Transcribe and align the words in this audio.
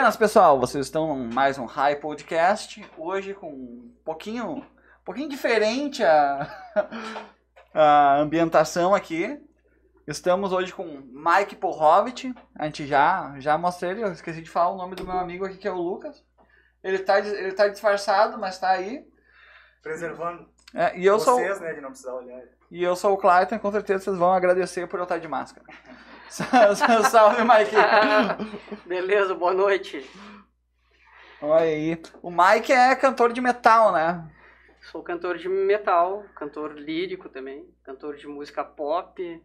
Buenas, 0.00 0.16
pessoal. 0.16 0.58
Vocês 0.58 0.86
estão 0.86 1.14
em 1.14 1.30
mais 1.30 1.58
um 1.58 1.66
High 1.66 1.96
Podcast. 1.96 2.82
Hoje 2.96 3.34
com 3.34 3.50
um 3.50 3.94
pouquinho, 4.02 4.52
um 4.52 4.64
pouquinho 5.04 5.28
diferente 5.28 6.02
a, 6.02 6.48
a 7.74 8.16
ambientação 8.16 8.94
aqui. 8.94 9.38
Estamos 10.06 10.54
hoje 10.54 10.72
com 10.72 10.86
Mike 10.86 11.54
Pohovich. 11.54 12.34
A 12.58 12.64
gente 12.64 12.86
já, 12.86 13.34
já 13.40 13.58
mostrei 13.58 13.90
ele. 13.90 14.04
Eu 14.04 14.12
esqueci 14.12 14.40
de 14.40 14.48
falar 14.48 14.70
o 14.70 14.78
nome 14.78 14.96
do 14.96 15.04
meu 15.04 15.18
amigo 15.18 15.44
aqui, 15.44 15.58
que 15.58 15.68
é 15.68 15.70
o 15.70 15.76
Lucas. 15.76 16.24
Ele 16.82 17.00
tá, 17.00 17.18
ele 17.18 17.52
tá 17.52 17.68
disfarçado, 17.68 18.38
mas 18.38 18.58
tá 18.58 18.70
aí. 18.70 19.06
Preservando 19.82 20.48
É, 20.74 20.98
e 20.98 21.04
eu 21.04 21.20
sou 21.20 21.34
vocês, 21.34 21.60
né, 21.60 21.74
de 21.74 21.82
não 21.82 21.90
precisar 21.90 22.14
olhar. 22.14 22.40
e 22.70 22.82
eu 22.82 22.96
sou 22.96 23.12
o 23.12 23.18
Clayton, 23.18 23.58
com 23.58 23.70
certeza 23.70 24.04
vocês 24.04 24.16
vão 24.16 24.32
agradecer 24.32 24.88
por 24.88 24.98
eu 24.98 25.02
estar 25.02 25.18
de 25.18 25.28
máscara. 25.28 25.66
Salve, 27.10 27.42
Mike. 27.42 27.74
Beleza, 28.86 29.34
boa 29.34 29.52
noite. 29.52 30.08
Olha 31.42 31.64
aí. 31.64 32.00
O 32.22 32.30
Mike 32.30 32.72
é 32.72 32.94
cantor 32.94 33.32
de 33.32 33.40
metal, 33.40 33.92
né? 33.92 34.30
Sou 34.90 35.02
cantor 35.02 35.36
de 35.36 35.48
metal, 35.48 36.24
cantor 36.34 36.74
lírico 36.74 37.28
também, 37.28 37.66
cantor 37.84 38.16
de 38.16 38.26
música 38.26 38.64
pop, 38.64 39.42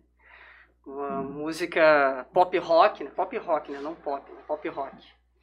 uma 0.85 1.21
música 1.23 2.25
pop 2.33 2.57
rock, 2.59 3.03
né? 3.03 3.11
Pop 3.15 3.35
rock, 3.37 3.71
né? 3.71 3.79
Não 3.81 3.95
pop, 3.95 4.31
né? 4.31 4.37
pop 4.47 4.69
rock. 4.69 4.95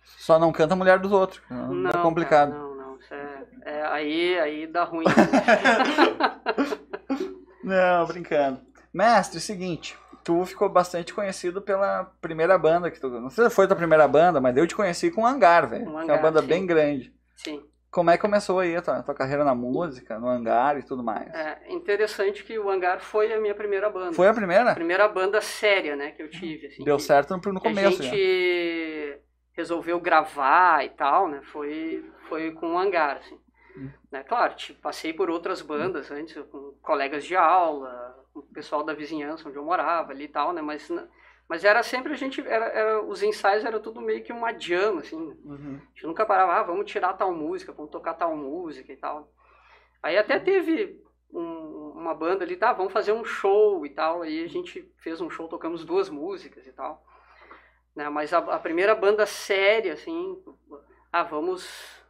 Só 0.03 0.39
não 0.39 0.53
canta 0.53 0.75
a 0.75 0.77
mulher 0.77 0.99
dos 0.99 1.13
outros. 1.13 1.43
Não, 1.51 1.91
é 1.91 2.03
complicado. 2.03 2.53
cara, 2.53 2.63
não, 2.63 2.75
não, 2.75 2.99
é, 3.11 3.45
é- 3.65 3.87
aí, 3.87 4.39
aí 4.39 4.67
dá 4.67 4.85
ruim. 4.85 5.05
Não, 7.63 8.07
brincando. 8.07 8.61
Mestre, 8.93 9.39
seguinte, 9.39 9.97
tu 10.25 10.45
ficou 10.45 10.69
bastante 10.69 11.13
conhecido 11.13 11.61
pela 11.61 12.05
primeira 12.21 12.57
banda 12.59 12.91
que 12.91 13.01
tu. 13.01 13.09
Não 13.09 13.31
sei 13.31 13.45
se 13.45 13.51
foi 13.55 13.67
tua 13.67 13.77
primeira 13.77 14.07
banda, 14.09 14.41
mas 14.41 14.57
eu 14.57 14.67
te 14.67 14.75
conheci 14.75 15.11
com 15.11 15.23
o 15.23 15.27
Hangar, 15.27 15.69
velho. 15.69 15.85
Que 15.85 16.11
é 16.11 16.15
uma 16.15 16.23
banda 16.23 16.41
sim. 16.41 16.47
bem 16.47 16.67
grande. 16.67 17.13
Sim. 17.37 17.63
Como 17.91 18.11
é 18.11 18.17
que 18.17 18.23
começou 18.23 18.59
aí 18.59 18.75
a 18.75 18.81
tua, 18.81 19.03
tua 19.03 19.15
carreira 19.15 19.45
na 19.45 19.55
música, 19.55 20.19
no 20.19 20.27
Hangar 20.27 20.79
e 20.79 20.83
tudo 20.83 21.05
mais? 21.05 21.29
É 21.35 21.71
interessante 21.71 22.43
que 22.43 22.59
o 22.59 22.71
Hangar 22.71 23.01
foi 23.01 23.31
a 23.35 23.39
minha 23.39 23.55
primeira 23.55 23.91
banda. 23.91 24.15
Foi 24.15 24.27
a 24.27 24.31
A 24.31 24.35
primeira? 24.35 24.75
primeira 24.75 25.07
banda 25.09 25.43
séria, 25.43 25.95
né, 25.95 26.13
que 26.13 26.23
eu 26.23 26.31
tive. 26.31 26.69
Assim, 26.69 26.85
Deu 26.85 26.99
certo 26.99 27.37
no, 27.37 27.53
no 27.53 27.61
começo. 27.61 28.01
a 28.01 28.05
já. 28.05 28.11
gente 28.11 29.19
resolveu 29.53 30.01
gravar 30.01 30.83
e 30.85 30.89
tal, 30.89 31.29
né? 31.29 31.43
Foi, 31.53 32.03
foi 32.31 32.53
com 32.53 32.75
o 32.75 32.79
Hangar, 32.79 33.19
assim. 33.19 33.39
Hum. 33.77 33.91
Né? 34.11 34.23
Claro, 34.25 34.55
tipo, 34.55 34.81
passei 34.81 35.13
por 35.13 35.29
outras 35.29 35.61
bandas 35.61 36.11
antes, 36.11 36.35
com 36.51 36.75
colegas 36.81 37.25
de 37.25 37.37
aula, 37.37 38.17
o 38.35 38.43
pessoal 38.43 38.83
da 38.83 38.95
vizinhança 38.95 39.49
onde 39.49 39.57
eu 39.59 39.65
morava 39.65 40.13
ali 40.13 40.25
e 40.25 40.29
tal, 40.29 40.53
né? 40.53 40.63
Mas, 40.63 40.91
mas 41.49 41.65
era 41.65 41.83
sempre 41.83 42.13
a 42.13 42.17
gente, 42.17 42.41
era, 42.47 42.67
era- 42.67 43.03
os 43.03 43.23
ensaios 43.23 43.65
era 43.65 43.79
tudo 43.81 44.01
meio 44.01 44.23
que 44.23 44.33
uma 44.33 44.53
jam, 44.59 44.99
assim. 44.99 45.17
Uhum. 45.45 45.81
A 45.83 45.89
gente 45.95 46.07
nunca 46.07 46.25
parava, 46.27 46.55
ah, 46.55 46.63
vamos 46.63 46.91
tirar 46.91 47.13
tal 47.15 47.35
música, 47.35 47.73
vamos 47.73 47.91
tocar 47.91 48.15
tal 48.15 48.37
música 48.37 48.93
e 48.93 48.97
tal. 48.97 49.31
Aí 50.03 50.17
até 50.19 50.39
teve 50.39 51.03
um- 51.33 51.93
uma 51.95 52.15
banda 52.15 52.45
ali, 52.45 52.57
tá, 52.57 52.73
vamos 52.73 52.93
fazer 52.93 53.13
um 53.13 53.25
show 53.25 53.85
e 53.87 53.91
tal. 53.91 54.23
Aí 54.23 54.45
a 54.45 54.49
gente 54.49 54.91
fez 54.99 55.21
um 55.21 55.31
show, 55.31 55.49
tocamos 55.49 55.85
duas 55.85 56.09
músicas 56.11 56.67
e 56.67 56.73
tal. 56.73 57.05
Né, 57.95 58.09
mas 58.09 58.33
a, 58.33 58.39
a 58.39 58.59
primeira 58.59 58.95
banda 58.95 59.27
séria, 59.27 59.93
assim, 59.93 60.43
ah, 61.13 61.23
vamos 61.23 62.02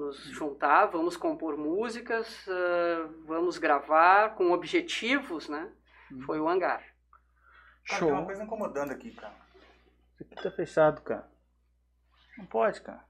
nos 0.00 0.16
juntar, 0.30 0.86
vamos 0.86 1.16
compor 1.16 1.56
músicas, 1.56 2.46
ah, 2.48 3.08
vamos 3.26 3.58
gravar 3.58 4.34
com 4.34 4.52
objetivos, 4.52 5.48
né? 5.48 5.70
Hum. 6.10 6.22
Foi 6.22 6.40
o 6.40 6.48
Hangar. 6.48 6.82
Cara, 7.86 8.00
tem 8.00 8.08
uma 8.08 8.16
Show. 8.18 8.26
coisa 8.26 8.42
incomodando 8.44 8.92
aqui, 8.92 9.12
cara. 9.12 9.34
Isso 10.14 10.24
aqui 10.24 10.42
tá 10.42 10.50
fechado, 10.50 11.02
cara. 11.02 11.28
Não 12.36 12.46
pode, 12.46 12.80
cara. 12.80 13.04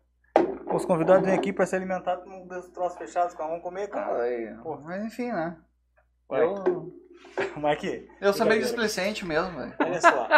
Os 0.72 0.84
convidados 0.84 1.24
vêm 1.24 1.34
aqui 1.34 1.52
pra 1.52 1.66
se 1.66 1.76
alimentar, 1.76 2.16
deixa 2.16 2.58
os 2.58 2.68
troços 2.68 2.98
fechados, 2.98 3.34
cara. 3.34 3.48
Vamos 3.48 3.62
comer, 3.62 3.88
cara. 3.88 4.22
Ai, 4.22 4.58
Pô. 4.62 4.76
Mas 4.78 5.04
enfim, 5.04 5.30
né? 5.32 5.56
Vai. 6.28 6.42
Eu, 6.42 6.92
Mike, 7.56 8.08
eu 8.20 8.32
sou 8.32 8.46
meio 8.46 8.60
displicente 8.60 9.24
mesmo, 9.24 9.58
velho. 9.58 9.74
Olha 9.80 10.00
só. 10.00 10.28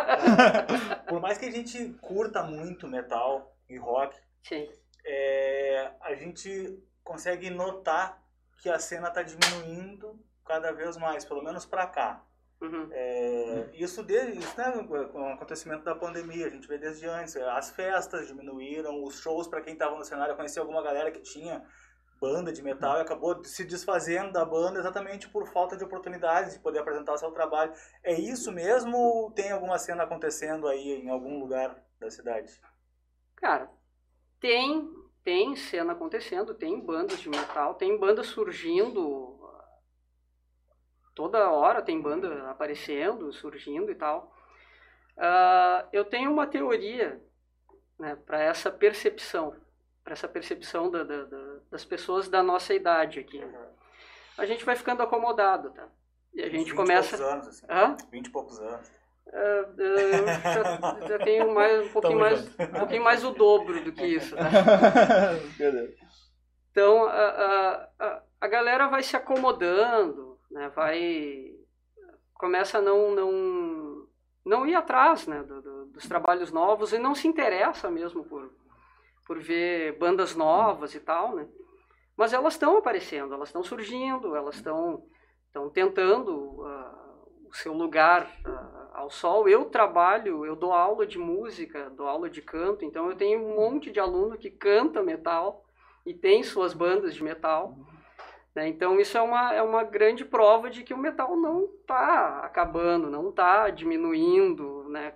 Por 1.08 1.20
mais 1.20 1.38
que 1.38 1.46
a 1.46 1.50
gente 1.50 1.92
curta 2.00 2.42
muito 2.42 2.88
metal 2.88 3.54
e 3.68 3.76
rock, 3.78 4.16
Sim. 4.42 4.68
É, 5.04 5.92
a 6.00 6.14
gente 6.14 6.82
consegue 7.02 7.50
notar 7.50 8.22
que 8.60 8.68
a 8.68 8.78
cena 8.78 9.10
tá 9.10 9.22
diminuindo 9.22 10.18
cada 10.46 10.72
vez 10.72 10.96
mais, 10.96 11.24
pelo 11.24 11.42
menos 11.42 11.64
pra 11.64 11.86
cá. 11.86 12.24
Uhum. 12.60 12.88
É, 12.92 13.70
isso 13.74 14.04
desde 14.04 14.38
isso, 14.38 14.56
né, 14.56 14.70
com 14.86 15.20
o 15.20 15.32
acontecimento 15.32 15.82
da 15.82 15.96
pandemia, 15.96 16.46
a 16.46 16.50
gente 16.50 16.68
vê 16.68 16.78
desde 16.78 17.06
antes. 17.06 17.36
As 17.36 17.70
festas 17.70 18.28
diminuíram, 18.28 19.02
os 19.02 19.18
shows, 19.18 19.48
para 19.48 19.60
quem 19.60 19.72
estava 19.72 19.96
no 19.96 20.04
cenário, 20.04 20.32
eu 20.32 20.36
conheci 20.36 20.60
alguma 20.60 20.82
galera 20.82 21.10
que 21.10 21.20
tinha 21.20 21.64
banda 22.20 22.52
de 22.52 22.62
metal 22.62 22.98
e 22.98 23.00
acabou 23.00 23.42
se 23.42 23.64
desfazendo 23.64 24.30
da 24.30 24.44
banda 24.44 24.78
exatamente 24.78 25.28
por 25.28 25.44
falta 25.48 25.76
de 25.76 25.82
oportunidades 25.82 26.54
de 26.54 26.60
poder 26.60 26.78
apresentar 26.78 27.14
o 27.14 27.18
seu 27.18 27.32
trabalho. 27.32 27.72
É 28.00 28.14
isso 28.14 28.52
mesmo 28.52 28.96
ou 28.96 29.32
tem 29.32 29.50
alguma 29.50 29.76
cena 29.76 30.04
acontecendo 30.04 30.68
aí 30.68 31.02
em 31.02 31.10
algum 31.10 31.40
lugar 31.40 31.82
da 31.98 32.08
cidade? 32.12 32.60
Cara, 33.34 33.68
tem, 34.42 34.92
tem 35.24 35.54
cena 35.56 35.92
acontecendo, 35.92 36.52
tem 36.52 36.78
bandas 36.80 37.20
de 37.20 37.28
metal, 37.30 37.74
tem 37.76 37.96
bandas 37.96 38.26
surgindo. 38.26 39.38
Toda 41.14 41.50
hora 41.50 41.80
tem 41.80 42.00
banda 42.00 42.50
aparecendo, 42.50 43.32
surgindo 43.32 43.90
e 43.90 43.94
tal. 43.94 44.34
Ah, 45.16 45.86
eu 45.92 46.04
tenho 46.04 46.30
uma 46.32 46.46
teoria 46.46 47.22
né, 47.98 48.16
para 48.16 48.40
essa 48.40 48.70
percepção, 48.70 49.54
para 50.02 50.14
essa 50.14 50.26
percepção 50.26 50.90
da- 50.90 51.04
da- 51.04 51.24
da- 51.24 51.58
das 51.70 51.84
pessoas 51.84 52.28
da 52.28 52.42
nossa 52.42 52.74
idade 52.74 53.20
aqui. 53.20 53.40
A 54.36 54.44
gente 54.46 54.64
vai 54.64 54.74
ficando 54.74 55.02
acomodado, 55.02 55.70
tá? 55.70 55.88
E 56.34 56.40
a 56.42 56.46
gente 56.46 56.64
20 56.64 56.68
e 56.70 56.74
começa. 56.74 57.16
poucos 57.16 57.32
anos, 57.32 57.46
assim. 57.48 57.66
Hã? 57.68 57.96
20 58.10 58.26
e 58.26 58.30
poucos 58.30 58.58
anos. 58.58 58.90
Ah, 59.28 59.64
eu 59.78 60.26
já, 60.26 61.08
já 61.08 61.18
tenho 61.18 61.54
mais, 61.54 61.86
um 61.86 61.92
pouquinho 61.92 62.18
Tamo 62.18 62.20
mais, 62.20 62.58
um 62.58 62.78
pouquinho 62.78 63.04
mais 63.04 63.24
o 63.24 63.30
dobro 63.30 63.82
do 63.82 63.92
que 63.92 64.04
isso? 64.04 64.34
Beleza. 65.56 65.94
Então 66.70 67.04
a, 67.06 67.88
a, 67.98 68.22
a, 68.40 68.48
galera 68.48 68.88
vai 68.88 69.02
se 69.02 69.16
acomodando, 69.16 70.38
né? 70.50 70.70
Vai 70.70 71.54
começa 72.34 72.78
a 72.78 72.82
não 72.82 73.14
não 73.14 74.06
não 74.44 74.66
ir 74.66 74.74
atrás, 74.74 75.26
né? 75.26 75.42
do- 75.42 75.62
do- 75.62 75.86
dos 75.86 76.08
trabalhos 76.08 76.50
novos 76.50 76.92
e 76.92 76.98
não 76.98 77.14
se 77.14 77.28
interessa 77.28 77.90
mesmo 77.90 78.24
por 78.24 78.50
por 79.26 79.38
ver 79.38 79.98
bandas 79.98 80.34
novas 80.34 80.94
e 80.94 81.00
tal, 81.00 81.36
né? 81.36 81.46
Mas 82.16 82.32
elas 82.32 82.54
estão 82.54 82.76
aparecendo, 82.76 83.32
elas 83.32 83.48
estão 83.48 83.62
surgindo, 83.62 84.34
elas 84.34 84.56
estão 84.56 85.04
tentando 85.72 86.64
ah, 86.64 87.24
o 87.46 87.54
seu 87.54 87.72
lugar 87.72 88.30
ah, 88.44 88.71
ao 88.94 89.10
sol. 89.10 89.48
Eu 89.48 89.66
trabalho, 89.66 90.44
eu 90.46 90.56
dou 90.56 90.72
aula 90.72 91.06
de 91.06 91.18
música, 91.18 91.90
dou 91.90 92.06
aula 92.08 92.28
de 92.30 92.42
canto, 92.42 92.84
então 92.84 93.08
eu 93.10 93.16
tenho 93.16 93.40
um 93.40 93.56
monte 93.56 93.90
de 93.90 94.00
aluno 94.00 94.38
que 94.38 94.50
canta 94.50 95.02
metal 95.02 95.64
e 96.06 96.14
tem 96.14 96.42
suas 96.42 96.72
bandas 96.74 97.14
de 97.14 97.22
metal. 97.22 97.76
né? 98.54 98.68
Então 98.68 99.00
isso 99.00 99.16
é 99.16 99.22
uma, 99.22 99.52
é 99.54 99.62
uma 99.62 99.84
grande 99.84 100.24
prova 100.24 100.70
de 100.70 100.82
que 100.84 100.94
o 100.94 100.98
metal 100.98 101.36
não 101.36 101.64
está 101.80 102.40
acabando, 102.44 103.10
não 103.10 103.30
está 103.30 103.70
diminuindo, 103.70 104.88
né? 104.88 105.14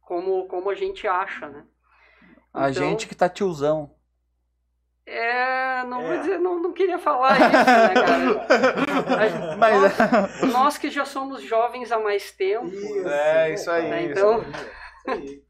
como, 0.00 0.46
como 0.48 0.70
a 0.70 0.74
gente 0.74 1.06
acha. 1.06 1.48
Né? 1.48 1.66
A 2.52 2.70
Então, 2.70 2.72
gente 2.72 3.06
que 3.08 3.14
tá 3.14 3.28
tiozão. 3.28 3.97
É, 5.10 5.84
não 5.84 6.02
vou 6.02 6.12
É. 6.12 6.18
dizer, 6.18 6.38
não, 6.38 6.60
não 6.60 6.72
queria 6.72 6.98
falar 6.98 7.32
isso, 7.38 7.50
né, 7.50 7.94
cara? 7.94 9.56
Mas 9.56 9.80
nós, 9.80 10.52
nós 10.52 10.78
que 10.78 10.90
já 10.90 11.04
somos 11.06 11.40
jovens 11.42 11.90
há 11.90 11.98
mais 11.98 12.30
tempo, 12.30 12.66
É, 13.08 13.54
isso 13.54 13.70
aí, 13.70 13.88
né, 13.88 14.02
isso 14.02 14.12
então, 14.12 14.40
Isso 14.42 15.10
aí. 15.10 15.42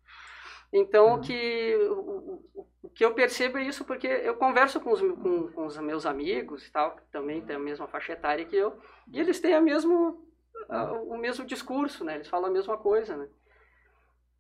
então 0.73 1.15
o 1.15 1.21
que 1.21 1.75
o, 1.91 2.41
o- 2.55 2.69
que 2.95 3.05
eu 3.05 3.15
percebo 3.15 3.59
é 3.59 3.63
isso 3.65 3.85
porque 3.85 4.07
eu 4.07 4.35
converso 4.37 4.81
com 4.81 4.93
os, 4.93 5.01
com, 5.01 5.49
com 5.49 5.67
os 5.67 5.77
meus 5.79 6.07
amigos 6.07 6.67
e 6.67 6.71
tal, 6.73 6.97
que 6.97 7.03
também 7.13 7.41
têm 7.43 7.57
a 7.57 7.59
mesma 7.59 7.87
faixa 7.87 8.13
etária 8.13 8.45
que 8.45 8.57
eu, 8.57 8.77
e 9.13 9.21
eles 9.21 9.39
têm 9.41 9.55
a 9.55 9.61
mesmo, 9.61 10.25
a- 10.69 10.93
o 10.93 11.17
mesmo 11.19 11.45
discurso, 11.45 12.05
né? 12.05 12.15
Eles 12.17 12.29
falam 12.29 12.49
a 12.49 12.53
mesma 12.53 12.77
coisa, 12.77 13.17
né? 13.17 13.29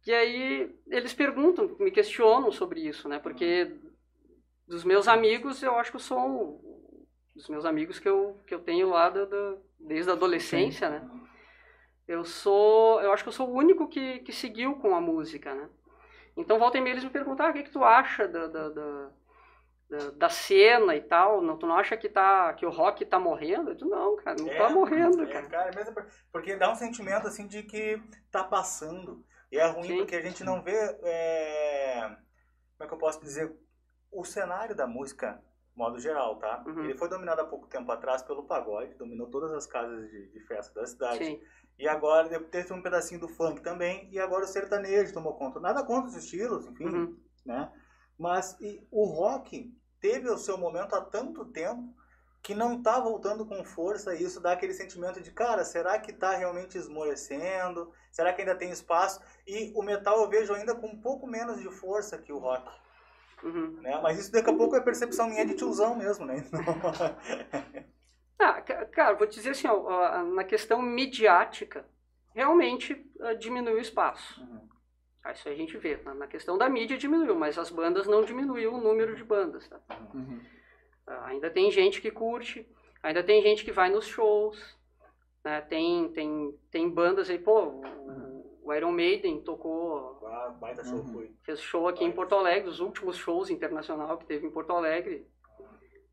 E 0.06 0.12
aí 0.12 0.74
eles 0.88 1.12
perguntam, 1.12 1.76
me 1.78 1.90
questionam 1.90 2.50
sobre 2.50 2.80
isso, 2.80 3.08
né? 3.08 3.18
Porque 3.18 3.70
dos 4.68 4.84
meus 4.84 5.08
amigos, 5.08 5.62
eu 5.62 5.74
acho 5.76 5.90
que 5.90 5.96
eu 5.96 6.00
sou 6.00 6.18
um, 6.18 7.06
dos 7.34 7.48
meus 7.48 7.64
amigos 7.64 7.98
que 7.98 8.08
eu, 8.08 8.40
que 8.46 8.54
eu 8.54 8.60
tenho 8.60 8.90
lá 8.90 9.08
da, 9.08 9.24
da- 9.24 9.56
desde 9.80 10.10
a 10.10 10.14
adolescência, 10.14 10.90
né? 10.90 11.08
Eu 12.06 12.24
sou, 12.24 13.00
eu 13.00 13.12
acho 13.12 13.22
que 13.22 13.28
eu 13.28 13.32
sou 13.32 13.48
o 13.48 13.54
único 13.54 13.88
que, 13.88 14.20
que 14.20 14.32
seguiu 14.32 14.76
com 14.76 14.94
a 14.94 15.00
música, 15.00 15.54
né? 15.54 15.68
Então 16.36 16.58
volta 16.58 16.78
e 16.78 16.80
meia 16.80 16.94
eles 16.94 17.04
me 17.04 17.10
perguntam, 17.10 17.46
ah, 17.46 17.50
o 17.50 17.52
que, 17.52 17.64
que 17.64 17.70
tu 17.70 17.82
acha 17.82 18.28
da, 18.28 18.46
da, 18.46 18.68
da, 18.68 19.10
da, 20.16 20.28
cena 20.28 20.94
e 20.94 21.00
tal? 21.00 21.42
Não, 21.42 21.58
tu 21.58 21.66
não 21.66 21.76
acha 21.76 21.96
que, 21.96 22.08
tá, 22.08 22.52
que 22.54 22.64
o 22.64 22.70
rock 22.70 23.04
tá 23.04 23.18
morrendo? 23.18 23.70
Eu 23.70 23.74
digo, 23.74 23.90
não, 23.90 24.16
cara, 24.16 24.36
não 24.38 24.48
tá 24.48 24.70
morrendo, 24.70 25.22
é, 25.24 25.26
cara. 25.26 25.46
cara, 25.48 25.70
mesmo 25.74 25.94
por- 25.94 26.06
porque 26.30 26.56
dá 26.56 26.70
um 26.70 26.76
sentimento 26.76 27.26
assim 27.26 27.46
de 27.46 27.62
que 27.62 28.00
tá 28.30 28.44
passando. 28.44 29.24
E 29.50 29.58
é 29.58 29.66
ruim 29.66 29.88
Sim. 29.88 29.96
porque 29.98 30.14
a 30.16 30.20
gente 30.22 30.44
não 30.44 30.62
vê 30.62 30.76
é, 31.02 32.00
como 32.76 32.84
é 32.84 32.86
que 32.86 32.94
eu 32.94 32.98
posso 32.98 33.20
dizer, 33.20 33.52
o 34.10 34.24
cenário 34.24 34.74
da 34.74 34.86
música, 34.86 35.42
modo 35.74 35.98
geral, 35.98 36.36
tá? 36.38 36.64
Uhum. 36.66 36.84
Ele 36.84 36.96
foi 36.96 37.08
dominado 37.08 37.40
há 37.40 37.44
pouco 37.44 37.66
tempo 37.66 37.90
atrás 37.92 38.22
pelo 38.22 38.44
pagode, 38.44 38.94
dominou 38.94 39.28
todas 39.28 39.52
as 39.52 39.66
casas 39.66 40.08
de, 40.10 40.28
de 40.28 40.40
festa 40.40 40.80
da 40.80 40.86
cidade. 40.86 41.24
Sim. 41.24 41.40
E 41.78 41.86
agora 41.86 42.28
teve 42.44 42.72
um 42.72 42.82
pedacinho 42.82 43.20
do 43.20 43.28
funk 43.28 43.60
também, 43.62 44.08
e 44.10 44.18
agora 44.18 44.44
o 44.44 44.48
sertanejo 44.48 45.12
tomou 45.14 45.34
conta. 45.34 45.60
Nada 45.60 45.84
contra 45.84 46.08
os 46.08 46.16
estilos, 46.16 46.66
enfim, 46.66 46.84
Uhum. 46.84 47.16
né? 47.46 47.72
Mas 48.18 48.56
e 48.60 48.84
o 48.90 49.04
rock 49.04 49.72
teve 50.00 50.28
o 50.28 50.36
seu 50.36 50.58
momento 50.58 50.94
há 50.94 51.00
tanto 51.00 51.44
tempo 51.44 51.94
que 52.42 52.54
não 52.54 52.82
tá 52.82 52.98
voltando 52.98 53.46
com 53.46 53.64
força 53.64 54.14
e 54.14 54.22
isso 54.22 54.40
dá 54.40 54.52
aquele 54.52 54.72
sentimento 54.72 55.20
de, 55.20 55.30
cara, 55.30 55.64
será 55.64 55.98
que 55.98 56.12
tá 56.12 56.34
realmente 56.34 56.78
esmorecendo? 56.78 57.92
Será 58.10 58.32
que 58.32 58.40
ainda 58.42 58.54
tem 58.56 58.70
espaço? 58.70 59.20
E 59.46 59.72
o 59.76 59.82
metal 59.82 60.20
eu 60.20 60.28
vejo 60.28 60.54
ainda 60.54 60.74
com 60.74 60.86
um 60.88 61.00
pouco 61.00 61.26
menos 61.26 61.60
de 61.60 61.70
força 61.70 62.18
que 62.18 62.32
o 62.32 62.38
rock, 62.38 62.68
Uhum. 63.42 63.80
né? 63.80 64.00
Mas 64.02 64.18
isso 64.18 64.32
daqui 64.32 64.50
a 64.50 64.56
pouco 64.56 64.74
é 64.76 64.80
percepção 64.80 65.28
minha 65.28 65.46
de 65.46 65.54
tiozão 65.54 65.94
mesmo, 65.96 66.24
né? 66.26 66.44
Ah, 68.38 68.60
ca- 68.62 68.84
cara, 68.86 69.14
vou 69.16 69.26
dizer 69.26 69.50
assim, 69.50 69.66
ó, 69.68 70.22
na 70.24 70.44
questão 70.44 70.80
midiática, 70.80 71.84
realmente 72.34 73.04
ah, 73.20 73.34
diminuiu 73.34 73.76
o 73.78 73.80
espaço. 73.80 74.40
Uhum. 74.40 74.68
Ah, 75.24 75.32
Isso 75.32 75.48
a 75.48 75.54
gente 75.54 75.76
vê. 75.76 75.96
Na, 76.04 76.26
questão 76.26 76.56
da 76.56 76.68
mídia 76.68 76.96
diminuiu, 76.96 77.34
mas 77.34 77.58
as 77.58 77.70
bandas 77.70 78.06
não 78.06 78.24
diminuiu 78.24 78.74
o 78.74 78.80
número 78.80 79.16
de 79.16 79.24
bandas. 79.24 79.68
Tá? 79.68 79.80
Uhum. 80.14 80.40
Ah, 81.06 81.26
ainda 81.26 81.50
tem 81.50 81.70
gente 81.70 82.00
que 82.00 82.10
curte, 82.10 82.66
ainda 83.02 83.22
tem 83.22 83.42
gente 83.42 83.64
que 83.64 83.72
vai 83.72 83.90
nos 83.90 84.06
shows. 84.06 84.78
né? 85.44 85.60
Tem, 85.62 86.08
tem, 86.12 86.58
tem 86.70 86.90
bandas 86.90 87.30
aí, 87.30 87.38
pô, 87.38 87.60
o, 87.64 87.82
o 88.68 88.74
Iron 88.74 88.92
Maiden 88.92 89.40
tocou, 89.40 90.20
Ah, 90.26 90.50
baita 90.60 90.84
show 90.84 90.98
Uhum. 90.98 91.12
foi. 91.12 91.34
fez 91.42 91.60
show 91.60 91.88
aqui 91.88 92.04
em 92.04 92.12
Porto 92.12 92.34
Alegre, 92.34 92.68
os 92.68 92.80
últimos 92.80 93.16
shows 93.16 93.48
internacional 93.50 94.18
que 94.18 94.26
teve 94.26 94.46
em 94.46 94.50
Porto 94.50 94.72
Alegre. 94.72 95.26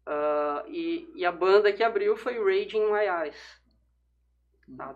Ah, 0.06 0.64
e, 0.68 1.12
e 1.16 1.26
a 1.26 1.32
banda 1.32 1.74
que 1.74 1.84
abriu 1.84 2.16
foi 2.16 2.38
Raging 2.38 2.78
in 2.78 2.92
My 2.92 3.06
Eyes. 3.24 3.62
tá? 4.78 4.96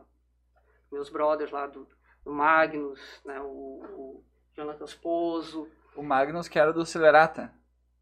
Meus 0.91 1.09
brothers 1.09 1.51
lá 1.51 1.67
do, 1.67 1.87
do 2.23 2.31
Magnus, 2.31 3.21
né? 3.25 3.39
o, 3.41 3.45
o 3.45 4.23
Jonathan 4.55 4.85
Sposo. 4.87 5.69
O 5.95 6.01
Magnus 6.01 6.47
que 6.47 6.57
era 6.57 6.71
do 6.73 6.85
Celerata. 6.85 7.53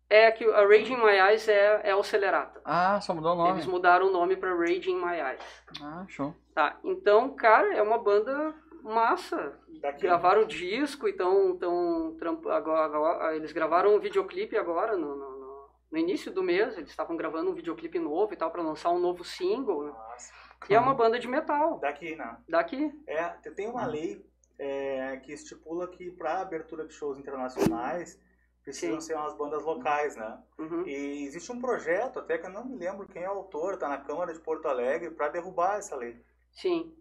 É 0.10 0.32
que 0.32 0.46
a 0.46 0.62
Raging 0.66 0.94
in 0.94 1.04
My 1.04 1.18
Eyes 1.30 1.48
é, 1.50 1.82
é 1.90 1.96
o 1.96 2.04
Celerata. 2.04 2.62
Ah, 2.64 3.02
só 3.02 3.14
mudou 3.14 3.34
o 3.34 3.36
nome. 3.36 3.52
Eles 3.52 3.66
mudaram 3.66 4.08
o 4.08 4.12
nome 4.12 4.38
para 4.38 4.56
Raging 4.56 4.92
in 4.92 5.04
My 5.06 5.16
Eyes. 5.20 5.64
Ah, 5.82 6.06
show. 6.08 6.34
Tá, 6.54 6.80
então, 6.84 7.36
cara, 7.36 7.74
é 7.74 7.82
uma 7.82 7.98
banda 7.98 8.56
massa. 8.84 9.60
Daqui. 9.82 10.02
Gravaram 10.02 10.46
disco, 10.46 11.08
então, 11.08 11.56
tão, 11.58 12.16
trampo- 12.18 12.50
agora, 12.50 12.86
agora- 12.86 13.36
eles 13.36 13.52
gravaram 13.52 13.96
um 13.96 14.00
videoclipe 14.00 14.58
agora, 14.58 14.98
no, 14.98 15.16
no, 15.16 15.70
no- 15.92 15.98
início 15.98 16.32
do 16.32 16.42
mês, 16.44 16.78
eles 16.78 16.90
estavam 16.90 17.16
gravando 17.16 17.52
um 17.52 17.54
videoclipe 17.54 18.00
novo 18.00 18.34
e 18.34 18.38
tal, 18.38 18.52
para 18.52 18.62
lançar 18.62 18.90
um 18.92 19.00
novo 19.00 19.24
single. 19.24 19.86
Nossa. 19.88 20.34
E 20.70 20.74
é 20.74 20.80
uma 20.80 20.94
banda 20.96 21.20
de 21.20 21.28
metal, 21.28 21.78
Daqui, 21.80 22.16
né? 22.16 22.38
daqui. 22.50 22.92
É, 23.06 23.30
te- 23.30 23.52
tem 23.52 23.70
uma 23.70 23.86
lei 23.86 24.26
é, 24.60 25.18
que 25.18 25.32
estipula 25.32 25.88
que 25.88 26.10
para 26.12 26.42
abertura 26.42 26.86
de 26.88 26.94
shows 26.94 27.20
internacionais 27.20 28.20
precisam 28.64 29.00
Sim. 29.00 29.08
ser 29.08 29.16
umas 29.16 29.36
bandas 29.38 29.64
locais, 29.64 30.16
né? 30.16 30.40
Uhum. 30.58 30.86
E 30.88 31.24
existe 31.26 31.52
um 31.52 31.62
projeto, 31.62 32.20
até 32.20 32.38
que 32.40 32.48
eu 32.48 32.50
não 32.50 32.66
me 32.66 32.76
lembro 32.76 33.08
quem 33.08 33.22
é 33.24 33.30
o 33.30 33.34
autor, 33.34 33.78
tá 33.78 33.88
na 33.88 34.00
Câmara 34.00 34.34
de 34.34 34.40
Porto 34.40 34.68
Alegre, 34.68 35.12
para 35.12 35.30
derrubar 35.30 35.78
essa 35.78 35.96
lei. 35.96 36.20
Sim. 36.52 36.92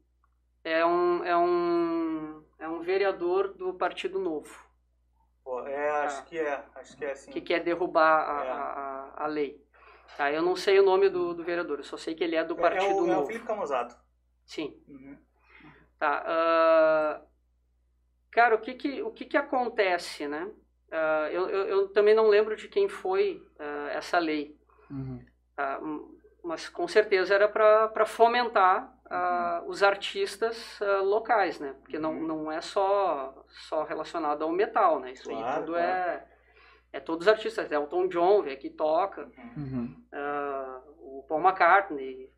É 0.67 0.85
um, 0.85 1.25
é, 1.25 1.37
um, 1.37 2.43
é 2.59 2.69
um 2.69 2.81
vereador 2.81 3.55
do 3.55 3.73
Partido 3.75 4.19
Novo, 4.19 4.53
Pô, 5.45 5.61
é, 5.65 5.91
acho 6.07 6.25
que 6.27 6.37
é, 6.39 6.65
acho 6.75 6.97
que 6.97 7.05
é 7.05 7.13
assim. 7.13 7.31
que 7.31 7.41
quer 7.41 7.61
derrubar 7.63 8.19
a, 8.29 8.45
É. 8.45 8.51
a, 8.51 8.57
a- 8.57 9.25
a 9.25 9.27
lei. 9.29 9.65
Tá, 10.17 10.33
eu 10.33 10.43
não 10.43 10.57
sei 10.57 10.81
o 10.81 10.85
nome 10.85 11.09
do, 11.09 11.35
do 11.35 11.45
vereador, 11.45 11.79
eu 11.79 11.85
só 11.85 11.97
sei 11.97 12.17
que 12.17 12.25
ele 12.25 12.35
é 12.35 12.43
do 12.43 12.55
É- 12.55 12.57
é, 12.59 12.61
Partido 12.63 12.97
o, 12.97 12.99
é 12.99 13.03
o 13.03 13.07
Novo. 13.07 13.27
Felipe 13.27 13.47
Camusato. 13.47 13.97
Sim. 14.45 14.75
Uhum. 14.89 15.17
Tá. 16.01 16.23
ah, 16.27 17.23
cara, 18.31 18.55
o 18.57 18.61
que 18.61 18.75
que, 18.75 19.03
o 19.03 19.11
que 19.11 19.25
que 19.25 19.37
acontece, 19.37 20.27
né? 20.27 20.51
Ah, 20.91 21.29
eu, 21.31 21.49
eu, 21.49 21.67
eu 21.69 21.89
também 21.91 22.15
não 22.15 22.29
lembro 22.29 22.57
de 22.57 22.69
quem 22.69 22.89
foi 22.89 23.43
ah, 23.59 23.89
essa 23.93 24.19
lei, 24.19 24.57
Uhum. 24.91 25.25
tá? 25.55 25.81
Mas 26.43 26.69
com 26.69 26.87
certeza 26.89 27.35
era 27.35 27.49
para 27.49 28.07
fomentar 28.07 28.96
ah, 29.11 29.63
os 29.67 29.83
artistas 29.83 30.81
ah, 30.83 31.01
locais, 31.03 31.59
né? 31.61 31.75
Porque 31.81 31.99
não, 31.99 32.13
Uhum. 32.13 32.27
não 32.27 32.53
é 32.53 32.61
só, 32.61 33.45
só 33.69 33.85
relacionado 33.85 34.43
ao 34.43 34.51
metal, 34.53 35.01
né? 35.01 35.13
Isso 35.13 35.31
aí 35.31 35.37
Claro, 35.37 35.61
tudo 35.61 35.73
claro. 35.73 35.87
é... 35.89 36.27
É 36.93 37.01
todos 37.01 37.27
os 37.27 37.33
artistas, 37.33 37.71
Elton 37.71 38.09
John 38.09 38.43
vem 38.43 38.55
aqui 38.55 38.69
e 38.69 38.71
toca, 38.71 39.31
Uhum. 39.57 39.95
ah, 40.13 40.81
o 40.99 41.25
Paul 41.29 41.41
McCartney, 41.43 42.31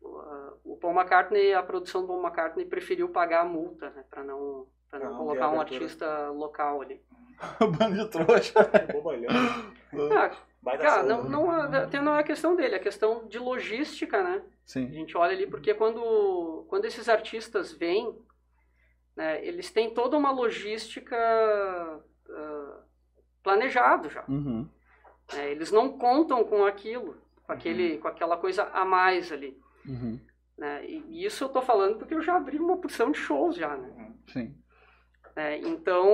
o 0.65 0.75
Paul 0.81 0.93
McCartney, 0.93 1.53
a 1.53 1.63
produção 1.63 2.01
do 2.01 2.07
Paul 2.07 2.21
McCartney 2.21 2.65
preferiu 2.65 3.07
pagar 3.09 3.41
a 3.41 3.45
multa, 3.45 3.89
né, 3.91 4.03
para 4.09 4.23
não, 4.23 4.67
pra 4.89 4.99
não 4.99 5.11
não 5.11 5.17
colocar 5.17 5.49
um 5.49 5.61
artista 5.61 6.29
local 6.31 6.81
ali. 6.81 7.01
Bando 7.77 7.95
de 8.03 8.09
trouxa. 8.09 8.53
Bobalhão. 8.91 9.31
Ah, 10.11 10.31
cara, 10.63 11.03
não, 11.03 11.23
não, 11.23 11.73
é- 11.73 11.83
até 11.83 12.01
não 12.01 12.15
é 12.15 12.23
questão 12.23 12.55
dele, 12.55 12.75
é 12.75 12.79
questão 12.79 13.27
de 13.27 13.39
logística, 13.39 14.21
né? 14.21 14.41
A 14.45 14.51
Sim. 14.65 14.91
gente 14.91 15.17
olha 15.17 15.33
ali 15.33 15.47
porque 15.47 15.73
quando, 15.73 16.65
quando 16.69 16.85
esses 16.85 17.07
artistas 17.09 17.71
vêm, 17.71 18.15
né, 19.15 19.43
eles 19.45 19.71
têm 19.71 19.93
toda 19.93 20.17
uma 20.17 20.31
logística 20.31 21.15
ah, 22.29 22.79
planejado 23.43 24.09
já. 24.09 24.23
Uhum. 24.27 24.67
né? 25.33 25.51
Eles 25.51 25.71
não 25.71 25.97
contam 25.97 26.43
com 26.43 26.65
aquilo, 26.65 27.17
com, 27.43 27.51
aquele, 27.51 27.97
com 27.97 28.07
aquela 28.07 28.37
coisa 28.37 28.63
a 28.65 28.85
mais 28.85 29.31
ali. 29.31 29.59
Uhum. 29.87 30.19
né? 30.57 30.85
E 30.85 30.99
e 31.09 31.25
isso 31.25 31.43
eu 31.45 31.49
tô 31.49 31.61
falando 31.61 31.97
porque 31.97 32.13
eu 32.13 32.21
já 32.21 32.35
abri 32.35 32.59
uma 32.59 32.77
porção 32.77 33.11
de 33.11 33.17
shows 33.17 33.55
já, 33.55 33.75
né? 33.75 33.89
Uhum. 33.97 34.13
Sim. 34.27 34.55
É, 35.39 35.57
então, 35.59 36.05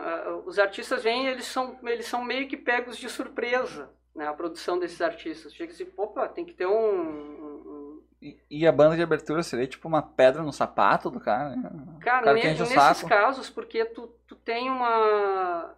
ah, 0.00 0.42
os 0.46 0.58
artistas 0.58 1.02
vêm, 1.02 1.26
eles 1.26 1.44
são, 1.44 1.78
eles 1.82 2.06
são 2.06 2.24
meio 2.24 2.48
que 2.48 2.56
pegos 2.56 2.96
de 2.96 3.10
surpresa, 3.10 3.90
né? 4.14 4.26
A 4.26 4.32
produção 4.32 4.78
desses 4.78 5.02
artistas. 5.02 5.52
Chega 5.54 5.70
assim, 5.72 5.86
opa, 5.96 6.26
tem 6.28 6.46
que 6.46 6.54
ter 6.54 6.66
um... 6.66 7.00
um- 7.00 8.02
E, 8.22 8.38
e 8.50 8.66
a 8.66 8.72
banda 8.72 8.96
de 8.96 9.02
abertura 9.02 9.42
seria 9.42 9.66
tipo 9.66 9.86
uma 9.86 10.00
pedra 10.02 10.42
no 10.42 10.52
sapato 10.52 11.10
do 11.10 11.20
cara, 11.20 11.54
né? 11.56 11.70
Cara, 12.00 12.24
cara 12.24 12.32
ne- 12.34 12.40
que 12.40 12.48
enche 12.48 12.62
o 12.62 12.64
nesses 12.64 12.74
saco. 12.98 13.08
casos, 13.08 13.50
porque 13.50 13.84
tu, 13.84 14.06
tu 14.26 14.34
tem 14.36 14.70
uma... 14.70 15.74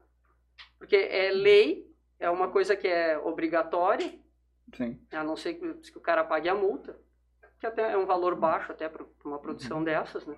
Porque 0.78 0.97
é 0.97 1.30
lei, 1.32 1.92
é 2.21 2.30
uma 2.30 2.49
coisa 2.49 2.76
que 2.76 2.87
é 2.87 3.18
obrigatória, 3.18 4.12
Sim. 4.76 5.00
a 5.12 5.25
não 5.25 5.37
ser 5.37 5.54
que, 5.54 5.75
que 5.90 5.99
o 5.99 6.00
cara 6.00 6.23
pague 6.25 6.49
a 6.49 6.54
multa, 6.54 6.97
que 7.59 7.66
até 7.66 7.92
é 7.92 7.97
um 7.99 8.06
valor 8.06 8.37
baixo 8.37 8.71
até 8.73 8.88
para 8.88 9.04
uma 9.25 9.38
produção 9.40 9.82
dessas, 9.82 10.25
né? 10.26 10.37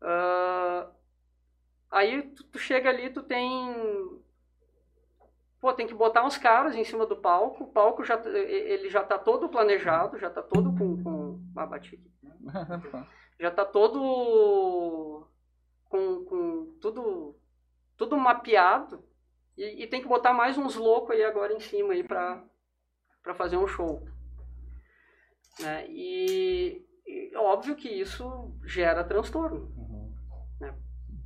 Ah, 0.00 0.88
aí 1.92 2.22
tu, 2.22 2.44
tu 2.44 2.58
chega 2.58 2.88
ali, 2.88 3.10
tu 3.10 3.22
tem 3.22 4.20
pô, 5.60 5.72
tem 5.72 5.86
que 5.86 5.94
botar 5.94 6.24
uns 6.24 6.36
caras 6.36 6.74
em 6.74 6.82
cima 6.82 7.06
do 7.06 7.16
palco, 7.16 7.62
o 7.62 7.68
palco 7.68 8.02
já 8.02 8.20
ele 8.26 8.90
já 8.90 9.04
tá 9.04 9.16
todo 9.16 9.48
planejado, 9.48 10.18
já 10.18 10.28
tá 10.28 10.42
todo 10.42 10.76
com, 10.76 11.00
com 11.04 11.40
ah, 11.54 11.66
bati 11.66 11.94
aqui. 11.94 12.10
já 13.38 13.50
tá 13.50 13.64
todo 13.64 15.28
com, 15.88 16.24
com 16.24 16.78
tudo 16.80 17.36
tudo 17.96 18.16
mapeado 18.16 19.04
e, 19.56 19.84
e 19.84 19.86
tem 19.86 20.00
que 20.00 20.08
botar 20.08 20.32
mais 20.32 20.58
uns 20.58 20.74
loucos 20.74 21.14
aí 21.14 21.22
agora 21.22 21.52
em 21.52 21.60
cima 21.60 21.92
aí 21.92 22.02
para 22.02 22.42
para 23.22 23.34
fazer 23.34 23.56
um 23.56 23.68
show 23.68 24.02
né? 25.60 25.86
e, 25.88 26.84
e 27.06 27.36
óbvio 27.36 27.76
que 27.76 27.88
isso 27.88 28.52
gera 28.64 29.04
transtorno? 29.04 29.81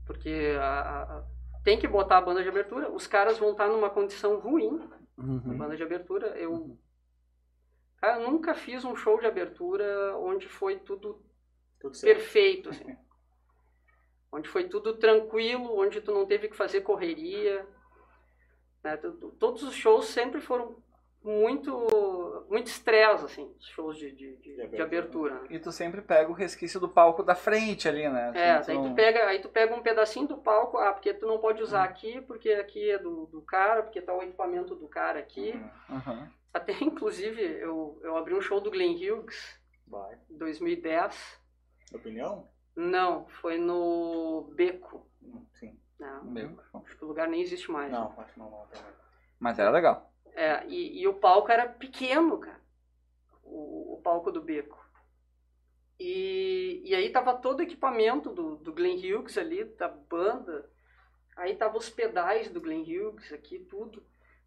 Porque 0.06 0.56
a, 0.60 1.02
a- 1.02 1.24
tem 1.64 1.78
que 1.78 1.88
botar 1.88 2.18
a 2.18 2.22
banda 2.22 2.42
de 2.42 2.48
abertura 2.48 2.90
os 2.90 3.06
caras 3.06 3.38
vão 3.38 3.52
estar 3.52 3.68
numa 3.68 3.90
condição 3.90 4.38
ruim 4.38 4.80
Uhum. 5.18 5.56
banda 5.58 5.76
de 5.76 5.82
abertura 5.82 6.28
eu 6.38 6.78
cara, 8.00 8.20
eu 8.22 8.30
nunca 8.30 8.54
fiz 8.54 8.84
um 8.84 8.94
show 8.94 9.18
de 9.18 9.26
abertura 9.26 10.16
onde 10.18 10.46
foi 10.48 10.78
tudo 10.78 11.22
Tudo 11.80 11.98
perfeito, 12.00 12.68
assim. 12.70 12.84
onde 14.30 14.48
foi 14.48 14.68
tudo 14.68 14.98
tranquilo, 14.98 15.78
onde 15.78 16.00
tu 16.00 16.12
não 16.12 16.26
teve 16.26 16.48
que 16.48 16.56
fazer 16.56 16.82
correria. 16.82 17.66
né? 18.84 18.96
Todos 19.38 19.62
os 19.62 19.74
shows 19.74 20.06
sempre 20.06 20.40
foram 20.40 20.82
muito 21.22 22.46
muito 22.48 22.68
estresse, 22.68 23.24
assim, 23.24 23.52
os 23.58 23.66
shows 23.68 23.96
de, 23.98 24.12
de, 24.12 24.36
de- 24.36 24.54
de 24.54 24.62
abertura. 24.62 24.84
abertura. 24.84 25.34
né? 25.42 25.46
E 25.50 25.58
tu 25.58 25.72
sempre 25.72 26.00
pega 26.00 26.30
o 26.30 26.34
resquício 26.34 26.78
do 26.78 26.88
palco 26.88 27.22
da 27.22 27.34
frente 27.34 27.88
ali, 27.88 28.08
né? 28.08 28.32
É, 28.34 28.50
Assim, 28.52 28.74
não- 28.74 28.90
tu, 28.90 28.94
pega, 28.94 29.26
aí 29.26 29.40
tu 29.40 29.48
pega 29.48 29.74
um 29.74 29.82
pedacinho 29.82 30.28
do 30.28 30.38
palco, 30.38 30.78
ah, 30.78 30.92
porque 30.92 31.12
tu 31.12 31.26
não 31.26 31.38
pode 31.38 31.60
usar 31.62 31.82
aqui, 31.84 32.20
porque 32.22 32.50
aqui 32.52 32.90
é 32.90 32.98
do, 32.98 33.26
do 33.26 33.42
cara, 33.42 33.82
porque 33.82 34.00
tá 34.00 34.14
o 34.14 34.22
equipamento 34.22 34.74
do 34.76 34.86
cara 34.88 35.18
aqui. 35.18 35.52
Uhum. 35.88 35.96
Aham. 35.96 36.30
Até, 36.54 36.72
inclusive, 36.82 37.42
eu, 37.42 37.98
eu 38.02 38.16
abri 38.16 38.32
um 38.34 38.40
show 38.40 38.60
do 38.60 38.70
Glenn 38.70 38.94
Hughes, 38.94 39.60
Vai. 39.88 40.16
em 40.30 40.38
2010. 40.38 41.40
Opinião? 41.92 42.48
Não, 42.76 43.26
foi 43.40 43.58
no 43.58 44.50
Beco. 44.54 45.06
Hum, 45.22 45.44
Sim. 45.54 45.76
né? 45.98 46.20
Meu. 46.22 46.58
Acho 46.74 46.96
que 46.96 47.04
o 47.04 47.08
lugar 47.08 47.26
nem 47.28 47.40
existe 47.40 47.70
mais. 47.70 47.90
Não, 47.90 48.14
acho 48.20 48.32
que 48.32 48.38
não, 48.38 48.50
não. 48.50 48.66
Tem... 48.66 48.80
Mas 49.40 49.58
era 49.58 49.70
legal. 49.70 50.12
É, 50.36 50.66
e, 50.68 51.00
e 51.00 51.08
o 51.08 51.14
palco 51.14 51.50
era 51.50 51.68
pequeno, 51.68 52.38
cara. 52.38 52.60
O, 53.44 53.94
o 53.96 54.02
palco 54.02 54.32
do 54.32 54.42
beco. 54.42 54.78
E, 55.98 56.82
e 56.84 56.94
aí 56.94 57.10
tava 57.10 57.34
todo 57.34 57.60
o 57.60 57.62
equipamento 57.62 58.30
do, 58.30 58.56
do 58.56 58.72
Glenn 58.72 58.96
Hughes 58.98 59.38
ali, 59.38 59.64
da 59.64 59.88
banda. 59.88 60.70
Aí 61.36 61.56
tava 61.56 61.78
os 61.78 61.90
pedais 61.90 62.50
do 62.50 62.60
Glenn 62.60 62.82
Hughes 62.82 63.32
aqui, 63.32 63.60
tudo. 63.60 64.04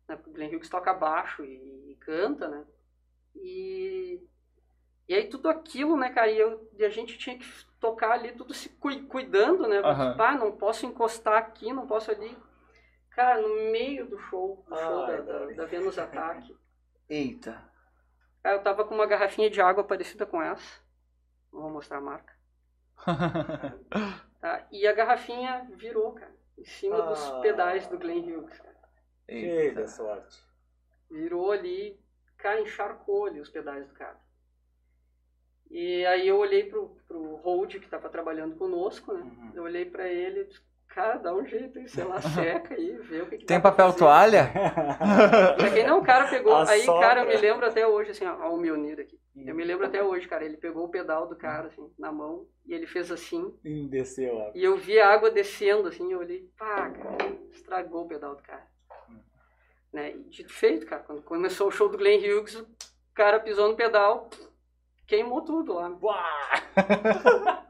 Né? 0.08 0.20
O 0.28 0.32
Glenn 0.32 0.56
Hughes 0.56 0.70
toca 0.70 0.94
baixo 0.94 1.44
e, 1.46 1.92
e 1.92 1.96
canta, 2.02 2.48
né? 2.50 2.66
E, 3.36 4.22
e 5.08 5.16
aí 5.16 5.28
tudo 5.30 5.50
aquilo, 5.50 5.98
né, 5.98 6.12
cara? 6.12 6.32
E, 6.32 6.40
eu, 6.40 6.70
e 6.78 6.86
a 6.86 6.90
gente 6.90 7.18
tinha 7.18 7.38
que 7.38 7.46
tocar 7.80 8.14
ali, 8.14 8.34
tudo 8.34 8.54
se 8.54 8.70
cu- 8.70 9.04
cuidando, 9.08 9.68
né? 9.68 9.80
Aham. 9.80 10.16
Ah, 10.20 10.36
não 10.36 10.52
posso 10.54 10.86
encostar 10.86 11.38
aqui, 11.38 11.74
não 11.74 11.88
posso 11.88 12.12
ali. 12.12 12.36
Cara, 13.20 13.42
no 13.42 13.70
meio 13.70 14.06
do 14.08 14.18
show, 14.18 14.64
do 14.66 14.78
show 14.78 15.04
Ai, 15.04 15.18
da, 15.18 15.22
da, 15.24 15.40
Dani. 15.40 15.54
da 15.56 15.66
Vênus 15.66 16.00
Ataque, 16.00 16.56
Eita. 17.10 17.62
Aí 18.42 18.54
eu 18.54 18.64
tava 18.64 18.86
com 18.86 18.96
uma 18.96 19.06
garrafinha 19.06 19.50
de 19.50 19.60
água 19.60 19.84
parecida 19.84 20.26
com 20.26 20.42
essa. 20.42 20.80
Não 21.52 21.64
vou 21.64 21.70
mostrar 21.72 21.98
a 21.98 22.02
marca. 22.02 22.34
Tá? 24.40 24.66
E 24.72 24.88
a 24.88 24.94
garrafinha 24.94 25.68
virou, 25.76 26.14
cara. 26.14 26.34
Em 26.58 26.64
cima 26.64 27.02
dos 27.02 27.22
Ah. 27.30 27.42
pedais 27.42 27.88
do 27.88 27.98
Glenn 28.00 28.22
Hughes. 28.22 28.58
Cara. 28.58 28.80
Eita. 29.28 29.82
da 29.82 29.88
sorte. 29.90 30.42
Virou 31.12 31.52
ali, 31.52 32.00
cara, 32.38 32.62
encharcou 32.62 33.26
ali 33.26 33.42
os 33.42 33.50
pedais 33.50 33.86
do 33.86 33.94
cara. 33.94 34.18
E 35.70 36.06
aí 36.06 36.26
eu 36.26 36.38
olhei 36.38 36.70
pro, 36.70 36.96
pro 37.06 37.36
Hold, 37.36 37.80
que 37.80 37.90
tava 37.90 38.08
trabalhando 38.08 38.56
conosco, 38.56 39.12
né? 39.12 39.24
Uhum. 39.24 39.52
Eu 39.56 39.64
olhei 39.64 39.84
pra 39.84 40.08
ele 40.08 40.40
e 40.40 40.46
disse, 40.46 40.62
cara, 40.90 41.18
dá 41.18 41.34
um 41.34 41.46
jeito 41.46 41.80
aí, 41.80 41.88
sei 41.88 42.04
lá, 42.04 42.20
seca 42.22 42.74
aí, 42.74 42.98
vê 42.98 43.22
o 43.22 43.26
que, 43.28 43.38
que 43.38 43.46
Tem 43.46 43.62
papel 43.62 43.88
fazer." 43.88 44.00
toalha? 44.00 44.52
Pra 45.58 45.70
quem 45.72 45.86
não, 45.86 46.00
o 46.00 46.04
cara 46.04 46.28
pegou. 46.30 46.56
A 46.56 46.70
aí, 46.70 46.86
cara, 46.86 47.22
eu 47.22 47.28
me 47.28 47.38
lembro 47.38 47.66
até 47.66 47.88
hoje, 47.88 48.12
assim, 48.12 48.26
ó, 48.26 48.38
ó, 48.42 48.54
o 48.54 48.58
Mionir 48.58 49.00
aqui. 49.00 49.20
Eu 49.36 49.56
me 49.56 49.64
lembro 49.64 49.86
até 49.86 50.04
hoje, 50.04 50.28
cara. 50.28 50.44
Ele 50.44 50.58
pegou 50.58 50.86
o 50.86 50.90
pedal 50.90 51.28
do 51.28 51.36
cara, 51.36 51.68
assim, 51.68 51.90
na 51.98 52.12
mão, 52.12 52.46
e 52.66 52.74
ele 52.74 52.86
fez 52.86 53.10
assim. 53.12 53.54
E 53.64 53.88
desceu 53.88 54.36
lá. 54.36 54.52
E 54.54 54.64
eu 54.64 54.76
vi 54.76 55.00
a 55.00 55.10
água 55.14 55.32
descendo, 55.32 55.88
assim, 55.88 56.12
eu 56.12 56.20
olhei, 56.20 56.50
pá, 56.58 56.90
cara, 56.90 57.38
estragou 57.52 58.04
o 58.04 58.08
pedal 58.08 58.36
do 58.36 58.42
cara. 58.42 58.68
Né? 59.94 60.12
E 60.12 60.24
dito 60.30 60.54
feito, 60.54 60.86
cara. 60.86 61.04
Quando 61.04 61.22
começou 61.22 61.68
o 61.68 61.72
show 61.72 61.88
do 61.90 61.98
Glenn 61.98 62.20
Hughes, 62.20 62.56
o 62.56 62.68
cara 63.14 63.40
pisou 63.40 63.70
no 63.70 63.76
pedal, 63.76 64.30
queimou 65.08 65.42
tudo 65.42 65.74
lá. 65.74 65.90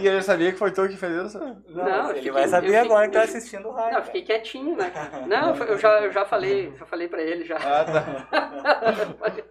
E 0.00 0.06
ele 0.06 0.22
sabia 0.22 0.52
que 0.52 0.58
foi 0.58 0.70
tu 0.72 0.88
que 0.88 0.96
fez 0.96 1.26
isso? 1.26 1.38
Não, 1.38 1.62
Não, 1.84 2.04
ele 2.10 2.14
fiquei- 2.16 2.32
vai 2.32 2.48
saber 2.48 2.66
fiquei- 2.68 2.80
agora 2.80 3.06
que 3.08 3.12
tá 3.14 3.22
assistindo 3.22 3.68
o 3.68 3.72
raio. 3.72 3.92
Não, 3.92 3.98
eu 3.98 4.04
fiquei 4.04 4.22
quietinho, 4.22 4.76
né? 4.76 4.92
Não, 5.28 5.54
eu 5.56 5.78
já, 5.78 6.00
eu 6.02 6.12
já 6.12 6.24
falei, 6.24 6.72
já 6.76 6.86
falei 6.86 7.08
pra 7.08 7.22
ele 7.22 7.44
já. 7.44 7.56
Ah, 7.56 7.84
tá. 7.84 8.86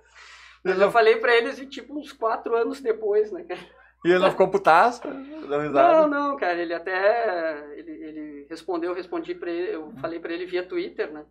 Mas 0.63 0.81
eu 0.81 0.91
falei 0.91 1.17
pra 1.17 1.35
eles, 1.35 1.59
e, 1.59 1.65
tipo, 1.67 1.97
uns 1.97 2.11
quatro 2.11 2.55
anos 2.55 2.81
depois, 2.81 3.31
né, 3.31 3.43
cara? 3.43 3.59
E 4.03 4.09
ele 4.09 4.19
não 4.19 4.31
ficou 4.31 4.47
putaço? 4.49 5.01
Não, 5.07 6.07
não, 6.07 6.37
cara, 6.37 6.59
ele 6.59 6.73
até 6.73 7.73
ele, 7.77 7.91
ele 7.91 8.47
respondeu, 8.49 8.91
eu 8.91 8.95
respondi 8.95 9.33
para 9.35 9.49
ele, 9.51 9.75
eu 9.75 9.91
falei 10.01 10.19
para 10.19 10.33
ele 10.33 10.45
via 10.45 10.63
Twitter, 10.65 11.11
né? 11.11 11.23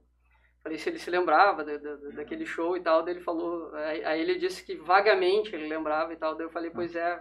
Falei 0.62 0.78
se 0.78 0.88
ele 0.88 0.98
se 0.98 1.10
lembrava 1.10 1.62
da, 1.64 1.76
da- 1.76 1.96
daquele 2.16 2.46
show 2.46 2.76
e 2.76 2.80
tal, 2.80 3.02
daí 3.02 3.14
ele 3.14 3.22
falou, 3.24 3.72
aí, 3.74 4.04
aí 4.04 4.20
ele 4.20 4.36
disse 4.38 4.64
que 4.64 4.76
vagamente 4.76 5.54
ele 5.54 5.68
lembrava 5.68 6.12
e 6.12 6.16
tal, 6.16 6.34
daí 6.34 6.46
eu 6.46 6.50
falei, 6.50 6.70
pois 6.70 6.94
é, 6.96 7.20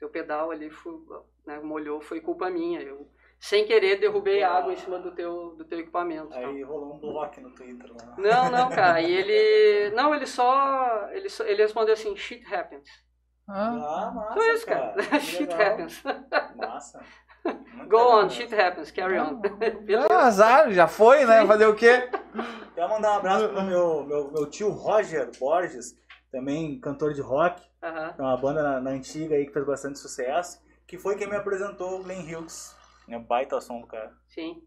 teu 0.00 0.08
pedal 0.08 0.50
ali 0.50 0.68
fu- 0.70 1.06
né, 1.46 1.60
molhou, 1.60 2.00
foi 2.00 2.20
culpa 2.20 2.50
minha, 2.50 2.80
eu 2.80 3.06
sem 3.38 3.64
querer 3.66 3.98
derrubei 4.00 4.42
água 4.42 4.72
em 4.72 4.76
cima 4.76 4.98
do 4.98 5.12
teu 5.14 5.54
do 5.56 5.64
teu 5.64 5.78
equipamento. 5.80 6.28
tal. 6.30 6.38
Aí 6.38 6.62
rolou 6.62 6.94
um 6.94 6.98
bloco 6.98 7.40
no 7.40 7.54
Twitter 7.54 7.90
lá. 7.92 8.14
Não, 8.18 8.50
não, 8.50 8.68
cara, 8.74 9.00
e 9.00 9.12
ele 9.12 9.94
não, 9.94 10.14
ele 10.14 10.26
só 10.26 11.08
ele 11.12 11.28
só, 11.28 11.44
ele 11.44 11.62
respondeu 11.62 11.94
assim, 11.94 12.14
shit 12.16 12.44
happens. 12.52 12.88
Ah, 13.48 14.06
Ah, 14.06 14.10
massa, 14.12 14.34
Foi 14.34 14.54
isso, 14.54 14.66
cara. 14.66 14.94
Que 15.10 15.20
shit 15.20 15.52
happens. 15.54 16.02
Massa. 16.56 17.00
Muito 17.44 17.88
Go 17.88 17.96
legal 17.96 18.10
on, 18.18 18.22
mesmo. 18.24 18.30
shit 18.30 18.54
happens, 18.54 18.90
carry 18.90 19.18
on. 19.18 19.40
Ah, 20.10 20.26
azar, 20.26 20.70
já 20.72 20.86
foi, 20.86 21.24
né? 21.24 21.46
Fazer 21.46 21.66
o 21.66 21.74
quê? 21.74 22.08
Quero 22.74 22.88
mandar 22.90 23.12
um 23.12 23.16
abraço 23.16 23.48
pro 23.48 23.62
meu, 23.62 24.04
meu, 24.04 24.30
meu 24.30 24.46
tio 24.50 24.68
Roger 24.70 25.30
Borges, 25.38 25.96
também 26.30 26.78
cantor 26.78 27.14
de 27.14 27.22
rock. 27.22 27.60
É 27.82 28.20
uma 28.22 28.36
banda 28.36 28.62
na, 28.62 28.80
na 28.80 28.90
antiga 28.90 29.34
aí 29.34 29.46
que 29.46 29.52
fez 29.52 29.64
bastante 29.66 29.98
sucesso. 29.98 30.62
Que 30.86 30.98
foi 30.98 31.16
quem 31.16 31.28
me 31.28 31.36
apresentou 31.36 32.00
o 32.00 32.02
Glenn 32.02 32.22
Hughes. 32.22 32.76
É 33.08 33.18
baita 33.18 33.60
som 33.60 33.80
do 33.80 33.86
cara. 33.86 34.12
Sim. 34.28 34.62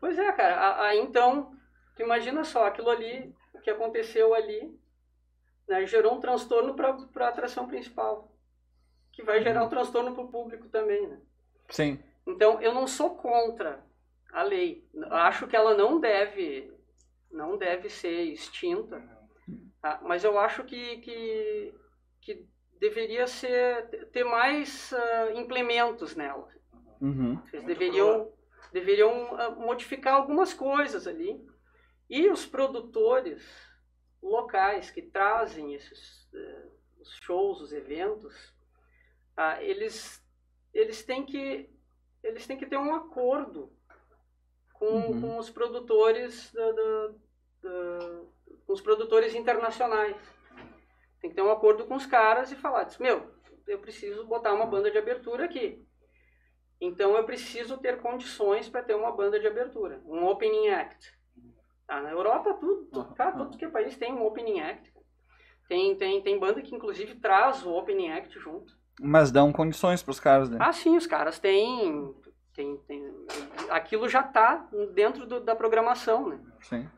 Pois 0.00 0.18
é, 0.18 0.32
cara. 0.32 0.56
A- 0.56 0.86
Aí 0.88 0.98
então, 0.98 1.52
tu 1.96 2.02
imagina 2.02 2.44
só, 2.44 2.66
aquilo 2.66 2.90
ali, 2.90 3.34
o 3.54 3.60
que 3.60 3.70
aconteceu 3.70 4.34
ali, 4.34 4.76
né, 5.68 5.86
gerou 5.86 6.14
um 6.14 6.20
transtorno 6.20 6.74
para 6.74 6.90
a 7.26 7.28
atração 7.28 7.66
principal. 7.68 8.32
Que 9.12 9.22
vai 9.22 9.42
gerar 9.42 9.64
um 9.64 9.68
transtorno 9.68 10.14
para 10.14 10.22
o 10.24 10.28
público 10.30 10.68
também, 10.68 11.06
né? 11.06 11.20
Sim. 11.70 11.98
Então, 12.26 12.60
eu 12.60 12.72
não 12.74 12.86
sou 12.86 13.16
contra 13.16 13.84
a 14.32 14.42
lei. 14.42 14.86
Acho 15.10 15.46
que 15.46 15.56
ela 15.56 15.74
não 15.74 16.00
deve, 16.00 16.72
não 17.30 17.56
deve 17.56 17.88
ser 17.90 18.22
extinta. 18.32 19.02
tá? 19.80 20.00
Mas 20.02 20.24
eu 20.24 20.38
acho 20.38 20.64
que, 20.64 20.98
que, 20.98 21.74
que 22.20 22.46
deveria 22.78 23.26
ser, 23.26 23.88
ter 24.12 24.24
mais 24.24 24.92
ah, 24.92 25.32
implementos 25.34 26.14
nela. 26.14 26.48
Uhum. 27.00 27.32
Eles 27.52 27.64
Muito 27.64 27.66
deveriam, 27.66 28.32
deveriam 28.72 29.36
ah, 29.40 29.50
modificar 29.50 30.14
algumas 30.14 30.52
coisas 30.54 31.06
ali. 31.06 31.40
E 32.10 32.28
os 32.30 32.46
produtores 32.46 33.42
locais 34.22 34.90
que 34.90 35.02
trazem 35.02 35.74
esses 35.74 36.28
eh, 36.34 36.66
os 37.00 37.16
shows, 37.22 37.60
os 37.60 37.72
eventos, 37.72 38.52
eles, 39.60 40.20
eles, 40.74 41.04
têm 41.04 41.24
que, 41.24 41.70
eles 42.24 42.44
têm 42.46 42.56
que 42.58 42.66
ter 42.66 42.76
um 42.76 42.94
acordo 42.94 43.72
com, 44.72 44.86
Uhum. 44.86 45.20
com 45.20 45.38
os 45.38 45.48
produtores 45.50 46.50
da, 46.52 46.72
da- 46.72 47.08
da- 47.62 48.22
com 48.66 48.72
os 48.72 48.80
produtores 48.80 49.34
internacionais. 49.34 50.16
Tem 51.20 51.30
que 51.30 51.36
ter 51.36 51.42
um 51.42 51.50
acordo 51.50 51.84
com 51.86 51.94
os 51.96 52.06
caras 52.06 52.52
e 52.52 52.56
falar, 52.56 52.84
diz, 52.84 52.98
meu, 52.98 53.30
eu 53.66 53.78
preciso 53.78 54.26
botar 54.26 54.54
uma 54.54 54.66
banda 54.66 54.90
de 54.90 54.98
abertura 54.98 55.44
aqui. 55.44 55.84
Então 56.80 57.16
eu 57.16 57.24
preciso 57.24 57.76
ter 57.78 58.00
condições 58.00 58.68
para 58.68 58.82
ter 58.82 58.94
uma 58.94 59.10
banda 59.10 59.38
de 59.40 59.46
abertura, 59.46 60.00
um 60.06 60.24
opening 60.26 60.68
act. 60.68 61.12
Tá? 61.86 62.00
Na 62.00 62.10
Europa 62.10 62.54
tudo, 62.54 62.84
tudo, 62.86 63.14
cara, 63.14 63.32
todo 63.32 63.56
que 63.56 63.64
é 63.64 63.68
país 63.68 63.96
tem 63.96 64.12
um 64.12 64.24
opening 64.24 64.60
act. 64.60 64.92
Tem, 65.68 65.96
tem, 65.96 66.22
tem 66.22 66.38
banda 66.38 66.62
que 66.62 66.74
inclusive 66.74 67.16
traz 67.16 67.64
o 67.66 67.72
opening 67.74 68.10
act 68.12 68.38
junto. 68.38 68.78
Mas 69.00 69.30
dão 69.32 69.52
condições 69.52 70.02
pros 70.02 70.20
caras, 70.20 70.48
né? 70.48 70.58
Ah, 70.60 70.72
sim, 70.72 70.96
os 70.96 71.06
caras 71.06 71.38
têm. 71.38 72.14
tem, 72.54 72.76
tem 72.86 73.26
aquilo 73.70 74.08
já 74.08 74.20
está 74.20 74.68
dentro 74.92 75.26
do- 75.26 75.40
da 75.40 75.54
programação, 75.54 76.28
né? 76.28 76.40
Sim. 76.62 76.88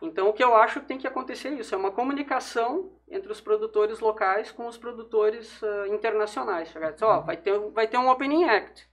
Então 0.00 0.28
o 0.28 0.32
que 0.32 0.42
eu 0.42 0.54
acho 0.56 0.80
que 0.80 0.86
tem 0.86 0.98
que 0.98 1.06
acontecer 1.06 1.48
é 1.48 1.54
isso, 1.54 1.74
é 1.74 1.78
uma 1.78 1.90
comunicação 1.92 2.97
entre 3.10 3.32
os 3.32 3.40
produtores 3.40 4.00
locais 4.00 4.50
com 4.50 4.66
os 4.66 4.76
produtores 4.76 5.62
ah, 5.62 5.88
internacionais. 5.88 6.68
Chegar 6.68 6.94
e 6.98 7.04
ó, 7.04 7.20
vai 7.20 7.36
ter, 7.36 7.58
vai 7.70 7.86
ter 7.86 7.98
um 7.98 8.08
opening 8.08 8.44
act. 8.44 8.88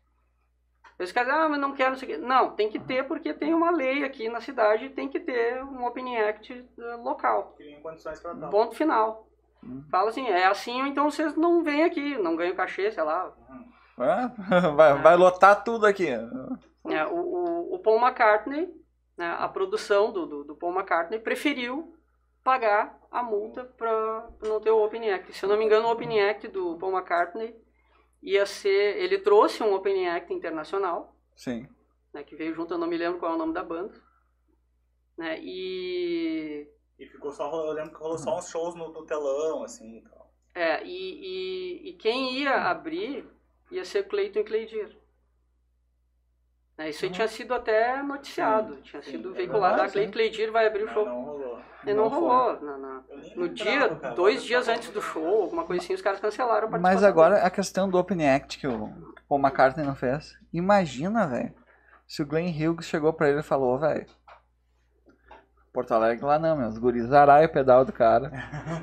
Eles 0.97 1.11
caras, 1.11 1.33
ah, 1.33 1.49
mas 1.49 1.59
não 1.59 1.73
quero, 1.73 1.91
não 1.91 1.97
sei 1.97 2.07
o 2.07 2.11
quê. 2.11 2.25
Não, 2.25 2.51
tem 2.51 2.69
que 2.69 2.79
ter 2.79 3.05
porque 3.05 3.33
tem 3.33 3.53
uma 3.53 3.69
lei 3.69 4.03
aqui 4.03 4.29
na 4.29 4.39
cidade, 4.39 4.89
tem 4.89 5.09
que 5.09 5.19
ter 5.19 5.61
um 5.63 5.85
opening 5.85 6.15
act 6.15 6.67
ah, 6.79 6.95
local. 6.95 7.55
Condições 7.81 8.19
para 8.19 8.35
tal. 8.35 8.49
Ponto 8.49 8.75
final. 8.75 9.27
Uhum. 9.61 9.83
Fala 9.89 10.09
assim, 10.09 10.27
é 10.27 10.45
assim, 10.45 10.81
ou 10.81 10.87
então 10.87 11.09
vocês 11.09 11.35
não 11.35 11.63
vêm 11.63 11.83
aqui, 11.83 12.17
não 12.17 12.35
ganham 12.35 12.55
cachê, 12.55 12.91
sei 12.91 13.03
lá. 13.03 13.33
É, 13.97 14.71
vai, 14.75 15.01
vai 15.01 15.15
lotar 15.17 15.63
tudo 15.63 15.85
aqui. 15.85 16.07
É, 16.07 17.05
o, 17.07 17.17
o, 17.17 17.75
o 17.75 17.79
Paul 17.79 17.99
McCartney, 17.99 18.69
né, 19.17 19.35
a 19.39 19.47
produção 19.49 20.11
do, 20.11 20.25
do, 20.25 20.43
do 20.43 20.55
Paul 20.55 20.73
McCartney 20.73 21.19
preferiu 21.19 21.94
pagar 22.45 22.99
a 23.11 23.23
multa 23.23 23.65
para 23.65 24.29
não 24.41 24.61
ter 24.61 24.71
o 24.71 24.85
Open 24.85 25.11
Act. 25.11 25.33
Se 25.33 25.45
eu 25.45 25.49
não 25.49 25.57
me 25.57 25.65
engano, 25.65 25.87
o 25.89 25.91
Open 25.93 26.21
Act 26.21 26.47
do 26.49 26.77
Paul 26.79 26.93
McCartney 26.93 27.55
ia 28.23 28.45
ser... 28.45 28.97
Ele 28.97 29.19
trouxe 29.19 29.63
um 29.63 29.73
Open 29.75 30.09
Act 30.09 30.33
internacional, 30.33 31.15
Sim. 31.35 31.67
né, 32.13 32.23
que 32.23 32.35
veio 32.37 32.53
junto, 32.55 32.73
eu 32.73 32.79
não 32.79 32.87
me 32.87 32.97
lembro 32.97 33.19
qual 33.19 33.33
é 33.33 33.35
o 33.35 33.39
nome 33.39 33.53
da 33.53 33.63
banda. 33.63 33.93
Né, 35.17 35.39
e, 35.41 36.67
E 36.99 37.05
ficou 37.07 37.31
só, 37.31 37.49
eu 37.67 37.71
lembro 37.73 37.91
que 37.93 37.99
rolou 37.99 38.17
só 38.17 38.37
uns 38.37 38.49
shows 38.49 38.75
no, 38.75 38.91
no 38.91 39.05
telão, 39.05 39.63
assim 39.63 39.97
e 39.97 40.01
tal. 40.03 40.33
é, 40.53 40.83
e, 40.85 41.85
e, 41.85 41.89
e 41.89 41.93
quem 41.93 42.33
ia 42.39 42.55
abrir 42.69 43.25
ia 43.71 43.85
ser 43.85 44.07
Clayton 44.07 44.39
e 44.39 44.43
Claydir. 44.43 44.97
Né, 46.77 46.89
isso 46.89 47.05
aí 47.05 47.11
tinha 47.11 47.27
sido 47.27 47.53
até 47.53 48.01
noticiado, 48.03 48.81
tinha 48.81 49.01
sim, 49.01 49.11
sido 49.11 49.31
é 49.31 49.33
veiculado. 49.33 49.75
verdade, 49.75 49.89
Ah, 49.89 49.89
Clayton 49.89 50.01
sim. 50.01 50.09
e 50.09 50.11
Claydir 50.11 50.51
vai 50.51 50.67
abrir 50.67 50.83
o 50.83 50.87
show. 50.89 51.05
não 51.05 51.23
rolou. 51.23 51.34
E 51.85 51.93
não, 51.93 52.05
Não 52.05 52.09
rolou. 52.09 52.59
Na- 52.61 52.75
no 53.35 53.49
dia, 53.49 53.89
cara. 53.95 54.13
dois 54.15 54.43
dias 54.43 54.67
antes 54.67 54.89
do 54.89 55.01
show, 55.01 55.43
alguma 55.43 55.63
coisa 55.63 55.83
assim, 55.83 55.93
os 55.93 56.01
caras 56.01 56.19
cancelaram 56.19 56.67
a. 56.73 56.79
Mas 56.79 57.03
agora 57.03 57.37
a 57.43 57.49
questão 57.49 57.89
do 57.89 57.97
Open 57.97 58.27
Act 58.29 58.59
que 58.59 58.67
o 58.67 58.89
Paul 59.27 59.41
McCartney 59.41 59.85
não 59.85 59.95
fez. 59.95 60.37
Imagina, 60.53 61.27
velho. 61.27 61.53
se 62.07 62.21
o 62.21 62.25
Glenn 62.25 62.49
Hughes 62.51 62.85
chegou 62.85 63.11
pra 63.13 63.29
ele 63.29 63.39
e 63.39 63.43
falou, 63.43 63.79
velho. 63.79 64.05
Porto 65.73 65.93
Alegre 65.93 66.23
lá 66.23 66.39
não, 66.39 66.55
meu. 66.55 66.69
Os 66.69 66.77
guris 66.77 67.11
araia 67.11 67.47
o 67.47 67.51
pedal 67.51 67.83
do 67.83 67.91
cara. 67.91 68.31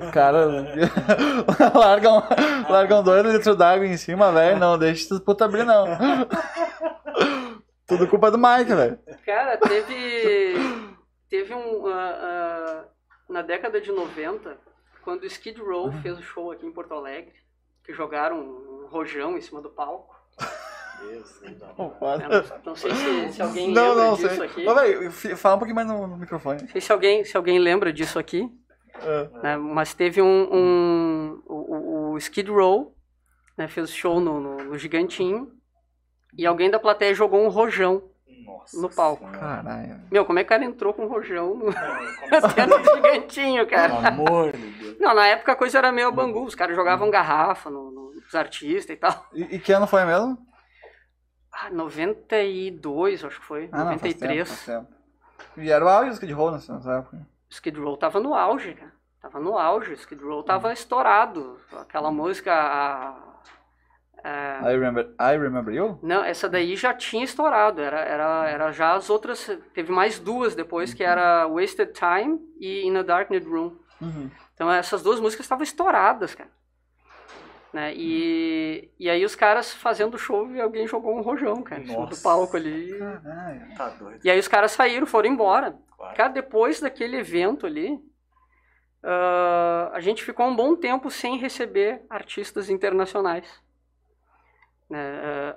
O 0.06 0.12
cara 0.12 0.44
largam, 1.75 2.23
largam 2.68 3.02
dois 3.02 3.25
litros 3.25 3.56
d'água 3.56 3.87
em 3.87 3.97
cima, 3.97 4.30
velho. 4.30 4.59
Não, 4.59 4.76
deixa 4.78 5.06
essas 5.06 5.21
puta 5.21 5.47
abrir, 5.47 5.64
não. 5.64 5.87
Tudo 7.87 8.06
culpa 8.09 8.30
do 8.30 8.37
Mike, 8.38 8.75
velho. 8.75 8.99
Cara, 9.25 9.56
teve. 9.56 10.54
Teve 11.30 11.54
um. 11.54 11.87
ah, 11.87 12.18
ah, 12.21 12.85
na 13.33 13.43
década 13.43 13.81
de 13.81 13.91
90, 13.91 14.57
quando 15.03 15.23
o 15.23 15.27
Skid 15.27 15.61
Row 15.61 15.87
Uhum. 15.87 16.03
fez 16.03 16.19
o 16.19 16.23
show 16.23 16.53
aqui 16.53 16.67
em 16.67 16.73
Porto 16.73 16.95
Alegre, 16.95 17.33
que 17.85 17.93
jogaram 17.93 18.39
um 18.41 18.87
rojão 18.89 19.37
em 19.37 19.41
cima 19.41 19.61
do 19.61 19.71
palco. 19.71 20.15
Foda. 21.99 22.25
Eu 22.25 22.29
não, 22.31 22.62
não 22.67 22.77
sei 22.77 22.95
se, 22.95 23.33
se 23.33 23.43
alguém 23.43 23.73
Não, 23.73 23.89
lembra 23.89 24.05
não, 24.05 24.15
disso 24.15 24.29
sei. 24.37 24.45
aqui. 24.45 24.65
Velho, 24.65 25.11
fi- 25.11 25.35
fala 25.37 25.57
um 25.57 25.59
pouquinho 25.59 25.75
mais 25.75 25.89
no, 25.89 26.07
no 26.07 26.17
microfone. 26.17 26.61
Não 26.62 26.69
sei 26.69 26.81
se 26.81 26.93
alguém, 26.93 27.25
se 27.25 27.37
alguém 27.37 27.59
lembra 27.59 27.93
disso 27.93 28.19
aqui. 28.19 28.49
É. 29.01 29.29
né, 29.43 29.57
Mas 29.57 29.95
teve 29.95 30.23
um. 30.23 30.49
um- 30.53 31.43
o, 31.47 31.55
o- 31.55 32.12
o 32.12 32.19
Skid 32.19 32.49
Row 32.51 32.95
né, 33.57 33.67
fez 33.67 33.91
show 33.93 34.21
no, 34.21 34.39
no, 34.39 34.57
no 34.65 34.79
Gigantinho. 34.79 35.51
E 36.39 36.47
alguém 36.47 36.71
da 36.71 36.79
plateia 36.79 37.12
jogou 37.15 37.41
um 37.45 37.49
rojão 37.49 38.11
Nossa. 38.44 38.80
no 38.80 38.88
palco. 38.90 39.26
Caralho. 39.32 40.00
Meu, 40.11 40.25
como 40.25 40.38
é 40.38 40.42
que 40.44 40.46
o 40.46 40.49
cara 40.49 40.64
entrou 40.64 40.92
com 40.94 41.06
rojão 41.06 41.54
no, 41.54 41.72
Senhora. 41.72 42.66
no 42.66 42.84
Gigantinho, 42.84 43.66
cara? 43.68 43.94
Pelo 43.96 44.06
amor 44.06 44.52
de 44.52 44.66
Deus. 44.72 44.99
Não, 45.00 45.14
na 45.14 45.26
época 45.28 45.52
a 45.52 45.56
coisa 45.56 45.78
era 45.78 45.90
meio 45.92 46.11
bangu. 46.12 46.44
Os 46.44 46.54
caras 46.54 46.76
jogavam 46.76 47.11
garrafa 47.11 47.70
no- 47.70 47.90
no- 47.90 48.12
nos 48.14 48.34
artistas 48.34 48.94
e 48.94 48.99
tal. 48.99 49.26
E, 49.32 49.56
e 49.56 49.58
que 49.58 49.72
ano 49.72 49.87
foi 49.87 50.04
mesmo? 50.04 50.38
Ah, 51.52 51.68
92, 51.70 53.25
acho 53.25 53.40
que 53.40 53.46
foi. 53.46 53.68
Ah, 53.72 53.84
não, 53.84 53.99
faz 53.99 54.14
tempo, 54.14 54.25
93. 54.25 54.49
faz 54.49 54.64
tempo. 54.64 54.92
E 55.56 55.70
era 55.70 55.84
o 55.84 55.88
auge 55.88 56.11
do 56.11 56.14
Skid 56.14 56.32
Row 56.32 56.50
nessa 56.50 56.72
época. 56.99 57.16
O 57.50 57.52
Skid 57.52 57.78
Row 57.78 57.96
tava 57.96 58.20
no 58.20 58.34
auge, 58.34 58.75
cara. 58.75 58.92
Tava 59.20 59.38
no 59.38 59.58
auge. 59.58 59.90
O 59.90 59.94
Skid 59.94 60.22
Row 60.22 60.42
tava 60.42 60.72
estourado. 60.72 61.58
Aquela 61.72 62.11
música. 62.11 62.52
a- 62.52 63.32
a- 64.25 64.61
I 64.71 64.75
remember, 64.75 65.14
I 65.21 65.37
remember 65.37 65.75
You? 65.75 65.99
Não, 66.02 66.23
essa 66.25 66.49
daí 66.49 66.76
já 66.76 66.93
tinha 66.95 67.25
estourado. 67.25 67.81
Era, 67.81 68.00
era, 68.00 68.49
era 68.49 68.73
já 68.73 68.95
as 68.95 69.11
outras. 69.11 69.50
Teve 69.75 69.91
mais 69.93 70.19
duas 70.19 70.55
depois, 70.55 70.95
que 70.95 71.02
era 71.02 71.47
Wasted 71.49 71.93
Time 71.93 72.38
e 72.59 72.87
In 72.87 72.97
a 72.97 73.02
Darkened 73.02 73.47
Room. 73.47 73.76
Uhum. 74.00 74.31
Então 74.55 74.71
essas 74.71 75.02
duas 75.02 75.19
músicas 75.21 75.45
estavam 75.47 75.62
estouradas, 75.64 76.35
cara. 76.35 76.50
Né? 77.73 77.95
E, 77.97 78.91
e 78.99 79.09
aí 79.09 79.25
os 79.25 79.35
caras 79.35 79.73
fazendo 79.73 80.19
show 80.19 80.50
e 80.55 80.61
alguém 80.61 80.87
jogou 80.87 81.17
um 81.17 81.23
rojão, 81.23 81.62
cara, 81.62 81.81
cima 81.81 81.95
do 81.95 82.11
Nossa. 82.11 82.23
palco 82.23 82.55
ali. 82.57 82.99
Caralho. 82.99 83.75
Tá 83.76 83.88
doido. 83.88 84.21
E 84.23 84.31
aí 84.31 84.38
os 84.38 84.47
caras 84.47 84.73
saíram, 84.73 85.07
foram 85.07 85.31
embora. 85.31 85.75
Claro. 85.97 86.17
Cara, 86.17 86.29
depois 86.29 86.81
daquele 86.81 87.17
evento 87.17 87.67
ali, 87.67 87.99
ah, 89.02 89.91
a 89.95 90.00
gente 90.00 90.23
ficou 90.23 90.47
um 90.47 90.55
bom 90.55 90.76
tempo 90.76 91.11
sem 91.11 91.38
receber 91.38 92.02
artistas 92.11 92.69
internacionais. 92.69 93.47
Né? 94.92 95.20
Ah, 95.25 95.56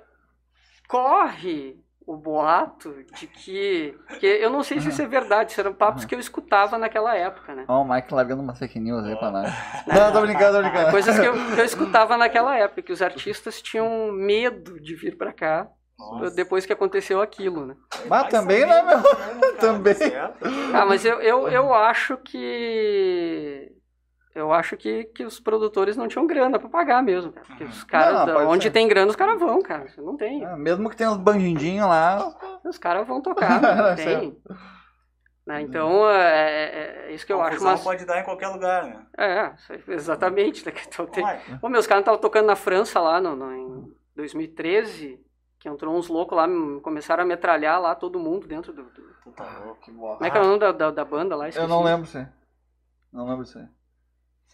corre 0.88 1.78
o 2.06 2.16
boato 2.16 2.94
de 3.14 3.26
que, 3.26 3.94
que. 4.18 4.26
Eu 4.26 4.48
não 4.48 4.62
sei 4.62 4.80
se 4.80 4.88
isso 4.88 5.02
é 5.02 5.06
verdade, 5.06 5.50
isso 5.50 5.60
eram 5.60 5.74
papos 5.74 6.04
que 6.06 6.14
eu 6.14 6.18
escutava 6.20 6.78
naquela 6.78 7.14
época, 7.14 7.54
né? 7.54 7.64
Ó, 7.68 7.82
o 7.82 7.88
Mike 7.88 8.14
largando 8.14 8.42
uma 8.42 8.54
fake 8.54 8.80
news 8.80 9.04
aí 9.04 9.16
pra 9.16 9.30
nós. 9.30 9.52
Não, 9.86 10.12
tô 10.12 10.20
brincando, 10.22 10.56
tô 10.56 10.62
brincando. 10.62 10.90
Coisas 10.90 11.18
que 11.18 11.26
eu, 11.26 11.34
que 11.34 11.60
eu 11.60 11.64
escutava 11.64 12.16
naquela 12.16 12.56
época, 12.56 12.80
que 12.80 12.92
os 12.92 13.02
artistas 13.02 13.60
tinham 13.60 14.10
medo 14.12 14.80
de 14.80 14.94
vir 14.94 15.18
pra 15.18 15.32
cá 15.32 15.68
Nossa. 15.98 16.30
depois 16.30 16.64
que 16.64 16.72
aconteceu 16.72 17.20
aquilo, 17.20 17.66
né? 17.66 17.76
Mas 18.08 18.22
Vai 18.22 18.28
também, 18.30 18.60
saber, 18.60 18.72
né, 18.72 18.82
meu? 18.82 19.02
cara, 19.02 19.52
Também. 19.60 19.94
certo? 19.94 20.48
Ah, 20.72 20.86
mas 20.86 21.04
eu, 21.04 21.20
eu, 21.20 21.48
eu 21.48 21.74
acho 21.74 22.16
que. 22.18 23.72
Eu 24.36 24.52
acho 24.52 24.76
que, 24.76 25.04
que 25.04 25.24
os 25.24 25.40
produtores 25.40 25.96
não 25.96 26.06
tinham 26.08 26.26
grana 26.26 26.58
pra 26.58 26.68
pagar 26.68 27.02
mesmo, 27.02 27.32
cara. 27.32 27.46
Porque 27.46 27.64
os 27.64 27.82
caras, 27.84 28.18
Não, 28.20 28.26
da- 28.26 28.34
pode 28.34 28.46
onde 28.48 28.64
ser. 28.64 28.70
tem 28.70 28.86
grana, 28.86 29.08
os 29.08 29.16
caras 29.16 29.40
vão, 29.40 29.62
cara. 29.62 29.86
Não 29.96 30.14
tem. 30.14 30.44
É, 30.44 30.54
mesmo 30.56 30.90
que 30.90 30.96
tenha 30.96 31.10
uns 31.10 31.16
bandidinhos 31.16 31.88
lá. 31.88 32.34
Os 32.62 32.76
caras 32.78 33.06
vão 33.06 33.22
tocar, 33.22 33.60
não 33.62 33.94
tem. 33.96 34.36
Né, 35.46 35.62
Então, 35.62 36.06
é, 36.10 36.64
é- 36.64 37.06
é 37.08 37.12
isso 37.14 37.24
que 37.24 37.32
eu 37.32 37.40
acho. 37.40 37.62
Mas, 37.64 37.82
pode 37.82 38.04
dar 38.04 38.20
em 38.20 38.24
qualquer 38.24 38.48
lugar, 38.48 38.84
né? 38.84 39.06
é, 39.16 39.52
exatamente. 39.88 40.66
Né? 40.66 40.72
Então, 40.86 41.06
tem... 41.06 41.24
Pô, 41.60 41.68
meus 41.68 41.86
caras 41.86 42.02
estavam 42.02 42.20
tocando 42.20 42.46
na 42.46 42.56
França 42.56 43.00
lá 43.00 43.20
no, 43.20 43.34
no- 43.36 43.52
em 43.54 43.94
2013, 44.16 45.18
que 45.60 45.68
entrou 45.68 45.96
uns 45.96 46.08
loucos 46.08 46.36
lá, 46.36 46.46
me- 46.46 46.80
começaram 46.80 47.22
a 47.22 47.26
metralhar 47.26 47.80
lá 47.80 47.94
todo 47.94 48.18
mundo 48.18 48.46
dentro 48.46 48.72
do. 48.72 48.82
do- 48.82 49.06
louco. 49.64 49.80
Que 49.80 49.90
bosta. 49.92 50.16
Como 50.18 50.26
é 50.26 50.30
que 50.30 50.36
é 50.36 50.40
o 50.40 50.44
nome 50.44 50.58
da, 50.58 50.72
da, 50.72 50.90
da 50.90 51.04
banda 51.04 51.34
lá? 51.36 51.46
Eu 51.46 51.48
Esqueci. 51.50 51.68
não 51.68 51.82
lembro 51.82 52.08
aí. 52.18 52.26
Não 53.12 53.26
lembro 53.26 53.44
isso 53.44 53.58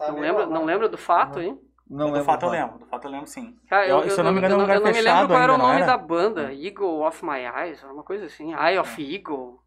Não 0.01 0.19
lembra, 0.21 0.47
não 0.47 0.65
lembra 0.65 0.89
do 0.89 0.99
fato, 0.99 1.41
hein? 1.41 1.59
Não 1.89 2.07
do 2.07 2.13
lembro. 2.13 2.25
fato 2.25 2.47
eu 2.47 2.51
lembro, 2.51 2.79
do 2.79 2.87
fato 2.87 3.07
eu 3.07 3.11
lembro 3.11 3.27
sim. 3.27 3.57
Cara, 3.69 3.87
eu, 3.87 3.99
Eu- 3.99 4.05
eu, 4.05 4.11
se 4.11 4.19
eu 4.21 4.25
não 4.25 4.33
me 4.33 4.39
engano, 4.39 4.55
eu 4.55 4.59
é 4.59 4.63
lugar 4.63 4.77
eu 4.77 4.81
não 4.81 4.91
me 4.93 5.01
lembro 5.01 5.29
qual 5.29 5.41
era 5.43 5.55
o 5.55 5.59
nome 5.59 5.77
era? 5.77 5.87
da 5.87 5.97
banda. 5.99 6.53
Eagle 6.53 7.03
of 7.07 7.25
My 7.25 7.41
Eyes, 7.45 7.83
uma 7.85 8.03
coisa 8.03 8.27
assim. 8.27 8.53
Eye 8.55 8.79
of 8.79 9.15
Eagle. 9.15 9.61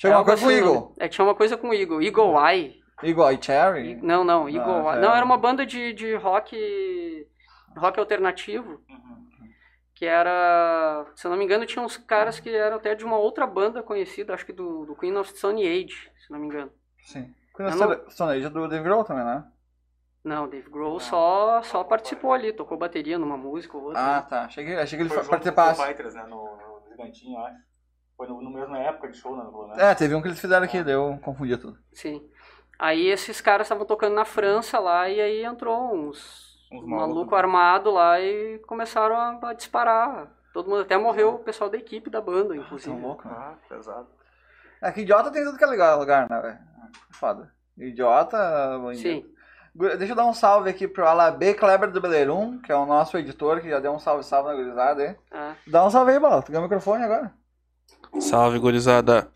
Chega 0.00 0.14
uma 0.14 0.18
Algo 0.20 0.30
coisa 0.30 0.42
com 0.42 0.48
assim, 0.48 0.58
Eagle. 0.58 0.94
É 0.98 1.08
tinha 1.08 1.24
uma 1.24 1.34
coisa 1.34 1.56
com 1.56 1.74
Eagle. 1.74 2.02
Eagle 2.02 2.34
Eye. 2.48 2.82
Eagle 3.02 3.32
e 3.32 3.42
Cherry. 3.42 3.96
Não, 3.96 4.24
não, 4.24 4.48
Eagle 4.48 4.88
Ah, 4.88 4.94
Eye. 4.94 5.00
Não, 5.02 5.14
era 5.14 5.24
uma 5.24 5.36
banda 5.36 5.66
de, 5.66 5.92
de 5.92 6.14
rock. 6.16 6.56
rock 7.76 7.98
alternativo. 8.00 8.80
Uhum. 8.88 9.22
Que 9.94 10.06
era. 10.06 11.06
Se 11.14 11.26
eu 11.26 11.30
não 11.30 11.38
me 11.38 11.44
engano, 11.44 11.66
tinha 11.66 11.84
uns 11.84 11.96
caras 11.96 12.40
que 12.40 12.48
eram 12.50 12.76
até 12.78 12.94
de 12.94 13.04
uma 13.04 13.18
outra 13.18 13.46
banda 13.46 13.82
conhecida, 13.82 14.34
acho 14.34 14.46
que 14.46 14.52
do, 14.52 14.84
do 14.86 14.96
Queen 14.96 15.16
of 15.16 15.30
Stone 15.36 15.62
Age, 15.66 16.10
se 16.16 16.30
não 16.30 16.38
me 16.40 16.46
engano. 16.46 16.72
Sim. 17.04 17.32
Queen 17.54 17.68
Eu 17.68 17.74
of 17.74 17.78
não- 17.78 17.92
Stone- 17.94 18.10
Stone 18.10 18.32
Age 18.32 18.46
é 18.46 18.50
do 18.50 18.68
Dave 18.68 18.84
Grohl 18.84 19.04
também, 19.04 19.24
né? 19.24 19.44
Não, 20.24 20.48
Dave 20.48 20.70
Grohl 20.70 21.00
só, 21.00 21.60
só 21.62 21.82
participou 21.82 22.32
ali, 22.32 22.52
tocou 22.52 22.78
bateria 22.78 23.18
numa 23.18 23.36
música 23.36 23.76
ou 23.76 23.84
outra. 23.84 24.18
Ah, 24.18 24.22
tá. 24.22 24.44
Achei 24.44 24.64
que, 24.64 24.72
achei 24.74 24.96
que 24.96 25.02
ele 25.02 25.10
Foi 25.10 25.24
participasse. 25.24 25.84
Fighters, 25.84 26.14
né? 26.14 26.24
No, 26.28 26.56
no 26.56 26.82
Gigantinho, 26.90 27.38
eu 27.38 27.44
acho. 27.44 27.56
Foi 28.16 28.28
no, 28.28 28.40
no 28.40 28.50
mesma 28.52 28.78
época 28.78 29.08
de 29.08 29.16
show, 29.16 29.36
né? 29.36 29.42
no- 29.42 29.66
né? 29.68 29.90
É, 29.90 29.94
teve 29.96 30.14
um 30.14 30.22
que 30.22 30.28
eles 30.28 30.38
fizeram 30.38 30.64
aqui, 30.64 30.82
daí 30.84 30.94
eu 30.94 31.18
confundi 31.24 31.56
tudo. 31.56 31.76
Sim. 31.92 32.22
Aí 32.78 33.06
esses 33.08 33.40
caras 33.40 33.64
estavam 33.66 33.84
tocando 33.84 34.14
na 34.14 34.24
França 34.24 34.78
lá 34.78 35.08
e 35.08 35.20
aí 35.20 35.44
entrou 35.44 35.92
uns, 35.92 36.56
Uns 36.72 36.84
um 36.84 36.86
malucos. 36.88 37.14
maluco 37.14 37.34
armado 37.34 37.90
lá 37.90 38.20
e 38.20 38.60
começaram 38.60 39.16
a, 39.16 39.48
a 39.50 39.52
disparar. 39.54 40.30
Todo 40.52 40.68
mundo 40.70 40.82
até 40.82 40.96
morreu 40.96 41.34
o 41.34 41.38
pessoal 41.40 41.68
da 41.70 41.78
equipe 41.78 42.08
da 42.10 42.20
banda, 42.20 42.54
inclusive. 42.56 42.94
Tão 42.94 43.02
louco, 43.08 43.26
né? 43.26 43.34
Ah, 43.36 43.54
pesado. 43.68 44.06
É 44.80 44.92
que 44.92 45.00
idiota 45.00 45.30
tem 45.32 45.44
tudo 45.44 45.56
que 45.58 45.64
é 45.64 45.66
legal 45.66 45.98
lugar, 45.98 46.28
né, 46.28 46.40
velho? 46.40 46.58
Foda. 47.22 47.52
Idiota. 47.78 48.36
Sim. 48.96 49.24
Gu- 49.76 49.96
Deixa 49.96 50.10
eu 50.12 50.16
dar 50.16 50.26
um 50.26 50.34
salve 50.34 50.68
aqui 50.68 50.88
pro 50.88 51.06
Alabê 51.06 51.54
Kleber 51.54 51.88
do 51.92 52.00
Beleirum, 52.00 52.58
que 52.58 52.72
é 52.72 52.74
o 52.74 52.84
nosso 52.84 53.16
editor, 53.16 53.60
que 53.60 53.70
já 53.70 53.78
deu 53.78 53.92
um 53.92 53.98
salve 54.00 54.24
salve 54.24 54.48
na 54.48 54.56
gurizada 54.56 55.02
aí. 55.04 55.16
Ah, 55.30 55.52
Dá 55.68 55.84
um 55.86 55.90
salve 55.90 56.10
aí, 56.10 56.18
Bola. 56.18 56.42
Tu 56.42 56.50
ganhou 56.50 56.62
o 56.64 56.68
microfone 56.68 57.04
agora. 57.04 57.32
Salve, 58.18 58.58
gurizada. 58.58 59.28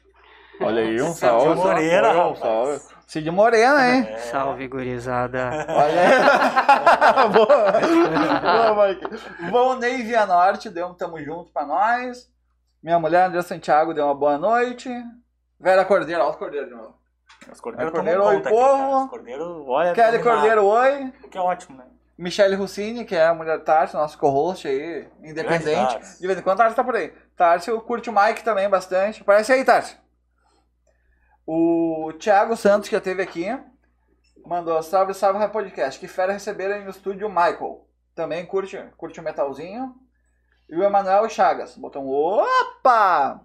Olha 0.61 0.83
aí, 0.83 1.01
um 1.01 1.07
Cid 1.09 1.19
salve. 1.21 1.55
Moreira, 1.55 2.13
salve, 2.13 2.33
um 2.39 2.43
salve. 2.43 2.81
Cid 3.07 3.31
Morena, 3.31 3.89
hein? 3.89 4.07
É. 4.09 4.17
Salve, 4.19 4.67
gurizada. 4.67 5.51
Olha 5.69 6.01
aí. 7.23 7.29
Boa. 7.33 8.75
Boa, 8.75 8.89
Mike. 8.89 9.51
Volney 9.51 10.03
Via 10.03 10.27
Norte 10.27 10.69
deu 10.71 10.89
um 10.89 10.95
tamo 10.95 11.23
junto 11.23 11.53
pra 11.53 11.65
nós. 11.65 12.29
Minha 12.83 12.99
mulher, 12.99 13.27
André 13.29 13.43
Santiago, 13.43 13.95
deu 13.95 14.05
uma 14.07 14.15
boa 14.15 14.37
noite. 14.39 14.91
Vera 15.61 15.85
Cordeiro, 15.85 16.21
olha 16.23 16.31
o 16.33 16.37
Cordeiro 16.37 16.67
de 16.67 16.75
novo. 16.75 16.95
Os 17.51 17.61
cordeiros 17.61 17.93
tomam 17.93 18.05
Cordeiro, 18.05 18.25
oi, 18.25 18.37
conta 18.37 18.49
aqui, 18.49 18.59
povo. 18.59 18.79
cara. 18.79 19.05
Os 19.05 19.11
cordeiros, 19.11 19.65
olha... 19.69 19.93
Kelly. 19.93 20.23
Cordeiro, 20.23 20.65
oi. 20.65 21.13
O 21.23 21.29
que 21.29 21.39
é 21.39 21.41
ótimo, 21.41 21.77
né? 21.79 21.85
Michele 22.19 22.55
Rossini, 22.57 23.05
que 23.05 23.15
é 23.15 23.27
a 23.27 23.35
mulher 23.35 23.63
Tarsi, 23.63 23.95
nosso 23.95 24.19
co-host 24.19 24.67
aí, 24.67 25.07
independente. 25.23 26.19
De 26.19 26.27
vez 26.27 26.39
em 26.39 26.43
quando 26.43 26.59
Tarsi 26.59 26.75
tá 26.75 26.83
por 26.83 26.97
aí. 26.97 27.13
Tarsi 27.37 27.71
curte 27.81 28.09
o 28.09 28.13
Mike 28.13 28.43
também 28.43 28.69
bastante. 28.71 29.21
Aparece 29.21 29.53
aí, 29.53 29.65
Tarsi. 29.65 29.99
O 31.47 32.13
Thiago 32.19 32.57
Santos, 32.57 32.89
que 32.89 32.97
já 32.97 33.01
teve 33.01 33.23
aqui, 33.23 33.47
mandou 34.47 34.83
salve, 34.83 35.13
salve, 35.13 35.47
Podcast. 35.49 36.01
Que 36.01 36.09
fera 36.09 36.33
receberam 36.33 36.83
no 36.83 36.91
estúdio 36.91 37.29
Michael. 37.29 37.87
Também 38.15 38.47
curte, 38.47 38.83
curte 38.97 39.21
o 39.21 39.23
metalzinho. 39.23 39.95
E 40.69 40.75
o 40.75 40.83
Emanuel 40.83 41.29
Chagas. 41.29 41.77
Botou 41.77 42.03
um 42.03 42.09
opa! 42.09 43.41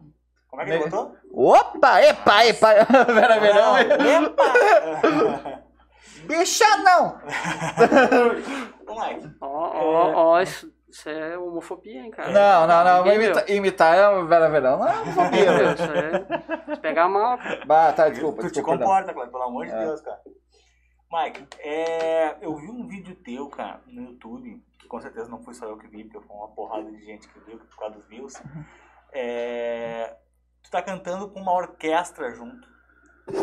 Como 0.51 0.61
é 0.61 0.65
que 0.65 0.71
ele 0.71 0.83
botou? 0.83 1.15
Opa! 1.33 2.01
Epa, 2.03 2.45
epa! 2.45 2.67
Vera 3.13 3.39
Verão. 3.39 3.77
Epa! 3.79 5.63
Bicha 6.27 6.77
não! 6.77 7.17
Ô, 8.87 8.99
Mike, 8.99 9.35
Ó, 9.39 9.47
ó, 9.47 10.13
ó, 10.13 10.41
isso, 10.41 10.71
isso 10.89 11.09
é 11.09 11.37
homofobia, 11.37 12.01
hein, 12.01 12.11
cara? 12.11 12.31
Não, 12.31 12.67
não, 12.67 12.83
não. 12.83 13.03
Ninguém 13.03 13.15
Imita, 13.27 13.51
imitar 13.51 13.97
é 13.97 14.23
Vera 14.25 14.49
Verão. 14.49 14.77
Não 14.77 14.87
é 14.87 14.99
homofobia, 14.99 15.53
velho. 15.57 15.73
Isso 15.73 15.83
é... 15.83 16.75
Se 16.75 16.81
pegar 16.81 17.07
mal. 17.07 17.39
Bah, 17.65 17.93
tá, 17.93 18.09
desculpa, 18.09 18.41
tu 18.41 18.47
te 18.49 18.53
desculpa. 18.55 18.77
comporta, 18.79 19.13
Cláudio, 19.13 19.31
pelo 19.31 19.43
amor 19.45 19.65
de 19.65 19.71
É. 19.71 19.79
Deus, 19.85 20.01
cara. 20.01 20.19
Mike, 21.13 21.47
é, 21.59 22.35
eu 22.41 22.55
vi 22.55 22.69
um 22.69 22.87
vídeo 22.87 23.15
teu, 23.15 23.47
cara, 23.49 23.81
no 23.87 24.01
YouTube, 24.03 24.63
que 24.79 24.87
com 24.87 25.01
certeza 25.01 25.29
não 25.29 25.43
foi 25.43 25.53
só 25.53 25.65
eu 25.65 25.77
que 25.77 25.87
vi, 25.87 26.05
porque 26.05 26.25
foi 26.25 26.35
uma 26.37 26.47
porrada 26.49 26.89
de 26.89 27.01
gente 27.03 27.27
que 27.27 27.39
viu 27.41 27.57
por 27.57 27.77
causa 27.77 27.95
dos 27.95 28.07
views. 28.07 28.33
é, 29.11 30.15
tu 30.63 30.71
tá 30.71 30.81
cantando 30.81 31.29
com 31.29 31.39
uma 31.39 31.53
orquestra 31.53 32.31
junto, 32.33 32.67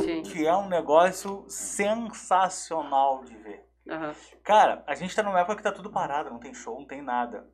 Sim. 0.02 0.22
que 0.22 0.46
é 0.46 0.54
um 0.54 0.68
negócio 0.68 1.44
sensacional 1.48 3.24
de 3.24 3.36
ver. 3.36 3.64
aham, 3.88 4.14
Cara, 4.44 4.82
a 4.86 4.94
gente 4.94 5.14
tá 5.14 5.22
numa 5.22 5.40
época 5.40 5.56
que 5.56 5.62
tá 5.62 5.72
tudo 5.72 5.90
parado, 5.90 6.30
não 6.30 6.38
tem 6.38 6.52
show, 6.54 6.78
não 6.78 6.86
tem 6.86 7.02
nada. 7.02 7.46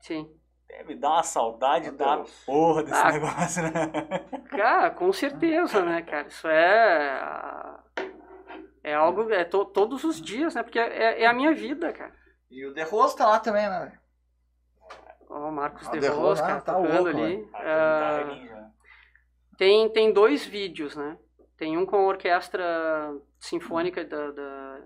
Sim. 0.00 0.28
Deve 0.68 0.94
dar 0.94 1.10
uma 1.10 1.22
saudade 1.22 1.88
Meu 1.90 1.96
da 1.98 2.16
Deus. 2.16 2.44
porra 2.46 2.82
desse 2.82 3.00
Ah. 3.02 3.12
negócio, 3.12 3.62
né? 3.62 3.70
Cara, 4.48 4.90
com 4.94 5.12
certeza, 5.12 5.82
né, 5.84 6.00
cara? 6.02 6.26
Isso 6.28 6.48
é. 6.48 7.78
É 8.82 8.94
algo. 8.94 9.30
É 9.30 9.44
to- 9.44 9.66
todos 9.66 10.02
os 10.02 10.20
dias, 10.20 10.54
né? 10.54 10.62
Porque 10.62 10.78
é, 10.78 11.22
é 11.22 11.26
a 11.26 11.32
minha 11.34 11.54
vida, 11.54 11.92
cara. 11.92 12.12
E 12.50 12.66
o 12.66 12.72
The 12.74 12.84
Rose 12.84 13.16
tá 13.16 13.26
lá 13.26 13.38
também, 13.38 13.68
né? 13.68 13.80
velho? 13.80 14.00
Ó, 15.28 15.48
o 15.48 15.52
Marcos 15.52 15.86
Ah, 15.88 15.92
de 15.92 16.06
Rose, 16.08 16.20
Rose, 16.20 16.40
cara, 16.42 16.54
ah, 16.56 16.60
tá 16.62 16.74
tocando 16.74 16.94
louco, 17.04 17.08
ali. 17.08 17.48
Ah, 17.54 17.60
Ah, 17.60 18.24
tá? 18.24 18.51
Tem, 19.56 19.88
tem 19.90 20.12
dois 20.12 20.44
vídeos, 20.46 20.96
né? 20.96 21.16
Tem 21.56 21.76
um 21.76 21.86
com 21.86 21.96
a 21.96 22.06
orquestra 22.06 23.14
sinfônica 23.38 24.04
da, 24.04 24.30
da- 24.30 24.80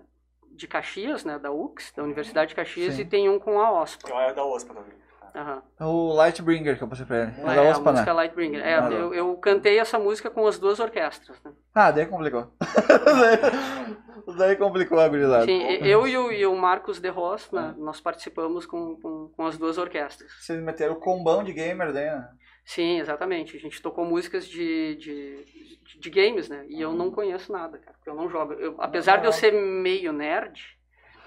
de 0.51 0.67
Caxias, 0.67 1.23
né? 1.23 1.37
Da 1.39 1.51
UX, 1.51 1.91
da 1.95 2.03
Universidade 2.03 2.49
de 2.49 2.55
Caxias, 2.55 2.95
Sim. 2.95 3.01
e 3.01 3.05
tem 3.05 3.29
um 3.29 3.39
com 3.39 3.59
a 3.59 3.71
OSPA. 3.81 4.09
Eu 4.09 4.19
era 4.19 4.33
da 4.33 4.43
OSPA 4.43 4.73
também. 4.73 4.93
Aham. 5.35 5.61
O 5.81 6.13
Lightbringer 6.13 6.77
que 6.77 6.83
eu 6.83 6.87
passei 6.87 7.05
pra 7.05 7.23
ele. 7.23 7.31
Mas 7.43 7.51
É, 7.51 7.55
da 7.55 7.61
a 7.61 7.69
OSPA, 7.71 7.91
música 7.91 8.05
né? 8.11 8.13
Lightbringer. 8.13 8.65
É, 8.65 8.75
Ah, 8.79 8.89
eu, 8.91 9.13
eu 9.13 9.35
cantei 9.37 9.77
essa 9.79 9.99
música 9.99 10.31
com 10.31 10.47
as 10.47 10.57
duas 10.57 10.79
orquestras, 10.79 11.39
né? 11.43 11.51
Ah, 11.75 11.91
daí 11.91 12.07
complicou. 12.07 12.51
daí, 12.59 13.37
daí 14.37 14.55
complicou 14.55 14.99
a 14.99 15.07
gurizada. 15.07 15.45
Sim, 15.45 15.61
eu 15.63 16.07
e 16.07 16.17
o, 16.17 16.31
e 16.31 16.45
o 16.45 16.55
Marcos 16.55 16.99
de 16.99 17.09
Ross, 17.09 17.51
né, 17.51 17.75
nós 17.77 18.01
participamos 18.01 18.65
com, 18.65 18.95
com, 18.99 19.31
com 19.35 19.45
as 19.45 19.57
duas 19.57 19.77
orquestras. 19.77 20.31
Vocês 20.41 20.59
meteram 20.61 20.93
o 20.93 20.99
combão 20.99 21.43
de 21.43 21.53
gamer 21.53 21.93
daí, 21.93 22.05
né? 22.05 22.27
Sim, 22.67 22.99
exatamente. 22.99 23.55
A 23.55 23.59
gente 23.61 23.81
tocou 23.81 24.03
músicas 24.03 24.45
de, 24.45 24.95
de, 24.97 25.79
de 26.01 26.09
games, 26.09 26.49
né? 26.49 26.65
E 26.67 26.81
eu 26.81 26.91
não 26.91 27.09
conheço 27.09 27.49
nada, 27.49 27.77
cara, 27.77 27.93
porque 27.93 28.09
eu 28.09 28.13
não 28.13 28.29
jogo. 28.29 28.53
Eu, 28.55 28.75
apesar 28.77 29.21
de 29.21 29.25
eu 29.25 29.31
ser 29.31 29.53
meio 29.53 30.11
nerd, 30.11 30.77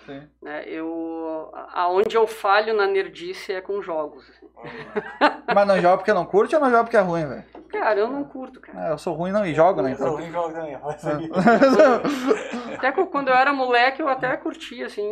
Sim. 0.05 0.29
né, 0.43 0.65
eu, 0.69 1.51
aonde 1.73 2.15
eu 2.15 2.27
falho 2.27 2.75
na 2.75 2.87
nerdice 2.87 3.55
é 3.55 3.63
com 3.63 3.81
jogos. 3.81 4.29
assim. 4.29 4.47
Mas 5.55 5.67
não 5.67 5.81
joga 5.81 5.97
porque 5.97 6.13
não 6.13 6.27
curte 6.27 6.55
ou 6.55 6.61
não 6.61 6.71
joga 6.71 6.85
porque 6.85 6.99
é 6.99 7.01
ruim, 7.01 7.27
velho? 7.27 7.45
Cara, 7.71 7.99
eu 7.99 8.09
não 8.11 8.23
curto, 8.23 8.61
cara. 8.61 8.89
É, 8.89 8.93
eu 8.93 8.99
sou 8.99 9.15
ruim 9.15 9.33
não, 9.33 9.47
e 9.47 9.55
jogo, 9.55 9.81
né? 9.81 9.93
Eu 9.93 9.97
sou 9.97 10.07
Então. 10.09 10.17
ruim 10.19 10.27
em 10.29 10.33
jogos 10.33 10.53
também, 10.53 10.79
mas 10.83 11.03
Até 12.77 12.93
que 12.93 13.07
quando 13.07 13.29
eu 13.29 13.35
era 13.35 13.51
moleque, 13.51 14.03
eu 14.03 14.09
até 14.09 14.37
curtia, 14.37 14.85
assim, 14.85 15.09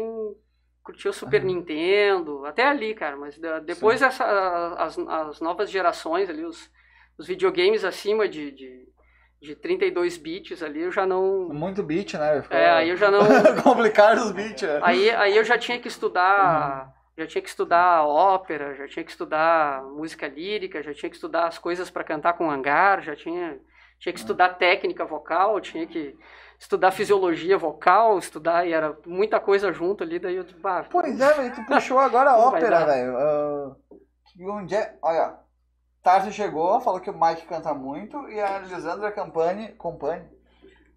curtia 0.88 1.10
o 1.10 1.14
Super 1.14 1.44
Nintendo, 1.44 2.46
até 2.46 2.66
ali, 2.66 2.94
cara, 2.94 3.14
mas 3.14 3.38
depois 3.66 4.00
essa, 4.00 4.24
as, 4.78 4.98
as 4.98 5.38
novas 5.38 5.70
gerações 5.70 6.30
ali, 6.30 6.42
os, 6.46 6.70
os 7.18 7.26
videogames 7.26 7.84
acima 7.84 8.26
de, 8.26 8.50
de, 8.50 8.88
de 9.38 9.54
32 9.54 10.16
bits 10.16 10.62
ali, 10.62 10.80
eu 10.80 10.90
já 10.90 11.04
não... 11.04 11.50
Muito 11.50 11.82
beat, 11.82 12.14
né? 12.14 12.40
Ficou... 12.40 12.56
É, 12.56 12.70
aí 12.70 12.88
eu 12.88 12.96
já 12.96 13.10
não... 13.10 13.20
Complicaram 13.62 14.22
os 14.22 14.32
beats, 14.32 14.62
é. 14.62 14.80
Aí, 14.82 15.10
aí 15.10 15.36
eu 15.36 15.44
já 15.44 15.58
tinha 15.58 15.78
que 15.78 15.88
estudar... 15.88 16.96
Já 17.18 17.26
tinha 17.26 17.42
que 17.42 17.48
estudar 17.48 18.06
ópera, 18.06 18.76
já 18.76 18.86
tinha 18.86 19.04
que 19.04 19.10
estudar 19.10 19.82
música 19.82 20.28
lírica, 20.28 20.82
já 20.82 20.94
tinha 20.94 21.10
que 21.10 21.16
estudar 21.16 21.48
as 21.48 21.58
coisas 21.58 21.90
para 21.90 22.04
cantar 22.04 22.34
com 22.34 22.48
hangar, 22.48 23.02
já 23.02 23.16
tinha, 23.16 23.58
tinha 23.98 24.12
que 24.12 24.20
estudar 24.20 24.50
técnica 24.50 25.04
vocal, 25.04 25.60
tinha 25.60 25.84
que 25.84 26.16
estudar 26.58 26.90
fisiologia 26.90 27.56
vocal, 27.56 28.18
estudar, 28.18 28.66
e 28.66 28.72
era 28.72 28.96
muita 29.06 29.38
coisa 29.38 29.72
junto 29.72 30.02
ali, 30.02 30.18
daí 30.18 30.36
eu, 30.36 30.46
bah, 30.60 30.84
Pois 30.90 31.20
é, 31.20 31.32
velho, 31.34 31.54
tu 31.54 31.64
puxou 31.64 31.98
agora 31.98 32.30
a 32.30 32.38
ópera, 32.38 32.84
velho. 32.84 33.76
Onde 34.40 34.74
é? 34.74 34.96
Olha, 35.02 35.36
Tarso 36.02 36.32
chegou, 36.32 36.80
falou 36.80 37.00
que 37.00 37.10
o 37.10 37.18
Mike 37.18 37.46
canta 37.46 37.74
muito 37.74 38.28
e 38.28 38.40
a 38.40 38.62
Elisandra 38.62 39.10
Campani. 39.12 39.68
Compani? 39.72 40.24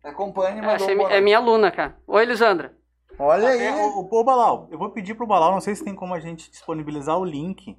É 0.03 0.11
Compani, 0.11 0.59
É, 0.59 0.61
mandou 0.61 0.87
um 0.87 1.09
é, 1.09 1.17
é 1.17 1.21
minha 1.21 1.37
aluna, 1.37 1.71
cara. 1.71 1.97
Oi, 2.07 2.23
Elisandra. 2.23 2.75
Olha 3.19 3.49
aí. 3.49 3.61
É, 3.61 3.75
o, 3.75 3.99
o 3.99 4.23
Balau, 4.23 4.67
eu 4.71 4.77
vou 4.77 4.89
pedir 4.89 5.15
pro 5.15 5.27
Balau, 5.27 5.51
não 5.51 5.61
sei 5.61 5.75
se 5.75 5.83
tem 5.83 5.93
como 5.93 6.13
a 6.13 6.19
gente 6.19 6.49
disponibilizar 6.49 7.17
o 7.17 7.25
link 7.25 7.77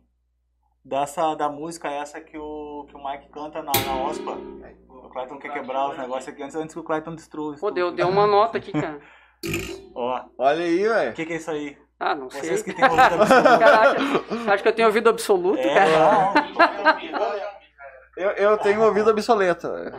dessa, 0.85 1.35
da 1.35 1.49
música 1.49 1.89
essa 1.91 2.21
que 2.21 2.37
o, 2.39 2.87
que 2.89 2.97
o 2.97 3.05
Mike 3.05 3.29
canta 3.31 3.63
na, 3.63 3.73
na 3.73 4.05
OSPA. 4.05 4.33
O 4.89 5.09
Clayton 5.09 5.39
quer 5.39 5.53
quebrar 5.53 5.91
os 5.91 5.99
negócios 5.99 6.29
aqui 6.29 6.43
antes, 6.43 6.57
antes 6.57 6.75
que 6.75 6.81
o 6.81 6.85
Clayton 6.85 7.15
destrua. 7.15 7.55
o 7.55 7.59
Pô, 7.59 7.71
deu, 7.71 7.93
deu 7.93 8.09
uma 8.09 8.27
nota 8.27 8.59
aqui, 8.59 8.73
cara. 8.73 8.99
Ó, 9.95 10.21
Olha 10.39 10.65
aí, 10.65 10.89
o 10.89 10.93
velho. 10.95 11.13
que, 11.13 11.27
que 11.27 11.33
é 11.35 11.37
isso 11.37 11.51
aí? 11.51 11.77
Ah, 12.01 12.15
não 12.15 12.29
sei. 12.31 12.41
Vocês 12.41 12.63
que 12.63 12.73
têm 12.75 12.85
ouvido 12.85 13.01
absoluto. 13.21 13.59
Caraca, 13.59 14.53
acho 14.53 14.63
que 14.63 14.69
eu 14.69 14.73
tenho 14.73 14.89
ouvido 14.89 15.11
absoluto, 15.11 15.59
É, 15.61 15.75
cara. 15.75 15.91
não. 15.91 16.35
Eu, 18.17 18.31
eu 18.33 18.59
tenho 18.59 18.83
ouvido 18.83 19.11
obsoleto. 19.11 19.69
velho. 19.73 19.93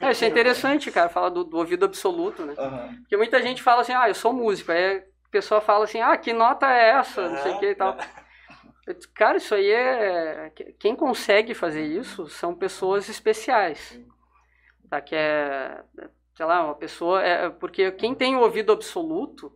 É, 0.00 0.10
isso 0.10 0.24
é 0.24 0.28
interessante, 0.28 0.90
cara, 0.90 1.08
falar 1.08 1.28
do, 1.28 1.44
do 1.44 1.56
ouvido 1.58 1.84
absoluto, 1.84 2.44
né? 2.44 2.54
Aham. 2.58 2.96
Porque 3.00 3.16
muita 3.16 3.40
gente 3.42 3.62
fala 3.62 3.82
assim, 3.82 3.92
ah, 3.92 4.08
eu 4.08 4.14
sou 4.14 4.32
músico. 4.32 4.72
Aí 4.72 4.98
a 4.98 5.02
pessoa 5.30 5.60
fala 5.60 5.84
assim, 5.84 6.00
ah, 6.00 6.16
que 6.16 6.32
nota 6.32 6.66
é 6.70 6.90
essa? 6.90 7.28
Não 7.28 7.38
sei 7.42 7.52
o 7.52 7.58
que 7.58 7.66
e 7.70 7.74
tal. 7.74 7.96
Eu 8.86 8.94
disse, 8.94 9.08
Cara, 9.08 9.38
isso 9.38 9.54
aí 9.54 9.70
é. 9.70 10.52
Quem 10.78 10.94
consegue 10.94 11.54
fazer 11.54 11.84
isso 11.84 12.28
são 12.28 12.54
pessoas 12.54 13.08
especiais. 13.08 14.00
Tá? 14.90 15.00
Que 15.00 15.14
é. 15.14 15.82
Sei 16.34 16.44
lá, 16.44 16.64
uma 16.64 16.74
pessoa. 16.74 17.22
É, 17.22 17.48
porque 17.48 17.90
quem 17.92 18.14
tem 18.14 18.36
o 18.36 18.40
ouvido 18.40 18.72
absoluto, 18.72 19.52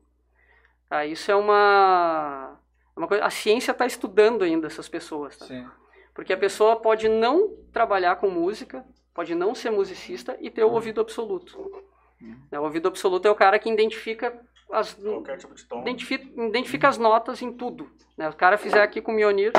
tá? 0.89 1.05
isso 1.05 1.31
é 1.31 1.37
uma. 1.37 2.59
uma 2.97 3.09
coisa, 3.09 3.25
a 3.25 3.31
ciência 3.31 3.73
está 3.73 3.87
estudando 3.87 4.45
ainda 4.45 4.67
essas 4.67 4.89
pessoas. 4.89 5.37
Tá? 5.37 5.47
Sim. 5.47 5.67
Porque 6.15 6.33
a 6.33 6.39
pessoa 6.39 6.77
pode 6.77 7.09
não 7.09 7.57
trabalhar 7.73 8.17
com 8.17 8.29
música, 8.29 8.85
pode 9.15 9.35
não 9.35 9.55
ser 9.55 9.71
musicista 9.71 10.37
e 10.41 10.51
ter 10.51 10.65
o 10.65 10.73
ouvido 10.73 11.01
absoluto. 11.01 11.85
Né, 12.21 12.59
O 12.59 12.65
ouvido 12.65 12.89
absoluto 12.89 13.29
é 13.29 13.31
o 13.31 13.37
cara 13.37 13.59
que 13.59 13.71
identifica 13.71 14.37
as, 14.73 14.95
Qualquer 14.95 15.39
tipo 15.39 15.55
de 15.55 15.65
tom. 15.65 15.81
identifica, 15.83 16.25
identifica 16.43 16.89
as 16.89 16.99
notas 16.99 17.41
em 17.43 17.53
tudo. 17.53 17.91
Né? 18.17 18.29
O 18.29 18.35
cara 18.35 18.59
fizer 18.59 18.83
aqui 18.83 19.01
com 19.01 19.13
o 19.13 19.15
Mionir, 19.15 19.53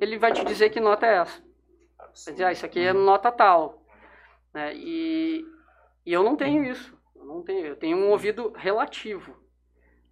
ele 0.00 0.18
vai 0.18 0.32
te 0.32 0.44
dizer 0.44 0.70
que 0.70 0.80
nota 0.80 1.06
é 1.06 1.16
essa. 1.18 1.40
Vai 1.98 2.32
dizer, 2.32 2.44
ah, 2.44 2.52
isso 2.52 2.66
aqui 2.66 2.80
é 2.80 2.92
nota 2.92 3.30
tal. 3.32 3.82
Né? 4.52 4.74
E, 4.74 5.44
e 6.04 6.12
eu 6.12 6.22
não 6.22 6.36
tenho 6.36 6.64
isso. 6.64 6.96
Eu 7.14 7.24
não 7.24 7.42
tenho. 7.42 7.66
Eu 7.66 7.76
tenho 7.76 7.96
um 7.96 8.10
ouvido 8.10 8.52
relativo. 8.56 9.34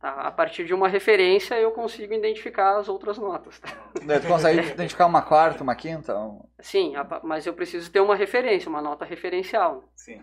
Tá? 0.00 0.12
A 0.12 0.30
partir 0.30 0.64
de 0.64 0.72
uma 0.72 0.86
referência, 0.86 1.58
eu 1.58 1.72
consigo 1.72 2.14
identificar 2.14 2.76
as 2.78 2.88
outras 2.88 3.18
notas. 3.18 3.58
tá? 3.58 3.68
Daí 4.04 4.20
tu 4.20 4.28
consegue 4.28 4.60
identificar 4.60 5.06
uma 5.06 5.22
quarta, 5.22 5.62
uma 5.64 5.74
quinta? 5.74 6.16
um- 6.16 6.40
Sim, 6.60 6.94
a- 6.94 7.20
mas 7.24 7.46
eu 7.46 7.52
preciso 7.52 7.90
ter 7.90 8.00
uma 8.00 8.14
referência, 8.14 8.68
uma 8.68 8.80
nota 8.80 9.04
referencial. 9.04 9.82
Sim. 9.96 10.22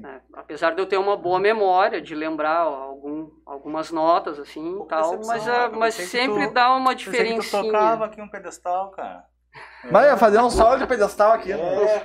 Né? 0.00 0.20
Apesar 0.34 0.74
de 0.74 0.80
eu 0.82 0.86
ter 0.86 0.96
uma 0.96 1.16
boa 1.16 1.38
memória, 1.40 2.00
de 2.00 2.14
lembrar 2.14 2.58
algum, 2.58 3.30
algumas 3.46 3.90
notas 3.90 4.38
assim 4.38 4.80
e 4.82 4.86
tal, 4.86 5.18
mas, 5.26 5.46
né? 5.46 5.52
ah, 5.52 5.70
Eu 5.72 5.78
mas 5.78 5.94
que 5.96 6.02
sempre 6.02 6.46
tu- 6.48 6.54
dá 6.54 6.74
uma 6.74 6.94
que 6.94 7.04
tu 7.04 7.10
diferencinha. 7.10 7.72
tocava 7.72 8.04
aqui 8.06 8.20
um 8.22 8.28
pedestal, 8.28 8.90
cara. 8.90 9.24
Vai 9.90 10.06
ia 10.06 10.16
fazer 10.16 10.38
um 10.40 10.50
solo 10.50 10.78
de 10.78 10.86
pedestal 10.86 11.32
aqui. 11.32 11.50
né? 11.54 11.58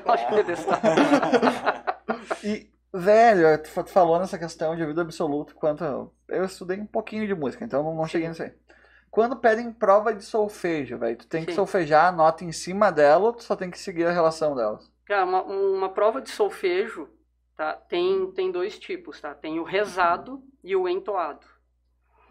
Acho 0.06 0.28
que 0.28 0.36
pedestal. 0.36 0.80
E, 2.44 2.70
velho, 2.94 3.62
tu 3.62 3.70
fa- 3.70 3.84
tu 3.84 3.92
falou 3.92 4.20
nessa 4.20 4.38
questão 4.38 4.76
de 4.76 4.82
ouvido 4.82 5.02
absoluto, 5.02 5.56
quanto 5.56 6.12
eu 6.28 6.44
estudei 6.46 6.80
um 6.80 6.86
pouquinho 6.86 7.28
de 7.28 7.36
música, 7.36 7.64
então 7.64 7.84
não, 7.84 8.08
cheguei 8.08 8.28
nisso 8.28 8.44
aí. 8.44 8.54
Quando 9.12 9.36
pedem 9.38 9.72
prova 9.72 10.14
de 10.14 10.24
solfejo, 10.24 10.98
velho, 10.98 11.18
tu 11.18 11.28
tem 11.28 11.44
que 11.44 11.52
Sim. 11.52 11.56
solfejar 11.58 12.06
a 12.08 12.12
nota 12.12 12.44
em 12.44 12.52
cima 12.52 12.92
dela 12.92 13.26
ou 13.26 13.34
tu 13.34 13.44
só 13.44 13.56
tem 13.56 13.72
que 13.72 13.80
seguir 13.80 14.06
a 14.06 14.12
relação 14.12 14.56
delas? 14.56 14.92
Cara, 15.06 15.26
uma, 15.26 15.44
uma 15.44 15.90
prova 15.90 16.22
de 16.22 16.30
solfejo 16.30 17.10
tá, 17.60 17.74
tem, 17.74 18.32
tem 18.32 18.50
dois 18.54 18.80
tipos, 18.80 19.20
tá? 19.20 19.36
Tem 19.36 19.60
o 19.60 19.64
rezado 19.64 20.42
e 20.64 20.74
o 20.78 20.88
entoado. 20.88 21.46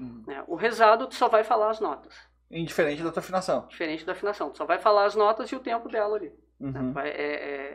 Uhum. 0.00 0.24
né? 0.26 0.42
O 0.46 0.54
rezado 0.54 1.06
tu 1.06 1.14
só 1.14 1.28
vai 1.28 1.44
falar 1.44 1.68
as 1.70 1.80
notas, 1.80 2.16
Indiferente 2.50 3.02
da 3.02 3.12
tua 3.12 3.20
afinação. 3.20 3.66
diferente 3.68 4.06
da 4.06 4.12
afinação. 4.12 4.48
Tu 4.50 4.56
só 4.56 4.64
vai 4.64 4.78
falar 4.78 5.04
as 5.04 5.14
notas 5.14 5.50
e 5.50 5.56
o 5.56 5.60
tempo 5.60 5.86
dela 5.90 6.16
ali. 6.16 6.32
né? 6.58 6.80
Uhum. 6.80 6.92
Vai- 6.92 7.10
é, 7.10 7.12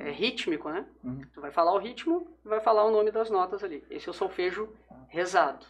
é- 0.05 0.09
é 0.09 0.11
rítmico, 0.11 0.67
né? 0.69 0.83
Uhum. 1.03 1.21
Tu 1.31 1.39
vai 1.39 1.51
falar 1.51 1.73
o 1.73 1.77
ritmo 1.77 2.35
e 2.43 2.47
vai 2.49 2.59
falar 2.59 2.83
o 2.85 2.91
nome 2.91 3.11
das 3.11 3.29
notas 3.29 3.63
ali. 3.63 3.85
Esse 3.89 4.07
é 4.07 4.11
o 4.11 4.13
solfejo 4.15 4.67
rezado. 5.09 5.65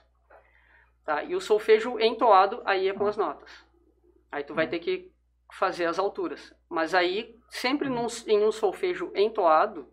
Tá? 1.05 1.21
E 1.23 1.35
o 1.35 1.41
solfejo 1.41 1.99
entoado, 1.99 2.61
aí 2.65 2.87
é 2.87 2.93
com 2.93 3.05
as 3.05 3.17
notas. 3.17 3.51
Aí 4.31 4.43
tu 4.43 4.53
vai 4.53 4.67
ter 4.67 4.79
que 4.79 5.11
fazer 5.51 5.85
as 5.85 5.99
alturas. 5.99 6.53
Mas 6.69 6.95
aí, 6.95 7.37
sempre 7.49 7.89
num- 7.89 8.07
em 8.25 8.43
um 8.45 8.51
solfejo 8.51 9.11
entoado, 9.15 9.87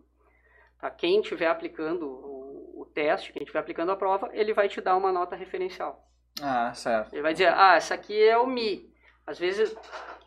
tá? 0.81 0.89
quem 0.91 1.21
estiver 1.21 1.47
aplicando 1.47 2.05
o, 2.07 2.81
o 2.81 2.85
teste, 2.93 3.31
quem 3.31 3.43
estiver 3.43 3.59
aplicando 3.59 3.91
a 3.91 3.95
prova, 3.95 4.29
ele 4.33 4.53
vai 4.53 4.67
te 4.67 4.81
dar 4.81 4.97
uma 4.97 5.11
nota 5.11 5.35
referencial. 5.35 6.05
Ah, 6.41 6.73
certo. 6.73 7.13
Ele 7.13 7.21
vai 7.21 7.33
dizer, 7.33 7.53
ah, 7.53 7.75
essa 7.75 7.93
aqui 7.93 8.21
é 8.21 8.37
o 8.37 8.47
Mi. 8.47 8.91
Às 9.27 9.37
vezes, 9.39 9.75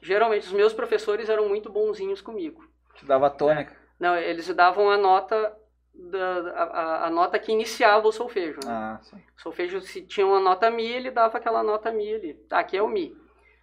geralmente, 0.00 0.46
os 0.46 0.52
meus 0.52 0.72
professores 0.72 1.28
eram 1.28 1.48
muito 1.48 1.70
bonzinhos 1.70 2.20
comigo. 2.20 2.64
Te 2.94 3.04
dava 3.04 3.28
tônica. 3.30 3.74
Não, 3.98 4.16
eles 4.16 4.46
davam 4.54 4.90
a 4.90 4.96
nota 4.96 5.56
da, 5.94 6.38
a, 6.52 7.06
a- 7.06 7.10
nota 7.10 7.38
que 7.38 7.52
iniciava 7.52 8.06
o 8.06 8.12
solfejo. 8.12 8.60
Né? 8.64 8.70
Ah, 8.72 8.98
sim. 9.02 9.16
O 9.36 9.40
solfejo, 9.40 9.80
se 9.80 10.02
tinha 10.02 10.26
uma 10.26 10.40
nota 10.40 10.70
Mi, 10.70 10.86
ele 10.86 11.10
dava 11.10 11.38
aquela 11.38 11.62
nota 11.62 11.90
Mi 11.92 12.12
ali. 12.14 12.34
Tá, 12.48 12.58
aqui 12.60 12.76
é 12.76 12.82
o 12.82 12.88
Mi. 12.88 13.16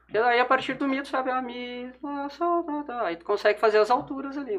Porque 0.06 0.18
aí 0.18 0.40
a 0.40 0.46
partir 0.46 0.74
do 0.74 0.88
Mi 0.88 1.02
tu 1.02 1.08
sabe, 1.08 1.30
a 1.32 1.42
Mi, 1.42 1.92
Lá, 2.04 2.28
Sol, 2.30 2.64
tá, 2.64 2.84
tá. 2.84 3.06
aí 3.06 3.16
tu 3.16 3.26
consegue 3.26 3.60
fazer 3.60 3.78
as 3.78 3.90
alturas 3.92 4.38
ali. 4.38 4.58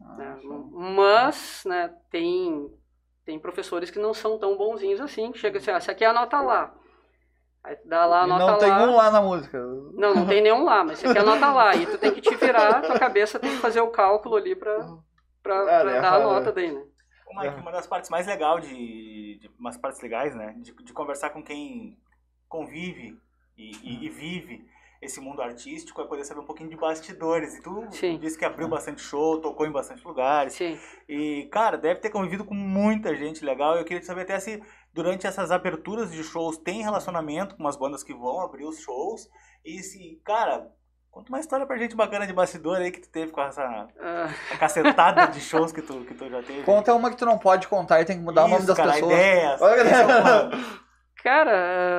Né? 0.00 0.36
né? 0.42 0.64
Mas, 0.72 1.62
né, 1.66 1.94
tem, 2.10 2.70
tem 3.24 3.38
professores 3.38 3.90
que 3.90 3.98
não 3.98 4.12
são 4.14 4.38
tão 4.38 4.56
bonzinhos 4.56 5.00
assim, 5.00 5.32
que 5.32 5.38
chega 5.38 5.58
assim, 5.58 5.70
ah, 5.70 5.76
essa 5.76 5.92
aqui 5.92 6.04
é 6.04 6.08
a 6.08 6.12
nota 6.12 6.40
lá. 6.40 6.74
Aí 7.64 7.76
dá 7.84 8.06
lá 8.06 8.22
a 8.22 8.26
nota 8.26 8.46
não 8.46 8.58
tem 8.58 8.68
lá. 8.70 8.82
um 8.84 8.96
lá 8.96 9.10
na 9.10 9.20
música. 9.20 9.58
Não, 9.94 10.14
não 10.14 10.26
tem 10.26 10.40
nenhum 10.40 10.64
lá, 10.64 10.84
mas 10.84 10.98
você 10.98 11.12
quer 11.12 11.20
anotar 11.20 11.54
lá. 11.54 11.74
E 11.74 11.86
tu 11.86 11.98
tem 11.98 12.12
que 12.14 12.20
te 12.20 12.34
virar, 12.36 12.82
tua 12.82 12.98
cabeça 12.98 13.38
tem 13.38 13.50
que 13.50 13.56
fazer 13.58 13.80
o 13.80 13.90
cálculo 13.90 14.36
ali 14.36 14.54
pra, 14.54 14.76
pra, 15.42 15.60
Ah, 15.60 15.64
pra 15.64 15.84
né, 15.84 16.00
dar 16.00 16.08
a 16.14 16.20
fala. 16.20 16.34
nota 16.34 16.52
daí, 16.52 16.70
né? 16.72 16.82
Ô, 17.26 17.38
Mike, 17.40 17.60
uma 17.60 17.72
das 17.72 17.86
partes 17.86 18.08
mais 18.10 18.26
legais 18.26 18.66
de, 18.66 19.38
de. 19.40 19.50
umas 19.58 19.76
partes 19.76 20.00
legais, 20.00 20.34
né? 20.34 20.54
De, 20.58 20.72
de 20.72 20.92
conversar 20.92 21.30
com 21.30 21.42
quem 21.42 21.98
convive 22.48 23.20
e, 23.56 23.72
e- 23.82 24.06
e 24.06 24.08
vive 24.08 24.66
esse 25.00 25.20
mundo 25.20 25.40
artístico 25.40 26.00
é 26.00 26.04
poder 26.04 26.24
saber 26.24 26.40
um 26.40 26.44
pouquinho 26.44 26.68
de 26.70 26.76
bastidores. 26.76 27.54
E 27.54 27.62
tu 27.62 27.86
Sim. 27.90 28.18
disse 28.18 28.36
que 28.36 28.44
abriu 28.44 28.68
bastante 28.68 29.00
show, 29.00 29.40
tocou 29.40 29.66
em 29.66 29.70
bastante 29.70 30.04
lugares. 30.06 30.54
Sim. 30.54 30.78
E, 31.08 31.48
cara, 31.52 31.78
deve 31.78 32.00
ter 32.00 32.10
convivido 32.10 32.44
com 32.44 32.54
muita 32.54 33.14
gente 33.14 33.44
legal. 33.44 33.76
Eu 33.76 33.84
queria 33.84 34.02
saber 34.02 34.22
até 34.22 34.38
se 34.40 34.60
durante 34.92 35.26
essas 35.26 35.50
aberturas 35.52 36.10
de 36.10 36.22
shows 36.24 36.58
tem 36.58 36.82
relacionamento 36.82 37.56
com 37.56 37.68
as 37.68 37.76
bandas 37.76 38.02
que 38.02 38.12
vão 38.12 38.40
abrir 38.40 38.64
os 38.64 38.80
shows. 38.80 39.28
E 39.64 39.80
se, 39.84 40.20
cara, 40.24 40.68
conta 41.12 41.28
uma 41.30 41.38
história 41.38 41.64
pra 41.64 41.78
gente 41.78 41.94
bacana 41.94 42.26
de 42.26 42.32
bastidor 42.32 42.78
aí 42.78 42.90
que 42.90 43.00
tu 43.00 43.08
teve 43.08 43.30
com 43.30 43.40
essa 43.40 43.62
Ah, 44.00 44.30
a 44.52 44.56
cacetada 44.56 45.26
de 45.28 45.40
shows 45.40 45.70
que 45.70 45.80
tu, 45.82 46.00
que 46.04 46.14
tu 46.14 46.28
já 46.28 46.42
teve. 46.42 46.64
Conta 46.64 46.92
uma 46.92 47.10
que 47.10 47.16
tu 47.16 47.24
não 47.24 47.38
pode 47.38 47.68
contar 47.68 48.00
e 48.00 48.04
tem 48.04 48.18
que 48.18 48.24
mudar 48.24 48.46
o 48.46 48.48
nome 48.48 48.58
Isso, 48.58 48.66
das 48.66 48.76
cara, 48.76 48.92
pessoas. 48.94 49.12
Ideias. 49.12 49.60
Cara, 51.28 51.52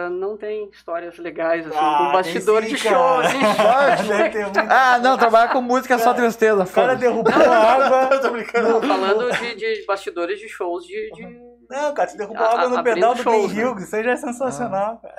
ah, 0.07 0.09
não 0.09 0.35
tem 0.35 0.67
histórias 0.71 1.15
legais, 1.19 1.67
assim, 1.67 1.77
Ah, 1.79 1.97
com 1.99 2.11
bastidor 2.13 2.61
tem 2.61 2.71
de 2.73 2.79
sim, 2.79 2.89
show, 2.89 2.97
cara. 2.97 3.93
assim. 3.93 4.09
Ah, 4.67 4.97
não, 4.97 5.17
trabalhar 5.19 5.49
com 5.53 5.61
música 5.61 5.93
é 5.93 5.97
só 5.99 6.15
tristeza. 6.15 6.63
O 6.63 6.67
cara 6.67 6.95
derrubou 6.95 7.31
a 7.31 7.47
água. 7.47 8.17
Tô 8.19 8.31
brincando. 8.31 8.69
Não, 8.69 8.81
falando 8.81 9.31
de, 9.31 9.53
de 9.55 9.85
bastidores 9.85 10.39
de 10.39 10.47
shows 10.49 10.83
de... 10.83 11.11
de- 11.11 11.39
Não, 11.69 11.93
cara, 11.93 12.09
tu 12.09 12.17
derrubou 12.17 12.43
A- 12.43 12.53
água 12.53 12.69
no 12.69 12.83
pedal 12.83 13.13
do 13.13 13.23
Ben 13.23 13.23
shows, 13.23 13.53
né? 13.53 13.63
Hughes. 13.65 13.83
Isso 13.83 13.95
aí 13.97 14.03
já 14.03 14.11
é 14.13 14.15
sensacional, 14.15 14.99
cara. 14.99 15.15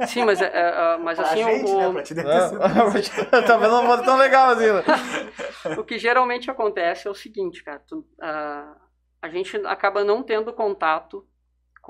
Ah, 0.00 0.06
sim, 0.06 0.24
mas, 0.24 0.40
é, 0.40 0.44
é, 0.46 0.68
ah, 0.68 0.98
mas 1.02 1.18
Pra 1.18 1.26
assim, 1.26 1.42
gente, 1.44 1.68
o, 1.72 1.78
né? 1.78 1.92
Pra 1.92 2.02
te. 2.04 2.14
É. 2.20 3.42
Talvez 3.42 3.72
não 3.72 3.86
fosse 3.86 4.04
tão 4.04 4.16
legal 4.18 4.50
assim. 4.50 4.66
né? 4.72 5.76
o 5.76 5.82
que 5.82 5.98
geralmente 5.98 6.48
acontece 6.48 7.08
é 7.08 7.10
o 7.10 7.14
seguinte, 7.14 7.64
cara. 7.64 7.82
tu- 7.88 8.04
ah, 8.22 8.72
a 9.20 9.28
gente 9.28 9.56
acaba 9.66 10.04
não 10.04 10.22
tendo 10.22 10.52
contato 10.52 11.26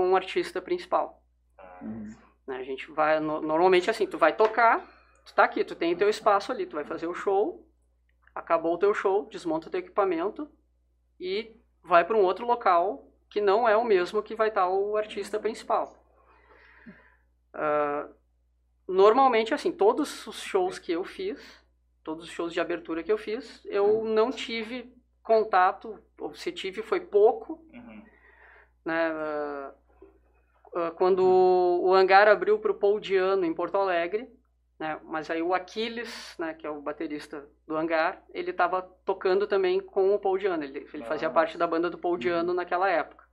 com 0.00 0.12
o 0.12 0.16
artista 0.16 0.62
principal. 0.62 1.22
né? 2.46 2.56
A 2.56 2.62
gente 2.64 2.90
vai, 2.90 3.20
no- 3.20 3.42
normalmente 3.42 3.90
assim, 3.90 4.06
tu 4.06 4.16
vai 4.16 4.34
tocar, 4.34 4.80
tu 5.26 5.34
tá 5.34 5.44
aqui, 5.44 5.62
tu 5.62 5.74
tem 5.76 5.94
teu 5.94 6.08
espaço 6.08 6.50
ali, 6.50 6.64
tu 6.64 6.74
vai 6.74 6.84
fazer 6.86 7.06
o 7.06 7.12
show, 7.14 7.68
acabou 8.34 8.74
o 8.74 8.78
teu 8.78 8.94
show, 8.94 9.26
desmonta 9.26 9.68
o 9.68 9.70
teu 9.70 9.80
equipamento 9.80 10.50
e 11.20 11.54
vai 11.82 12.02
para 12.02 12.16
um 12.16 12.22
outro 12.22 12.46
local 12.46 13.06
que 13.28 13.42
não 13.42 13.68
é 13.68 13.76
o 13.76 13.84
mesmo 13.84 14.22
que 14.22 14.34
vai 14.34 14.48
estar 14.48 14.66
o 14.70 14.96
artista 14.96 15.38
principal. 15.38 15.94
Ah, 17.52 18.08
normalmente, 18.88 19.52
assim, 19.52 19.70
todos 19.70 20.26
os 20.26 20.40
shows 20.42 20.78
que 20.78 20.92
eu 20.92 21.04
fiz, 21.04 21.38
todos 22.02 22.24
os 22.24 22.30
shows 22.30 22.54
de 22.54 22.60
abertura 22.60 23.02
que 23.02 23.12
eu 23.12 23.18
fiz, 23.18 23.60
eu 23.66 24.02
não 24.04 24.30
tive 24.30 24.90
contato, 25.22 26.02
ou 26.18 26.34
se 26.34 26.50
tive 26.50 26.80
foi 26.82 27.00
pouco, 27.00 27.62
Uhum. 27.74 28.02
né? 28.84 29.10
ah, 29.12 29.74
quando 30.96 31.20
o 31.24 31.94
hangar 31.94 32.28
abriu 32.28 32.58
para 32.58 32.70
o 32.72 32.78
Paul 32.78 33.00
Diano 33.00 33.44
em 33.44 33.54
Porto 33.54 33.76
Alegre, 33.76 34.28
né? 34.78 34.98
Mas 35.04 35.30
aí 35.30 35.42
o 35.42 35.52
Aquiles, 35.54 36.34
né, 36.38 36.54
que 36.54 36.66
é 36.66 36.70
o 36.70 36.80
baterista 36.80 37.46
do 37.66 37.76
hangar, 37.76 38.22
ele 38.32 38.50
estava 38.50 38.82
tocando 39.04 39.46
também 39.46 39.80
com 39.80 40.14
o 40.14 40.18
Paul 40.18 40.38
Diano. 40.38 40.62
Ele, 40.64 40.86
ele 40.92 41.04
fazia 41.04 41.28
Ah. 41.28 41.30
parte 41.32 41.58
da 41.58 41.66
banda 41.66 41.90
do 41.90 41.98
Paul 41.98 42.16
Diano 42.16 42.54
naquela 42.54 42.88
época. 42.88 43.24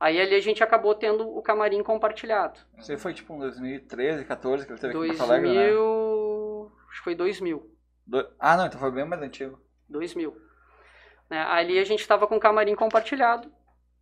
Aí 0.00 0.20
ali 0.20 0.34
a 0.34 0.40
gente 0.40 0.62
acabou 0.62 0.94
tendo 0.94 1.28
o 1.28 1.42
camarim 1.42 1.82
compartilhado. 1.82 2.60
Isso 2.76 2.92
aí 2.92 2.98
foi 2.98 3.12
tipo 3.14 3.32
em 3.34 3.38
2013, 3.40 4.24
14 4.24 4.64
que 4.66 4.72
ele 4.72 4.80
teve 4.80 4.92
aqui 4.96 5.04
em 5.04 5.08
2000, 5.08 5.18
Porto 5.18 5.30
Alegre, 5.32 5.54
né? 5.54 5.70
acho 6.90 6.98
que 6.98 7.04
foi 7.04 7.14
2000. 7.14 7.74
Do- 8.06 8.28
Ah, 8.38 8.56
não, 8.56 8.66
então 8.66 8.78
foi 8.78 8.90
bem 8.92 9.04
mais 9.04 9.20
antigo. 9.22 9.58
2000. 9.88 10.36
Né, 11.30 11.42
ali 11.42 11.78
a 11.78 11.84
gente 11.84 12.00
estava 12.00 12.26
com 12.26 12.36
o 12.36 12.40
camarim 12.40 12.74
compartilhado. 12.74 13.52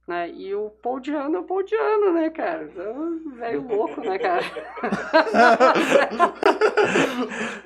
Né, 0.06 0.30
e 0.30 0.54
o 0.54 0.70
Paul 0.70 1.00
Diano 1.00 1.36
é 1.36 1.40
o 1.40 1.44
Paul 1.44 1.64
Diano, 1.64 2.12
né, 2.12 2.30
cara? 2.30 2.62
Então, 2.62 3.34
velho 3.34 3.66
louco, 3.66 4.00
né, 4.02 4.18
cara? 4.20 4.44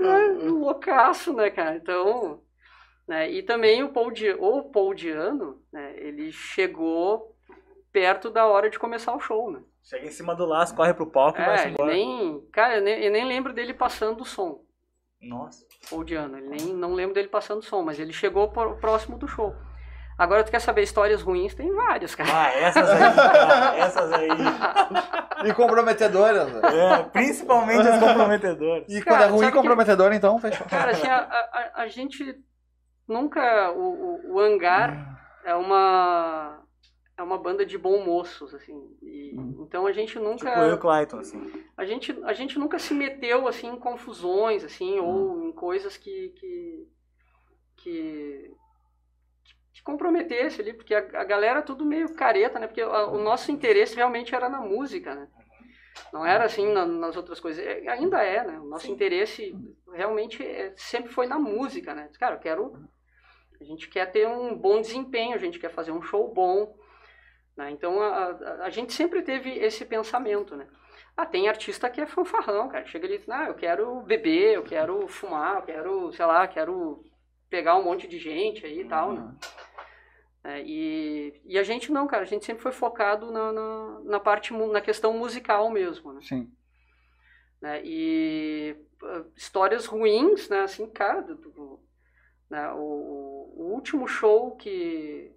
é, 0.01 0.27
loucaço, 0.49 1.33
né, 1.35 1.51
cara? 1.51 1.77
Então, 1.77 2.41
né, 3.07 3.31
e 3.31 3.43
também 3.43 3.83
o 3.83 3.91
Paul, 3.93 4.11
Di, 4.11 4.31
o 4.31 4.63
Paul 4.65 4.95
Diano, 4.95 5.63
né, 5.73 5.95
ele 5.99 6.33
chegou 6.33 7.37
perto 7.93 8.31
da 8.31 8.47
hora 8.47 8.71
de 8.71 8.79
começar 8.79 9.15
o 9.15 9.21
show, 9.21 9.51
né? 9.51 9.61
Chega 9.83 10.07
em 10.07 10.11
cima 10.11 10.35
do 10.35 10.45
laço, 10.47 10.75
corre 10.75 10.95
pro 10.95 11.11
palco 11.11 11.41
e 11.41 11.45
vai 11.45 11.55
É, 11.55 11.59
se 11.59 11.65
ele 11.65 11.75
embora. 11.75 11.93
nem, 11.93 12.41
cara, 12.53 12.77
eu 12.77 12.83
nem, 12.83 13.05
eu 13.05 13.11
nem 13.11 13.25
lembro 13.27 13.53
dele 13.53 13.75
passando 13.75 14.21
o 14.21 14.27
som. 14.27 14.63
Nossa. 15.21 15.67
Paul 15.89 16.05
Diano. 16.05 16.39
Ele 16.39 16.49
nem, 16.49 16.73
não 16.75 16.95
lembro 16.95 17.15
dele 17.15 17.29
passando 17.29 17.63
som, 17.63 17.83
mas 17.83 17.99
ele 17.99 18.13
chegou 18.13 18.49
próximo 18.49 19.19
do 19.19 19.27
show. 19.27 19.55
Agora, 20.21 20.45
tu 20.45 20.51
quer 20.51 20.61
saber 20.61 20.83
histórias 20.83 21.23
ruins? 21.23 21.55
Tem 21.55 21.73
várias, 21.75 22.15
cara. 22.15 22.29
Ah, 22.31 22.53
essas 22.53 22.91
aí, 22.91 22.99
cara, 23.15 23.77
essas 23.79 24.13
aí. 24.13 24.29
E 25.49 25.55
comprometedoras. 25.55 26.53
né? 26.53 26.61
É, 26.75 27.03
principalmente 27.05 27.89
as 27.89 27.99
comprometedoras. 27.99 28.85
E 28.87 29.01
Cara, 29.01 29.17
quando 29.17 29.23
é 29.23 29.33
ruim 29.33 29.47
e 29.47 29.51
que- 29.51 29.57
comprometedor, 29.57 30.13
então 30.13 30.39
fechou. 30.39 30.67
Cara, 30.67 30.91
assim, 30.91 31.07
a, 31.07 31.17
a, 31.21 31.83
a 31.85 31.89
gente 31.89 32.39
nunca... 33.09 33.73
O, 33.73 33.81
o, 34.29 34.35
o 34.35 34.41
Hangar 34.41 35.19
é 35.43 35.55
uma... 35.55 36.63
É 37.17 37.23
uma 37.23 37.39
banda 37.39 37.65
de 37.65 37.79
bom 37.79 38.05
moços, 38.05 38.55
assim. 38.55 38.79
E, 39.03 39.35
então 39.61 39.87
a 39.87 39.93
gente 39.93 40.19
nunca... 40.19 40.51
Tipo 40.51 40.61
eu 40.61 40.75
o 40.75 40.79
Clayton, 40.79 41.19
assim. 41.21 41.51
a 41.79 41.85
gente, 41.87 42.19
a 42.25 42.35
gente 42.35 42.59
nunca 42.59 42.79
se 42.79 42.93
meteu 42.93 43.49
assim 43.49 43.69
em 43.69 43.79
confusões 43.79 44.65
assim 44.65 44.99
ou 44.99 45.43
em 45.45 45.53
coisas 45.53 45.97
que 45.97 46.29
que, 46.39 46.87
que 47.79 48.51
que 49.81 49.85
comprometesse 49.85 50.61
ali 50.61 50.75
porque 50.75 50.95
a, 50.95 50.99
a 50.99 51.25
galera 51.25 51.63
tudo 51.63 51.85
meio 51.85 52.15
careta 52.15 52.59
né 52.59 52.67
porque 52.67 52.83
a- 52.83 53.07
o 53.07 53.19
nosso 53.19 53.51
interesse 53.51 53.97
realmente 53.97 54.35
era 54.35 54.49
na 54.49 54.61
música 54.61 55.15
né 55.15 55.27
não 56.13 56.25
era 56.25 56.45
assim 56.45 56.71
na- 56.73 56.87
nas 56.87 57.17
outras 57.17 57.41
coisas 57.41 57.65
É, 57.65 57.89
ainda 57.89 58.23
é 58.23 58.45
né 58.45 58.59
o 58.61 58.67
nosso 58.67 58.87
Sim. 58.87 58.93
interesse 58.93 59.57
realmente 59.93 60.45
é- 60.45 60.73
sempre 60.77 61.11
foi 61.11 61.27
na 61.27 61.39
música 61.39 61.95
né 61.95 62.09
cara 62.19 62.37
eu 62.37 62.41
quero 62.41 62.89
a 63.61 63.65
gente 63.65 63.89
quer 63.89 64.07
ter 64.13 64.27
um 64.29 64.55
bom 64.57 64.81
desempenho 64.81 65.35
a 65.35 65.39
gente 65.39 65.59
quer 65.59 65.71
fazer 65.71 65.93
um 65.93 66.03
show 66.03 66.33
bom 66.33 66.77
né? 67.57 67.71
então 67.71 68.01
a, 68.01 68.31
a, 68.31 68.65
a 68.67 68.71
gente 68.71 68.93
sempre 68.93 69.23
teve 69.23 69.51
esse 69.51 69.85
pensamento 69.85 70.57
né 70.57 70.67
ah, 71.17 71.27
tem 71.27 71.49
artista 71.49 71.91
que 71.91 72.01
é 72.01 72.07
fanfarrão, 72.07 72.69
cara. 72.69 72.87
Chega 72.87 73.07
ali 73.07 73.17
e 73.17 73.19
diz, 73.19 73.29
ah, 73.29 73.47
eu 73.49 73.55
quero 73.55 74.01
beber, 74.03 74.55
eu 74.55 74.63
quero 74.63 75.07
fumar, 75.07 75.57
eu 75.57 75.63
quero, 75.63 76.13
sei 76.13 76.25
lá, 76.25 76.49
quero 76.49 77.05
pegar 77.51 77.77
um 77.77 77.83
monte 77.85 78.07
de 78.09 78.19
gente 78.19 78.65
aí 78.65 78.81
e 78.81 78.85
tal, 78.87 79.13
né? 79.13 79.35
É, 80.43 80.63
e, 80.63 81.41
e 81.45 81.59
a 81.59 81.63
gente 81.63 81.93
não, 81.93 82.07
cara. 82.07 82.23
A 82.23 82.27
gente 82.27 82.45
sempre 82.47 82.63
foi 82.63 82.73
focado 82.73 83.31
na, 83.31 83.53
na, 83.53 84.01
na 84.01 84.21
parte, 84.21 84.53
na 84.55 84.81
questão 84.81 85.13
musical 85.13 85.69
mesmo, 85.71 86.13
né? 86.15 86.21
Sim. 86.23 86.51
né? 87.61 87.83
E 87.85 88.75
ah, 89.03 89.25
histórias 89.37 89.85
ruins, 89.87 90.49
né? 90.49 90.61
Assim, 90.61 90.89
cara, 90.91 91.21
do- 91.23 91.35
do- 91.37 91.81
né? 92.49 92.73
o, 92.73 93.53
o 93.57 93.71
último 93.75 94.09
show 94.09 94.57
que, 94.57 95.31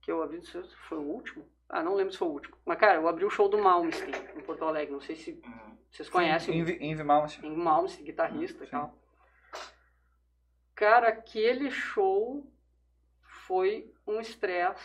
que 0.00 0.10
eu 0.10 0.22
abri, 0.22 0.38
não 0.38 0.44
sei 0.44 0.62
se 0.64 0.74
foi 0.88 0.98
o 0.98 1.02
último. 1.02 1.46
Ah, 1.68 1.82
não 1.82 1.94
lembro 1.94 2.12
se 2.12 2.18
foi 2.18 2.28
o 2.28 2.32
último. 2.32 2.56
Mas, 2.64 2.78
cara, 2.78 2.94
eu 2.94 3.08
abri 3.08 3.24
o 3.24 3.30
show 3.30 3.48
do 3.48 3.58
Malmsteen 3.58 4.14
em 4.36 4.40
Porto 4.40 4.64
Alegre. 4.64 4.92
Não 4.92 5.00
sei 5.00 5.16
se 5.16 5.38
vocês 5.90 6.08
conhecem 6.08 6.58
Envy, 6.58 6.78
Envy 6.80 7.02
Mouse. 7.02 7.40
tem 7.40 7.54
Malmsteen, 7.54 8.04
guitarrista 8.06 8.62
e 8.64 8.66
Sim. 8.66 8.70
tal. 8.70 8.96
Cara, 10.74 11.08
aquele 11.08 11.70
show 11.70 12.46
foi 13.46 13.92
um 14.06 14.20
estresse 14.20 14.82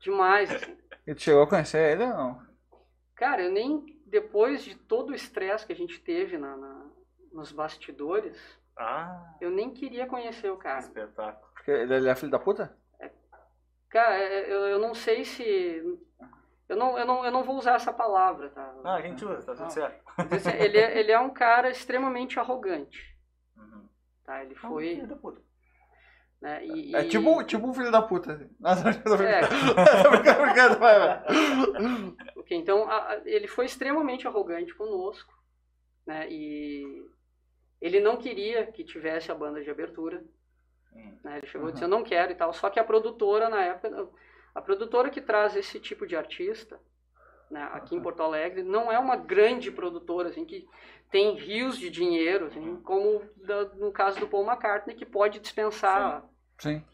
demais, 0.00 0.50
assim. 0.50 0.76
E 1.04 1.14
tu 1.16 1.20
chegou 1.22 1.42
a 1.42 1.48
conhecer 1.48 1.92
ele 1.92 2.04
ou 2.04 2.10
não? 2.10 2.46
Cara, 3.16 3.42
eu 3.42 3.50
nem 3.50 3.84
depois 4.06 4.62
de 4.62 4.76
todo 4.76 5.10
o 5.10 5.14
estresse 5.14 5.66
que 5.66 5.72
a 5.72 5.76
gente 5.76 5.98
teve 6.00 6.38
na, 6.38 6.56
na- 6.56 6.90
nos 7.32 7.50
bastidores, 7.50 8.38
Ah, 8.78 9.36
eu 9.40 9.50
nem 9.50 9.72
queria 9.74 10.06
conhecer 10.06 10.50
o 10.50 10.56
cara. 10.56 10.78
espetáculo. 10.78 11.52
Porque 11.54 11.70
ele 11.72 12.08
é 12.08 12.14
filho 12.14 12.30
da 12.30 12.38
puta? 12.38 12.76
Cara, 13.88 14.14
é- 14.16 14.52
eu, 14.52 14.60
eu 14.68 14.78
não 14.78 14.94
sei 14.94 15.24
se 15.24 15.42
eu 16.68 16.76
não, 16.76 16.96
eu 16.98 17.04
não 17.04 17.24
eu 17.24 17.30
não 17.32 17.42
vou 17.42 17.56
usar 17.58 17.74
essa 17.74 17.92
palavra, 17.92 18.48
tá? 18.50 18.74
Ah, 18.84 18.94
a 18.94 19.02
gente 19.02 19.24
usa, 19.24 19.42
tá 19.42 19.54
tudo 19.54 19.72
certo. 19.72 20.02
Assim, 20.16 20.50
Ele 20.50 20.78
é, 20.78 20.98
ele 21.00 21.10
é 21.12 21.18
um 21.18 21.30
cara 21.30 21.68
extremamente 21.68 22.38
arrogante, 22.38 23.18
Uhum. 23.56 23.88
tá? 24.24 24.42
Ele 24.44 24.54
Ah, 24.54 24.68
foi 24.68 24.94
filho 24.94 25.06
da 25.08 25.16
puta. 25.16 25.42
Né? 26.42 26.66
E, 26.66 26.94
É 26.96 27.04
e- 27.04 27.08
tipo, 27.08 27.42
tipo 27.44 27.68
um 27.68 27.72
filho 27.72 27.90
da 27.92 28.02
puta. 28.02 28.32
assim. 28.32 28.50
Nossa, 28.58 28.88
eu 28.90 29.04
tô 29.04 29.14
É. 29.22 29.40
brincando. 29.40 29.74
Tô 30.02 30.10
brincando, 30.10 30.36
tô 30.38 30.42
brincando, 30.44 30.78
vai, 30.80 30.98
vai. 30.98 31.22
Ok, 32.36 32.56
então 32.58 32.90
a- 32.90 33.20
ele 33.24 33.46
foi 33.46 33.64
extremamente 33.66 34.26
arrogante 34.26 34.74
conosco, 34.74 35.32
né? 36.04 36.26
E 36.28 36.84
ele 37.80 38.00
não 38.00 38.16
queria 38.16 38.66
que 38.66 38.82
tivesse 38.82 39.30
a 39.30 39.34
banda 39.36 39.62
de 39.62 39.70
abertura. 39.70 40.22
Hum. 40.92 41.16
Né? 41.22 41.38
Ele 41.38 41.46
chegou 41.46 41.68
Uhum. 41.70 41.74
eu 41.80 41.88
não 41.88 42.02
quero 42.02 42.32
e 42.32 42.34
tal. 42.34 42.52
Só 42.52 42.68
que 42.68 42.80
a 42.80 42.84
produtora, 42.84 43.48
na 43.48 43.62
época, 43.62 44.08
a 44.54 44.60
produtora 44.60 45.10
que 45.10 45.20
traz 45.20 45.54
esse 45.56 45.78
tipo 45.78 46.06
de 46.06 46.16
artista, 46.16 46.78
né, 47.50 47.68
aqui 47.72 47.94
em 47.94 48.00
Porto 48.02 48.20
Alegre, 48.22 48.62
não 48.64 48.90
é 48.90 48.98
uma 48.98 49.14
grande 49.14 49.70
produtora, 49.70 50.28
assim, 50.30 50.44
que 50.44 50.66
tem 51.10 51.34
rios 51.36 51.78
de 51.78 51.88
dinheiro, 51.88 52.46
assim, 52.46 52.76
como 52.82 53.22
da- 53.36 53.64
no 53.76 53.92
caso 53.92 54.18
do 54.18 54.26
Paul 54.26 54.44
McCartney, 54.46 54.96
que 54.96 55.04
pode 55.06 55.38
dispensar 55.38 56.20
Sim. 56.22 56.28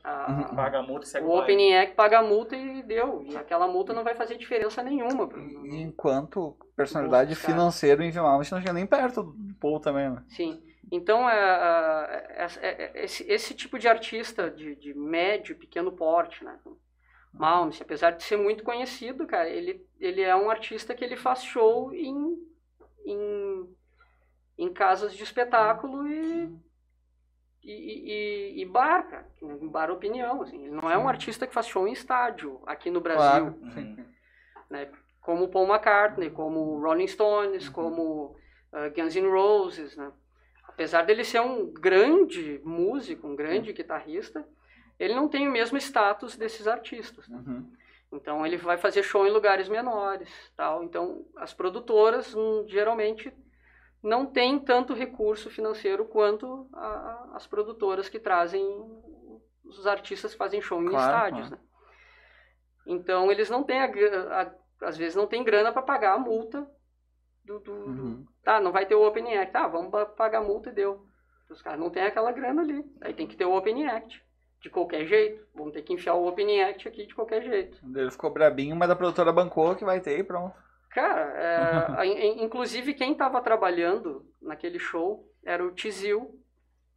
A- 0.04 0.30
Uhum. 0.30 0.56
Paga 0.56 0.78
a 0.78 0.82
multa 0.82 1.04
e 1.06 1.08
segue 1.08 1.24
o 1.26 1.28
o 1.28 1.36
baile. 1.38 1.44
Opening 1.54 1.74
Act, 1.74 1.94
paga 1.94 2.18
a 2.18 2.22
multa 2.22 2.54
e 2.56 2.82
deu. 2.82 3.22
E 3.22 3.36
aquela 3.36 3.66
multa 3.66 3.92
não 3.92 4.04
vai 4.04 4.14
fazer 4.14 4.36
diferença 4.36 4.82
nenhuma. 4.82 5.26
pro- 5.26 5.40
E 5.40 5.80
Enquanto 5.80 6.56
personalidade 6.76 7.34
financeira 7.34 8.04
em 8.04 8.10
Vilmar, 8.10 8.36
não 8.36 8.44
chega 8.44 8.72
nem 8.72 8.86
perto 8.86 9.22
do 9.22 9.54
Paul 9.60 9.80
também, 9.80 10.10
né? 10.10 10.22
Sim. 10.28 10.62
Então, 10.90 11.28
é, 11.28 11.34
é, 11.36 12.46
é- 12.62 12.82
é- 13.00 13.04
esse, 13.04 13.22
esse 13.30 13.54
tipo 13.54 13.78
de 13.78 13.86
artista 13.88 14.50
de, 14.50 14.74
de 14.76 14.94
médio, 14.94 15.56
pequeno 15.56 15.92
porte, 15.92 16.42
né? 16.44 16.58
Malmsteen, 17.32 17.84
apesar 17.84 18.12
de 18.12 18.22
ser 18.24 18.36
muito 18.38 18.64
conhecido, 18.64 19.26
cara, 19.26 19.48
ele, 19.50 19.86
ele 20.00 20.22
é 20.22 20.34
um 20.34 20.48
artista 20.50 20.94
que 20.94 21.04
ele 21.04 21.14
faz 21.16 21.44
show 21.44 21.92
em, 21.94 22.38
em, 23.04 23.68
em 24.56 24.72
casas 24.72 25.14
de 25.14 25.22
espetáculo 25.22 26.08
e, 26.08 26.50
e, 27.62 27.72
e, 27.72 28.62
e 28.62 28.64
bar, 28.64 29.08
cara. 29.08 29.28
Em 29.42 29.68
bar 29.68 29.90
opinião, 29.90 30.42
assim. 30.42 30.64
Ele 30.64 30.74
não 30.74 30.90
é 30.90 30.96
um 30.96 31.08
artista 31.08 31.46
que 31.46 31.54
faz 31.54 31.66
show 31.66 31.86
em 31.86 31.92
estádio 31.92 32.60
aqui 32.66 32.90
no 32.90 33.00
Brasil 33.00 33.52
Claro. 33.52 34.08
Né? 34.70 34.88
Como 35.20 35.44
o 35.44 35.48
Paul 35.48 35.66
McCartney, 35.66 36.30
como 36.30 36.60
o 36.60 36.80
Rolling 36.80 37.06
Stones, 37.06 37.68
como 37.68 38.36
uh, 38.72 38.94
Guns 38.94 39.14
N' 39.14 39.28
Roses, 39.30 39.96
né? 39.96 40.10
Apesar 40.66 41.02
dele 41.02 41.24
ser 41.24 41.40
um 41.40 41.72
grande 41.72 42.60
músico, 42.64 43.26
um 43.26 43.34
grande 43.34 43.72
guitarrista, 43.72 44.46
ele 44.98 45.14
não 45.14 45.28
tem 45.28 45.48
o 45.48 45.50
mesmo 45.50 45.76
status 45.78 46.36
desses 46.36 46.68
artistas. 46.68 47.28
né? 47.28 47.42
Uhum. 47.44 47.70
Então 48.12 48.46
ele 48.46 48.56
vai 48.56 48.78
fazer 48.78 49.02
show 49.02 49.26
em 49.26 49.30
lugares 49.30 49.68
menores, 49.68 50.30
tal. 50.56 50.82
Então 50.82 51.24
as 51.36 51.52
produtoras 51.52 52.34
hum, 52.34 52.64
geralmente 52.66 53.32
não 54.02 54.26
têm 54.26 54.58
tanto 54.58 54.94
recurso 54.94 55.50
financeiro 55.50 56.04
quanto 56.04 56.68
a- 56.72 57.30
as 57.34 57.46
produtoras 57.46 58.08
que 58.08 58.18
trazem 58.20 58.62
os 59.64 59.86
artistas 59.86 60.32
que 60.32 60.38
fazem 60.38 60.60
show 60.62 60.82
em 60.82 60.86
Claro, 60.88 61.04
estádios, 61.04 61.50
né? 61.50 61.58
Então 62.86 63.30
eles 63.30 63.50
não 63.50 63.62
têm 63.62 63.80
a, 63.80 63.86
a- 64.42 64.86
às 64.86 64.96
vezes 64.96 65.14
não 65.16 65.26
tem 65.26 65.44
grana 65.44 65.72
para 65.72 65.82
pagar 65.82 66.14
a 66.14 66.18
multa 66.18 66.66
do, 67.44 67.58
do- 67.60 67.72
Uhum. 67.72 68.26
tá, 68.42 68.60
não 68.60 68.72
vai 68.72 68.86
ter 68.86 68.94
o 68.94 69.06
Open 69.06 69.36
Act, 69.36 69.52
tá, 69.52 69.66
vamos 69.66 69.90
pa- 69.90 70.06
pagar 70.06 70.38
a 70.38 70.44
multa 70.44 70.70
e 70.70 70.72
deu. 70.72 71.06
Os 71.50 71.62
caras 71.62 71.80
não 71.80 71.90
têm 71.90 72.02
aquela 72.02 72.30
grana 72.30 72.62
ali, 72.62 72.84
aí 73.00 73.14
tem 73.14 73.26
que 73.26 73.36
ter 73.36 73.46
o 73.46 73.56
Open 73.56 73.86
Act. 73.86 74.22
De 74.60 74.68
qualquer 74.68 75.06
jeito, 75.06 75.46
vamos 75.54 75.72
ter 75.72 75.82
que 75.82 75.92
enfiar 75.92 76.14
o 76.14 76.26
Open 76.26 76.62
Act 76.62 76.88
aqui 76.88 77.06
de 77.06 77.14
qualquer 77.14 77.42
jeito. 77.42 77.78
Ele 77.94 78.10
ficou 78.10 78.28
brabinho, 78.30 78.74
mas 78.74 78.90
a 78.90 78.96
produtora 78.96 79.32
bancou 79.32 79.76
que 79.76 79.84
vai 79.84 80.00
ter 80.00 80.18
e 80.18 80.24
pronto. 80.24 80.54
Cara, 81.00 81.20
é, 81.36 82.00
a- 82.00 82.06
in- 82.06 82.42
inclusive 82.44 82.94
quem 82.94 83.12
estava 83.12 83.40
trabalhando 83.40 84.26
naquele 84.40 84.78
show 84.78 85.28
era 85.44 85.64
o 85.64 85.72
Tizil 85.72 86.40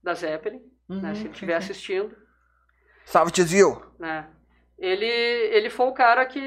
da 0.02 0.14
Zeppelin, 0.14 0.62
né, 0.90 1.10
Uhum, 1.10 1.16
se 1.16 1.22
ele 1.24 1.34
estiver 1.34 1.56
assistindo. 1.56 2.16
Salve, 3.06 3.32
Tizil! 3.32 3.82
né? 4.00 4.30
Ele, 4.78 5.06
ele 5.06 5.70
foi 5.70 5.86
o 5.88 5.94
cara 5.94 6.26
que, 6.26 6.40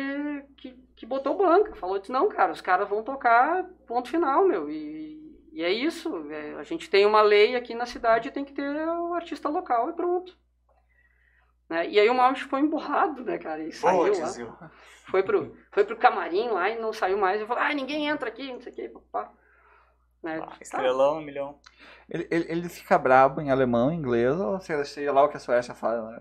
que, 0.56 0.72
que 0.96 1.06
botou 1.06 1.36
banca, 1.36 1.74
falou 1.76 1.98
disse, 1.98 2.10
não, 2.10 2.28
cara, 2.28 2.52
os 2.52 2.60
caras 2.60 2.88
vão 2.88 3.02
tocar 3.04 3.64
ponto 3.86 4.08
final, 4.08 4.44
meu, 4.46 4.68
e, 4.68 5.48
e 5.52 5.62
é 5.62 5.70
isso, 5.72 6.08
é, 6.32 6.54
a 6.54 6.64
gente 6.64 6.90
tem 6.90 7.06
uma 7.06 7.22
lei 7.22 7.54
aqui 7.54 7.74
na 7.74 7.86
cidade, 7.86 8.32
tem 8.32 8.44
que 8.44 8.52
ter 8.52 8.68
o 8.88 9.14
artista 9.14 9.48
local 9.48 9.90
e 9.90 9.92
pronto. 9.92 10.36
Né? 11.68 11.88
E 11.88 11.98
aí 11.98 12.08
o 12.08 12.14
Malmsteen 12.14 12.48
foi 12.48 12.60
emburrado, 12.60 13.24
né, 13.24 13.38
cara, 13.38 13.62
e 13.62 13.72
saiu 13.72 13.96
Boa, 13.96 14.18
lá, 14.18 14.70
foi 15.06 15.22
pro, 15.22 15.56
foi 15.72 15.84
pro 15.84 15.96
camarim 15.96 16.48
lá 16.48 16.68
e 16.68 16.78
não 16.78 16.92
saiu 16.92 17.18
mais, 17.18 17.40
e 17.40 17.46
falou, 17.46 17.62
ah, 17.62 17.72
ninguém 17.72 18.06
entra 18.06 18.28
aqui, 18.28 18.52
não 18.52 18.60
sei 18.60 18.72
o 18.72 18.74
que, 18.74 18.88
papá. 18.88 19.32
Né? 20.22 20.40
Ah, 20.42 20.46
Tá, 20.46 20.56
Estrelão, 20.60 21.18
um 21.18 21.20
milhão. 21.22 21.58
Ele, 22.08 22.26
ele, 22.30 22.46
ele 22.50 22.68
fica 22.68 22.98
brabo 22.98 23.40
em 23.40 23.50
alemão, 23.50 23.92
inglês, 23.92 24.34
ou 24.38 24.60
sei, 24.60 24.84
sei 24.84 25.10
lá 25.10 25.22
o 25.24 25.28
que 25.28 25.36
a 25.36 25.40
Suécia 25.40 25.74
fala, 25.74 26.10
né? 26.10 26.18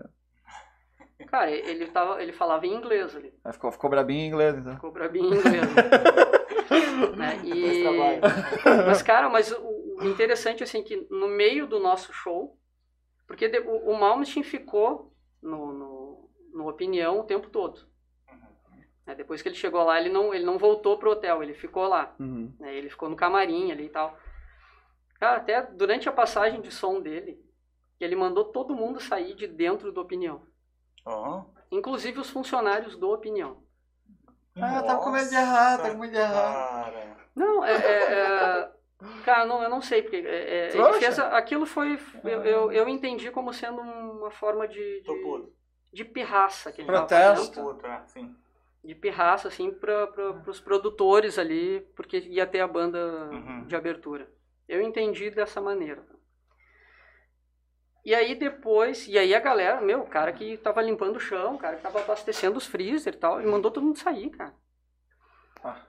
cara, 1.26 1.50
ele, 1.50 1.86
tava, 1.86 2.22
ele 2.22 2.32
falava 2.32 2.66
em 2.66 2.74
inglês 2.74 3.14
ali, 3.16 3.32
Aí 3.44 3.52
Ficou, 3.52 3.72
ficou 3.72 3.90
brabinho 3.90 4.20
em 4.20 4.28
inglês, 4.28 4.56
então. 4.56 4.74
ficou 4.74 4.92
brabinho 4.92 5.34
em 5.34 5.38
inglês. 5.38 5.62
né? 7.16 7.40
E... 7.44 8.20
Mas, 8.86 9.02
cara, 9.02 9.28
mas 9.28 9.50
o, 9.52 9.96
o 10.00 10.04
interessante, 10.04 10.62
assim, 10.62 10.82
que 10.82 11.06
no 11.10 11.28
meio 11.28 11.66
do 11.66 11.78
nosso 11.80 12.12
show, 12.12 12.58
porque 13.26 13.48
de- 13.48 13.60
o, 13.60 13.90
o 13.90 13.98
Malmsteen 13.98 14.42
ficou 14.44 15.13
no, 15.44 15.72
no, 15.72 16.30
no 16.52 16.68
Opinião 16.68 17.20
o 17.20 17.24
tempo 17.24 17.48
todo. 17.50 17.86
Né, 19.06 19.14
Depois 19.14 19.42
que 19.42 19.48
ele 19.48 19.54
chegou 19.56 19.84
lá, 19.84 20.00
ele 20.00 20.08
não, 20.08 20.34
ele 20.34 20.44
não 20.44 20.58
voltou 20.58 20.98
pro 20.98 21.10
hotel, 21.12 21.42
ele 21.42 21.54
ficou 21.54 21.86
lá. 21.86 22.14
Uhum. 22.18 22.52
né, 22.58 22.74
Ele 22.74 22.88
ficou 22.90 23.08
no 23.08 23.16
camarim 23.16 23.70
ali 23.70 23.84
e 23.86 23.90
tal. 23.90 24.18
Cara, 25.20 25.36
até 25.36 25.62
durante 25.62 26.08
a 26.08 26.12
passagem 26.12 26.60
de 26.60 26.70
som 26.70 27.00
dele, 27.00 27.38
ele 28.00 28.16
mandou 28.16 28.46
todo 28.46 28.74
mundo 28.74 29.00
sair 29.00 29.34
de 29.34 29.46
dentro 29.46 29.92
do 29.92 30.00
Opinião. 30.00 30.42
Inclusive 31.70 32.18
os 32.20 32.30
funcionários 32.30 32.96
do 32.96 33.10
Opinião. 33.10 33.62
Ah, 34.56 34.82
tava 34.82 35.02
com 35.02 35.10
medo 35.10 35.28
de 35.28 35.34
errar, 35.34 35.78
tá 35.78 35.90
com 35.90 35.98
medo 35.98 36.12
de 36.12 36.18
errar. 36.18 36.84
Cara. 36.84 37.16
Não, 37.34 37.64
é. 37.64 37.72
é- 37.72 38.12
é- 38.12 38.72
cara, 39.24 39.44
não, 39.46 39.62
eu 39.62 39.68
não 39.70 39.80
sei, 39.80 40.02
porque 40.02 40.16
é, 40.16 40.68
é, 40.68 40.78
a- 41.20 41.36
Aquilo 41.38 41.66
foi. 41.66 41.98
Eu, 42.22 42.42
eu, 42.44 42.72
eu 42.72 42.88
entendi 42.88 43.30
como 43.30 43.52
sendo 43.52 43.80
uma 43.80 44.30
forma 44.30 44.66
de. 44.68 45.00
De, 45.02 45.48
de 45.92 46.04
pirraça 46.04 46.72
que 46.72 46.80
ele 46.80 46.88
tava 46.88 47.00
Protesto. 47.06 47.54
Fazendo. 47.80 47.86
é, 47.86 48.02
sim. 48.06 48.36
De 48.82 48.94
pirraça, 48.94 49.48
assim, 49.48 49.70
para 49.70 50.10
os 50.46 50.60
produtores 50.60 51.38
ali, 51.38 51.80
porque 51.96 52.18
ia 52.18 52.46
ter 52.46 52.60
a 52.60 52.66
banda 52.68 52.98
Uhum. 53.32 53.64
de 53.66 53.74
abertura. 53.74 54.28
Eu 54.68 54.82
entendi 54.82 55.30
dessa 55.30 55.60
maneira. 55.60 56.02
E 58.04 58.14
aí 58.14 58.34
depois, 58.34 59.08
e 59.08 59.18
aí 59.18 59.34
a 59.34 59.40
galera, 59.40 59.80
meu, 59.80 60.00
o 60.02 60.06
cara 60.06 60.30
que 60.32 60.58
tava 60.58 60.82
limpando 60.82 61.16
o 61.16 61.20
chão, 61.20 61.54
o 61.54 61.58
cara 61.58 61.76
que 61.76 61.82
tava 61.82 62.00
abastecendo 62.00 62.58
os 62.58 62.66
freezer 62.66 63.14
e 63.14 63.16
tal, 63.16 63.40
e 63.40 63.46
mandou 63.46 63.70
todo 63.70 63.84
mundo 63.84 63.98
sair, 63.98 64.28
cara. 64.30 64.54
Ah. 65.62 65.80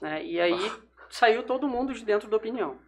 Né? 0.00 0.24
E 0.24 0.40
aí 0.40 0.72
saiu 1.10 1.42
todo 1.42 1.68
mundo 1.68 1.92
de 1.92 2.04
dentro 2.04 2.28
da 2.28 2.36
opinião. 2.36 2.78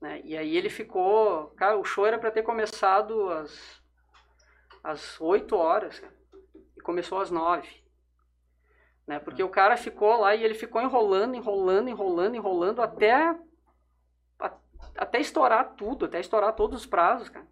Né? 0.00 0.20
E 0.24 0.36
aí 0.36 0.56
ele 0.56 0.68
ficou, 0.70 1.48
cara, 1.56 1.76
o 1.78 1.84
show 1.84 2.06
era 2.06 2.18
para 2.18 2.30
ter 2.30 2.42
começado 2.42 3.30
às 3.30 3.84
às 4.82 5.20
8 5.20 5.56
horas, 5.56 5.98
cara, 5.98 6.14
e 6.76 6.80
começou 6.80 7.18
às 7.20 7.30
9. 7.30 7.68
Né? 9.06 9.18
Porque 9.18 9.42
o 9.42 9.48
cara 9.48 9.76
ficou 9.76 10.16
lá 10.20 10.34
e 10.34 10.44
ele 10.44 10.54
ficou 10.54 10.80
enrolando, 10.80 11.34
enrolando, 11.34 11.88
enrolando, 11.88 12.34
enrolando 12.36 12.80
até 12.82 13.12
a- 13.12 13.38
até 14.96 15.18
estourar 15.20 15.74
tudo, 15.74 16.04
até 16.04 16.20
estourar 16.20 16.54
todos 16.54 16.80
os 16.80 16.86
prazos, 16.86 17.28
cara. 17.28 17.46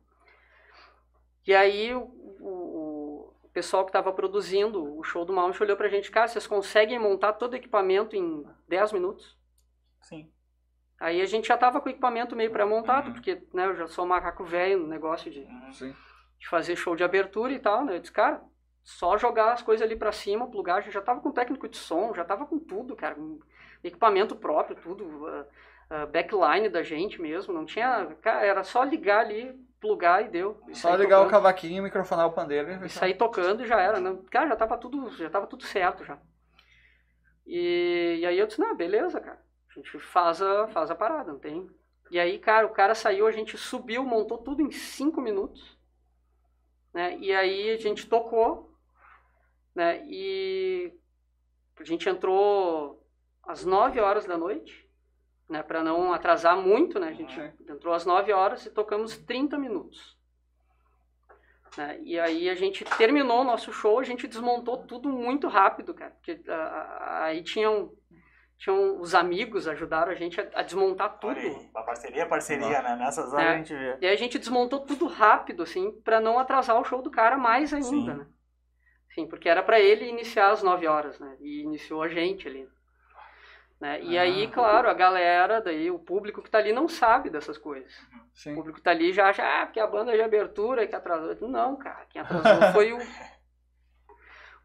E 1.46 1.54
aí 1.54 1.94
o, 1.94 2.02
o- 2.40 3.34
o 3.42 3.48
pessoal 3.48 3.84
que 3.84 3.90
estava 3.90 4.12
produzindo 4.12 4.96
o 4.98 5.02
show 5.04 5.24
do 5.24 5.32
Malmsteen 5.32 5.66
olhou 5.66 5.76
pra 5.76 5.88
gente, 5.88 6.10
cara, 6.10 6.26
vocês 6.28 6.46
conseguem 6.46 6.98
montar 6.98 7.34
todo 7.34 7.52
o 7.52 7.56
equipamento 7.56 8.16
em 8.16 8.44
10 8.68 8.92
minutos? 8.92 9.36
Sim. 10.08 10.30
Aí 11.00 11.20
a 11.20 11.26
gente 11.26 11.48
já 11.48 11.56
tava 11.56 11.80
com 11.80 11.88
o 11.88 11.90
equipamento 11.90 12.36
meio 12.36 12.50
pré-montado, 12.50 13.08
Uhum. 13.08 13.14
porque 13.14 13.42
né, 13.52 13.66
eu 13.66 13.74
já 13.76 13.86
sou 13.88 14.04
um 14.04 14.08
macaco 14.08 14.44
velho 14.44 14.78
no 14.80 14.86
negócio 14.86 15.30
de, 15.30 15.46
Sim. 15.72 15.94
de 16.38 16.48
fazer 16.48 16.76
show 16.76 16.94
de 16.96 17.04
abertura 17.04 17.52
e 17.52 17.58
tal, 17.58 17.84
né? 17.84 17.96
Eu 17.96 18.00
disse, 18.00 18.12
cara, 18.12 18.42
só 18.82 19.16
jogar 19.18 19.52
as 19.52 19.62
coisas 19.62 19.84
ali 19.84 19.96
pra 19.96 20.12
cima, 20.12 20.48
plugar, 20.50 20.82
já 20.82 21.02
tava 21.02 21.20
com 21.20 21.32
técnico 21.32 21.68
de 21.68 21.76
som, 21.76 22.14
já 22.14 22.24
tava 22.24 22.46
com 22.46 22.58
tudo, 22.58 22.94
cara, 22.94 23.14
com 23.16 23.38
equipamento 23.82 24.36
próprio, 24.36 24.76
tudo, 24.76 25.26
ah, 25.26 25.46
ah, 25.90 26.06
backline 26.06 26.68
da 26.68 26.82
gente 26.82 27.20
mesmo, 27.20 27.52
não 27.52 27.64
tinha, 27.66 28.06
cara, 28.22 28.46
era 28.46 28.62
só 28.64 28.82
ligar 28.84 29.20
ali, 29.20 29.52
plugar 29.80 30.24
e 30.24 30.28
deu. 30.28 30.62
E 30.68 30.74
Só 30.74 30.94
ligar 30.94 31.18
o 31.20 31.24
tocando. 31.24 31.30
cavaquinho, 31.30 31.82
microfonar 31.82 32.26
o 32.26 32.32
pandeiro 32.32 32.70
e 32.70 32.86
E 32.86 32.88
sair 32.88 33.14
tocando 33.14 33.62
e 33.62 33.66
já 33.66 33.80
era, 33.80 34.00
né? 34.00 34.16
Cara, 34.30 34.48
já 34.48 34.56
tava 34.56 34.78
tudo, 34.78 35.10
já 35.10 35.28
tava 35.28 35.46
tudo 35.46 35.62
certo 35.64 36.04
já. 36.04 36.18
E, 37.46 38.18
e 38.20 38.26
aí 38.26 38.38
eu 38.38 38.46
disse, 38.46 38.60
não, 38.60 38.74
beleza, 38.74 39.20
cara. 39.20 39.43
A 39.74 39.80
gente 39.80 39.98
faz 39.98 40.40
a, 40.40 40.68
faz 40.68 40.90
a 40.90 40.94
parada, 40.94 41.32
não 41.32 41.38
tem. 41.38 41.68
E 42.10 42.18
aí, 42.18 42.38
cara, 42.38 42.66
o 42.66 42.72
cara 42.72 42.94
saiu, 42.94 43.26
a 43.26 43.32
gente 43.32 43.56
subiu, 43.58 44.04
montou 44.04 44.38
tudo 44.38 44.62
em 44.62 44.70
cinco 44.70 45.20
minutos. 45.20 45.76
Né? 46.92 47.18
E 47.18 47.32
aí 47.32 47.70
a 47.70 47.76
gente 47.76 48.08
tocou, 48.08 48.72
né? 49.74 50.04
E 50.06 50.92
a 51.76 51.84
gente 51.84 52.08
entrou 52.08 53.04
às 53.42 53.64
9 53.64 53.98
horas 54.00 54.24
da 54.24 54.38
noite, 54.38 54.88
né? 55.48 55.62
Para 55.62 55.82
não 55.82 56.12
atrasar 56.12 56.56
muito, 56.56 57.00
né? 57.00 57.08
A 57.08 57.12
gente 57.12 57.38
entrou 57.68 57.92
às 57.92 58.06
9 58.06 58.32
horas 58.32 58.64
e 58.64 58.70
tocamos 58.70 59.16
30 59.18 59.58
minutos. 59.58 60.16
Né? 61.76 62.00
E 62.02 62.18
aí 62.18 62.48
a 62.48 62.54
gente 62.54 62.84
terminou 62.96 63.40
o 63.40 63.44
nosso 63.44 63.72
show, 63.72 63.98
a 63.98 64.04
gente 64.04 64.28
desmontou 64.28 64.86
tudo 64.86 65.08
muito 65.08 65.48
rápido, 65.48 65.92
cara. 65.92 66.12
Porque 66.12 66.40
ah, 66.48 66.52
ah, 66.52 67.24
aí 67.24 67.42
tinham, 67.42 67.92
tinham 68.58 69.00
os 69.00 69.14
amigos 69.14 69.66
ajudaram 69.68 70.12
a 70.12 70.14
gente 70.14 70.40
a, 70.40 70.48
a 70.54 70.62
desmontar 70.62 71.18
tudo. 71.18 71.38
Aí, 71.38 71.70
a 71.74 71.82
parceria 71.82 72.22
é 72.22 72.26
parceria, 72.26 72.82
né? 72.82 72.96
Nessas 72.96 73.32
horas 73.32 73.46
É. 73.46 73.48
a 73.50 73.56
gente 73.56 73.74
vê. 73.74 73.98
E 74.00 74.06
aí 74.06 74.12
a 74.14 74.16
gente 74.18 74.38
desmontou 74.38 74.80
tudo 74.80 75.06
rápido, 75.06 75.62
assim, 75.62 75.90
pra 76.02 76.20
não 76.20 76.38
atrasar 76.38 76.80
o 76.80 76.84
show 76.84 77.02
do 77.02 77.10
cara 77.10 77.36
mais 77.36 77.72
ainda, 77.74 77.86
Sim. 77.88 78.04
né? 78.18 78.26
Sim, 79.14 79.26
porque 79.28 79.48
era 79.48 79.62
pra 79.62 79.78
ele 79.78 80.08
iniciar 80.08 80.50
às 80.50 80.62
9 80.62 80.86
horas, 80.86 81.18
né? 81.20 81.36
E 81.40 81.62
iniciou 81.62 82.02
a 82.02 82.08
gente 82.08 82.48
ali. 82.48 82.68
Né? 83.80 84.00
E 84.02 84.16
Ah. 84.18 84.22
aí, 84.22 84.48
claro, 84.48 84.88
a 84.88 84.94
galera, 84.94 85.60
daí 85.60 85.90
o 85.90 85.98
público 85.98 86.40
que 86.42 86.50
tá 86.50 86.58
ali 86.58 86.72
não 86.72 86.88
sabe 86.88 87.30
dessas 87.30 87.58
coisas. 87.58 87.92
O 88.32 88.36
Sim. 88.38 88.54
público 88.54 88.80
tá 88.80 88.90
ali 88.92 89.10
e 89.10 89.12
já 89.12 89.28
acha, 89.28 89.42
ah, 89.44 89.66
porque 89.66 89.78
a 89.80 89.86
banda 89.86 90.12
é 90.12 90.16
de 90.16 90.22
abertura 90.22 90.86
que 90.86 90.94
atrasou. 90.96 91.48
Não, 91.48 91.76
cara, 91.76 92.06
quem 92.08 92.20
atrasou 92.22 92.72
foi 92.72 92.92
o. 92.92 92.98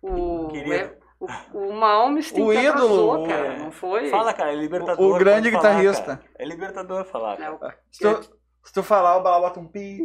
O. 0.01 0.47
Querido. 0.47 0.95
O, 1.19 1.27
o 1.53 1.73
Malmsteen 1.73 2.47
O 2.47 2.51
que 2.51 2.65
atrasou, 2.67 3.13
ídolo, 3.15 3.27
cara. 3.27 3.45
é. 3.47 3.57
Não 3.59 3.71
foi. 3.71 4.09
Fala, 4.09 4.33
cara, 4.33 4.53
é 4.53 4.55
libertador. 4.55 5.05
O- 5.05 5.15
o 5.15 5.19
grande 5.19 5.51
falar, 5.51 5.61
guitarrista. 5.63 6.17
cara. 6.17 6.29
É 6.37 6.45
libertador 6.45 7.03
falar, 7.05 7.37
né, 7.37 7.57
cara. 7.59 7.75
o- 7.77 7.93
Se 7.93 7.99
tu, 7.99 8.29
se 8.63 8.73
tu 8.73 8.83
falar, 8.83 9.17
o 9.17 9.21
Bala 9.21 9.39
bota 9.47 9.59
um 9.59 9.67
pi. 9.67 9.99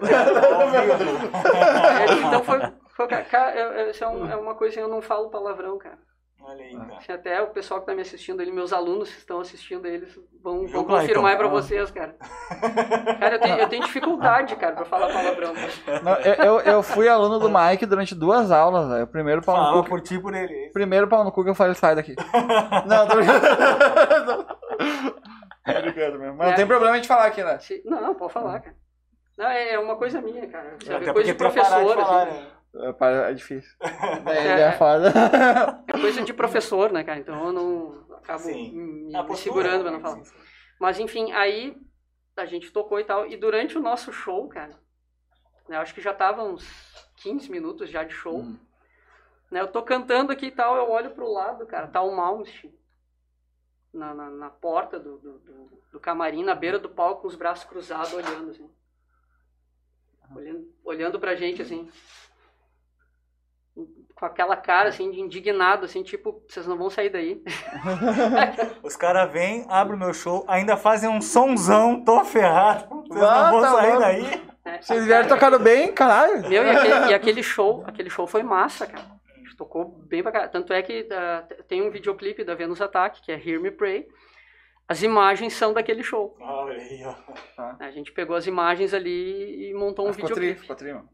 Ao 0.00 0.68
vivo. 0.70 1.26
É, 1.54 2.26
então 2.26 2.42
foi. 2.44 2.58
foi 2.96 3.06
cara, 3.08 3.50
é, 3.54 3.90
é 3.90 4.36
uma 4.36 4.54
coisa 4.54 4.74
que 4.74 4.80
eu 4.80 4.88
não 4.88 5.02
falo 5.02 5.28
palavrão, 5.30 5.76
cara. 5.78 5.98
Olha 6.46 6.62
aí, 6.64 6.76
cara. 6.76 6.96
Assim, 6.98 7.12
até 7.12 7.40
o 7.42 7.46
pessoal 7.48 7.80
que 7.80 7.86
tá 7.86 7.94
me 7.94 8.02
assistindo 8.02 8.40
ali, 8.42 8.52
meus 8.52 8.70
alunos 8.72 9.10
que 9.10 9.18
estão 9.18 9.40
assistindo, 9.40 9.86
eles 9.86 10.14
vão, 10.42 10.66
vão 10.66 10.84
Clayton? 10.84 11.00
confirmar 11.00 11.30
aí 11.32 11.36
pra 11.38 11.46
Ah. 11.46 11.50
vocês, 11.50 11.90
cara. 11.90 12.14
Cara, 13.18 13.34
eu 13.36 13.40
tenho, 13.40 13.56
eu 13.58 13.68
tenho 13.68 13.82
dificuldade, 13.84 14.56
cara, 14.56 14.74
pra 14.76 14.84
falar 14.84 15.10
palavrão. 15.12 15.54
cara. 15.54 16.00
Não, 16.02 16.14
eu, 16.16 16.34
eu, 16.34 16.60
eu 16.60 16.82
fui 16.82 17.08
aluno 17.08 17.38
do 17.38 17.48
Mike 17.50 17.86
durante 17.86 18.14
duas 18.14 18.50
aulas, 18.50 18.88
velho. 18.88 19.04
O 19.04 19.08
primeiro 19.08 19.40
pau 19.42 19.76
no 19.76 19.82
cu. 19.82 19.88
por 19.88 20.00
ti 20.02 20.18
por 20.18 20.34
ele. 20.34 20.70
Primeiro 20.72 21.08
pau 21.08 21.24
no 21.24 21.32
cu 21.32 21.42
que 21.44 21.50
eu 21.50 21.54
falei, 21.54 21.74
sai 21.74 21.94
daqui. 21.94 22.14
Não, 22.86 23.06
tô 23.08 23.16
brincando. 23.16 24.46
Mesmo. 26.18 26.36
Mas 26.36 26.46
não 26.46 26.52
É. 26.52 26.56
tem 26.56 26.66
problema 26.66 26.92
a 26.92 26.96
gente 26.96 27.08
falar 27.08 27.26
aqui, 27.26 27.42
né? 27.42 27.58
Se- 27.58 27.82
Não, 27.86 28.14
pode 28.14 28.32
falar, 28.32 28.60
cara. 28.60 28.76
Não, 29.38 29.46
é 29.48 29.72
é 29.72 29.78
uma 29.78 29.96
coisa 29.96 30.20
minha, 30.20 30.46
cara. 30.48 30.76
Sabe? 30.84 30.96
Até 30.96 31.10
É 31.10 31.12
coisa 31.12 31.32
de 31.32 31.38
parar 31.38 31.50
de 31.50 31.54
professor, 31.56 31.96
falar, 31.96 32.22
assim. 32.28 32.38
né? 32.38 32.46
É, 32.74 33.30
É 33.30 33.34
difícil. 33.34 33.76
É, 33.80 34.30
É, 34.30 34.52
ele 34.52 34.62
é 34.62 34.68
é. 34.68 34.72
foda. 34.72 35.12
É 35.86 35.92
coisa 35.92 36.22
de 36.22 36.32
professor, 36.32 36.92
né, 36.92 37.04
cara? 37.04 37.20
Então 37.20 37.46
eu 37.46 37.52
não 37.52 38.16
acabo 38.16 38.40
Sim. 38.40 38.72
me, 38.72 39.04
me 39.06 39.12
postura, 39.12 39.36
segurando 39.36 39.82
pra 39.82 39.90
né? 39.90 39.96
não 39.96 40.00
falar. 40.00 40.16
Sim, 40.16 40.24
sim. 40.24 40.44
Mas 40.80 40.98
enfim, 40.98 41.32
aí 41.32 41.76
a 42.36 42.46
gente 42.46 42.72
tocou 42.72 42.98
e 42.98 43.04
tal. 43.04 43.26
E 43.26 43.36
durante 43.36 43.78
o 43.78 43.82
nosso 43.82 44.12
show, 44.12 44.48
cara, 44.48 44.78
né, 45.68 45.76
eu 45.76 45.80
acho 45.80 45.94
que 45.94 46.00
já 46.00 46.12
tava 46.12 46.42
uns 46.42 46.66
15 47.16 47.50
minutos 47.50 47.90
já 47.90 48.02
de 48.02 48.12
show. 48.12 48.40
Hum. 48.40 48.58
Né, 49.50 49.60
eu 49.60 49.68
tô 49.68 49.82
cantando 49.82 50.32
aqui 50.32 50.46
e 50.46 50.50
tal, 50.50 50.76
eu 50.76 50.90
olho 50.90 51.10
pro 51.10 51.30
lado, 51.30 51.66
cara, 51.66 51.86
tá 51.86 52.02
o 52.02 52.14
Malmsteen 52.14 52.74
na, 53.94 54.12
na, 54.12 54.28
na 54.30 54.50
porta 54.50 54.98
do, 54.98 55.18
do, 55.18 55.38
do, 55.38 55.82
do 55.92 56.00
camarim, 56.00 56.42
na 56.42 56.54
beira 56.54 56.78
do 56.78 56.88
palco, 56.88 57.22
com 57.22 57.28
os 57.28 57.36
braços 57.36 57.64
cruzados, 57.64 58.12
olhando 58.12 58.50
assim. 58.50 58.68
Olhando, 60.34 60.74
olhando 60.82 61.20
pra 61.20 61.36
gente, 61.36 61.62
assim. 61.62 61.88
Com 64.24 64.28
aquela 64.30 64.56
cara, 64.56 64.88
assim, 64.88 65.10
de 65.10 65.20
indignado, 65.20 65.84
assim, 65.84 66.02
tipo, 66.02 66.42
vocês 66.48 66.66
não 66.66 66.78
vão 66.78 66.88
sair 66.88 67.10
daí. 67.10 67.42
Os 68.82 68.96
caras 68.96 69.30
vêm, 69.30 69.66
abrem 69.68 69.96
o 69.96 69.98
meu 70.00 70.14
show, 70.14 70.44
ainda 70.48 70.78
fazem 70.78 71.10
um 71.10 71.20
sonzão, 71.20 72.02
tô 72.02 72.24
ferrado. 72.24 72.88
Vocês 73.06 73.22
Ah, 73.22 73.44
não 73.44 73.50
vão 73.52 73.60
tá 73.60 73.70
sair 73.72 73.98
daí. 73.98 74.22
né? 74.64 74.78
Vocês 74.80 75.04
vieram 75.04 75.28
tocando 75.28 75.58
bem, 75.58 75.92
caralho. 75.92 76.48
Meu, 76.48 76.64
e 76.64 76.70
aquele, 76.70 77.10
e 77.10 77.14
aquele 77.14 77.42
show, 77.42 77.84
aquele 77.86 78.08
show 78.08 78.26
foi 78.26 78.42
massa, 78.42 78.86
cara. 78.86 79.04
A 79.34 79.38
gente 79.40 79.56
tocou 79.58 79.84
bem 80.08 80.22
pra 80.22 80.32
caralho. 80.32 80.50
Tanto 80.52 80.72
é 80.72 80.80
que 80.80 81.06
ah, 81.12 81.44
t- 81.46 81.62
tem 81.64 81.82
um 81.82 81.90
videoclipe 81.90 82.42
da 82.44 82.54
Venus 82.54 82.80
Attack, 82.80 83.20
que 83.20 83.30
é 83.30 83.34
Hear 83.34 83.60
Me 83.60 83.70
Pray. 83.70 84.06
As 84.88 85.02
imagens 85.02 85.52
são 85.52 85.74
daquele 85.74 86.02
show. 86.02 86.34
Ó. 86.40 86.66
A 87.78 87.90
gente 87.90 88.10
pegou 88.10 88.34
as 88.34 88.46
imagens 88.46 88.94
ali 88.94 89.68
e 89.70 89.74
montou 89.74 90.08
um 90.08 90.14
Ficou 90.14 90.30
tri, 90.30 90.40
videoclipe. 90.54 90.60
ficou 90.62 90.76
tri, 90.76 90.92
mano. 90.94 91.08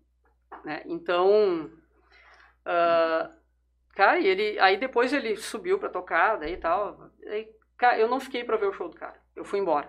né? 0.64 0.82
Então, 0.86 1.68
ah, 2.72 3.30
cara, 3.94 4.18
e 4.20 4.26
ele, 4.26 4.58
aí 4.60 4.76
depois 4.76 5.12
ele 5.12 5.36
subiu 5.36 5.78
pra 5.78 5.88
tocar, 5.88 6.36
daí 6.38 6.52
e 6.54 6.56
tal. 6.56 7.10
Aí, 7.26 7.48
cara, 7.76 7.98
eu 7.98 8.08
não 8.08 8.20
fiquei 8.20 8.44
pra 8.44 8.56
ver 8.56 8.66
o 8.66 8.72
show 8.72 8.88
do 8.88 8.96
cara. 8.96 9.20
Eu 9.34 9.44
fui 9.44 9.58
embora. 9.58 9.88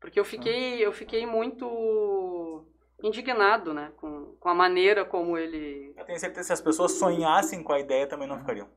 Porque 0.00 0.18
eu 0.20 0.24
fiquei, 0.24 0.84
eu 0.84 0.92
fiquei 0.92 1.26
muito 1.26 2.66
indignado, 3.02 3.72
né? 3.74 3.92
Com, 3.96 4.36
com 4.38 4.48
a 4.48 4.54
maneira 4.54 5.04
como 5.04 5.36
ele... 5.38 5.94
Eu 5.96 6.04
tenho 6.04 6.18
certeza 6.18 6.40
que 6.40 6.46
se 6.46 6.52
as 6.52 6.60
pessoas 6.60 6.92
sonhassem 6.92 7.62
com 7.62 7.72
a 7.72 7.80
ideia, 7.80 8.06
também 8.06 8.28
não 8.28 8.38
ficariam. 8.38 8.68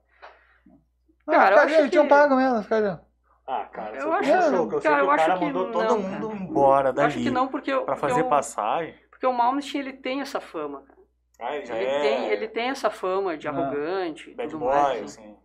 Cara, 1.26 1.56
eu 1.56 1.60
Ah, 1.60 1.64
acho 1.64 1.70
ficaria, 1.70 1.90
tinham 1.90 2.04
que- 2.06 2.10
pago 2.10 2.36
mesmo, 2.36 2.64
ficaria. 2.64 3.02
Ah, 3.46 3.66
cara, 3.66 3.96
Eu 3.98 4.04
eu 4.08 4.14
acho- 4.14 4.34
acho, 4.34 4.50
show, 4.56 4.68
que 4.70 4.76
eu 4.76 4.82
sei 4.82 4.92
cara, 4.92 5.04
que 5.04 5.08
eu 5.10 5.14
o 5.14 5.18
cara 5.18 5.34
acho 5.34 5.40
que 5.40 5.46
mandou 5.46 5.66
não, 5.66 5.72
todo 5.72 5.88
cara. 5.88 5.96
mundo 6.00 6.34
embora 6.36 6.90
Eu 6.90 6.94
dali. 6.94 7.08
acho 7.08 7.18
que 7.20 7.30
não, 7.32 7.48
porque... 7.48 7.72
eu- 7.72 7.84
Pra 7.86 7.96
porque 7.96 8.08
fazer 8.10 8.22
eu- 8.22 8.30
passagem. 8.30 8.96
Porque 9.10 9.26
o 9.28 9.34
Malmsteen, 9.34 9.82
ele 9.82 9.94
tem 9.94 10.22
essa 10.22 10.40
fama, 10.40 10.82
cara. 10.84 10.97
Ah, 11.40 11.56
ele 11.56 11.66
já 11.66 11.76
Ele, 11.76 11.86
é 11.86 12.02
tem, 12.02 12.30
ele 12.30 12.48
tem 12.48 12.70
essa 12.70 12.90
fama 12.90 13.38
de 13.38 13.48
arrogante 13.48 14.34
bad 14.34 14.50
tudo 14.50 14.60
boy, 14.60 14.74
mais. 14.74 15.04
assim, 15.04 15.22
assim. 15.22 15.38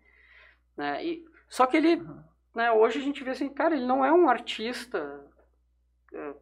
né? 0.77 1.05
E, 1.05 1.25
só 1.49 1.67
que 1.67 1.77
ele, 1.77 2.03
né, 2.55 2.73
hoje 2.73 2.99
a 2.99 3.03
gente 3.03 3.23
vê 3.23 3.31
assim, 3.31 3.49
cara, 3.49 3.75
ele 3.75 3.87
não 3.87 4.05
é 4.05 4.13
um 4.13 4.29
artista 4.29 5.25
é, 6.15 6.35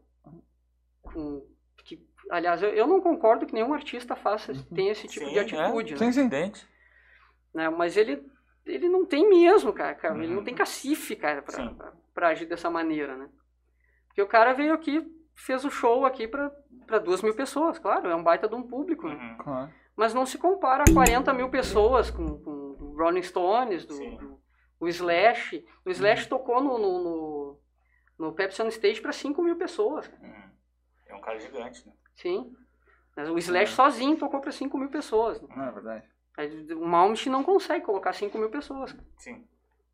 com, 1.02 1.44
que, 1.84 2.00
aliás, 2.30 2.62
eu, 2.62 2.70
eu 2.70 2.86
não 2.86 3.00
concordo 3.00 3.44
que 3.46 3.52
nenhum 3.54 3.74
artista 3.74 4.14
faça, 4.14 4.52
tenha 4.74 4.92
esse 4.92 5.08
tipo 5.08 5.26
Sim, 5.26 5.32
de 5.32 5.38
é. 5.38 5.42
atitude, 5.42 5.92
né? 5.94 5.98
Sim, 5.98 6.12
sim. 6.12 6.52
Né? 7.52 7.68
Mas 7.70 7.96
ele, 7.96 8.24
ele 8.64 8.88
não 8.88 9.04
tem 9.04 9.28
mesmo, 9.28 9.72
cara, 9.72 9.94
cara, 9.94 10.22
ele 10.22 10.32
não 10.34 10.44
tem 10.44 10.54
cacife, 10.54 11.16
cara, 11.16 11.42
pra, 11.42 11.70
pra, 11.74 11.92
pra 12.14 12.28
agir 12.28 12.46
dessa 12.46 12.70
maneira, 12.70 13.16
né? 13.16 13.28
Porque 14.06 14.22
o 14.22 14.28
cara 14.28 14.52
veio 14.52 14.72
aqui, 14.72 15.04
fez 15.34 15.64
o 15.64 15.70
show 15.70 16.04
aqui 16.04 16.28
pra, 16.28 16.52
pra 16.90 16.98
duas 16.98 17.22
mil 17.22 17.34
pessoas, 17.34 17.78
claro, 17.78 18.08
é 18.08 18.14
um 18.14 18.22
baita 18.22 18.48
de 18.48 18.54
um 18.54 18.62
público, 18.62 19.08
né? 19.08 19.14
Uhum. 19.14 19.36
Claro. 19.38 19.70
Mas 19.96 20.12
não 20.12 20.26
se 20.26 20.36
compara 20.38 20.84
a 20.88 20.92
40 20.92 21.32
mil 21.32 21.48
pessoas 21.50 22.10
com, 22.10 22.26
com 22.42 22.50
o 22.50 22.94
Rolling 22.98 23.22
Stones, 23.22 23.84
do, 23.86 23.94
do- 24.16 24.40
o 24.80 24.88
Slash. 24.88 25.64
O 25.84 25.90
Slash 25.90 26.28
tocou 26.28 26.60
no, 26.62 26.78
no, 26.78 27.04
no, 27.04 27.58
no 28.18 28.32
Pepsi 28.32 28.62
on 28.62 28.68
Stage 28.68 29.00
para 29.00 29.12
5 29.12 29.42
mil 29.42 29.56
pessoas. 29.56 30.10
Uhum. 30.22 30.50
É 31.08 31.14
um 31.14 31.20
cara 31.20 31.38
gigante, 31.38 31.86
né? 31.86 31.92
Sim. 32.16 32.52
Mas 33.16 33.28
o 33.28 33.36
Slash 33.38 33.72
sozinho 33.74 34.16
tocou 34.16 34.40
para 34.40 34.50
5 34.52 34.76
mil 34.78 34.88
pessoas. 34.88 35.40
né? 35.42 35.48
Não, 35.56 35.64
é 35.66 35.70
verdade. 35.72 36.04
O 36.74 36.86
Malmsteen 36.86 37.30
não 37.32 37.42
consegue 37.44 37.84
colocar 37.84 38.12
5 38.14 38.36
mil 38.38 38.48
pessoas. 38.50 38.96
Sim. 39.18 39.44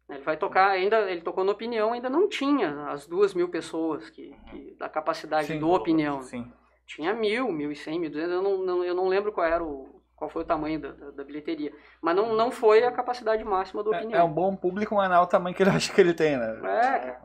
Ele 0.08 0.22
vai 0.22 0.36
tocar, 0.36 0.68
ainda 0.70 1.10
ele 1.10 1.20
tocou 1.22 1.42
no 1.42 1.50
Opinião, 1.50 1.92
ainda 1.92 2.08
não 2.08 2.28
tinha 2.28 2.86
as 2.90 3.08
duas 3.08 3.34
mil 3.34 3.48
pessoas 3.48 4.08
que, 4.08 4.32
que- 4.50 4.76
da 4.78 4.88
capacidade 4.88 5.48
Sim. 5.48 5.58
do 5.58 5.68
Opinião. 5.70 6.22
Sim. 6.22 6.52
Tinha 6.86 7.12
mil, 7.14 7.50
mil 7.52 7.72
e 7.72 7.76
cem, 7.76 7.98
mil 7.98 8.10
duzentos, 8.10 8.32
eu 8.32 8.42
não, 8.42 8.58
não, 8.64 8.84
eu 8.84 8.94
não 8.94 9.08
lembro 9.08 9.32
qual 9.32 9.46
era 9.46 9.62
o, 9.64 10.00
qual 10.14 10.30
foi 10.30 10.42
o 10.42 10.46
tamanho 10.46 10.80
da, 10.80 10.92
da, 10.92 11.10
da 11.10 11.24
bilheteria. 11.24 11.72
Mas 12.00 12.14
não, 12.14 12.34
não 12.34 12.50
foi 12.50 12.84
a 12.84 12.92
capacidade 12.92 13.42
máxima 13.44 13.82
do 13.82 13.92
É, 13.92 13.98
opinião. 13.98 14.20
é 14.20 14.22
um 14.24 14.32
bom 14.32 14.54
público, 14.54 14.94
mas 14.94 15.08
não 15.10 15.16
é 15.16 15.20
o 15.20 15.26
tamanho 15.26 15.54
que 15.54 15.62
ele 15.62 15.70
acha 15.76 15.92
que 15.92 16.00
ele 16.00 16.14
tem, 16.14 16.36
né? 16.36 16.60
É. 16.64 17.18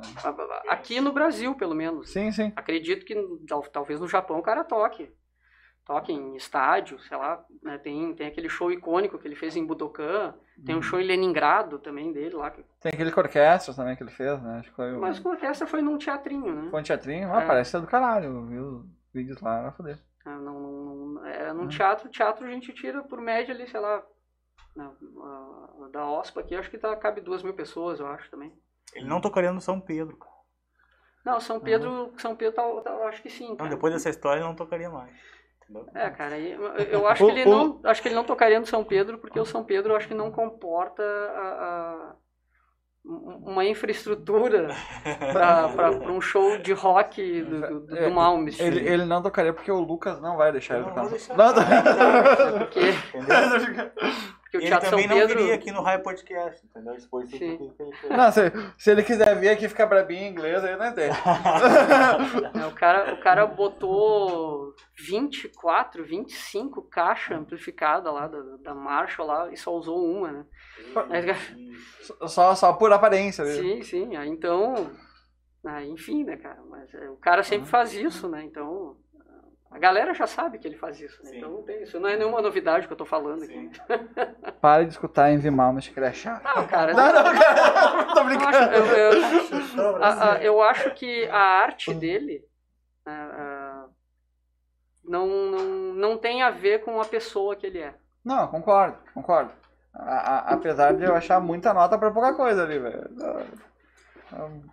Aqui 0.67 0.99
no 0.99 1.11
Brasil, 1.13 1.53
pelo 1.55 1.75
menos. 1.75 2.09
Sim, 2.11 2.31
sim. 2.31 2.51
Acredito 2.55 3.05
que 3.05 3.15
tal- 3.47 3.61
talvez 3.63 3.99
no 3.99 4.07
Japão 4.07 4.39
o 4.39 4.43
cara 4.43 4.63
toque. 4.63 5.11
Toque 5.85 6.11
em 6.13 6.35
estádio, 6.35 6.99
sei 6.99 7.17
lá. 7.17 7.43
né, 7.63 7.77
Tem, 7.77 8.13
tem 8.15 8.27
aquele 8.27 8.47
show 8.49 8.71
icônico 8.71 9.17
que 9.17 9.27
ele 9.27 9.35
fez 9.35 9.55
em 9.55 9.65
Budokan. 9.65 10.33
Tem 10.65 10.75
Uhum. 10.75 10.79
um 10.79 10.83
show 10.83 10.99
em 10.99 11.03
Leningrado 11.05 11.79
também 11.79 12.11
dele 12.13 12.35
lá. 12.35 12.51
Tem 12.79 12.91
aquele 12.93 13.11
com 13.11 13.19
orquestra 13.21 13.73
também 13.73 13.95
que 13.95 14.03
ele 14.03 14.11
fez, 14.11 14.41
né? 14.41 14.59
Acho 14.59 14.69
que 14.69 14.75
foi, 14.75 14.93
o- 14.95 14.99
Mas 15.01 15.19
com 15.19 15.29
orquestra 15.29 15.65
foi 15.67 15.81
num 15.81 15.97
teatrinho, 15.97 16.53
né? 16.53 16.67
foi 16.69 16.79
um 16.79 16.83
teatrinho. 16.83 17.33
Ah, 17.33 17.41
É. 17.43 17.45
parece 17.47 17.71
ser 17.71 17.81
do 17.81 17.87
caralho. 17.87 18.25
Eu 18.25 18.45
vi 18.45 18.57
os 18.59 18.85
vídeos 19.13 19.41
lá, 19.41 19.61
vai 19.63 19.71
foder. 19.71 19.99
Ah, 20.25 20.37
Não, 20.37 20.59
não, 20.59 20.95
não- 20.95 21.25
é, 21.25 21.51
num 21.53 21.67
teatro, 21.67 22.09
teatro 22.09 22.45
a 22.45 22.49
gente 22.49 22.73
tira 22.73 23.01
por 23.03 23.19
média 23.21 23.53
ali, 23.53 23.67
sei 23.67 23.79
lá. 23.79 24.03
na- 24.75 24.87
a- 24.87 25.89
da 25.91 26.05
OSPA 26.09 26.39
aqui, 26.39 26.55
acho 26.55 26.69
que 26.69 26.77
tá, 26.77 26.95
cabe 26.95 27.19
duas 27.19 27.43
mil 27.43 27.53
pessoas, 27.53 27.99
eu 27.99 28.07
acho 28.07 28.29
também. 28.31 28.53
Ele 28.95 29.05
não 29.05 29.19
tocaria 29.19 29.51
no 29.51 29.59
São 29.59 29.81
Pedro. 29.81 30.15
cara. 30.15 30.31
Não, 31.25 31.39
São 31.41 31.59
Pedro, 31.59 32.13
São 32.17 32.35
Pedro 32.37 32.55
tá, 32.55 32.81
tá- 32.81 32.91
eu 32.91 33.03
acho 33.07 33.21
que 33.21 33.29
sim. 33.29 33.45
Então, 33.45 33.57
cara. 33.57 33.69
depois 33.69 33.91
dessa 33.93 34.09
história, 34.09 34.39
ele 34.39 34.47
não 34.47 34.55
tocaria 34.55 34.89
mais. 34.89 35.13
É, 35.93 36.09
cara, 36.09 36.35
aí 36.35 36.51
eu- 36.53 37.05
acho 37.07 37.25
que 37.25 37.31
ele 37.31 37.45
não, 37.45 37.81
acho 37.83 38.01
que 38.01 38.07
ele 38.07 38.15
não 38.15 38.23
tocaria 38.23 38.59
no 38.61 38.65
São 38.65 38.83
Pedro 38.83 39.17
porque 39.19 39.39
o 39.39 39.45
São 39.45 39.63
Pedro 39.63 39.93
acho 39.95 40.07
que 40.07 40.13
não 40.13 40.31
comporta 40.31 41.03
a- 41.03 41.65
a- 41.65 42.15
uma 43.03 43.65
infraestrutura 43.65 44.75
para 45.33 45.91
um 46.11 46.21
show 46.21 46.57
de 46.57 46.71
rock 46.73 47.41
do, 47.41 47.61
do, 47.61 47.79
do 47.87 47.97
É, 47.97 48.09
Malmsteen. 48.09 48.67
Ele, 48.67 48.87
ele 48.87 49.05
não 49.05 49.21
tocaria 49.21 49.51
porque 49.53 49.71
o 49.71 49.79
Lucas 49.79 50.21
não 50.21 50.37
vai 50.37 50.51
deixar 50.51 50.75
ele 50.75 50.83
não 50.83 50.89
tocar. 50.89 51.01
vou 51.01 51.11
deixar. 51.11 51.35
Não, 51.37 51.53
tô- 51.53 52.59
Porque, 52.59 52.79
Entendeu? 53.17 53.91
Porque 54.51 54.57
o 54.57 54.59
Ele 54.59 54.67
Teatro 54.67 54.89
São 54.89 54.99
também 54.99 55.07
não 55.07 55.15
Pedro. 55.15 55.39
viria 55.39 55.55
aqui 55.55 55.71
no 55.71 55.81
Raio 55.81 56.03
Podcast, 56.03 56.65
entendeu? 56.65 56.93
Expôs 56.93 57.29
tudo 57.29 57.39
Sim. 57.39 57.57
que 57.57 57.63
ele 57.63 57.95
fez. 57.95 58.09
não 58.09 58.31
se, 58.33 58.51
se 58.77 58.91
ele 58.91 59.01
quiser 59.01 59.39
vir 59.39 59.47
aqui 59.47 59.63
e 59.63 59.69
ficar 59.69 59.85
brabinho 59.85 60.23
em 60.23 60.29
inglês, 60.29 60.61
aí 60.61 60.75
não 60.75 60.91
né, 62.53 62.67
o, 62.67 62.71
cara, 62.73 63.13
o 63.13 63.21
cara 63.21 63.45
botou 63.47 64.75
24, 64.97 66.03
25 66.03 66.81
caixas 66.89 67.37
amplificadas 67.37 68.13
lá 68.13 68.27
da, 68.27 68.41
da 68.57 68.75
Marshall 68.75 69.25
lá 69.25 69.49
e 69.53 69.55
só 69.55 69.73
usou 69.73 70.05
uma, 70.05 70.31
né? 70.33 70.45
Só, 72.27 72.53
só 72.53 72.73
por 72.73 72.91
aparência. 72.91 73.45
né? 73.45 73.51
sim, 73.51 73.81
sim. 73.83 74.15
Aí, 74.17 74.27
então, 74.27 74.91
ah, 75.65 75.81
enfim, 75.85 76.25
né, 76.25 76.35
cara? 76.35 76.61
Mas 76.69 76.93
é, 76.93 77.09
o 77.09 77.15
cara 77.15 77.41
sempre 77.41 77.69
faz 77.69 77.93
isso, 77.93 78.27
né? 78.27 78.43
Então, 78.43 78.97
a 79.71 79.79
galera 79.79 80.13
já 80.13 80.27
sabe 80.27 80.59
que 80.59 80.67
ele 80.67 80.75
faz 80.77 80.99
isso. 80.99 81.23
Né? 81.23 81.37
Então 81.37 81.49
não 81.49 81.63
tem 81.63 81.81
isso. 81.81 81.99
Não 81.99 82.09
é 82.09 82.17
nenhuma 82.17 82.41
novidade 82.41 82.85
que 82.87 82.93
eu 82.93 82.97
tô 82.97 83.05
falando 83.05 83.45
Sim. 83.45 83.71
aqui. 83.87 84.51
Para 84.61 84.83
de 84.83 84.91
escutar 84.91 85.31
Envy 85.31 85.49
Malmas 85.49 85.87
que 85.87 85.97
ele 85.97 86.05
é 86.07 86.13
chato. 86.13 86.43
Não, 86.43 86.67
cara. 86.67 86.93
Não, 86.93 87.13
não, 87.13 87.23
cara. 87.39 88.03
Tô 88.13 88.19
eu, 88.19 88.25
brincando. 88.25 88.57
acho, 88.57 88.75
eu, 88.75 89.83
eu- 89.83 90.03
a- 90.03 90.33
a- 90.33 90.43
eu 90.43 90.61
acho 90.61 90.91
que 90.93 91.25
a 91.29 91.39
arte 91.39 91.93
dele 91.93 92.43
ah, 93.05 93.85
não, 95.03 95.25
não, 95.27 95.65
não 95.93 96.17
tem 96.17 96.43
a 96.43 96.49
ver 96.51 96.83
com 96.83 97.01
a 97.01 97.05
pessoa 97.05 97.55
que 97.55 97.65
ele 97.65 97.79
é. 97.79 97.93
Não, 98.23 98.47
concordo, 98.47 98.97
concordo. 99.13 99.51
A- 99.93 100.35
a- 100.49 100.53
apesar 100.53 100.93
de 100.93 101.03
eu 101.03 101.15
achar 101.15 101.39
muita 101.39 101.73
nota 101.73 101.97
pra 101.97 102.11
pouca 102.11 102.33
coisa 102.33 102.63
ali, 102.63 102.77
velho. 102.77 103.09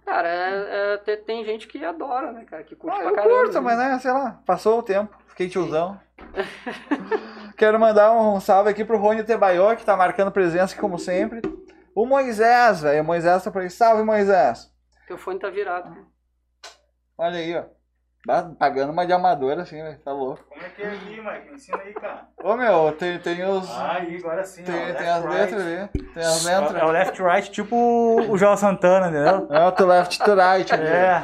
Cara, 0.04 0.28
é- 0.28 0.94
é, 0.94 0.98
te- 0.98 1.16
tem 1.18 1.44
gente 1.44 1.66
que 1.66 1.84
adora, 1.84 2.32
né, 2.32 2.44
cara? 2.44 2.62
Que 2.64 2.74
curte 2.76 2.96
Ah, 2.96 3.00
pra 3.00 3.10
eu 3.10 3.14
caramba. 3.14 3.34
curto, 3.34 3.54
né? 3.54 3.60
mas 3.60 3.78
né, 3.78 3.98
sei 3.98 4.12
lá, 4.12 4.40
passou 4.46 4.78
o 4.78 4.82
tempo, 4.82 5.16
fiquei 5.26 5.48
tiozão. 5.48 6.00
Quero 7.56 7.78
mandar 7.78 8.12
um 8.12 8.40
salve 8.40 8.70
aqui 8.70 8.84
pro 8.84 8.98
Rony 8.98 9.24
Tebaió, 9.24 9.74
que 9.74 9.84
tá 9.84 9.96
marcando 9.96 10.30
presença 10.30 10.72
aqui 10.72 10.80
como 10.80 10.98
sempre. 10.98 11.40
O 11.94 12.06
Moisés, 12.06 12.82
velho. 12.82 13.02
O 13.02 13.06
Moisés 13.06 13.42
tá 13.42 13.50
por 13.50 13.62
aí. 13.62 13.70
Salve, 13.70 14.02
Moisés. 14.04 14.72
Teu 15.08 15.18
fone 15.18 15.38
tá 15.40 15.50
virado. 15.50 16.06
Olha 17.16 17.38
aí, 17.38 17.56
ó. 17.56 17.64
Bah, 18.26 18.50
Pagando 18.58 18.92
uma 18.92 19.06
de 19.06 19.12
amador 19.12 19.58
assim, 19.60 19.82
velho. 19.82 19.98
Tá 20.04 20.12
louco. 20.12 20.44
Como 20.48 20.60
é 20.62 20.68
que 20.70 20.82
é 20.82 20.86
ali, 20.88 21.20
Mike? 21.20 21.48
Me 21.48 21.54
ensina 21.54 21.78
aí, 21.82 21.94
cara. 21.94 22.26
Ô, 22.42 22.54
meu, 22.56 22.92
tem, 22.92 23.18
tem 23.20 23.44
os. 23.44 23.70
Ah, 23.70 23.96
aí, 24.00 24.16
agora 24.16 24.44
sim. 24.44 24.62
ó, 24.62 24.66
tem, 24.66 24.74
left, 24.86 24.98
tem 24.98 25.08
as 25.08 25.24
right. 25.24 25.38
letras 25.38 25.62
ali. 25.62 25.88
Tem 26.12 26.22
as 26.22 26.46
É, 26.46 26.52
é 26.52 26.58
o 26.58 26.62
letras. 26.62 26.90
left 26.90 27.22
right, 27.22 27.50
tipo 27.50 27.76
o 28.28 28.36
João 28.36 28.56
Santana, 28.56 29.08
entendeu? 29.08 29.48
É 29.56 29.64
o 29.66 29.72
to 29.72 29.86
left 29.86 30.18
to 30.18 30.34
right. 30.34 30.74
ali. 30.74 30.86
É. 30.86 31.22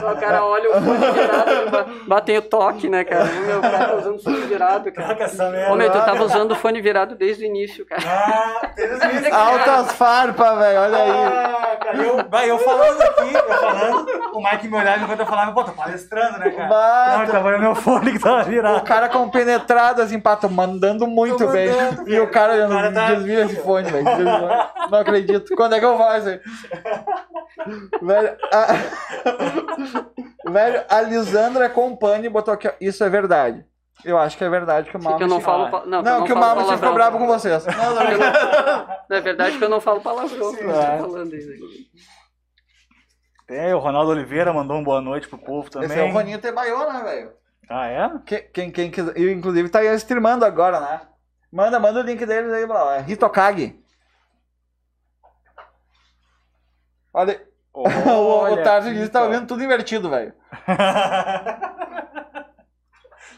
Só 0.00 0.12
o 0.12 0.16
cara 0.18 0.44
olha 0.44 0.70
o 0.70 0.72
fone 0.74 1.12
virado, 1.12 1.70
ba- 1.70 1.86
bateu 2.08 2.38
o 2.40 2.42
toque, 2.42 2.88
né, 2.88 3.04
cara? 3.04 3.24
O 3.24 3.46
meu 3.46 3.60
cara 3.60 3.86
tá 3.86 3.94
usando 3.96 4.22
fone 4.22 4.40
virado, 4.42 4.92
cara. 4.92 5.06
Caraca, 5.08 5.24
essa 5.24 5.48
merda. 5.50 5.72
Ô, 5.72 5.76
meu, 5.76 5.90
tu 5.90 5.98
tava 6.04 6.24
usando 6.24 6.50
o 6.52 6.56
fone 6.56 6.80
virado 6.82 7.14
desde 7.14 7.44
o 7.44 7.46
início, 7.46 7.86
cara. 7.86 8.02
Ah, 8.04 8.66
teve 8.74 8.94
isso. 8.94 9.34
Altas 9.34 9.92
farpas, 9.92 10.58
velho. 10.58 10.80
Olha 10.80 10.98
aí. 10.98 11.10
Ah, 11.10 11.71
eu, 12.00 12.46
eu 12.48 12.58
falando 12.58 13.02
aqui, 13.02 13.34
eu 13.34 13.58
falando, 13.58 14.06
o 14.34 14.42
Mike 14.42 14.68
me 14.68 14.76
olhava 14.76 15.04
enquanto 15.04 15.20
eu 15.20 15.26
falava, 15.26 15.52
pô, 15.52 15.64
tô 15.64 15.72
palestrando, 15.72 16.38
né, 16.38 16.50
cara? 16.50 16.68
Bah, 16.68 17.18
Não, 17.18 17.26
tava 17.26 17.52
no 17.52 17.58
meu 17.58 17.74
fone 17.74 18.12
que 18.12 18.18
tava 18.18 18.42
O 18.42 18.44
virado. 18.44 18.84
cara 18.84 19.08
compenetrado, 19.08 20.02
assim, 20.02 20.18
pato, 20.20 20.48
mandando 20.50 21.06
muito 21.06 21.46
bem. 21.48 21.68
e 22.06 22.18
o 22.20 22.30
cara 22.30 22.54
olhando, 22.54 22.72
O 22.72 22.76
cara 22.76 22.92
tá- 22.92 23.12
esse 23.14 23.56
fone, 23.56 23.90
velho. 23.90 24.04
Não 24.90 24.98
acredito. 24.98 25.54
Quando 25.56 25.74
é 25.74 25.78
que 25.80 25.84
eu 25.84 25.96
faço 25.98 26.28
aí? 26.28 26.40
velho, 28.00 28.36
a... 28.52 28.66
velho, 30.50 30.84
a 30.88 31.00
Lisandra 31.02 31.68
Compani 31.68 32.28
botou 32.28 32.54
aqui, 32.54 32.68
ó, 32.68 32.72
isso 32.80 33.02
é 33.04 33.08
verdade. 33.08 33.64
Eu 34.04 34.18
acho 34.18 34.36
que 34.36 34.42
é 34.44 34.48
verdade 34.48 34.90
que 34.90 34.96
o 34.96 35.02
Malmo... 35.02 35.18
que 35.18 35.24
eu 35.24 35.28
não 35.28 35.40
falo. 35.40 35.70
pa- 35.70 35.84
Não, 35.86 36.02
que 36.02 36.08
eu 36.08 36.12
Não, 36.12 36.18
não 36.20 36.26
que 36.26 36.32
o 36.32 36.36
Malmo 36.36 36.72
ficou 36.72 36.94
bravo 36.94 37.18
com 37.18 37.26
vocês. 37.26 37.64
Não, 37.66 37.94
não, 37.94 37.94
não- 37.94 39.16
É 39.16 39.20
verdade 39.20 39.58
que 39.58 39.64
eu 39.64 39.68
não 39.68 39.80
falo 39.80 40.00
palavrão. 40.00 40.54
que 40.54 40.62
eu 40.64 40.70
é. 40.70 40.96
tô 40.98 41.04
falando 41.10 41.34
isso 41.34 41.50
aqui. 41.50 41.90
Tem, 43.46 43.74
o 43.74 43.78
Ronaldo 43.78 44.10
Oliveira 44.10 44.52
mandou 44.52 44.76
um 44.76 44.82
boa 44.84 45.00
noite 45.00 45.28
pro 45.28 45.38
povo 45.38 45.70
também. 45.70 45.88
Esse 45.88 45.98
é 45.98 46.02
o 46.04 46.10
Roninho 46.12 46.40
Tebaiô, 46.40 46.92
né, 46.92 47.02
velho? 47.02 47.32
Ah, 47.68 47.86
é? 47.86 48.10
Quem, 48.24 48.50
quem, 48.52 48.70
quem 48.70 48.90
quiser, 48.90 49.16
e, 49.16 49.30
inclusive 49.32 49.68
tá 49.68 49.80
aí 49.80 49.94
streamando 49.96 50.44
agora, 50.44 50.80
né? 50.80 51.00
Manda, 51.52 51.78
manda 51.78 52.00
o 52.00 52.02
link 52.02 52.24
deles 52.24 52.52
aí, 52.52 52.66
Blau. 52.66 52.90
É 52.90 53.04
Hitokage. 53.06 53.78
Olha, 57.12 57.40
o, 57.72 57.86
o 57.88 58.38
Olha 58.40 58.62
Tarso 58.64 58.88
aqui, 58.88 58.96
disse 58.96 59.08
que 59.08 59.12
tá 59.12 59.22
ouvindo 59.24 59.46
tudo 59.46 59.62
invertido, 59.62 60.08
velho. 60.10 60.32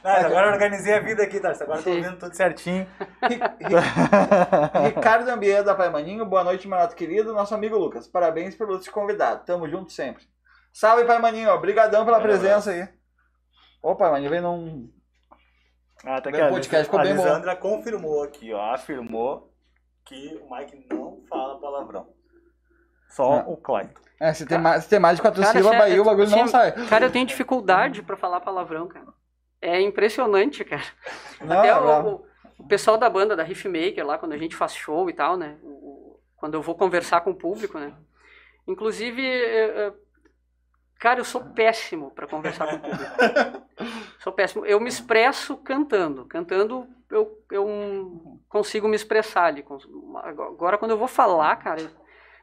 Não, 0.04 0.10
agora 0.10 0.46
eu 0.48 0.52
organizei 0.52 0.94
a 0.94 1.00
vida 1.00 1.22
aqui, 1.22 1.40
tá? 1.40 1.52
Agora 1.58 1.82
tô 1.82 1.88
ouvindo 1.90 2.18
tudo 2.18 2.34
certinho. 2.34 2.86
Ri- 3.22 3.36
Ri- 3.36 4.84
Ricardo 4.94 5.28
Ambier 5.30 5.64
da 5.64 5.74
Pai 5.74 5.88
Maninho, 5.88 6.26
boa 6.26 6.44
noite, 6.44 6.68
Manato 6.68 6.94
querido. 6.94 7.32
Nosso 7.32 7.54
amigo 7.54 7.78
Lucas, 7.78 8.06
parabéns 8.06 8.54
pelo 8.54 8.78
te 8.78 8.90
convidado. 8.90 9.44
Tamo 9.46 9.66
junto 9.66 9.90
sempre. 9.92 10.24
Salve, 10.74 11.06
Pai 11.06 11.18
Maninho. 11.18 11.50
Obrigadão 11.50 12.04
pela 12.04 12.20
presença 12.20 12.70
aí. 12.70 12.86
Ô, 13.82 13.96
Pai 13.96 14.10
Maninho, 14.10 14.30
vem 14.30 14.42
num. 14.42 14.92
Ah, 16.04 16.20
tá 16.20 16.28
aqui, 16.28 16.38
a 16.40 16.48
podcast 16.50 16.84
ficou 16.84 17.00
a 17.00 17.02
bem 17.02 17.16
bom. 17.16 17.56
Confirmou 17.58 18.22
aqui, 18.24 18.52
ó, 18.52 18.74
Afirmou 18.74 19.50
que 20.04 20.38
o 20.42 20.54
Mike 20.54 20.86
não 20.92 21.22
fala 21.30 21.58
palavrão. 21.58 22.08
só 23.08 23.38
Ah. 23.38 23.44
o 23.46 23.56
Clayton. 23.56 24.02
É, 24.20 24.34
se 24.34 24.44
tem 24.44 24.58
mais, 24.58 24.84
se 24.84 24.90
tem 24.90 24.98
mais 24.98 25.16
de 25.16 25.22
quatro 25.22 25.42
sílabas 25.42 25.78
sério, 25.78 25.94
aí, 25.94 25.98
o 26.00 26.04
bagulho 26.04 26.28
não 26.28 26.46
sai. 26.46 26.72
Cara, 26.88 27.06
eu 27.06 27.10
tenho 27.10 27.26
dificuldade 27.26 28.02
pra 28.02 28.18
falar 28.18 28.40
palavrão, 28.40 28.86
cara. 28.86 29.06
É 29.66 29.80
impressionante, 29.80 30.62
cara. 30.64 30.84
Não, 31.40 31.58
Até 31.58 31.74
o, 31.74 32.24
o- 32.58 32.68
pessoal 32.68 32.96
da 32.98 33.08
banda, 33.08 33.34
da 33.34 33.42
Riffmaker, 33.42 34.06
lá, 34.06 34.18
quando 34.18 34.32
a 34.32 34.38
gente 34.38 34.54
faz 34.54 34.74
show 34.74 35.08
e 35.08 35.12
tal, 35.12 35.36
né? 35.36 35.56
o- 35.62 36.20
quando 36.36 36.54
eu 36.54 36.62
vou 36.62 36.74
conversar 36.74 37.22
com 37.22 37.30
o 37.30 37.34
público, 37.34 37.78
né? 37.78 37.94
Inclusive, 38.68 39.26
é, 39.26 39.86
é, 39.86 39.92
cara, 40.98 41.20
eu 41.20 41.24
sou 41.24 41.40
péssimo 41.42 42.10
pra 42.10 42.26
conversar 42.26 42.66
com 42.68 42.76
o 42.76 42.80
público. 42.80 43.12
sou 44.20 44.32
péssimo. 44.32 44.66
Eu 44.66 44.78
me 44.80 44.88
expresso 44.88 45.56
cantando. 45.56 46.26
Cantando, 46.26 46.86
eu, 47.10 47.42
eu 47.50 48.38
consigo 48.48 48.86
me 48.88 48.96
expressar 48.96 49.44
ali. 49.46 49.64
Agora, 50.22 50.76
quando 50.76 50.90
eu 50.90 50.98
vou 50.98 51.08
falar, 51.08 51.56
cara, 51.56 51.80
eu, 51.80 51.90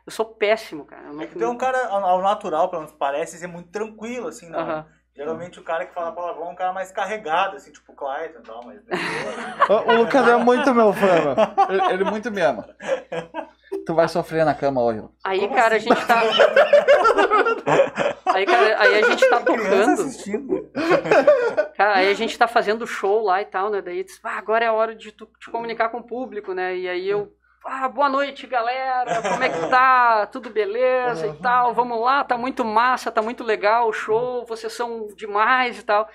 eu 0.08 0.12
sou 0.12 0.26
péssimo, 0.26 0.86
cara. 0.86 1.08
Eu 1.08 1.14
não- 1.14 1.24
É 1.24 1.28
que 1.28 1.36
tem 1.38 1.48
um 1.48 1.58
cara 1.58 1.88
ao 1.88 2.22
natural, 2.22 2.70
pelo 2.70 2.82
menos 2.84 2.96
parece 2.98 3.38
ser 3.38 3.48
muito 3.48 3.70
tranquilo, 3.70 4.28
assim, 4.28 4.50
não. 4.50 4.60
Aham. 4.60 4.88
Geralmente 5.14 5.60
o 5.60 5.64
cara 5.64 5.86
que 5.86 5.94
fala 5.94 6.14
palavrão 6.14 6.48
é 6.48 6.52
um 6.52 6.56
cara 6.56 6.72
mais 6.72 6.90
carregado, 6.92 7.58
assim, 7.58 7.72
tipo 7.72 7.92
o 7.92 7.96
Clayton 7.96 8.40
e 8.40 8.44
tal, 8.44 8.64
mas. 8.66 8.82
O, 9.70 9.94
Lucas 9.94 10.28
é 10.28 10.38
muito 10.38 10.74
meu 10.74 10.94
fã, 10.94 11.08
meu. 11.08 11.36
Ele, 11.70 11.94
ele 11.94 12.04
muito 12.06 12.32
me 12.32 12.42
ama. 12.42 12.68
Tu 13.86 13.94
vai 13.94 14.08
sofrer 14.08 14.46
na 14.46 14.54
cama 14.54 14.82
hoje. 14.82 15.02
Lucas. 15.02 15.18
Aí, 15.24 15.50
cara, 15.50 15.76
a 15.76 15.80
gente 15.80 16.06
tá. 16.06 16.22
aí, 18.34 18.46
cara, 18.46 18.80
aí 18.82 19.04
a 19.04 19.10
gente 19.10 19.30
tá 19.30 19.40
tocando. 19.40 20.72
Cara, 21.76 21.96
aí 21.96 22.10
a 22.10 22.14
gente 22.14 22.38
tá 22.38 22.48
fazendo 22.48 22.88
show 22.88 23.22
lá 23.22 23.42
e 23.42 23.46
tal, 23.46 23.70
né? 23.70 23.82
Daí 23.82 24.04
diz, 24.04 24.20
ah, 24.24 24.38
agora 24.38 24.64
é 24.64 24.68
a 24.70 24.74
hora 24.74 24.96
de 24.96 25.12
tu 25.12 25.28
te 25.40 25.50
comunicar 25.50 25.90
com 25.90 25.98
o 25.98 26.04
público, 26.04 26.54
né? 26.54 26.76
E 26.78 26.88
aí 26.88 27.10
eu, 27.10 27.32
ah, 27.66 27.88
boa 27.88 28.10
noite, 28.10 28.48
galera, 28.48 29.22
como 29.22 29.44
é 29.44 29.50
que 29.50 29.68
tá? 29.68 30.26
Tudo 30.32 30.50
beleza 30.50 31.28
e 31.28 31.34
tal? 31.34 31.74
Vamos 31.74 32.00
lá, 32.02 32.24
tá 32.24 32.38
muito 32.38 32.66
massa, 32.66 33.12
tá 33.12 33.22
muito 33.22 33.44
legal 33.44 33.88
o 33.88 33.94
show, 33.94 34.46
vocês 34.46 34.74
são 34.74 35.08
demais 35.16 35.80
e 35.80 35.84
tal. 35.84 36.08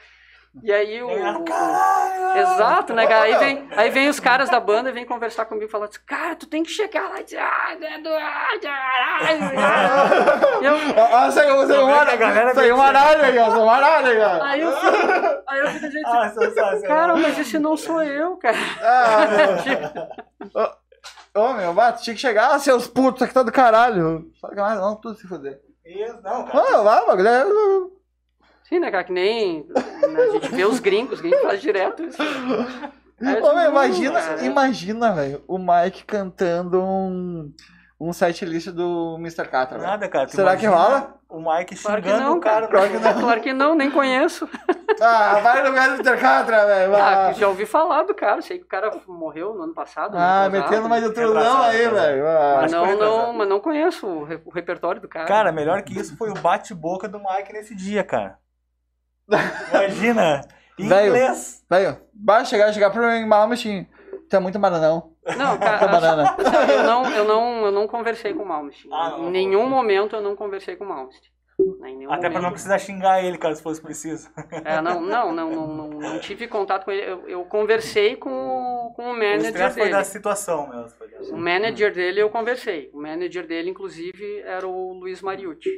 E 0.62 0.72
aí 0.72 1.02
o. 1.02 1.10
Ah, 1.10 1.38
o- 1.38 1.44
caralho! 1.44 2.38
Exato, 2.38 2.94
né, 2.94 3.06
cara? 3.06 3.24
Aí 3.24 3.36
vem, 3.36 3.68
aí 3.76 3.90
vem 3.90 4.08
os 4.08 4.18
caras 4.18 4.48
da 4.48 4.58
banda 4.58 4.88
e 4.88 4.92
vem 4.92 5.04
conversar 5.04 5.44
comigo 5.44 5.66
e 5.66 5.70
falar 5.70 5.84
assim, 5.84 5.98
cara, 6.06 6.34
tu 6.34 6.46
tem 6.46 6.62
que 6.62 6.70
chegar 6.70 7.10
lá 7.10 7.20
e 7.20 7.24
dizer, 7.24 7.38
ah, 7.40 7.76
né, 7.78 7.98
do- 7.98 8.08
ah, 8.08 8.58
caralho, 8.62 9.58
ah." 9.58 10.56
E 10.62 10.64
eu, 10.64 10.74
Ah, 11.14 11.30
saiu, 11.30 11.66
saiu 11.66 11.82
um 11.86 11.88
Como 11.90 12.00
é 12.00 12.04
que 12.06 12.10
a 12.12 12.16
galera. 12.16 12.54
Saiu 12.54 12.76
um 12.76 12.82
aralho 12.82 13.22
aí, 13.22 13.38
ó. 13.38 13.50
Saiu 13.50 13.62
um 13.64 13.70
aralho 13.70 14.06
aí, 14.06 14.18
ó. 14.18 14.42
aí 14.44 14.60
eu 14.62 14.72
fico, 14.72 15.42
aí 15.46 15.60
eu 15.60 15.66
fico 15.68 15.90
gente, 15.90 16.06
Ah, 16.06 16.86
cara, 16.86 17.16
mas 17.16 17.38
esse 17.38 17.58
não 17.58 17.76
sou 17.76 18.02
eu, 18.02 18.36
cara. 18.38 18.56
Ah, 18.82 19.26
meu. 20.54 20.85
Ô, 21.34 21.52
meu, 21.52 21.74
bato, 21.74 22.02
tinha 22.02 22.14
que 22.14 22.20
chegar, 22.20 22.54
ah, 22.54 22.58
seus 22.58 22.86
putos, 22.86 23.22
aqui 23.22 23.34
tá 23.34 23.42
do 23.42 23.52
caralho. 23.52 24.30
Só 24.40 24.48
que 24.48 24.56
mais 24.56 24.78
não, 24.80 24.96
tudo 24.96 25.16
se 25.18 25.26
fuder. 25.26 25.60
Isso, 25.84 26.14
não, 26.22 26.44
cara. 26.46 26.64
Ah, 26.78 26.82
vai, 26.82 27.06
bagulho. 27.06 27.28
é- 27.28 27.96
Sim, 28.68 28.80
né, 28.80 28.90
cara? 28.90 29.04
Que 29.04 29.12
nem 29.12 29.64
né, 29.68 30.22
a 30.22 30.30
gente 30.32 30.48
vê 30.48 30.64
os 30.64 30.80
gringos, 30.80 31.14
os 31.14 31.20
gringos 31.20 31.40
fazem 31.42 31.60
direto 31.60 32.02
isso. 32.02 32.20
Ô, 32.22 33.54
meu, 33.54 33.70
imagina, 33.70 34.20
cara, 34.20 34.44
imagina, 34.44 35.12
velho, 35.12 35.44
o 35.46 35.56
Mike 35.58 36.04
cantando 36.04 36.82
um, 36.82 37.52
um 37.98 38.12
set 38.12 38.44
list 38.44 38.68
do 38.68 39.16
Mr. 39.18 39.48
Catra, 39.48 39.78
velho. 39.78 39.90
Nada, 39.90 40.08
cara. 40.08 40.28
Será 40.28 40.56
que 40.56 40.66
rola? 40.66 41.14
O 41.28 41.38
Mike 41.40 41.74
Claro 41.76 42.02
que 42.02 42.08
xingando 42.08 42.24
não, 42.30 42.36
o 42.36 42.40
cara. 42.40 42.68
Claro 42.68 42.88
que 42.90 42.98
não. 42.98 43.20
Claro 43.20 43.40
que 43.40 43.52
não, 43.52 43.74
nem 43.74 43.90
conheço. 43.90 44.48
Ah, 45.00 45.40
vai 45.40 45.62
no 45.62 45.68
lugar 45.70 45.88
do 45.88 45.94
Mr. 46.02 46.20
Catra, 46.20 46.66
velho. 46.66 46.94
Ah, 46.96 47.32
já 47.32 47.48
ouvi 47.48 47.66
falar 47.66 48.04
do 48.04 48.14
cara, 48.14 48.40
sei 48.42 48.58
que 48.58 48.64
o 48.64 48.68
cara 48.68 48.90
morreu 49.08 49.54
no 49.54 49.62
ano 49.64 49.74
passado. 49.74 50.14
ah 50.16 50.48
metendo 50.50 50.88
mais 50.88 51.02
intrusão 51.04 51.34
Retrasado, 51.34 51.64
aí, 51.64 51.76
retrasado. 51.78 52.06
velho. 52.06 52.26
Ah. 52.28 52.58
Mas 52.62 52.72
não, 52.72 52.96
não, 52.98 53.32
mas 53.32 53.48
não 53.48 53.60
conheço 53.60 54.06
o, 54.06 54.24
re- 54.24 54.40
o 54.44 54.50
repertório 54.50 55.00
do 55.00 55.08
cara. 55.08 55.26
Cara, 55.26 55.52
melhor 55.52 55.82
que 55.82 55.98
isso 55.98 56.16
foi 56.16 56.30
o 56.30 56.34
bate-boca 56.34 57.08
do 57.08 57.18
Mike 57.18 57.52
nesse 57.52 57.74
dia, 57.74 58.04
cara. 58.04 58.38
Imagina. 59.70 60.40
Em 60.78 60.84
inglês. 60.84 61.64
Velho, 61.70 61.96
vai 62.14 62.44
chegar, 62.44 62.70
chegar 62.72 62.90
pro 62.90 63.02
Malmsteen. 63.26 63.88
Tu 64.28 64.36
é 64.36 64.38
muito 64.38 64.58
maranão. 64.58 65.12
Não, 65.36 65.58
cara, 65.58 66.36
eu 66.72 66.82
não, 66.84 67.10
eu 67.10 67.24
não, 67.24 67.66
eu 67.66 67.72
não 67.72 67.86
conversei 67.88 68.32
com 68.34 68.42
o 68.42 68.46
Malmsteen. 68.46 68.92
Ah, 68.92 69.16
em 69.18 69.30
nenhum 69.30 69.68
momento 69.68 70.14
eu 70.16 70.22
não 70.22 70.36
conversei 70.36 70.76
com 70.76 70.84
o 70.84 70.88
Malmsteen. 70.88 71.30
né, 71.80 72.06
Até 72.10 72.28
pra 72.30 72.40
não 72.40 72.50
precisar 72.50 72.78
xingar 72.78 73.22
ele, 73.24 73.38
caso 73.38 73.62
fosse 73.62 73.80
preciso. 73.80 74.28
É, 74.64 74.80
não, 74.80 75.00
não, 75.00 75.32
não, 75.32 75.50
não, 75.50 75.66
não, 75.68 75.88
não 75.88 76.18
tive 76.20 76.46
contato 76.46 76.84
com 76.84 76.90
ele. 76.90 77.02
Eu, 77.10 77.28
eu 77.28 77.44
conversei 77.46 78.14
com, 78.16 78.30
o- 78.30 78.92
com 78.94 79.06
o 79.06 79.10
O 79.12 79.16
manager 79.16 79.70
foi 79.72 79.82
dele. 79.84 79.90
da 79.96 80.04
situação 80.04 80.68
mesmo. 80.68 80.90
Foi. 80.90 81.08
O 81.30 81.36
manager 81.38 81.92
dele 81.94 82.20
eu 82.20 82.28
conversei. 82.30 82.90
O 82.92 83.00
manager 83.00 83.46
dele, 83.46 83.70
inclusive, 83.70 84.40
era 84.42 84.66
o 84.68 84.92
Luiz 84.92 85.22
Mariucci. 85.22 85.70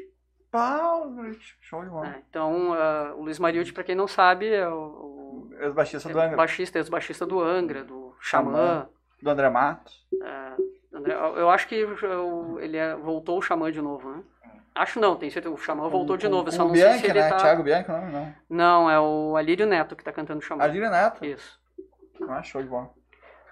Pau, 0.51 1.13
show 1.61 1.85
de 1.85 1.91
bola. 1.91 2.07
né? 2.07 2.23
Então, 2.29 2.73
ah, 2.73 3.13
o 3.17 3.23
Luiz 3.23 3.39
Mariucci, 3.39 3.73
pra 3.73 3.85
quem 3.85 3.95
não 3.95 4.09
sabe, 4.09 4.49
é 4.53 4.67
o, 4.67 4.73
o 4.73 5.51
Ex-baixista 5.61 6.09
do 6.09 6.19
é 6.19 6.25
Angra, 6.25 6.37
baixista, 6.37 6.79
ex-baixista 6.79 7.27
do 7.27 7.39
Angra, 7.41 7.85
do 7.85 8.15
Xamã. 8.19 8.51
Xamã. 8.53 8.89
Do 9.23 9.31
André 9.31 9.49
Matos. 9.51 10.07
André, 10.93 11.15
eu 11.15 11.37
eu 11.39 11.51
acho 11.51 11.69
que 11.69 11.85
o- 11.85 12.59
ele 12.61 12.77
é- 12.77 12.95
voltou 12.97 13.39
o 13.39 13.43
Xamã 13.43 13.71
de 13.71 13.81
novo, 13.81 14.11
né? 14.11 14.23
Acho 14.75 15.01
não, 15.01 15.17
tem 15.17 15.29
certeza. 15.31 15.53
O 15.55 15.59
Xamã 15.59 15.89
voltou 15.89 16.17
de 16.17 16.29
novo. 16.29 16.49
Eu 16.49 16.53
só 16.53 16.63
o 16.63 16.67
não 16.67 16.73
Bianchi, 16.73 17.01
sei 17.01 17.11
se 17.11 17.11
ele 17.11 17.21
né? 17.21 17.29
tá... 17.29 17.37
Thiago 17.37 17.63
Bianchi, 17.65 17.89
não, 17.91 18.11
não. 18.11 18.35
Não, 18.49 18.91
é 18.91 18.99
o 19.01 19.37
Alírio 19.37 19.67
Neto 19.67 19.97
que 19.97 20.05
tá 20.05 20.13
cantando 20.13 20.41
Xamã. 20.41 20.63
Alírio 20.63 20.89
Neto. 20.91 21.25
Isso. 21.25 21.61
Ah, 22.29 22.43
show 22.43 22.63
de 22.63 22.69
bola. 22.69 22.91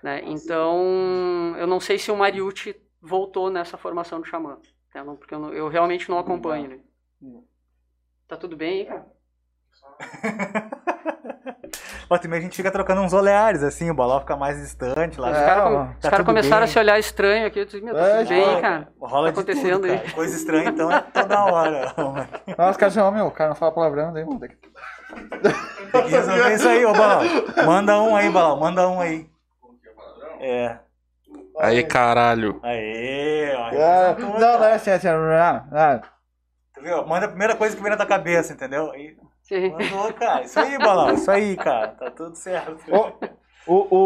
né? 0.03 0.21
Então, 0.25 1.55
eu 1.59 1.67
não 1.67 1.81
sei 1.81 1.99
se 1.99 2.11
o 2.13 2.17
Mariucci 2.17 2.77
voltou 3.01 3.51
nessa 3.51 3.77
formação 3.77 4.21
do 4.21 4.27
Xamã. 4.27 4.59
né? 4.95 5.03
Porque 5.19 5.35
eu, 5.35 5.39
não- 5.39 5.53
eu 5.53 5.69
realmente 5.69 6.09
não 6.09 6.19
acompanho. 6.19 6.81
Né? 7.21 7.41
Tá 8.29 8.37
tudo 8.37 8.57
bem 8.57 8.81
aí, 8.81 8.87
cara? 8.87 9.07
Ó, 12.09 12.17
também 12.19 12.39
a 12.39 12.43
gente 12.43 12.57
fica 12.57 12.71
trocando 12.71 13.01
uns 13.01 13.13
oleares, 13.13 13.63
assim, 13.65 13.91
o 13.91 13.95
balão 13.95 14.21
fica 14.21 14.37
mais 14.37 14.57
distante 14.61 15.21
lá. 15.21 15.31
Os 15.31 15.37
É, 15.37 15.45
caras 15.45 15.65
ó, 15.65 15.69
com- 15.69 15.87
tá 15.87 15.93
os 16.05 16.09
caras 16.11 16.27
começaram 16.27 16.57
bem. 16.63 16.65
a 16.65 16.73
se 16.73 16.79
olhar 16.79 16.99
estranho 17.01 17.47
aqui. 17.47 17.59
Eu 17.59 17.65
disse, 17.65 17.81
meu, 17.81 17.95
tá 17.95 18.01
É, 18.07 18.19
tudo 18.19 18.29
bem, 18.29 18.61
cara? 18.61 18.89
Rola 19.01 19.27
tá 19.27 19.33
de 19.33 19.41
acontecendo 19.41 19.81
tudo, 19.81 19.91
aí? 19.93 19.99
cara. 19.99 20.13
Coisa 20.13 20.37
estranha, 20.37 20.69
então, 20.71 20.93
é 20.93 21.01
toda 21.01 21.45
hora. 21.47 21.93
Nossa, 22.57 22.71
os 22.71 22.77
caras 22.77 22.95
chamam, 22.95 23.11
meu, 23.13 23.27
o 23.27 23.31
cara 23.33 23.49
não 23.51 23.57
fala 23.57 23.73
palavrão, 23.73 24.13
daí, 24.13 24.25
mano. 24.25 24.39
Tem 24.39 24.51
que... 24.51 26.11
Resolver 26.11 26.55
isso 26.55 26.69
aí, 26.69 26.85
ô 26.87 26.93
Balão. 26.93 27.23
Manda 27.65 28.01
um 28.01 28.15
aí, 28.17 28.31
Balão, 28.31 28.57
manda 28.61 28.89
um 28.89 29.01
aí. 29.01 29.29
É. 30.41 30.77
Aí, 31.59 31.83
caralho. 31.85 32.61
Aê, 32.63 33.55
ó. 33.57 33.69
É, 33.71 34.09
representou, 34.09 34.41
não, 34.41 34.53
não 34.53 34.59
cara. 34.59 34.71
é 34.71 34.75
assim, 34.75 34.91
é 34.91 34.95
assim. 34.95 35.09
Ah, 35.09 35.65
ah. 35.73 36.01
Tu 36.75 36.83
viu? 36.83 37.07
Manda 37.07 37.25
a 37.27 37.29
primeira 37.29 37.57
coisa 37.57 37.75
que 37.75 37.81
vem 37.83 37.91
na 37.91 37.97
tua 37.97 38.05
cabeça, 38.07 38.53
entendeu? 38.53 38.95
E 38.95 39.17
Sim. 39.49 39.71
mandou, 39.71 40.13
cara. 40.15 40.43
Isso 40.43 40.59
aí, 40.59 40.79
Balão. 40.79 41.15
Isso 41.15 41.31
aí, 41.31 41.57
cara. 41.57 41.89
Tá 41.89 42.11
tudo 42.11 42.35
certo. 42.37 42.77
O, 43.67 43.75
o, 43.75 43.97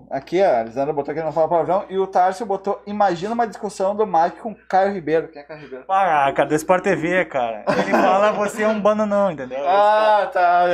o- 0.00 0.06
aqui, 0.10 0.42
a 0.42 0.62
Lisandra 0.62 0.92
botou 0.94 1.14
que 1.14 1.22
não 1.22 1.32
fala 1.32 1.48
palavrão, 1.48 1.84
e 1.90 1.98
o 1.98 2.06
Tarso 2.06 2.44
botou, 2.46 2.80
imagina 2.86 3.34
uma 3.34 3.46
discussão 3.46 3.94
do 3.94 4.06
Mike 4.06 4.40
com 4.40 4.54
Caio 4.68 4.92
Ribeiro. 4.92 5.28
Quem 5.28 5.42
é 5.42 5.44
Caio 5.44 5.60
Ribeiro? 5.60 5.84
Ah, 5.88 6.32
cara, 6.34 6.48
do 6.48 6.54
Sport 6.54 6.82
TV, 6.84 7.24
cara. 7.26 7.64
Ele 7.68 7.90
fala, 7.90 8.32
você 8.32 8.62
é 8.62 8.68
um 8.68 8.80
bananão, 8.80 9.30
entendeu? 9.30 9.58
Ah, 9.68 10.28
tá. 10.32 10.64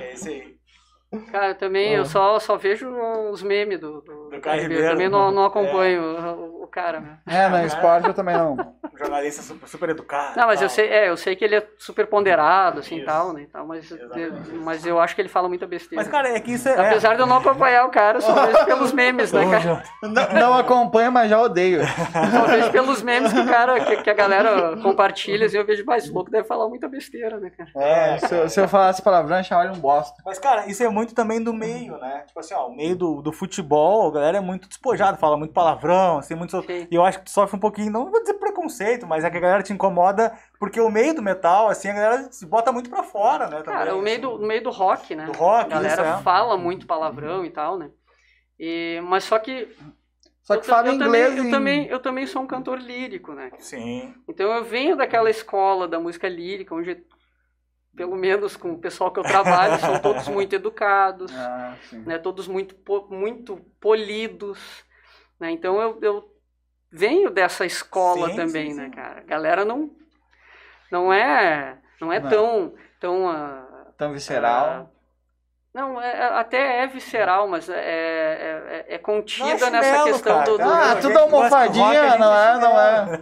É 0.00 0.12
esse 0.12 0.28
aí. 0.28 0.52
Cara, 1.30 1.48
eu 1.48 1.54
também, 1.54 1.92
eu 1.92 2.06
só, 2.06 2.38
só 2.40 2.56
vejo 2.56 2.88
os 3.30 3.42
memes 3.42 3.78
do, 3.78 4.00
do, 4.00 4.30
Do 4.30 4.40
Caio 4.40 4.62
Ribeiro. 4.62 4.88
Também 4.88 5.08
não, 5.10 5.30
não 5.30 5.44
É. 5.44 5.46
acompanho 5.46 6.02
o 6.02 6.51
cara, 6.72 7.00
né? 7.00 7.18
É, 7.26 7.48
no 7.48 7.64
esporte 7.64 8.08
eu 8.08 8.14
também 8.14 8.34
não. 8.36 8.54
Um 8.92 8.98
jornalista 8.98 9.42
super, 9.42 9.68
super 9.68 9.88
educado. 9.90 10.36
Não, 10.36 10.46
mas 10.46 10.60
eu 10.60 10.68
tal. 10.68 10.74
sei, 10.74 10.88
é, 10.88 11.08
eu 11.08 11.16
sei 11.16 11.34
que 11.36 11.44
ele 11.44 11.56
é 11.56 11.66
super 11.78 12.06
ponderado, 12.06 12.80
assim, 12.80 12.96
Isso. 12.96 13.06
tal, 13.06 13.32
né, 13.32 13.42
e 13.42 13.46
tal, 13.46 13.66
mas, 13.66 13.90
Exatamente. 13.90 14.50
mas 14.54 14.86
eu 14.86 15.00
acho 15.00 15.14
que 15.14 15.20
ele 15.22 15.28
fala 15.28 15.48
muita 15.48 15.66
besteira. 15.66 16.02
Mas, 16.02 16.10
cara, 16.12 16.28
é 16.28 16.40
que 16.40 16.52
isso 16.52 16.68
é. 16.68 16.86
Apesar 16.88 17.14
de 17.14 17.20
eu 17.20 17.26
não 17.26 17.36
acompanhar 17.38 17.84
o 17.86 17.90
cara, 17.90 18.18
eu 18.18 18.22
só 18.22 18.34
vejo 18.46 18.64
pelos 18.66 18.92
memes, 18.92 19.32
né, 19.32 19.48
cara? 19.50 19.82
Não, 20.02 20.40
não 20.40 20.54
acompanho, 20.54 21.10
mas 21.12 21.28
já 21.30 21.40
odeio. 21.40 21.80
Só 21.86 22.46
vejo 22.46 22.70
pelos 22.70 23.02
memes 23.02 23.32
que 23.32 23.40
o 23.40 23.46
cara, 23.46 23.80
que, 23.84 24.02
que 24.02 24.10
a 24.10 24.14
galera 24.14 24.76
compartilha, 24.82 25.46
assim, 25.46 25.56
eu 25.58 25.66
vejo, 25.66 25.84
mais 25.84 26.08
louco 26.08 26.30
deve 26.30 26.46
falar 26.46 26.68
muita 26.68 26.88
besteira, 26.88 27.38
né, 27.38 27.50
cara? 27.50 27.70
É, 27.76 28.18
se, 28.18 28.34
eu- 28.34 28.48
se 28.48 28.60
eu 28.60 28.68
falasse 28.68 29.02
palavrão, 29.02 29.42
chamava 29.42 29.68
ele 29.68 29.76
um 29.76 29.80
bosta. 29.80 30.22
Mas, 30.24 30.38
cara, 30.38 30.66
isso 30.66 30.82
é 30.82 30.88
muito 30.88 31.14
também 31.14 31.42
do 31.42 31.52
meio, 31.52 31.96
né? 31.98 32.22
Tipo 32.26 32.40
assim, 32.40 32.54
ó, 32.54 32.68
o 32.68 32.76
meio 32.76 32.94
do, 32.96 33.22
do 33.22 33.32
futebol, 33.32 34.08
a 34.08 34.12
galera 34.12 34.38
é 34.38 34.40
muito 34.40 34.68
despojada, 34.68 35.16
fala 35.16 35.36
muito 35.36 35.52
palavrão, 35.52 36.18
assim, 36.18 36.34
muito. 36.34 36.61
Sim. 36.66 36.86
E 36.90 36.94
eu 36.94 37.04
acho 37.04 37.18
que 37.18 37.24
tu 37.26 37.30
sofre 37.30 37.56
um 37.56 37.60
pouquinho, 37.60 37.90
não 37.90 38.10
vou 38.10 38.20
dizer 38.20 38.34
preconceito, 38.34 39.06
mas 39.06 39.24
é 39.24 39.30
que 39.30 39.36
a 39.36 39.40
galera 39.40 39.62
te 39.62 39.72
incomoda, 39.72 40.36
porque 40.58 40.80
o 40.80 40.90
meio 40.90 41.14
do 41.14 41.22
metal, 41.22 41.68
assim, 41.68 41.88
a 41.88 41.94
galera 41.94 42.32
se 42.32 42.46
bota 42.46 42.72
muito 42.72 42.90
pra 42.90 43.02
fora, 43.02 43.48
né? 43.48 43.62
também, 43.62 43.74
Cara, 43.74 43.96
o 43.96 44.02
meio 44.02 44.18
assim. 44.18 44.38
do, 44.38 44.46
meio 44.46 44.62
do 44.62 44.70
rock, 44.70 45.14
né? 45.14 45.26
Do 45.26 45.32
rock, 45.32 45.66
A 45.66 45.68
galera 45.68 46.02
isso, 46.02 46.20
é. 46.20 46.22
fala 46.22 46.56
muito 46.56 46.86
palavrão 46.86 47.44
e 47.44 47.50
tal, 47.50 47.78
né? 47.78 47.90
E, 48.58 49.00
mas 49.04 49.24
só 49.24 49.38
que. 49.38 49.68
Só 50.42 50.54
eu 50.54 50.60
que 50.60 50.66
ta- 50.66 50.72
fala 50.74 50.88
eu 50.88 50.94
inglês 50.94 51.30
também, 51.30 51.44
eu 51.44 51.50
também 51.50 51.86
Eu 51.86 52.00
também 52.00 52.26
sou 52.26 52.42
um 52.42 52.46
cantor 52.46 52.78
lírico, 52.80 53.32
né? 53.32 53.50
Sim. 53.58 54.14
Então 54.28 54.52
eu 54.52 54.64
venho 54.64 54.96
daquela 54.96 55.30
escola 55.30 55.88
da 55.88 55.98
música 56.00 56.28
lírica, 56.28 56.74
onde, 56.74 57.04
pelo 57.96 58.16
menos 58.16 58.56
com 58.56 58.72
o 58.72 58.78
pessoal 58.78 59.12
que 59.12 59.20
eu 59.20 59.24
trabalho, 59.24 59.78
são 59.80 60.00
todos 60.00 60.28
muito 60.28 60.54
educados, 60.54 61.32
Ah, 61.32 61.74
né? 61.92 62.18
Todos 62.18 62.48
muito, 62.48 62.76
muito 63.10 63.56
polidos, 63.80 64.84
né? 65.38 65.50
Então 65.50 65.80
eu, 65.80 65.98
eu 66.02 66.31
venho 66.92 67.30
dessa 67.30 67.64
escola 67.66 68.30
Sim, 68.30 68.36
também, 68.36 68.72
sim, 68.72 68.74
né, 68.74 68.90
cara? 68.90 69.20
A 69.20 69.24
galera 69.24 69.64
não, 69.64 69.90
não 70.90 71.12
é, 71.12 71.78
não 72.00 72.12
é 72.12 72.20
Não. 72.20 72.28
tão, 72.30 72.74
tão 73.00 73.28
ah, 73.28 73.92
Tão 73.96 74.12
visceral. 74.12 74.91
Não, 75.74 76.00
é- 76.00 76.12
é- 76.18 76.38
até 76.38 76.82
é 76.82 76.86
visceral, 76.86 77.48
mas 77.48 77.68
é, 77.68 77.74
é, 77.74 78.84
é- 78.90 78.94
é 78.94 78.98
contida 78.98 79.70
nessa 79.70 79.88
chinelo, 79.88 80.04
questão 80.04 80.32
cara. 80.38 80.44
do. 80.50 80.58
do- 80.58 80.64
Ah, 80.64 80.92
a 80.92 80.96
tudo 80.96 81.18
almofadinha, 81.18 82.18
não 82.18 82.36
é, 82.36 82.58
não 82.58 82.80
é. 82.80 83.18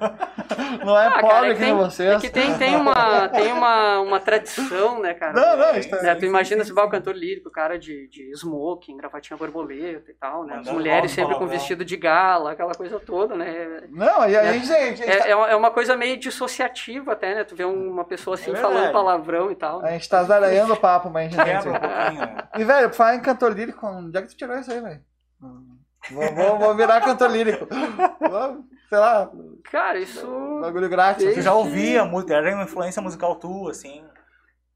Não 0.85 0.99
é 0.99 1.07
Ah, 1.07 1.11
cara, 1.13 1.21
pobre 1.23 1.51
é 1.51 1.55
que 1.55 1.61
nem 1.61 1.69
tem- 1.71 1.77
vocês. 1.77 2.11
É 2.11 2.19
que 2.19 2.29
tem, 2.31 2.59
tem, 2.59 2.75
uma, 2.77 3.29
tem 3.29 3.53
uma, 3.53 4.01
uma 4.01 4.19
tradição, 4.21 5.01
né, 5.01 5.15
cara? 5.15 5.33
Não, 5.33 5.57
não, 5.57 5.77
isso 5.79 5.91
Né, 5.91 6.15
tá... 6.15 6.17
tu 6.17 6.25
imagina 6.25 6.65
se 6.65 6.73
vai 6.73 6.85
o 6.85 6.89
cantor 6.91 7.15
lírico, 7.15 7.51
cara 7.51 7.79
de, 7.79 8.09
de 8.09 8.31
smoking, 8.33 8.97
gravatinha 8.97 9.37
borboleta 9.37 10.11
e 10.11 10.15
tal, 10.15 10.45
né? 10.45 10.57
As 10.59 10.69
mulheres 10.71 11.13
sempre 11.13 11.35
com 11.37 11.47
vestido 11.47 11.85
de 11.85 11.97
gala, 11.97 12.53
aquela 12.53 12.75
coisa 12.75 12.99
toda, 12.99 13.35
né? 13.37 13.83
Não, 13.91 14.29
e 14.29 14.37
a 14.37 14.53
gente, 14.53 14.73
a 14.73 14.81
gente, 14.87 15.05
tá, 15.05 15.13
É, 15.13 15.31
é 15.31 15.37
uma- 15.37 15.51
é 15.51 15.57
uma 15.57 15.71
coisa 15.71 15.97
meio 15.97 16.17
dissociativa 16.17 17.13
até, 17.13 17.35
né? 17.35 17.45
Tu 17.45 17.55
vê 17.55 17.65
uma 17.65 18.05
pessoa 18.05 18.35
assim 18.35 18.53
É 18.53 18.57
falando 18.57 18.91
palavrão 18.93 19.51
e 19.51 19.55
tal. 19.55 19.85
a 19.85 19.91
gente 19.91 20.09
tá 20.09 20.23
zaralhando 20.25 20.73
o 20.73 20.77
papo, 20.77 21.11
mas 21.11 21.27
a 21.39 21.45
gente 21.45 21.63
Quebra 21.63 21.71
um 21.71 21.81
pouquinho, 21.81 22.21
né? 22.21 22.40
E, 22.59 22.65
velho, 22.65 22.89
pra 22.89 22.97
falar 22.97 23.15
em 23.17 23.23
cantor 23.23 23.53
lírico, 23.53 23.87
onde 23.87 24.17
é 24.19 24.23
que 24.23 24.29
tu 24.29 24.37
tirou 24.37 24.59
isso 24.59 24.71
aí, 24.71 24.81
velho? 24.81 25.05
Vou, 26.11 26.35
vou, 26.35 26.59
vou 26.59 26.77
virar 26.77 27.01
cantor 27.01 27.31
lírico. 27.31 27.67
Vou, 27.67 28.65
sei 28.89 28.99
lá, 28.99 29.31
Cara, 29.65 29.99
isso. 29.99 30.27
bagulho 30.61 30.89
grátis. 30.89 31.35
Tu 31.35 31.41
já 31.41 31.55
ouvia 31.55 32.05
música, 32.05 32.35
era 32.35 32.55
uma 32.55 32.65
influência 32.65 33.01
musical 33.01 33.37
tua, 33.37 33.71
assim. 33.71 34.05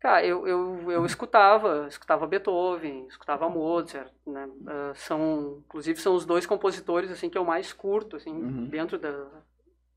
Cara, 0.00 0.24
eu, 0.24 0.46
eu, 0.46 0.92
eu 0.92 1.06
escutava, 1.06 1.86
escutava 1.88 2.26
Beethoven, 2.26 3.06
escutava 3.08 3.48
Mozart, 3.48 4.12
né? 4.26 4.46
Ah, 4.66 4.92
são, 4.94 5.62
inclusive 5.64 5.98
são 5.98 6.14
os 6.14 6.26
dois 6.26 6.44
compositores 6.44 7.10
assim 7.10 7.30
que 7.30 7.38
eu 7.38 7.44
mais 7.44 7.72
curto, 7.72 8.16
assim, 8.16 8.30
Uhum. 8.30 8.66
dentro 8.68 8.98
da, 8.98 9.26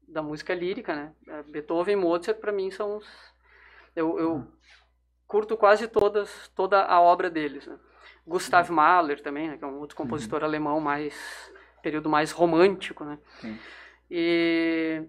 da 0.07 0.23
música 0.23 0.55
lírica, 0.55 0.95
né? 0.95 1.11
Ah, 1.29 1.43
Beethoven 1.45 1.93
e 1.93 1.99
Mozart 1.99 2.39
para 2.39 2.53
mim 2.53 2.71
são 2.71 2.95
os, 2.97 3.05
eu, 3.97 4.17
eu 4.17 4.47
curto 5.27 5.57
quase 5.57 5.87
todas 5.87 6.47
toda 6.55 6.83
a 6.85 6.99
obra 7.01 7.29
deles, 7.29 7.67
né? 7.67 7.77
Gustav 8.25 8.69
Mahler 8.69 9.21
também, 9.21 9.49
né, 9.49 9.57
que 9.57 9.63
é 9.63 9.67
um 9.67 9.79
outro 9.79 9.95
compositor 9.95 10.43
alemão 10.43 10.79
mais 10.81 11.51
período 11.81 12.09
mais 12.09 12.31
romântico, 12.31 13.03
né? 13.05 13.17
Sim. 13.39 13.57
E 14.09 15.03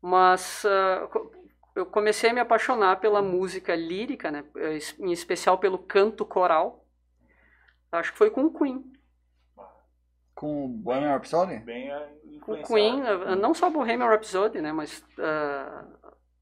mas 0.00 0.64
ah, 0.64 1.08
co- 1.10 1.32
eu 1.74 1.86
comecei 1.86 2.30
a 2.30 2.32
me 2.34 2.40
apaixonar 2.40 3.00
pela 3.00 3.20
música 3.20 3.74
lírica, 3.74 4.30
né? 4.30 4.44
Em 4.98 5.12
especial 5.12 5.58
pelo 5.58 5.78
canto 5.78 6.24
coral. 6.24 6.84
Acho 7.90 8.12
que 8.12 8.18
foi 8.18 8.30
com 8.30 8.44
o 8.44 8.52
Queen. 8.52 8.92
Com 10.34 10.66
o 10.66 10.68
Bohemian 10.68 11.10
Rhapsody? 11.10 11.58
Bem 11.58 11.90
ah, 11.90 12.08
Com 12.40 12.52
o. 12.52 12.62
Queen, 12.62 13.02
eh, 13.04 13.36
não 13.36 13.54
só 13.54 13.70
Bohemian 13.70 14.08
Rhapsody, 14.08 14.60
né? 14.60 14.72
Mas 14.72 15.04
ah, 15.18 15.84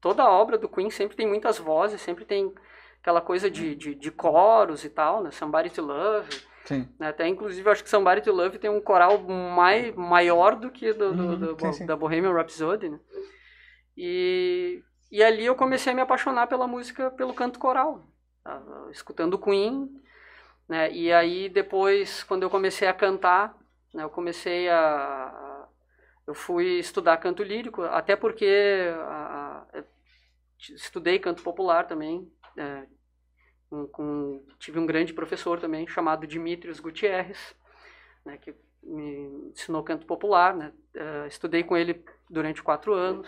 toda 0.03 0.21
a 0.21 0.29
obra 0.29 0.57
do 0.57 0.69
Queen 0.69 0.91
sempre 0.91 1.17
tem 1.17 1.25
muitas 1.27 1.57
vozes, 1.57 1.99
sempre 2.01 2.25
tem 2.25 2.53
aquela 3.01 3.21
coisa 3.21 3.49
de, 3.49 3.73
de, 3.75 3.95
de 3.95 4.11
coros 4.11 4.83
e 4.85 4.89
tal, 4.89 5.23
né? 5.23 5.31
Somebody 5.31 5.69
to 5.71 5.81
Love. 5.81 6.29
Sim. 6.65 6.87
né? 6.99 7.09
Até 7.09 7.27
inclusive 7.27 7.67
eu 7.67 7.71
acho 7.71 7.83
que 7.83 7.89
Somebody 7.89 8.21
to 8.21 8.31
Love 8.31 8.57
tem 8.59 8.69
um 8.69 8.79
coral 8.81 9.17
mai, 9.19 9.91
maior 9.93 10.55
do 10.55 10.69
que 10.69 10.93
do, 10.93 11.13
do- 11.13 11.23
Uhum, 11.23 11.37
do- 11.55 11.59
sim, 11.59 11.73
sim. 11.73 11.85
da 11.85 11.95
Bohemian 11.95 12.33
Rhapsody, 12.33 12.89
né? 12.89 12.99
E, 13.97 14.81
e 15.11 15.23
ali 15.23 15.45
eu 15.45 15.55
comecei 15.55 15.91
a 15.91 15.95
me 15.95 16.01
apaixonar 16.01 16.47
pela 16.47 16.67
música, 16.67 17.11
pelo 17.11 17.33
canto 17.33 17.59
coral, 17.59 18.05
Tava 18.43 18.89
escutando 18.91 19.37
Queen, 19.37 19.89
né? 20.67 20.91
E 20.91 21.11
aí 21.13 21.47
depois, 21.49 22.23
quando 22.23 22.43
eu 22.43 22.49
comecei 22.49 22.87
a 22.87 22.93
cantar, 22.93 23.55
né? 23.93 24.03
Eu 24.03 24.09
comecei 24.09 24.69
a, 24.69 25.65
eu 26.27 26.33
fui 26.33 26.79
estudar 26.79 27.17
canto 27.17 27.43
lírico, 27.43 27.83
até 27.83 28.15
porque 28.15 28.47
a- 29.05 29.42
estudei 30.71 31.19
canto 31.19 31.43
popular 31.43 31.85
também, 31.87 32.31
é, 32.57 32.85
com, 33.69 33.87
com- 33.87 34.45
tive 34.59 34.79
um 34.79 34.85
grande 34.85 35.13
professor 35.13 35.59
também 35.59 35.87
chamado 35.87 36.27
Dimitrios 36.27 36.79
Gutierrez, 36.79 37.55
né, 38.25 38.37
que 38.37 38.55
me 38.83 39.49
ensinou 39.51 39.83
canto 39.83 40.05
popular, 40.07 40.55
né, 40.55 40.73
eh, 40.95 41.27
estudei 41.27 41.63
com 41.63 41.77
ele 41.77 42.03
durante 42.29 42.63
quatro 42.63 42.93
anos, 42.93 43.27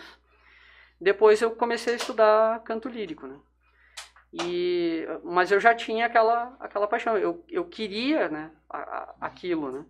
Depois 1.00 1.42
eu 1.42 1.50
comecei 1.56 1.94
a 1.94 1.96
estudar 1.96 2.62
canto 2.64 2.88
lírico, 2.88 3.26
né? 3.26 3.38
E, 4.32 5.06
mas 5.24 5.50
eu 5.52 5.60
já 5.60 5.74
tinha 5.74 6.06
aquela, 6.06 6.56
aquela 6.60 6.86
paixão, 6.88 7.16
eu, 7.16 7.44
eu 7.48 7.64
queria, 7.66 8.28
né, 8.28 8.50
a, 8.68 8.78
a, 8.78 9.14
aquilo, 9.22 9.72
né? 9.72 9.86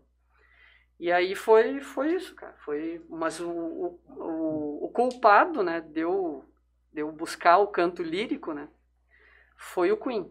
E 0.99 1.13
aí 1.13 1.35
foi, 1.35 1.81
foi 1.81 2.15
isso, 2.15 2.35
cara. 2.35 2.55
Foi, 2.65 3.03
mas 3.09 3.39
o, 3.41 3.49
o, 3.51 4.01
o, 4.17 4.85
o 4.87 4.89
culpado, 4.91 5.63
né, 5.63 5.81
deu, 5.81 6.45
deu 6.97 7.13
buscar 7.13 7.59
o 7.59 7.67
canto 7.69 8.03
lírico, 8.03 8.53
né, 8.55 8.69
foi 9.57 9.93
o 9.93 9.97
Queen. 9.97 10.29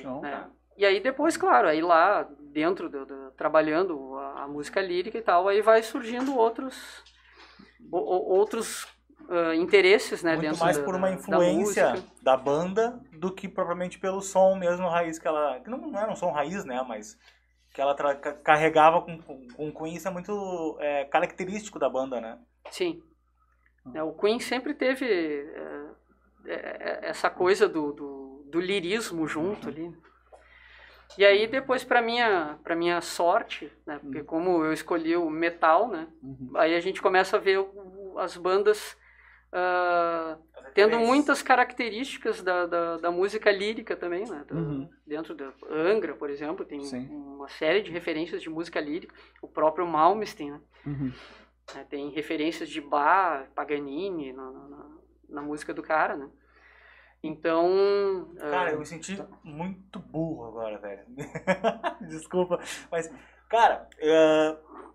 Show. 0.00 0.20
né? 0.22 0.48
E 0.76 0.84
aí 0.84 0.98
depois, 1.00 1.36
claro, 1.36 1.68
aí 1.68 1.80
lá 1.82 2.26
dentro, 2.40 2.88
do, 2.88 3.04
do- 3.06 3.30
trabalhando 3.32 4.16
a, 4.18 4.44
a 4.44 4.48
música 4.48 4.80
lírica 4.80 5.18
e 5.18 5.22
tal, 5.22 5.46
aí 5.46 5.60
vai 5.60 5.82
surgindo 5.82 6.36
outros, 6.36 6.74
o- 7.92 7.98
o- 7.98 8.28
outros 8.38 8.88
ah, 9.28 9.54
interesses, 9.54 10.22
né, 10.22 10.32
Muito 10.32 10.42
dentro 10.42 10.64
mais 10.64 10.76
da, 10.78 10.84
por 10.84 10.92
da- 10.92 10.98
uma 10.98 11.08
da 11.10 11.14
influência 11.14 11.90
música. 11.90 12.08
da, 12.22 12.36
banda 12.36 13.00
do 13.12 13.30
que 13.32 13.48
propriamente 13.48 13.98
pelo 13.98 14.20
som 14.20 14.54
mesmo 14.56 14.88
raiz 14.88 15.18
que 15.18 15.28
ela. 15.28 15.60
Que 15.60 15.70
não, 15.70 15.78
não 15.78 15.98
era 15.98 16.10
um 16.10 16.16
som 16.16 16.30
raiz, 16.30 16.64
né? 16.64 16.82
Mas 16.88 17.16
que 17.72 17.80
ela 17.80 17.94
carregava 18.44 19.02
com, 19.02 19.18
com, 19.20 19.48
com 19.48 19.72
Queen, 19.72 19.94
isso 19.96 20.08
é 20.08 20.10
muito 20.10 20.76
é, 20.80 21.04
característico 21.06 21.78
da 21.78 21.88
banda, 21.88 22.20
né? 22.20 22.38
Sim. 22.70 23.02
É, 23.92 24.02
o 24.02 24.12
Queen 24.12 24.40
sempre 24.40 24.72
teve 24.74 25.04
é, 26.46 27.00
essa 27.02 27.28
coisa 27.28 27.68
do, 27.68 27.92
do, 27.92 28.42
do 28.46 28.60
lirismo 28.60 29.26
junto 29.26 29.68
ali. 29.68 29.92
E 31.18 31.24
aí 31.24 31.46
depois 31.46 31.84
para 31.84 32.00
minha 32.02 32.58
para 32.64 32.74
minha 32.74 33.00
sorte, 33.00 33.70
né, 33.86 33.98
porque 34.00 34.22
como 34.24 34.64
eu 34.64 34.72
escolhi 34.72 35.16
o 35.16 35.28
metal, 35.30 35.88
né, 35.88 36.08
Uhum. 36.22 36.50
aí 36.56 36.74
a 36.74 36.80
gente 36.80 37.00
começa 37.00 37.36
a 37.36 37.40
ver 37.40 37.58
o- 37.58 38.18
as 38.18 38.36
bandas 38.36 38.96
As 39.52 40.72
tendo 40.74 40.98
muitas 40.98 41.40
características 41.42 42.42
da, 42.42 42.66
da, 42.66 42.96
da 42.96 43.10
música 43.12 43.52
lírica 43.52 43.94
também, 43.94 44.24
né? 44.28 44.44
do- 44.48 44.56
Uhum. 44.56 44.90
Dentro 45.06 45.32
da 45.34 45.52
Angra, 45.70 46.14
por 46.14 46.28
exemplo, 46.30 46.64
tem 46.64 46.82
Sim. 46.82 47.06
uma 47.10 47.48
série 47.48 47.80
de 47.80 47.92
referências 47.92 48.42
de 48.42 48.50
música 48.50 48.80
lírica. 48.80 49.14
O 49.40 49.46
próprio 49.46 49.86
Malmsteen, 49.86 50.50
né? 50.50 50.60
Uhum. 50.84 51.12
Né, 51.74 51.84
Tem 51.88 52.10
referências 52.10 52.68
de 52.68 52.80
Bach, 52.80 53.46
Paganini 53.54 54.32
na, 54.32 54.50
na- 54.50 54.88
na- 55.28 55.42
música 55.42 55.72
do 55.72 55.82
cara, 55.82 56.16
né? 56.16 56.28
Então... 57.22 58.34
Cara, 58.38 58.70
ah, 58.70 58.72
eu 58.72 58.78
me 58.80 58.86
senti 58.86 59.16
muito 59.42 59.98
burro 59.98 60.46
agora, 60.46 60.78
velho. 60.78 61.04
Desculpa, 62.08 62.60
mas, 62.90 63.10
cara, 63.48 63.88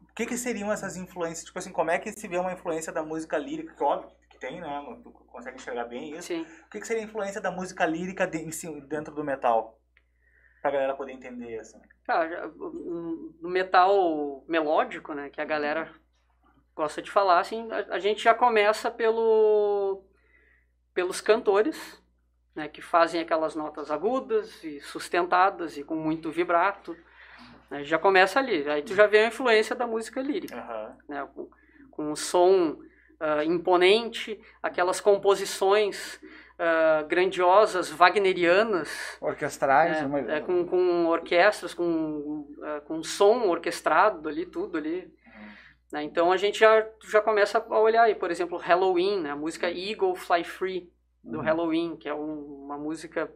o 0.03 0.13
que 0.13 0.25
que 0.27 0.37
seriam 0.37 0.71
essas 0.71 0.95
influências? 0.95 1.45
Tipo 1.45 1.57
assim, 1.57 1.71
como 1.71 1.89
é 1.89 1.97
que 1.97 2.11
se 2.11 2.27
vê 2.27 2.37
uma 2.37 2.53
influência 2.53 2.93
da 2.93 3.01
música 3.01 3.37
lírica? 3.37 3.73
Que 3.73 3.83
óbvio 3.83 4.11
que 4.29 4.37
tem, 4.37 4.61
né? 4.61 4.99
Tu 5.03 5.09
consegue 5.11 5.55
enxergar 5.57 5.85
bem 5.85 6.11
isso. 6.11 6.27
Sim. 6.27 6.41
O 6.65 6.69
que 6.69 6.79
que 6.79 6.85
seria 6.87 7.01
a 7.01 7.05
influência 7.05 7.41
da 7.41 7.49
música 7.51 7.85
lírica 7.85 8.27
dentro 8.27 9.13
do 9.13 9.23
metal? 9.23 9.79
Pra 10.61 10.71
galera 10.71 10.93
poder 10.93 11.13
entender, 11.13 11.57
assim. 11.59 11.79
Ah, 12.07 12.27
já- 12.27 12.47
no 12.47 13.33
no 13.41 13.49
metal 13.49 14.43
melódico, 14.47 15.13
né, 15.13 15.29
que 15.29 15.39
a 15.41 15.45
galera 15.45 15.89
gosta 16.79 17.01
de 17.01 17.11
falar, 17.11 17.39
assim, 17.39 17.69
a, 17.71 17.95
a 17.95 17.99
gente 17.99 18.23
já 18.23 18.33
começa 18.33 18.89
pelo 18.89 20.01
pelos 20.93 21.19
cantores, 21.21 22.01
né, 22.55 22.67
que 22.67 22.81
fazem 22.81 23.21
aquelas 23.21 23.53
notas 23.55 23.91
agudas 23.91 24.63
e 24.63 24.79
sustentadas 24.81 25.77
e 25.77 25.83
com 25.83 25.95
muito 25.95 26.31
vibrato. 26.31 26.95
né, 27.69 27.83
já 27.83 27.99
começa 27.99 28.39
ali. 28.39 28.67
Aí 28.69 28.81
tu 28.81 28.93
já 28.95 29.07
vê 29.07 29.19
a 29.19 29.27
influência 29.27 29.75
da 29.75 29.85
música 29.85 30.21
lírica 30.21 30.55
Aham. 30.57 30.97
né, 31.07 31.27
com, 31.33 31.49
com 31.91 32.11
um 32.11 32.15
som 32.15 32.79
ah, 33.19 33.43
imponente, 33.45 34.39
aquelas 34.63 34.99
composições 35.01 36.19
ah, 36.57 37.03
grandiosas, 37.07 37.89
wagnerianas, 37.89 38.89
Orquestrais, 39.21 39.97
é, 40.01 40.05
uma- 40.05 40.19
é, 40.19 40.39
com, 40.41 40.65
com 40.65 41.05
orquestras, 41.07 41.73
com, 41.73 42.47
é, 42.63 42.79
com 42.81 43.03
som 43.03 43.47
orquestrado 43.47 44.27
ali, 44.29 44.45
tudo 44.45 44.77
ali. 44.77 45.13
Né? 45.91 46.03
Então 46.03 46.31
a 46.31 46.37
gente 46.37 46.59
já, 46.59 46.87
já 47.03 47.21
começa 47.21 47.57
a 47.57 47.79
olhar 47.79 48.03
aí, 48.03 48.15
por 48.15 48.29
exemplo, 48.31 48.57
Halloween, 48.57 49.21
né? 49.21 49.31
a 49.31 49.35
música 49.35 49.69
Eagle 49.69 50.15
Fly 50.15 50.43
Free, 50.43 50.91
do 51.23 51.37
Uhum. 51.39 51.43
Halloween, 51.43 51.97
que 51.97 52.07
é 52.07 52.13
um- 52.13 52.63
uma 52.65 52.77
música 52.77 53.31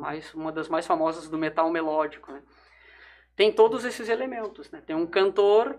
mais 0.00 0.32
uma 0.34 0.52
das 0.52 0.68
mais 0.68 0.86
famosas 0.86 1.28
do 1.28 1.38
metal 1.38 1.70
melódico. 1.70 2.32
Né? 2.32 2.42
Tem 3.34 3.52
todos 3.52 3.84
esses 3.84 4.08
elementos. 4.08 4.70
Né? 4.70 4.82
Tem 4.84 4.96
um 4.96 5.06
cantor 5.06 5.78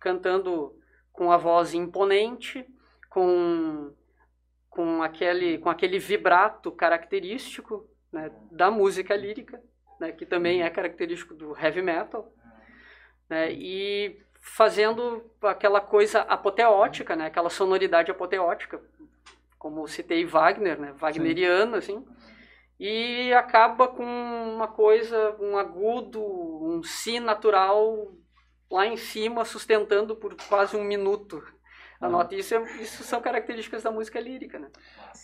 cantando 0.00 0.76
com 1.12 1.30
a 1.30 1.36
voz 1.36 1.74
imponente, 1.74 2.66
com, 3.08 3.92
com, 4.68 5.02
aquele, 5.02 5.58
com 5.58 5.68
aquele 5.68 5.98
vibrato 5.98 6.72
característico 6.72 7.88
né, 8.10 8.30
da 8.50 8.70
música 8.70 9.14
lírica, 9.16 9.62
né, 10.00 10.12
que 10.12 10.26
também 10.26 10.62
é 10.62 10.70
característico 10.70 11.34
do 11.34 11.56
heavy 11.56 11.82
metal, 11.82 12.32
né, 13.28 13.52
e 13.52 14.20
fazendo 14.42 15.30
aquela 15.42 15.80
coisa 15.80 16.22
apoteótica, 16.22 17.14
né, 17.16 17.26
aquela 17.26 17.48
sonoridade 17.48 18.10
apoteótica, 18.10 18.80
como 19.58 19.86
citei 19.86 20.26
Wagner, 20.26 20.78
né, 20.78 20.92
wagneriana, 20.98 21.78
assim, 21.78 22.04
e 22.78 23.32
acaba 23.32 23.86
com 23.86 24.04
uma 24.04 24.66
coisa, 24.66 25.36
um 25.40 25.56
agudo, 25.56 26.20
um 26.20 26.82
si 26.82 27.20
natural 27.20 28.12
lá 28.68 28.84
em 28.86 28.96
cima, 28.96 29.44
sustentando 29.44 30.16
por 30.16 30.34
quase 30.48 30.76
um 30.76 30.82
minuto 30.82 31.42
a 32.00 32.08
nota. 32.08 32.34
Isso, 32.34 32.52
é- 32.54 32.72
isso 32.82 33.04
são 33.04 33.20
características 33.20 33.84
da 33.84 33.92
música 33.92 34.18
lírica, 34.18 34.58
né? 34.58 34.68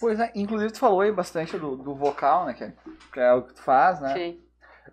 Pois 0.01 0.21
é, 0.21 0.31
inclusive 0.37 0.71
tu 0.73 0.79
falou 0.79 1.01
aí 1.01 1.11
bastante 1.11 1.59
do, 1.59 1.75
do 1.77 1.95
vocal, 1.97 2.47
né? 2.47 2.55
Que 2.55 2.65
é, 2.65 2.73
que 3.13 3.19
é 3.21 3.33
o 3.33 3.43
que 3.43 3.55
tu 3.55 3.63
faz, 3.63 4.01
né? 4.01 4.15
Sim. 4.15 4.41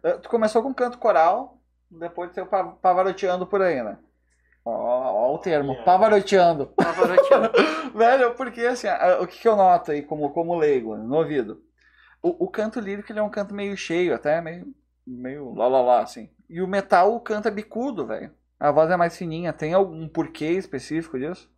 Eh, 0.03 0.13
Tu 0.17 0.27
começou 0.29 0.63
com 0.63 0.73
canto 0.73 0.97
coral, 0.97 1.59
depois 1.91 2.31
tu 2.31 2.35
saiu 2.35 2.47
pa- 2.47 2.63
pavaroteando 2.81 3.45
por 3.45 3.61
aí, 3.61 3.83
né? 3.83 3.99
Ó, 4.65 4.71
ó 4.71 5.35
o 5.35 5.37
termo, 5.37 5.73
Yeah. 5.73 5.85
pavaroteando. 5.85 6.67
Pavarotti. 6.67 7.29
Velho, 7.93 8.33
porque 8.33 8.61
assim, 8.61 8.87
o 9.21 9.27
que, 9.27 9.47
eu 9.47 9.55
noto 9.55 9.91
aí 9.91 10.01
como, 10.01 10.31
como 10.31 10.57
leigo, 10.57 10.97
no 10.97 11.15
ouvido? 11.17 11.63
O, 12.21 12.45
o 12.45 12.49
canto 12.49 12.79
lírico 12.79 13.11
ele 13.11 13.19
é 13.19 13.23
um 13.23 13.29
canto 13.29 13.53
meio 13.53 13.77
cheio, 13.77 14.15
até 14.15 14.41
meio, 14.41 14.73
meio 15.05 15.53
lá 15.53 15.67
lá 15.67 15.81
lá, 15.81 16.01
assim. 16.01 16.29
E 16.49 16.61
o 16.61 16.67
metal, 16.67 17.15
o 17.15 17.19
canto 17.19 17.47
é 17.47 17.51
bicudo, 17.51 18.07
velho. 18.07 18.31
A 18.59 18.71
voz 18.71 18.89
é 18.89 18.97
mais 18.97 19.15
fininha. 19.15 19.53
Tem 19.53 19.73
algum 19.73 20.07
porquê 20.07 20.51
específico 20.51 21.19
disso? 21.19 21.49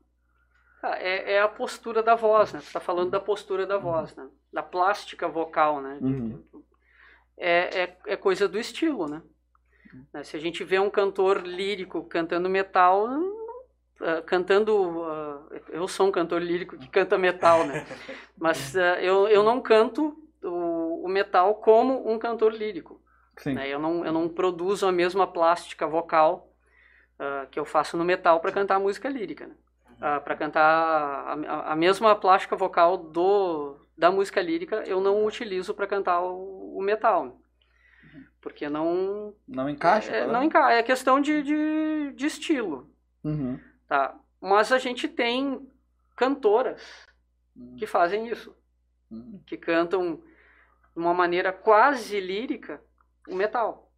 Ah, 0.84 0.98
é, 1.00 1.34
é 1.34 1.42
a 1.42 1.48
postura 1.48 2.04
da 2.04 2.16
voz, 2.16 2.52
né? 2.54 2.60
Você 2.60 2.68
está 2.68 2.80
falando 2.80 3.12
da 3.12 3.20
postura 3.20 3.66
da 3.66 3.78
voz, 3.78 4.16
né? 4.16 4.28
Da 4.52 4.62
plástica 4.62 5.28
vocal, 5.28 5.82
né? 5.82 5.98
Uhum. 6.02 6.44
É, 7.38 7.84
é, 7.84 7.98
é 8.08 8.18
coisa 8.18 8.48
do 8.48 8.60
estilo, 8.60 9.08
né? 9.08 9.22
Né, 10.14 10.24
Se 10.24 10.36
a 10.38 10.40
gente 10.40 10.64
vê 10.64 10.80
um 10.80 10.90
cantor 10.90 11.46
lírico 11.46 12.04
cantando 12.06 12.50
metal, 12.50 13.08
ah, 14.02 14.22
cantando... 14.26 15.04
ah, 15.04 15.48
eu 15.70 15.88
sou 15.88 16.08
um 16.08 16.12
cantor 16.12 16.42
lírico 16.42 16.78
que 16.78 16.88
canta 16.88 17.18
metal, 17.18 17.66
né? 17.66 17.86
Mas 18.38 18.76
ah, 18.76 19.02
eu, 19.02 19.28
eu 19.28 19.44
não 19.44 19.62
canto 19.62 20.18
o, 20.44 21.06
o 21.06 21.10
metal 21.10 21.56
como 21.56 22.10
um 22.10 22.20
cantor 22.20 22.54
lírico. 22.54 23.02
Né? 23.54 23.68
Eu, 23.70 23.80
não, 23.80 24.06
eu 24.06 24.12
não 24.12 24.30
produzo 24.30 24.88
a 24.88 24.92
mesma 24.92 25.28
plástica 25.28 25.88
vocal 25.88 26.46
que 27.52 27.60
eu 27.60 27.66
faço 27.66 27.98
no 27.98 28.06
metal 28.06 28.40
para 28.40 28.52
cantar 28.52 28.80
música 28.80 29.10
lírica. 29.10 29.48
Né? 29.48 29.56
para 30.24 30.36
cantar 30.36 30.62
a, 30.64 31.34
a- 31.34 31.74
a 31.74 31.76
mesma 31.76 32.16
plástica 32.16 32.56
vocal 32.56 32.98
do, 32.98 33.76
da 33.98 34.12
música 34.12 34.40
lírica, 34.42 34.84
eu 34.86 35.02
não 35.02 35.26
utilizo 35.26 35.74
para 35.74 35.88
cantar 35.88 36.22
o, 36.22 36.78
o 36.78 36.82
metal. 36.84 37.26
né? 37.26 37.32
Porque 38.48 38.70
não. 38.70 39.34
Não 39.48 39.70
encaixa? 39.70 40.10
é, 40.12 40.22
tá 40.22 40.28
não 40.28 40.40
vendo? 40.40 40.46
enca 40.48 40.72
é 40.72 40.82
questão 40.82 41.20
de, 41.20 41.44
de, 41.44 42.14
de 42.16 42.26
estilo. 42.26 42.90
Uhum. 43.24 43.60
Tá? 43.88 44.16
Mas 44.40 44.72
a 44.72 44.78
gente 44.78 45.08
tem 45.08 45.70
cantoras 46.16 46.82
que 47.78 47.86
fazem 47.86 48.28
isso 48.28 48.56
Uhum. 49.10 49.42
que 49.46 49.56
cantam 49.56 50.16
de 50.18 50.22
uma 51.00 51.14
maneira 51.14 51.54
quase 51.54 52.20
lírica 52.20 52.82
o 53.30 53.36
metal. 53.36 53.90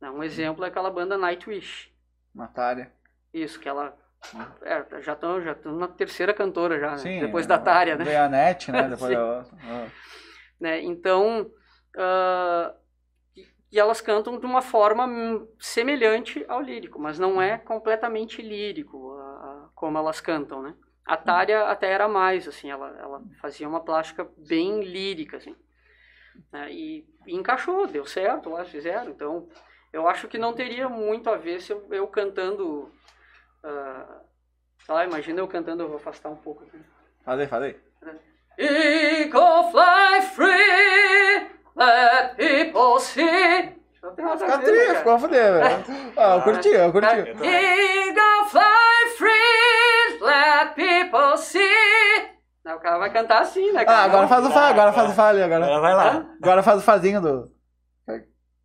né? 0.00 0.10
Um 0.10 0.22
exemplo 0.22 0.64
é 0.64 0.68
aquela 0.68 0.90
banda 0.90 1.18
Nightwish. 1.18 1.92
Matária. 2.34 2.90
Isso, 3.32 3.60
que 3.60 3.68
ela. 3.68 3.94
é, 4.62 5.02
já 5.02 5.12
estão 5.12 5.40
já 5.42 5.54
tão 5.54 5.76
na 5.76 5.86
terceira 5.86 6.32
cantora 6.32 6.78
já, 6.80 6.92
né? 6.92 6.96
Sim. 6.98 7.20
depois 7.20 7.44
é, 7.44 7.48
da 7.48 7.58
Tária, 7.58 7.96
né? 7.96 8.04
Veio 8.04 8.22
a 8.22 8.28
net, 8.28 8.72
né? 8.72 8.88
Depois 8.88 9.10
Sim. 9.10 9.16
a 9.16 9.24
outra. 9.24 9.56
Ah. 9.64 9.86
né? 10.60 10.82
Então, 10.82 11.50
ah, 11.98 12.74
e- 13.72 13.78
elas 13.78 14.00
cantam 14.00 14.38
de 14.38 14.46
uma 14.46 14.62
forma 14.62 15.06
hum, 15.06 15.48
semelhante 15.58 16.44
ao 16.48 16.60
lírico, 16.60 16.98
mas 17.00 17.18
não 17.18 17.40
é 17.42 17.58
completamente 17.58 18.40
lírico 18.42 19.12
a- 19.14 19.22
a- 19.66 19.68
como 19.74 19.98
elas 19.98 20.20
cantam, 20.20 20.62
né? 20.62 20.74
A 21.06 21.16
Tária 21.16 21.64
até 21.68 21.90
era 21.90 22.08
mais, 22.08 22.48
assim, 22.48 22.70
ela, 22.70 22.88
ela 22.98 23.22
fazia 23.40 23.68
uma 23.68 23.80
plástica 23.84 24.26
bem 24.38 24.80
lírica, 24.82 25.36
assim. 25.36 25.54
né? 26.52 26.72
E, 26.72 27.06
e 27.26 27.34
encaixou, 27.34 27.86
deu 27.86 28.06
certo, 28.06 28.50
lá 28.50 28.64
fizeram. 28.64 29.10
Então, 29.10 29.48
eu 29.92 30.08
acho 30.08 30.28
que 30.28 30.38
não 30.38 30.52
teria 30.54 30.88
muito 30.88 31.28
a 31.30 31.36
ver 31.36 31.60
se 31.60 31.72
eu, 31.72 31.86
eu 31.92 32.06
cantando... 32.08 32.90
ah, 33.62 34.20
sei 34.84 34.94
lá, 34.94 35.04
imagina 35.04 35.40
eu 35.40 35.48
cantando, 35.48 35.82
eu 35.82 35.88
vou 35.88 35.96
afastar 35.96 36.30
um 36.30 36.36
pouco 36.36 36.64
aqui. 36.64 36.78
Falei, 37.24 37.46
falei. 37.46 37.80
Eagle 38.58 39.70
fly 39.72 40.22
free, 40.34 41.13
let 41.76 42.36
people 42.36 43.00
see. 43.00 43.74
Não 44.02 44.14
tem 44.14 44.24
nada 44.24 44.36
a 44.36 44.38
Fica 44.38 44.58
ver, 44.58 44.66
né, 44.66 44.72
tri, 44.72 44.86
cara? 44.86 44.98
ficou 44.98 45.12
a 45.14 45.18
fuder, 45.18 45.52
velho. 45.52 45.84
Ah, 46.16 46.34
eu 46.36 46.42
curti, 46.42 46.68
eu 46.68 46.92
curti. 46.92 47.16
Eagle 47.16 48.48
fly 48.50 49.16
free, 49.16 50.18
let 50.20 50.74
people 50.74 51.38
see. 51.38 52.30
Não, 52.64 52.76
o 52.76 52.80
cara 52.80 52.98
vai 52.98 53.10
cantar 53.10 53.40
assim, 53.42 53.72
né? 53.72 53.84
cara? 53.84 53.98
Ah, 53.98 54.04
agora 54.04 54.28
faz 54.28 54.46
o 54.46 54.50
Fá, 54.50 54.68
agora 54.68 54.92
faz 54.92 55.10
o 55.10 55.14
Fá 55.14 55.28
ali, 55.28 55.42
agora. 55.42 55.80
Vai 55.80 55.94
lá. 55.94 56.26
Agora 56.42 56.62
faz 56.62 56.78
o 56.78 56.82
Fazinho 56.82 57.20
do... 57.20 57.50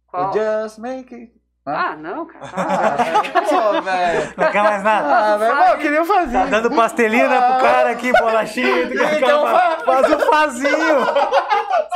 Qual? 0.08 0.34
Just 0.34 0.80
make 0.80 1.14
it... 1.14 1.40
Ah, 1.66 1.96
não, 1.96 2.26
cara. 2.26 2.46
Ah, 2.46 3.42
pô, 3.48 3.82
velho. 3.82 4.34
Não 4.38 4.52
quer 4.52 4.64
mais 4.64 4.84
nada. 4.84 5.34
Ah, 5.34 5.38
velho, 5.38 5.54
eu 5.54 5.78
queria 5.78 6.02
o 6.02 6.08
Tá 6.08 6.46
dando 6.46 6.76
pastelina 6.76 7.42
pro 7.42 7.62
cara 7.62 7.92
aqui, 7.92 8.12
bolachinha. 8.12 8.84
Então 9.18 9.46
faz 9.92 10.12
o 10.14 10.20
fazinho. 10.20 11.06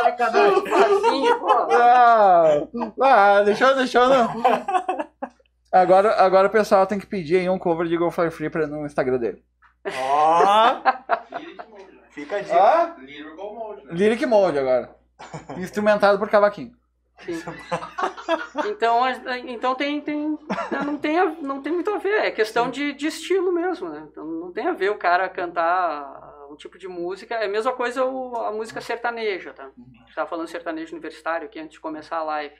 Sacanagem. 0.01 0.67
Fazinho, 0.69 1.39
pô. 1.39 1.51
Ah, 1.71 2.61
ah, 3.01 3.41
deixou, 3.43 3.75
deixou, 3.75 4.07
não. 4.07 4.29
Agora, 5.71 6.21
agora 6.23 6.47
o 6.47 6.51
pessoal 6.51 6.85
tem 6.85 6.99
que 6.99 7.05
pedir 7.07 7.37
aí 7.37 7.49
um 7.49 7.57
cover 7.59 7.87
de 7.87 7.97
Go 7.97 8.11
Fly 8.11 8.29
Free 8.29 8.49
pra, 8.49 8.67
no 8.67 8.85
Instagram 8.85 9.17
dele. 9.17 9.43
Ó. 9.85 10.75
Fica 12.11 12.37
a 12.37 12.41
dica. 12.41 12.55
Ah, 12.55 12.95
Lyrical 12.99 13.53
Mode, 13.55 13.85
né? 13.85 13.91
Lyric 13.93 14.25
Mode 14.25 14.59
agora. 14.59 14.95
Instrumentado 15.57 16.19
por 16.19 16.29
cavaquinho. 16.29 16.71
Sim. 17.19 17.41
Então, 18.65 19.01
então 19.47 19.75
tem, 19.75 20.01
tem, 20.01 20.37
não, 20.85 20.97
tem 20.97 21.19
a- 21.19 21.35
não 21.41 21.61
tem 21.61 21.71
muito 21.71 21.89
a 21.91 21.97
ver, 21.97 22.25
é 22.25 22.31
questão 22.31 22.69
de, 22.69 22.91
de 22.93 23.07
estilo 23.07 23.51
mesmo, 23.51 23.87
né? 23.89 24.03
Então 24.11 24.25
não 24.25 24.51
tem 24.51 24.67
a 24.67 24.73
ver 24.73 24.89
o 24.91 24.97
cara 24.97 25.29
cantar 25.29 26.32
um 26.53 26.57
tipo 26.57 26.77
de 26.77 26.87
música, 26.87 27.35
é 27.35 27.45
a 27.45 27.49
mesma 27.49 27.73
coisa 27.73 28.03
o- 28.05 28.35
a 28.37 28.51
música 28.51 28.79
sertaneja, 28.81 29.53
tá? 29.53 29.65
A 29.65 29.97
gente 29.97 30.09
estava 30.09 30.29
falando 30.29 30.47
sertanejo 30.47 30.93
universitário 30.93 31.47
aqui 31.47 31.59
antes 31.59 31.73
de 31.73 31.79
começar 31.79 32.17
a 32.17 32.23
live. 32.23 32.55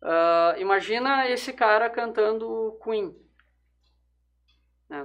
Ah, 0.00 0.54
imagina 0.58 1.28
esse 1.28 1.52
cara 1.52 1.90
cantando 1.90 2.78
Queen. 2.82 3.14
né? 4.88 5.04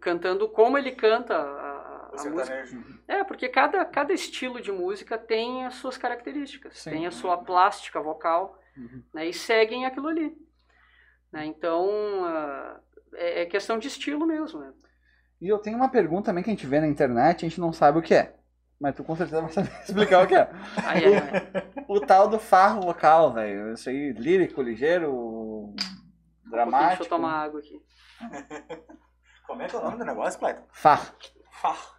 Cantando 0.00 0.48
como 0.48 0.76
ele 0.78 0.92
canta 0.92 1.34
a, 1.34 1.40
a- 1.40 2.10
música. 2.30 2.44
sertanejo. 2.44 3.00
É, 3.08 3.24
porque 3.24 3.48
cada, 3.48 3.84
cada 3.84 4.12
estilo 4.12 4.60
de 4.60 4.70
música 4.70 5.16
tem 5.18 5.64
as 5.64 5.74
suas 5.76 5.96
características, 5.96 6.78
Sim. 6.78 6.90
tem 6.90 7.06
a 7.06 7.10
sua 7.10 7.36
plástica 7.38 8.00
vocal, 8.00 8.58
Uhum. 8.76 9.02
né, 9.12 9.26
e 9.26 9.32
seguem 9.32 9.86
aquilo 9.86 10.06
ali. 10.08 10.36
Né, 11.32 11.46
então, 11.46 12.24
ah, 12.24 12.80
é, 13.14 13.42
é 13.42 13.46
questão 13.46 13.78
de 13.78 13.88
estilo 13.88 14.24
mesmo. 14.26 14.60
Né? 14.60 14.72
E 15.40 15.48
eu 15.48 15.58
tenho 15.58 15.76
uma 15.76 15.88
pergunta 15.88 16.26
também 16.26 16.42
que 16.42 16.50
a 16.50 16.52
gente 16.52 16.66
vê 16.66 16.80
na 16.80 16.88
internet, 16.88 17.44
a 17.44 17.48
gente 17.48 17.60
não 17.60 17.72
sabe 17.72 17.98
o 17.98 18.02
que 18.02 18.14
é. 18.14 18.34
Mas 18.80 18.94
tu 18.94 19.02
com 19.02 19.16
certeza 19.16 19.42
vai 19.42 19.50
saber 19.50 19.70
explicar 19.82 20.24
o 20.24 20.26
que 20.26 20.34
é. 20.34 20.50
Aí, 20.84 21.04
é, 21.04 21.18
é, 21.18 21.84
O 21.88 22.00
tal 22.00 22.28
do 22.28 22.38
farro 22.38 22.82
vocal, 22.82 23.32
velho. 23.32 23.72
Isso 23.72 23.88
aí, 23.88 24.12
lírico, 24.12 24.62
ligeiro, 24.62 25.74
dramático. 26.44 26.88
deixa 26.88 27.02
eu 27.04 27.08
tomar 27.08 27.44
água 27.44 27.60
aqui. 27.60 27.80
Como 29.46 29.62
é 29.62 29.66
que 29.68 29.74
é 29.74 29.78
o 29.78 29.82
nome 29.82 29.98
do 29.98 30.04
negócio, 30.04 30.38
Cleiton? 30.38 30.64
Far. 30.70 31.14
Far. 31.50 31.96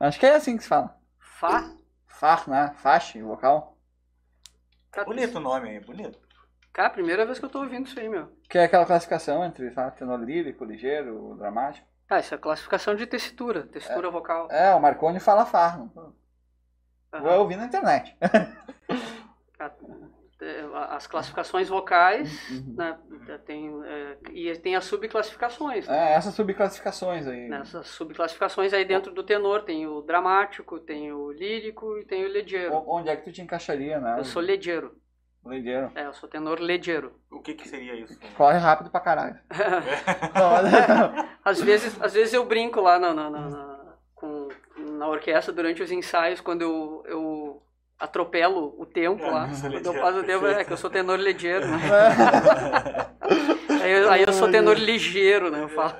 Acho 0.00 0.18
que 0.20 0.26
é 0.26 0.34
assim 0.34 0.56
que 0.56 0.62
se 0.62 0.68
fala. 0.68 0.96
Fá? 1.18 1.72
Far, 2.06 2.48
né? 2.48 2.74
Faixa, 2.78 3.22
vocal. 3.22 3.78
Cara, 4.90 5.06
Bonito 5.06 5.36
o 5.36 5.40
nome 5.40 5.70
aí, 5.70 5.80
bonito. 5.80 6.18
Cara, 6.72 6.90
primeira 6.90 7.24
vez 7.24 7.38
que 7.38 7.44
eu 7.44 7.48
tô 7.48 7.60
ouvindo 7.60 7.86
isso 7.86 7.98
aí, 7.98 8.08
meu. 8.08 8.32
Que 8.48 8.58
é 8.58 8.64
aquela 8.64 8.84
classificação 8.86 9.44
entre 9.44 9.70
sabe, 9.72 9.96
tenor 9.96 10.18
lírico, 10.20 10.64
ligeiro, 10.64 11.36
dramático. 11.36 11.86
Ah, 12.08 12.18
isso 12.20 12.34
é 12.34 12.38
classificação 12.38 12.94
de 12.94 13.06
tessitura, 13.06 13.64
tessitura 13.66 14.10
vocal. 14.10 14.48
É, 14.50 14.74
o 14.74 14.80
Marconi 14.80 15.20
fala 15.20 15.44
far. 15.44 15.78
Vou 15.94 16.14
Aham. 17.12 17.38
ouvir 17.38 17.56
na 17.56 17.66
internet. 17.66 18.16
É, 20.40 20.64
As 20.94 21.04
classificações 21.08 21.68
vocais, 21.68 22.48
Uhum. 22.48 22.74
né, 22.76 22.96
tem, 23.44 23.68
é, 23.84 24.16
e 24.30 24.56
tem 24.58 24.76
as 24.76 24.84
subclassificações. 24.84 25.88
né? 25.88 26.12
É, 26.12 26.14
essas 26.14 26.32
subclassificações 26.34 27.26
aí. 27.26 27.48
Nessas 27.48 27.88
subclassificações 27.88 28.72
aí 28.72 28.84
dentro 28.84 29.12
do 29.12 29.24
tenor 29.24 29.64
tem 29.64 29.88
o 29.88 30.00
dramático, 30.00 30.78
tem 30.78 31.12
o 31.12 31.32
lírico 31.32 31.98
e 31.98 32.04
tem 32.04 32.24
o 32.24 32.28
ligeiro. 32.28 32.72
O- 32.72 32.98
Onde 32.98 33.08
é 33.08 33.16
que 33.16 33.24
tu 33.24 33.32
te 33.32 33.42
encaixaria, 33.42 33.98
né? 34.00 34.14
Eu 34.16 34.24
sou 34.24 34.40
ligeiro. 34.40 34.96
Ligeiro. 35.48 35.90
É, 35.94 36.06
eu 36.06 36.12
sou 36.12 36.28
tenor 36.28 36.60
ligeiro. 36.60 37.12
O 37.30 37.40
que 37.40 37.54
que 37.54 37.68
seria 37.68 37.94
isso? 37.94 38.18
Corre 38.36 38.58
rápido 38.58 38.90
pra 38.90 39.00
caralho. 39.00 39.38
Não, 40.34 40.50
mas- 40.50 41.28
Às 41.44 41.60
vezes, 41.62 41.96
às 42.02 42.12
vezes 42.12 42.34
eu 42.34 42.44
brinco 42.44 42.80
lá 42.80 42.98
na, 42.98 43.14
na, 43.14 43.30
na, 43.30 43.48
na- 43.48 43.94
com, 44.14 44.48
na 44.76 45.08
orquestra 45.08 45.52
durante 45.52 45.82
os 45.82 45.90
ensaios, 45.90 46.40
quando 46.42 46.60
eu, 46.62 47.02
eu 47.06 47.62
atropelo 47.98 48.74
o 48.78 48.84
tempo 48.84 49.24
É, 49.24 49.30
lá. 49.30 49.48
Quando 49.48 49.86
eu 49.86 49.94
passo 49.94 50.18
o 50.18 50.24
tempo, 50.24 50.46
é 50.46 50.64
que 50.64 50.72
eu 50.72 50.76
sou 50.76 50.90
tenor 50.90 51.18
ligeiro, 51.18 51.66
né? 51.66 51.78
aí, 53.82 53.90
eu, 53.92 54.10
aí 54.10 54.22
eu 54.22 54.32
sou 54.32 54.50
tenor 54.50 54.76
ligeiro, 54.76 55.50
né? 55.50 55.62
Eu 55.62 55.68
falo. 55.70 55.94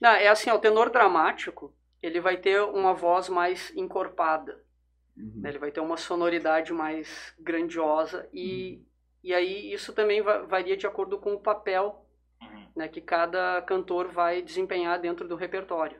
Não, 0.00 0.10
é 0.10 0.28
assim, 0.28 0.50
ó, 0.50 0.54
o 0.54 0.58
tenor 0.60 0.90
dramático, 0.90 1.74
ele 2.02 2.20
vai 2.20 2.36
ter 2.36 2.60
uma 2.62 2.94
voz 2.94 3.28
mais 3.28 3.72
encorpada. 3.76 4.56
Né? 5.16 5.48
Ele 5.50 5.58
vai 5.58 5.70
ter 5.70 5.80
uma 5.80 5.96
sonoridade 5.96 6.72
mais 6.72 7.34
grandiosa 7.38 8.28
e, 8.32 8.82
e 9.22 9.34
aí 9.34 9.72
isso 9.72 9.92
também 9.92 10.22
va- 10.22 10.42
varia 10.42 10.76
de 10.76 10.86
acordo 10.86 11.18
com 11.18 11.34
o 11.34 11.40
papel 11.40 12.02
Uhum. 12.42 12.66
né, 12.76 12.88
que 12.88 13.00
cada 13.00 13.62
cantor 13.62 14.08
vai 14.08 14.42
desempenhar 14.42 15.00
dentro 15.00 15.26
do 15.26 15.36
repertório. 15.36 15.98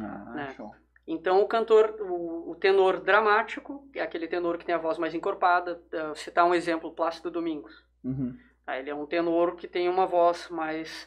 Ah, 0.00 0.32
Né. 0.34 0.52
show. 0.56 0.74
Então 1.06 1.42
o 1.42 1.46
cantor, 1.46 1.96
o, 2.00 2.50
o 2.50 2.54
tenor 2.56 2.98
dramático, 3.00 3.86
é 3.94 4.00
aquele 4.00 4.26
tenor 4.26 4.56
que 4.58 4.64
tem 4.64 4.74
a 4.74 4.78
voz 4.78 4.98
mais 4.98 5.14
encorpada, 5.14 5.80
vou 5.92 6.14
citar 6.16 6.46
um 6.46 6.54
exemplo, 6.54 6.92
Plácido 6.92 7.30
Domingos. 7.30 7.84
Uhum. 8.02 8.36
Tá? 8.64 8.78
Ele 8.78 8.90
é 8.90 8.94
um 8.94 9.06
tenor 9.06 9.54
que 9.56 9.68
tem 9.68 9.88
uma 9.88 10.06
voz 10.06 10.48
mais 10.48 11.06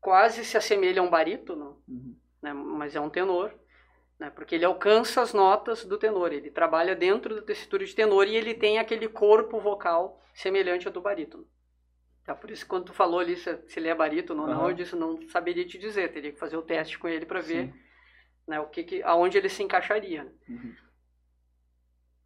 quase 0.00 0.44
se 0.44 0.56
assemelha 0.56 1.00
a 1.00 1.04
um 1.04 1.10
barítono, 1.10 1.82
Uhum. 1.88 2.14
né, 2.40 2.52
mas 2.52 2.94
é 2.94 3.00
um 3.00 3.10
tenor, 3.10 3.52
né, 4.18 4.30
porque 4.30 4.54
ele 4.54 4.64
alcança 4.64 5.20
as 5.20 5.32
notas 5.32 5.84
do 5.84 5.98
tenor, 5.98 6.32
ele 6.32 6.50
trabalha 6.50 6.94
dentro 6.94 7.34
da 7.34 7.42
tessitura 7.42 7.84
de 7.84 7.94
tenor 7.94 8.26
e 8.26 8.36
ele 8.36 8.54
tem 8.54 8.78
aquele 8.78 9.08
corpo 9.08 9.60
vocal 9.60 10.22
semelhante 10.34 10.86
ao 10.86 10.92
do 10.92 11.00
barítono. 11.00 11.46
Tá, 12.24 12.34
por 12.34 12.50
isso 12.50 12.66
quando 12.66 12.86
tu 12.86 12.92
falou 12.92 13.20
ali 13.20 13.36
se, 13.36 13.56
se 13.68 13.78
ele 13.78 13.88
é 13.88 13.94
barítono 13.94 14.42
ou 14.42 14.48
não, 14.48 14.60
Aham. 14.62 14.70
eu 14.70 14.74
disse 14.74 14.96
não 14.96 15.28
saberia 15.28 15.64
te 15.64 15.78
dizer, 15.78 16.12
teria 16.12 16.32
que 16.32 16.38
fazer 16.38 16.56
o 16.56 16.62
teste 16.62 16.98
com 16.98 17.08
ele 17.08 17.24
para 17.24 17.40
ver 17.40 17.72
né, 18.46 18.58
o 18.58 18.66
que, 18.66 18.82
que 18.82 19.02
aonde 19.02 19.38
ele 19.38 19.48
se 19.48 19.62
encaixaria. 19.62 20.24
né. 20.24 20.32
Uhum. 20.48 20.74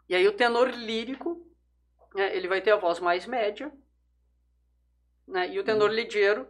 E 0.08 0.14
aí 0.14 0.26
o 0.26 0.32
tenor 0.32 0.70
lírico, 0.70 1.46
né, 2.14 2.34
ele 2.34 2.48
vai 2.48 2.60
ter 2.60 2.70
a 2.70 2.76
voz 2.76 2.98
mais 2.98 3.26
média, 3.26 3.70
né, 5.26 5.48
e 5.50 5.58
o 5.58 5.64
tenor 5.64 5.90
ligeiro, 5.90 6.48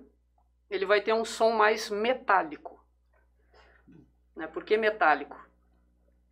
ele 0.70 0.86
vai 0.86 1.00
ter 1.00 1.12
um 1.12 1.24
som 1.24 1.50
mais 1.50 1.90
metálico. 1.90 2.79
Né, 4.40 4.46
por 4.46 4.64
que 4.64 4.74
metálico? 4.78 5.36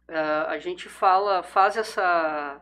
Ah, 0.08 0.46
a 0.48 0.58
gente 0.58 0.88
fala, 0.88 1.42
faz 1.42 1.76
essa 1.76 2.58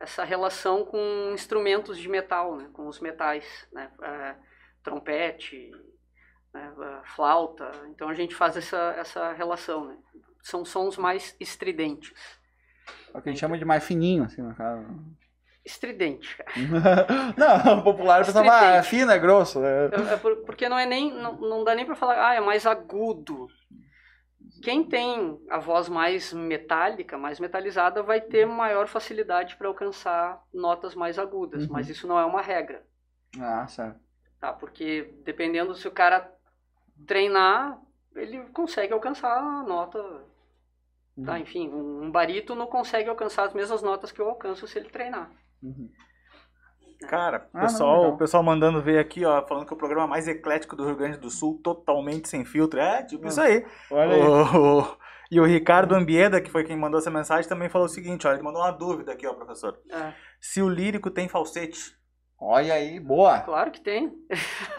essa 0.00 0.24
relação 0.24 0.84
com 0.86 1.30
instrumentos 1.32 1.96
de 1.98 2.08
metal, 2.08 2.56
né, 2.56 2.68
com 2.72 2.88
os 2.88 2.98
metais, 2.98 3.44
né, 3.72 3.90
ah, 4.02 4.34
trompete, 4.82 5.70
né, 6.52 6.72
ah, 6.78 7.02
flauta. 7.14 7.70
Então 7.90 8.08
a 8.08 8.14
gente 8.14 8.34
faz 8.34 8.56
essa 8.56 8.94
essa 8.96 9.32
relação, 9.34 9.84
né? 9.84 9.98
São 10.42 10.64
sons 10.64 10.96
mais 10.96 11.36
estridentes. 11.38 12.14
É 13.14 13.18
o 13.18 13.20
que 13.20 13.28
a 13.28 13.32
gente 13.32 13.40
chama 13.40 13.58
de 13.58 13.64
mais 13.66 13.84
fininho, 13.84 14.24
assim, 14.24 14.40
no 14.40 14.54
caso. 14.54 14.86
Estridente, 15.62 16.36
cara. 16.38 16.50
não, 17.36 17.82
popular 17.82 18.22
o 18.22 18.26
pessoal 18.26 18.44
fala, 18.46 18.60
ah, 18.60 18.76
é 18.76 18.82
fino, 18.82 19.10
é 19.10 19.18
grosso. 19.18 19.62
É... 19.62 19.86
É- 19.86 20.14
é 20.14 20.16
por- 20.16 20.36
porque 20.46 20.68
não 20.70 20.78
é 20.78 20.86
nem 20.86 21.12
não, 21.12 21.34
não 21.36 21.64
dá 21.64 21.74
nem 21.74 21.84
para 21.84 21.94
falar 21.94 22.30
ah 22.30 22.34
é 22.34 22.40
mais 22.40 22.64
agudo 22.66 23.48
quem 24.64 24.82
tem 24.84 25.38
a 25.50 25.58
voz 25.58 25.88
mais 25.88 26.32
metálica 26.32 27.18
mais 27.18 27.38
metalizada 27.40 28.02
vai 28.02 28.20
ter 28.20 28.46
maior 28.46 28.86
facilidade 28.88 29.56
para 29.56 29.68
alcançar 29.68 30.42
notas 30.52 30.94
mais 30.94 31.18
agudas 31.18 31.66
Uhum. 31.66 31.72
mas 31.72 31.88
isso 31.88 32.06
não 32.06 32.18
é 32.18 32.24
uma 32.24 32.40
regra 32.42 32.82
Ah, 33.40 33.66
certo. 33.66 34.00
tá 34.40 34.52
porque 34.52 35.12
dependendo 35.24 35.74
se 35.74 35.86
o 35.88 35.92
cara 35.92 36.30
treinar 37.06 37.80
ele 38.14 38.38
consegue 38.52 38.92
alcançar 38.92 39.36
a 39.38 39.62
nota 39.62 39.98
tá 41.24 41.32
Uhum. 41.32 41.38
enfim 41.38 41.68
um, 41.68 42.04
um 42.04 42.10
barítono 42.10 42.66
consegue 42.66 43.08
alcançar 43.08 43.44
as 43.44 43.54
mesmas 43.54 43.82
notas 43.82 44.10
que 44.12 44.20
eu 44.20 44.28
alcanço 44.28 44.66
se 44.66 44.78
ele 44.78 44.88
treinar 44.90 45.30
Uhum. 45.62 45.88
Cara, 47.04 47.48
Ah, 47.54 47.60
pessoal, 47.62 48.02
não, 48.04 48.10
o 48.14 48.16
pessoal 48.18 48.42
mandando 48.42 48.82
ver 48.82 48.98
aqui, 48.98 49.24
ó, 49.24 49.44
falando 49.46 49.66
que 49.66 49.72
é 49.72 49.76
o 49.76 49.78
programa 49.78 50.06
mais 50.06 50.26
eclético 50.28 50.74
do 50.76 50.84
Rio 50.84 50.96
Grande 50.96 51.18
do 51.18 51.30
Sul, 51.30 51.60
totalmente 51.62 52.28
sem 52.28 52.44
filtro. 52.44 52.80
É, 52.80 53.02
tipo 53.02 53.26
isso 53.26 53.40
aí. 53.40 53.64
Olha 53.90 54.14
aí. 54.14 54.20
O- 54.22 54.80
o- 54.80 54.96
e 55.30 55.40
o 55.40 55.44
Ricardo 55.44 55.94
Ambieda, 55.94 56.40
que 56.40 56.50
foi 56.50 56.64
quem 56.64 56.76
mandou 56.76 56.98
essa 57.00 57.10
mensagem, 57.10 57.48
também 57.48 57.68
falou 57.68 57.86
o 57.86 57.90
seguinte, 57.90 58.26
ó, 58.26 58.32
ele 58.32 58.42
mandou 58.42 58.60
uma 58.62 58.70
dúvida 58.70 59.12
aqui, 59.12 59.26
ó, 59.26 59.34
professor. 59.34 59.78
É. 59.90 60.12
Se 60.40 60.60
o 60.62 60.68
lírico 60.68 61.10
tem 61.10 61.28
falsete. 61.28 61.78
Olha 62.40 62.74
aí, 62.74 63.00
boa. 63.00 63.38
Claro 63.40 63.70
que 63.70 63.80
tem. 63.80 64.12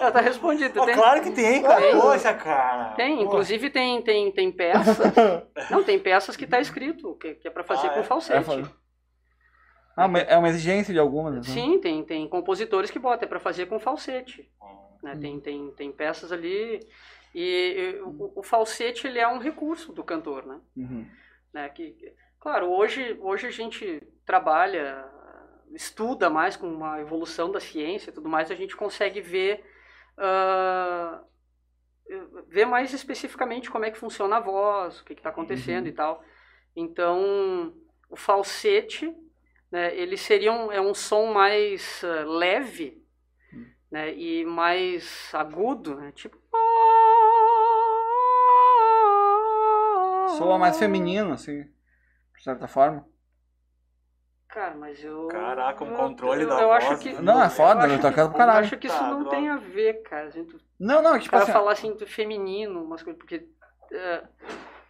Já 0.00 0.10
tá 0.10 0.20
respondido. 0.20 0.74
Pô, 0.74 0.84
Tem, 0.86 0.94
claro 0.94 1.22
que 1.22 1.30
tem, 1.30 1.62
cara. 1.62 1.80
Tem. 1.80 2.00
Poxa, 2.00 2.34
cara. 2.34 2.84
tem. 2.94 3.16
Pô. 3.18 3.22
Inclusive 3.24 3.70
tem, 3.70 4.02
tem, 4.02 4.32
tem 4.32 4.50
peças. 4.50 4.98
Não, 5.70 5.82
tem 5.84 5.98
peças 5.98 6.36
que 6.36 6.46
tá 6.46 6.60
escrito, 6.60 7.14
que, 7.16 7.34
que 7.34 7.46
é 7.48 7.50
pra 7.50 7.62
fazer 7.62 7.88
Ah, 7.88 7.90
com 7.90 8.00
é? 8.00 8.02
falsete. 8.02 8.50
É, 8.52 8.64
Ah, 10.00 10.18
é 10.18 10.36
uma 10.36 10.48
exigência 10.48 10.92
de 10.92 10.98
algumas. 10.98 11.34
né? 11.34 11.42
Sim, 11.42 11.78
tem, 11.80 12.04
tem 12.04 12.28
compositores 12.28 12.90
que 12.90 12.98
botam, 12.98 13.26
é 13.26 13.28
pra 13.28 13.40
fazer 13.40 13.66
com 13.66 13.78
falsete. 13.78 14.50
Hum. 14.62 14.96
né? 15.02 15.16
Tem, 15.20 15.40
tem, 15.40 15.70
tem 15.72 15.92
peças 15.92 16.32
ali. 16.32 16.80
E, 17.34 17.40
e 17.42 18.00
o, 18.02 18.32
o 18.36 18.42
falsete 18.42 19.06
ele 19.06 19.18
é 19.18 19.28
um 19.28 19.38
recurso 19.38 19.92
do 19.92 20.02
cantor, 20.02 20.46
né? 20.46 20.60
Uhum. 20.76 21.06
né? 21.52 21.68
Que, 21.68 21.96
claro, 22.40 22.70
hoje, 22.70 23.16
hoje 23.20 23.46
a 23.46 23.50
gente 23.50 24.02
trabalha, 24.24 25.04
estuda 25.72 26.28
mais 26.28 26.56
com 26.56 26.66
uma 26.66 27.00
evolução 27.00 27.50
da 27.50 27.60
ciência 27.60 28.10
e 28.10 28.12
tudo 28.12 28.28
mais, 28.28 28.50
a 28.50 28.54
gente 28.54 28.76
consegue 28.76 29.20
ver, 29.20 29.64
ah, 30.18 31.22
ver 32.48 32.64
mais 32.64 32.92
especificamente 32.92 33.70
como 33.70 33.84
é 33.84 33.90
que 33.90 33.98
funciona 33.98 34.36
a 34.36 34.40
voz, 34.40 35.00
o 35.00 35.04
que 35.04 35.12
está 35.12 35.30
acontecendo 35.30 35.86
e 35.86 35.92
tal. 35.92 36.22
Então, 36.74 37.74
o 38.08 38.16
falsete, 38.16 39.14
né, 39.70 39.94
ele 39.96 40.16
seria 40.16 40.52
um, 40.52 40.70
é 40.72 40.80
um 40.80 40.94
som 40.94 41.32
mais 41.32 42.02
ah, 42.04 42.24
leve 42.26 43.02
né, 43.90 44.12
e 44.14 44.44
mais 44.44 45.30
agudo, 45.34 45.94
né, 45.96 46.12
tipo... 46.12 46.38
Soa 50.38 50.58
mais 50.58 50.78
feminino, 50.78 51.32
assim, 51.32 51.62
de 51.64 52.42
certa 52.42 52.66
forma. 52.66 53.06
Cara, 54.48 54.74
mas 54.74 55.02
eu. 55.04 55.28
Caraca, 55.28 55.84
um 55.84 55.94
controle 55.94 56.42
eu, 56.42 56.48
da 56.48 56.60
eu 56.60 56.68
voz, 56.68 56.84
acho 56.84 56.98
que. 56.98 57.12
né? 57.12 57.20
Não, 57.20 57.42
é 57.42 57.48
foda, 57.48 57.86
eu 57.86 57.92
eu 57.92 58.00
tocando 58.00 58.30
pro 58.30 58.38
caralho. 58.38 58.58
Eu 58.58 58.64
acho 58.64 58.76
que 58.78 58.86
isso 58.88 58.98
Tá, 58.98 59.10
não 59.10 59.20
droga. 59.22 59.36
tem 59.36 59.48
a 59.48 59.56
ver, 59.58 60.02
cara. 60.02 60.26
A 60.26 60.30
gente, 60.30 60.56
Não, 60.78 61.00
não, 61.02 61.14
o 61.14 61.18
tipo 61.20 61.30
cara 61.30 61.44
assim. 61.44 61.52
falar 61.52 61.72
assim 61.72 61.94
do 61.94 62.06
feminino, 62.06 62.82
umas 62.82 63.00
coisas, 63.02 63.18
porque. 63.18 63.46
é, 63.92 64.24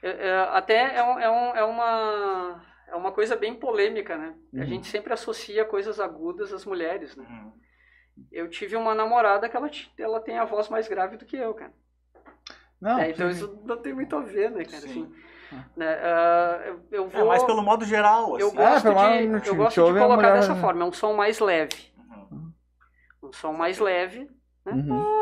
é, 0.03 0.29
é, 0.29 0.39
até 0.53 0.97
é, 0.97 1.03
um- 1.03 1.19
é, 1.19 1.31
um- 1.31 1.57
é 1.57 1.65
uma. 1.65 2.65
É 2.91 2.95
uma 2.97 3.13
coisa 3.13 3.37
bem 3.37 3.55
polêmica, 3.55 4.17
né? 4.17 4.35
Uhum. 4.53 4.63
A 4.63 4.65
gente 4.65 4.87
sempre 4.89 5.13
associa 5.13 5.65
coisas 5.65 6.01
agudas 6.01 6.53
às 6.53 6.65
mulheres, 6.65 7.15
né? 7.17 7.25
Uhum. 7.29 7.53
Eu 8.33 8.49
tive 8.49 8.77
uma 8.77 8.95
namorada 8.95 9.49
que 9.49 9.57
ela, 9.57 9.71
ela 9.99 10.21
tem 10.21 10.39
a 10.39 10.45
voz 10.45 10.69
mais 10.69 10.89
grave 10.89 11.17
do 11.17 11.25
que 11.25 11.37
eu, 11.37 11.55
cara. 11.55 11.73
Não, 12.81 12.99
É, 12.99 13.11
então 13.11 13.31
sim, 13.31 13.37
isso 13.37 13.61
não 13.65 13.77
tem 13.77 13.95
muito 13.95 14.17
a 14.17 14.21
ver, 14.21 14.51
né, 14.51 14.65
cara? 14.65 14.81
Sim. 14.81 14.89
Assim, 14.89 15.15
né, 15.77 15.99
ah, 16.03 16.63
eu, 16.67 16.81
eu 16.91 17.09
vou. 17.09 17.21
É, 17.21 17.25
mas 17.25 17.45
pelo 17.45 17.63
modo 17.63 17.85
geral, 17.85 18.37
assim. 18.37 18.43
Eu 18.45 18.49
É, 18.49 18.53
gosto, 18.55 18.83
pelo 18.83 18.95
de, 18.95 19.25
eu 19.27 19.41
te- 19.41 19.51
gosto 19.57 19.75
te 19.75 19.93
de 19.93 19.99
colocar 19.99 20.17
mulher, 20.17 20.33
dessa 20.35 20.55
né? 20.55 20.61
forma, 20.61 20.83
é 20.85 20.89
um 20.89 20.93
som 20.93 21.13
mais 21.15 21.39
leve. 21.39 21.93
Uhum. 22.31 22.53
Um 23.23 23.33
som 23.33 23.53
mais 23.53 23.79
leve, 23.79 24.29
né? 24.65 24.73
Uhum. 24.73 25.21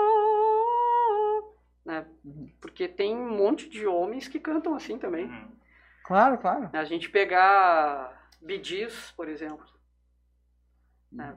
Né? 1.84 2.06
Porque 2.60 2.86
tem 2.88 3.16
um 3.16 3.36
monte 3.36 3.68
de 3.68 3.86
homens 3.86 4.28
que 4.28 4.38
cantam 4.38 4.74
assim 4.74 4.98
também. 4.98 5.30
Claro, 6.08 6.38
claro. 6.38 6.70
A 6.72 6.84
gente 6.84 7.10
pegar 7.10 8.18
Gees, 8.62 9.12
por 9.14 9.28
exemplo. 9.28 9.66
Né? 11.12 11.36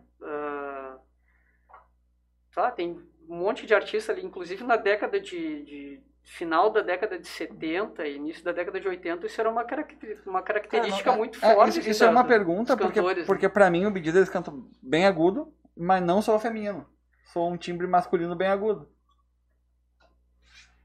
Tá, 2.55 2.71
tem 2.71 2.97
um 3.27 3.35
monte 3.37 3.65
de 3.65 3.73
artistas 3.73 4.09
ali, 4.15 4.25
inclusive 4.25 4.63
na 4.63 4.77
década 4.77 5.19
de, 5.19 5.63
de- 5.63 6.03
final 6.23 6.69
da 6.69 6.81
década 6.81 7.19
de 7.19 7.27
70 7.27 8.07
e 8.07 8.15
início 8.15 8.43
da 8.45 8.51
década 8.53 8.79
de 8.79 8.87
80, 8.87 9.25
isso 9.25 9.41
era 9.41 9.49
uma, 9.49 9.63
caracteri- 9.65 10.19
uma 10.25 10.41
característica 10.41 11.11
É, 11.11 11.17
muito 11.17 11.43
é, 11.45 11.53
forte. 11.53 11.79
isso, 11.79 11.89
isso 11.89 12.03
é 12.03 12.07
da- 12.07 12.11
uma 12.13 12.23
da- 12.23 12.29
pergunta, 12.29 12.77
porque, 12.77 12.93
cantores, 12.99 13.23
né? 13.23 13.25
porque 13.25 13.49
pra 13.49 13.69
mim 13.69 13.85
o 13.85 13.91
Bedido 13.91 14.19
eles 14.19 14.29
cantam 14.29 14.69
bem 14.81 15.05
agudo, 15.05 15.53
mas 15.75 16.01
não 16.01 16.21
sou 16.21 16.39
feminino. 16.39 16.85
Sou 17.33 17.51
um 17.51 17.57
timbre 17.57 17.87
masculino 17.87 18.35
bem 18.37 18.47
agudo. 18.47 18.89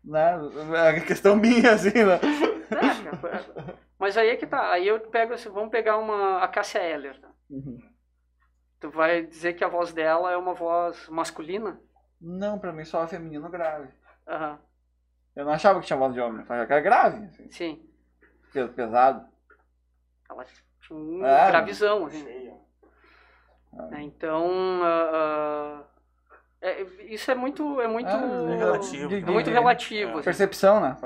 Né? 0.04 0.34
É 0.96 1.00
questão 1.00 1.36
minha, 1.36 1.72
assim, 1.72 1.90
né? 2.04 2.18
É, 2.70 2.76
cara, 3.20 3.84
Mas 3.98 4.16
aí 4.16 4.28
é 4.28 4.36
que 4.36 4.46
tá. 4.46 4.70
Aí 4.72 4.86
eu 4.86 5.00
pego 5.00 5.34
assim, 5.34 5.48
vamos 5.50 5.70
pegar 5.70 5.96
uma 5.98 6.42
a 6.42 6.48
Cássia 6.48 6.82
Eller. 6.82 7.20
tá? 7.20 7.28
Uhum. 7.50 7.78
Tu 8.80 8.90
vai 8.90 9.22
dizer 9.24 9.54
que 9.54 9.64
a 9.64 9.68
voz 9.68 9.92
dela 9.92 10.30
é 10.32 10.36
uma 10.36 10.52
voz 10.54 11.08
masculina? 11.08 11.80
Não, 12.20 12.58
pra 12.58 12.72
mim 12.72 12.84
só 12.84 13.04
é 13.04 13.08
feminino 13.08 13.48
grave. 13.48 13.88
Aham, 14.28 14.58
Eu 15.34 15.44
não 15.44 15.52
achava 15.52 15.80
que 15.80 15.86
tinha 15.86 15.98
voz 15.98 16.12
de 16.14 16.20
homem, 16.20 16.38
eu 16.38 16.42
achava 16.42 16.66
que 16.66 16.72
era 16.72 16.82
grave, 16.82 17.24
assim, 17.26 17.50
sim. 17.50 17.88
pe- 18.52 18.68
pesado. 18.68 19.26
Ela 20.28 20.44
tinha 20.80 20.98
um 20.98 21.24
É. 21.24 21.46
gravizão, 21.48 22.06
assim. 22.06 22.22
Cheio. 22.24 22.60
né? 23.72 24.02
Então, 24.02 24.82
ah, 24.82 25.82
ah, 25.84 25.84
é, 26.60 26.82
isso 27.12 27.30
é 27.30 27.34
muito, 27.34 27.80
é 27.80 27.86
muito, 27.88 28.08
Ah, 28.08 28.50
é 28.52 28.56
relativo, 28.56 29.08
de- 29.08 29.14
é 29.16 29.20
de- 29.20 29.30
muito 29.30 29.46
de- 29.46 29.52
relativo. 29.52 30.12
assim. 30.14 30.22
Percepção, 30.24 30.80
né? 30.80 30.96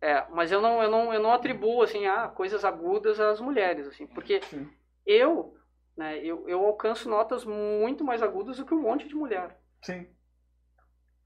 É, 0.00 0.24
mas 0.30 0.52
eu 0.52 0.60
não, 0.60 0.82
eu 0.82 0.90
não, 0.90 1.12
eu 1.14 1.20
não 1.20 1.32
atribuo 1.32 1.82
assim, 1.82 2.06
ah, 2.06 2.28
coisas 2.28 2.64
agudas 2.64 3.18
às 3.18 3.40
mulheres, 3.40 3.86
assim, 3.88 4.06
porque 4.06 4.40
Sim. 4.42 4.68
eu, 5.06 5.54
né, 5.96 6.18
eu, 6.18 6.48
eu 6.48 6.64
alcanço 6.64 7.08
notas 7.08 7.44
muito 7.44 8.04
mais 8.04 8.22
agudas 8.22 8.58
do 8.58 8.64
que 8.64 8.74
um 8.74 8.82
monte 8.82 9.08
de 9.08 9.14
mulher. 9.14 9.58
Sim. 9.82 10.06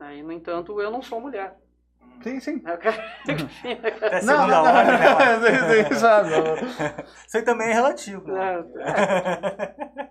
Né? 0.01 0.17
E 0.17 0.23
no 0.23 0.33
entanto, 0.33 0.81
eu 0.81 0.91
não 0.91 1.03
sou 1.03 1.21
mulher. 1.21 1.57
Sim, 2.23 2.39
sim. 2.41 2.63
Né, 2.63 2.77
segunda 4.21 4.63
hora, 4.63 4.85
né? 4.85 5.15
mano? 5.15 5.47
sim, 5.47 5.85
sim, 5.89 5.95
sabe? 5.99 6.29
Isso 7.27 7.37
aí 7.37 7.43
também 7.43 7.69
é 7.71 7.73
relativo. 7.75 8.31
né? 8.31 8.55
É, 8.55 8.61
isso 8.61 10.02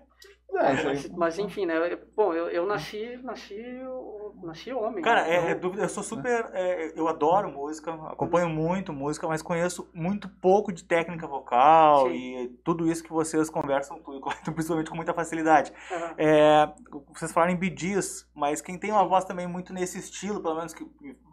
Mas, 0.52 0.86
aí. 0.86 1.10
mas, 1.16 1.38
enfim, 1.38 1.64
né? 1.66 1.92
eu- 1.92 1.98
Bom, 2.14 2.34
eu, 2.34 2.48
eu 2.48 2.66
nasci, 2.66 3.18
nasci, 3.22 3.54
eu- 3.54 4.34
nasci 4.42 4.72
homem. 4.72 5.02
Cara, 5.02 5.22
né? 5.22 5.48
é, 5.48 5.50
é 5.50 5.54
dúvida, 5.54 5.82
eu 5.82 5.88
sou 5.88 6.02
super. 6.02 6.50
é, 6.52 6.92
eu 6.94 7.08
adoro 7.08 7.50
música, 7.50 7.92
acompanho 8.08 8.48
muito 8.48 8.92
música, 8.92 9.26
mas 9.26 9.40
conheço 9.40 9.88
muito 9.94 10.28
pouco 10.28 10.72
de 10.72 10.84
técnica 10.84 11.26
vocal 11.26 12.08
Sim. 12.08 12.14
e 12.14 12.48
tudo 12.64 12.86
isso 12.86 13.02
que 13.02 13.10
vocês 13.12 13.48
conversam, 13.48 13.98
tudo, 14.02 14.20
principalmente 14.54 14.90
com 14.90 14.96
muita 14.96 15.14
facilidade. 15.14 15.72
É, 16.18 16.70
vocês 17.14 17.32
falaram 17.32 17.52
em 17.52 17.76
Gees, 17.76 18.28
mas 18.34 18.60
quem 18.60 18.78
tem 18.78 18.90
uma 18.92 19.06
voz 19.06 19.24
também 19.24 19.46
muito 19.46 19.72
nesse 19.72 19.98
estilo, 19.98 20.42
pelo 20.42 20.56
menos 20.56 20.74
que 20.74 20.82
o 20.84 20.92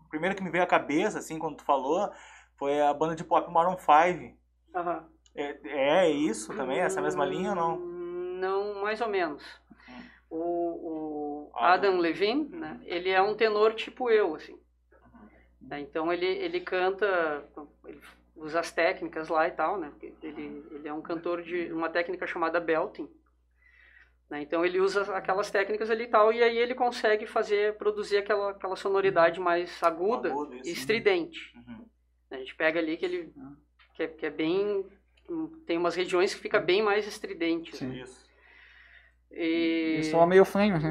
primeiro 0.09 0.35
que 0.35 0.43
me 0.43 0.49
veio 0.49 0.63
à 0.63 0.67
cabeça, 0.67 1.19
assim, 1.19 1.37
quando 1.37 1.57
tu 1.57 1.65
falou, 1.65 2.09
foi 2.57 2.81
a 2.81 2.93
banda 2.93 3.15
de 3.15 3.23
pop 3.23 3.51
Maroon 3.51 3.77
5. 3.77 4.37
aham. 4.75 5.05
É, 5.35 6.03
é 6.05 6.09
isso 6.09 6.53
também, 6.55 6.79
essa 6.79 7.01
mesma 7.01 7.25
linha 7.25 7.51
ou 7.51 7.55
não? 7.55 7.98
Não, 8.39 8.81
mais 8.81 9.01
ou 9.01 9.07
menos. 9.09 9.43
O, 10.29 10.37
o 10.37 11.51
Adam. 11.55 11.91
Adam 11.91 11.99
Levine, 11.99 12.49
né? 12.49 12.79
Ele 12.85 13.09
é 13.09 13.21
um 13.21 13.35
tenor 13.35 13.73
tipo 13.73 14.09
eu, 14.09 14.35
assim. 14.35 14.57
Né, 15.61 15.81
Então 15.81 16.11
ele, 16.13 16.25
ele 16.25 16.61
canta, 16.61 17.43
ele 17.85 17.99
usa 18.35 18.59
as 18.59 18.71
técnicas 18.71 19.27
lá 19.27 19.47
e 19.47 19.51
tal, 19.51 19.77
né? 19.77 19.91
Ele, 20.23 20.65
ele 20.71 20.87
é 20.87 20.93
um 20.93 21.01
cantor 21.01 21.41
de 21.41 21.71
uma 21.73 21.89
técnica 21.89 22.25
chamada 22.27 22.59
belting. 22.59 23.09
né, 24.29 24.41
Então 24.41 24.63
ele 24.63 24.79
usa 24.79 25.01
aquelas 25.15 25.51
técnicas 25.51 25.89
ali 25.89 26.03
e 26.03 26.07
tal, 26.07 26.31
e 26.31 26.41
aí 26.43 26.57
ele 26.57 26.75
consegue 26.75 27.25
fazer, 27.25 27.77
produzir 27.77 28.17
aquela, 28.17 28.51
aquela 28.51 28.75
sonoridade 28.75 29.39
mais 29.39 29.81
aguda 29.83 30.29
Agudo, 30.29 30.55
e 30.55 30.71
estridente. 30.71 31.53
Uhum. 31.55 31.85
A 32.31 32.37
gente 32.37 32.55
pega 32.55 32.79
ali 32.79 32.95
que 32.97 33.05
ele 33.05 33.33
que 33.95 34.03
é, 34.03 34.07
que 34.07 34.25
é 34.25 34.29
bem 34.29 34.85
tem 35.65 35.77
umas 35.77 35.95
regiões 35.95 36.33
que 36.33 36.41
fica 36.41 36.59
bem 36.59 36.81
mais 36.81 37.07
estridente. 37.07 37.75
Sim. 37.75 37.93
Isso. 38.01 38.28
E 39.31 39.97
Eu 39.97 40.03
sou 40.03 40.25
meio 40.27 40.45
fã, 40.45 40.61
assim. 40.73 40.87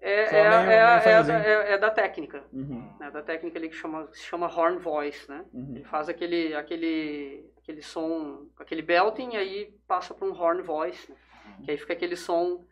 é, 0.00 0.22
é, 0.22 0.48
meio- 0.48 0.70
é, 0.70 1.22
meio 1.22 1.32
é, 1.32 1.70
é, 1.70 1.72
é 1.74 1.78
da 1.78 1.90
técnica, 1.90 2.44
Uhum, 2.52 2.80
né? 2.98 3.10
Da 3.10 3.22
técnica 3.22 3.58
ali 3.58 3.68
que 3.68 3.76
chama 3.76 4.08
se 4.12 4.22
chama 4.22 4.46
horn 4.46 4.78
voice, 4.78 5.28
né? 5.28 5.44
uhum. 5.52 5.76
Ele 5.76 5.84
faz 5.84 6.08
aquele 6.08 6.54
aquele 6.54 7.50
aquele 7.58 7.82
som, 7.82 8.46
aquele 8.58 8.82
belting 8.82 9.30
e 9.32 9.36
aí 9.36 9.74
passa 9.86 10.14
para 10.14 10.26
um 10.26 10.32
horn 10.32 10.62
voice, 10.62 11.10
né? 11.10 11.16
que 11.64 11.70
aí 11.70 11.78
fica 11.78 11.92
aquele 11.92 12.16
som 12.16 12.64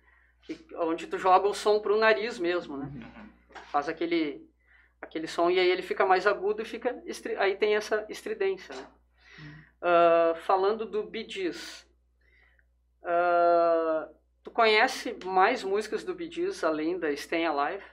que, 0.43 0.59
onde 0.77 1.07
tu 1.07 1.17
joga 1.19 1.49
o 1.49 1.55
som 1.55 1.81
pro 1.81 1.97
nariz 1.99 2.39
mesmo, 2.39 2.77
né? 2.77 2.91
Faz 3.71 3.89
aquele 3.89 4.47
aquele 5.01 5.27
som 5.27 5.51
e 5.51 5.59
aí 5.59 5.69
ele 5.69 5.83
fica 5.83 6.05
mais 6.07 6.27
agudo 6.27 6.63
e 6.63 6.65
fica 6.65 7.01
estri- 7.07 7.37
aí 7.37 7.57
tem 7.57 7.75
essa 7.77 8.05
estridência, 8.09 8.75
né? 8.75 8.87
Ah, 9.81 10.35
falando 10.47 10.87
do 10.87 11.03
Bee 11.05 11.29
Gees, 11.29 11.87
ah, 13.05 14.09
tu 14.43 14.51
conhece 14.51 15.17
mais 15.25 15.63
músicas 15.63 16.05
do 16.05 16.15
Bee 16.15 16.31
Gees 16.31 16.63
além 16.65 16.99
da 16.99 17.15
Stay 17.17 17.45
Alive? 17.45 17.85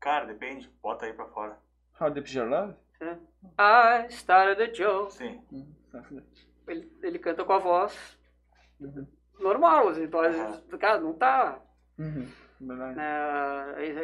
Cara, 0.00 0.26
depende, 0.26 0.70
bota 0.82 1.06
aí 1.06 1.12
pra 1.12 1.26
fora. 1.26 1.58
How 2.00 2.10
Deep 2.10 2.28
Is 2.28 2.34
Your 2.34 2.48
Love? 2.48 2.74
I 3.58 4.06
started 4.10 4.62
a 4.62 4.72
joke. 4.72 5.12
Sim. 5.12 5.40
Hum, 5.52 5.66
tá 5.90 6.02
fudido. 6.02 6.26
Ele, 6.66 6.90
ele 7.02 7.18
canta 7.18 7.44
com 7.44 7.52
a 7.52 7.58
voz 7.58 8.18
Uhum. 8.80 9.06
normal, 9.38 9.88
assim, 9.88 10.04
então, 10.04 10.20
vezes, 10.20 10.62
cara, 10.78 11.00
não 11.00 11.12
tá 11.12 11.60
Uhum. 11.98 12.26
Verdade. 12.60 12.98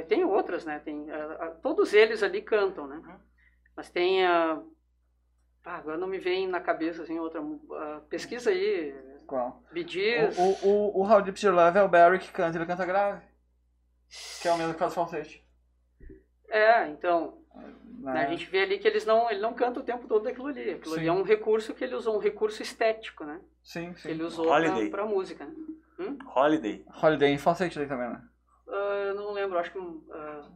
e 0.00 0.02
tem 0.04 0.24
outras, 0.24 0.64
né? 0.64 0.78
Tem, 0.80 1.10
ah, 1.10 1.56
todos 1.62 1.92
eles 1.92 2.22
ali 2.22 2.42
cantam, 2.42 2.86
né? 2.86 2.96
Uhum. 2.96 3.18
Mas 3.76 3.90
tem 3.90 4.24
ah, 4.24 4.62
agora 5.64 5.96
não 5.96 6.06
me 6.06 6.18
vem 6.18 6.46
na 6.46 6.60
cabeça 6.60 7.02
assim 7.02 7.18
outra. 7.18 7.40
ah, 7.40 8.00
pesquisa 8.08 8.50
aí. 8.50 8.94
Qual? 9.30 9.62
Gees. 9.86 10.36
O, 10.36 10.42
o, 10.42 10.98
o, 10.98 11.00
o 11.02 11.08
How 11.08 11.22
Deep 11.22 11.38
Is 11.38 11.44
Your 11.44 11.54
Love 11.54 11.78
é 11.78 11.82
o 11.84 11.88
Barry 11.88 12.18
que 12.18 12.32
canta, 12.32 12.58
ele 12.58 12.66
canta 12.66 12.84
grave. 12.84 13.22
Que 14.42 14.48
é 14.48 14.52
o 14.52 14.58
mesmo 14.58 14.72
que 14.74 14.80
faz 14.80 14.92
falsete. 14.92 15.46
É, 16.48 16.88
então, 16.88 17.38
né, 18.00 18.22
a 18.26 18.26
gente 18.28 18.44
vê 18.46 18.62
ali 18.62 18.80
que 18.80 18.88
eles 18.88 19.06
não, 19.06 19.30
ele 19.30 19.40
não 19.40 19.54
canta 19.54 19.78
o 19.78 19.84
tempo 19.84 20.08
todo 20.08 20.26
aquilo 20.26 20.48
ali. 20.48 20.70
Aquilo 20.72 20.94
ali 20.94 21.04
Sim. 21.04 21.08
é 21.08 21.12
um 21.12 21.22
recurso 21.22 21.72
que 21.72 21.84
ele 21.84 21.94
usou, 21.94 22.16
um 22.16 22.18
recurso 22.18 22.60
estético, 22.60 23.22
né? 23.24 23.40
Sim, 23.62 23.92
Que 23.92 24.00
sim. 24.00 24.08
ele 24.10 24.24
usou 24.24 24.46
pra, 24.46 24.56
Holiday. 24.56 24.90
pra 24.90 25.06
música. 25.06 25.46
Né? 25.46 26.16
Holiday. 26.34 26.84
Holiday 27.00 27.30
em 27.32 27.38
falsete 27.38 27.78
daí 27.78 27.86
também, 27.86 28.08
né? 28.10 28.20
Ah, 28.68 29.04
eu 29.06 29.14
não 29.14 29.30
lembro, 29.32 29.58
acho 29.60 29.70
que. 29.70 29.78
ah, 30.12 30.48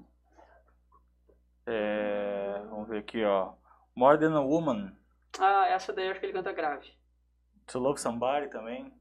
É, 1.67 2.61
vamos 2.69 2.89
ver 2.89 2.99
aqui, 2.99 3.25
ó. 3.25 3.53
More 3.95 4.19
Than 4.19 4.35
a 4.37 4.41
Woman. 4.41 4.93
ah, 5.39 5.69
essa 5.69 5.93
daí 5.93 6.07
eu 6.07 6.11
acho 6.11 6.19
que 6.19 6.27
ele 6.27 6.33
canta 6.33 6.53
grave. 6.53 6.93
To 7.67 7.79
Love 7.79 8.01
Somebody 8.01 8.49
também. 8.51 8.93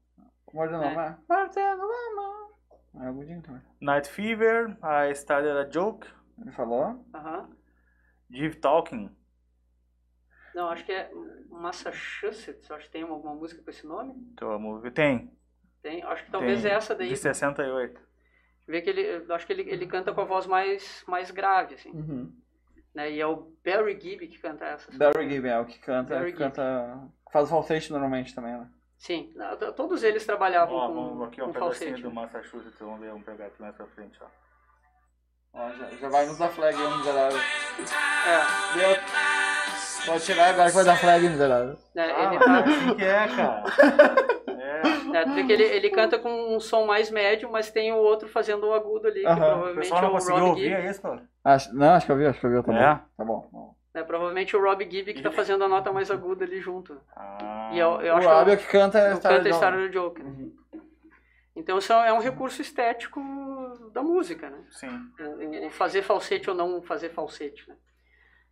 Morde 0.52 0.72
não, 0.72 0.84
É. 0.84 1.18
Morde 1.28 1.56
não, 1.56 2.16
mano. 2.16 2.44
É 3.00 3.06
agudinho 3.06 3.42
também. 3.42 3.62
Night 3.80 4.08
Fever. 4.08 4.76
I 4.82 5.10
Started 5.12 5.56
a 5.58 5.68
Joke. 5.68 6.06
Ele 6.40 6.52
falou. 6.52 7.04
Aham. 7.14 7.50
Give 8.30 8.56
Talking. 8.56 9.10
Não, 10.54 10.68
acho 10.68 10.84
que 10.84 10.92
é 10.92 11.10
Massachusetts, 11.50 12.70
acho 12.70 12.84
que 12.86 12.92
tem 12.92 13.02
uma, 13.02 13.14
alguma 13.14 13.34
música 13.34 13.60
com 13.62 13.70
esse 13.70 13.84
nome. 13.86 14.14
Então, 14.32 14.48
vamos 14.48 14.80
ver. 14.80 14.92
Tem. 14.92 15.36
Tem, 15.82 16.02
acho 16.04 16.24
que 16.24 16.30
talvez 16.30 16.62
tem. 16.62 16.70
essa 16.70 16.94
daí. 16.94 17.08
De 17.08 17.16
68. 17.16 18.00
Vê 18.66 18.80
que 18.80 18.88
ele, 18.88 19.32
acho 19.32 19.46
que 19.46 19.52
ele, 19.52 19.68
ele 19.68 19.86
canta 19.86 20.14
com 20.14 20.20
a 20.20 20.24
voz 20.24 20.46
mais, 20.46 21.04
mais 21.06 21.30
grave, 21.30 21.74
assim. 21.74 21.90
Uhum. 21.90 22.32
Né? 22.94 23.10
E 23.12 23.20
é 23.20 23.26
o 23.26 23.52
Barry 23.64 23.98
Gibb 24.00 24.26
que 24.28 24.38
canta 24.38 24.64
essa. 24.66 24.90
Barry 24.96 25.28
Gibb 25.28 25.48
é 25.48 25.58
o 25.58 25.64
que 25.66 25.78
canta, 25.80 26.14
Barry 26.14 26.32
que 26.32 26.38
Gibb. 26.38 26.50
canta. 26.54 26.98
Faz 27.32 27.48
falsete 27.50 27.90
normalmente 27.90 28.34
também, 28.34 28.52
né? 28.52 28.68
Sim, 28.96 29.34
todos 29.76 30.02
eles 30.04 30.24
trabalhavam 30.24 30.76
Ó, 30.76 30.86
com, 30.88 30.94
vamos 30.94 31.28
aqui, 31.28 31.42
ó, 31.42 31.46
com 31.46 31.50
um 31.50 31.54
falsete. 31.54 32.00
do 32.02 32.10
Massachusetts. 32.12 32.78
Vamos 32.78 33.00
ver, 33.00 33.10
vamos 33.10 33.24
pegar 33.24 33.46
aqui 33.46 33.60
mais 33.60 33.74
pra 33.74 33.86
frente, 33.86 34.16
ó. 34.22 34.26
Ó, 35.54 35.70
já, 35.72 35.90
já 35.90 36.08
vai 36.08 36.26
nos 36.26 36.38
dar 36.38 36.48
flag 36.50 36.76
aí, 36.80 36.96
miserável. 36.98 37.38
É, 37.38 38.78
Deu. 38.78 38.96
Pode 40.06 40.24
tirar 40.24 40.50
agora 40.50 40.68
que 40.68 40.74
vai 40.76 40.84
dar 40.84 40.96
flag, 40.96 41.28
miserável. 41.28 41.76
né, 41.94 42.12
Ah, 42.12 42.24
ele 42.34 42.38
tá, 42.44 42.58
é 42.58 42.62
assim 42.62 42.94
que 42.96 43.04
é, 43.04 43.28
cara. 43.36 43.64
É. 45.16 45.24
né, 45.24 45.24
tu 45.24 45.34
vê 45.34 45.44
que 45.44 45.52
ele, 45.52 45.62
ele 45.64 45.90
canta 45.90 46.18
com 46.18 46.54
um 46.54 46.60
som 46.60 46.84
mais 46.86 47.10
médio, 47.10 47.50
mas 47.50 47.70
tem 47.70 47.92
o 47.92 47.96
outro 47.96 48.28
fazendo 48.28 48.66
o 48.66 48.74
agudo 48.74 49.06
ali, 49.08 49.20
que 49.20 49.26
Aham. 49.26 49.34
O 49.34 49.38
provavelmente 49.46 49.80
pessoal 49.82 50.00
não 50.02 50.08
é 50.08 50.10
o 50.10 50.14
conseguiu 50.14 50.38
Rob 50.40 50.48
ouvir, 50.50 50.62
Gibb. 50.62 50.74
é 50.74 50.90
isso, 50.90 51.02
cara? 51.02 51.28
Acho, 51.44 51.74
não, 51.74 51.90
acho 51.94 52.06
que 52.06 52.12
eu 52.12 52.16
vi, 52.16 52.26
acho 52.26 52.40
que 52.40 52.46
eu 52.46 52.50
vi 52.50 52.62
também. 52.62 52.82
É? 52.82 53.00
Tá 53.16 53.24
bom. 53.24 53.48
bom. 53.52 53.74
Né, 53.94 54.02
provavelmente 54.02 54.56
o 54.56 54.60
Rob 54.62 54.82
Gibb 54.90 55.14
que 55.14 55.22
tá 55.22 55.30
fazendo 55.30 55.62
a 55.64 55.68
nota 55.68 55.92
mais 55.92 56.10
aguda 56.10 56.44
ali 56.44 56.60
junto. 56.60 57.00
Ah, 57.14 57.70
E 57.72 57.78
eu, 57.78 58.00
eu 58.00 58.14
o 58.14 58.16
acho 58.18 58.28
Rob 58.28 58.50
é 58.50 58.56
que 58.56 58.62
o 58.62 58.66
que 58.66 58.72
canta 58.72 58.98
eu, 58.98 59.10
eu 59.10 59.16
Star 59.16 59.32
canta 59.36 59.48
a 59.66 59.70
Jones. 59.70 59.86
do 59.90 59.92
Joker. 59.92 60.24
né? 60.24 60.48
Então 61.56 61.78
isso 61.78 61.92
é 61.92 62.12
um 62.12 62.18
recurso 62.18 62.60
estético 62.60 63.20
da 63.92 64.02
música, 64.02 64.50
né? 64.50 64.58
Sim. 64.72 64.88
o, 65.20 65.66
o 65.68 65.70
fazer 65.70 66.02
falsete 66.02 66.50
ou 66.50 66.56
não 66.56 66.82
fazer 66.82 67.10
falsete, 67.10 67.68
né? 67.68 67.76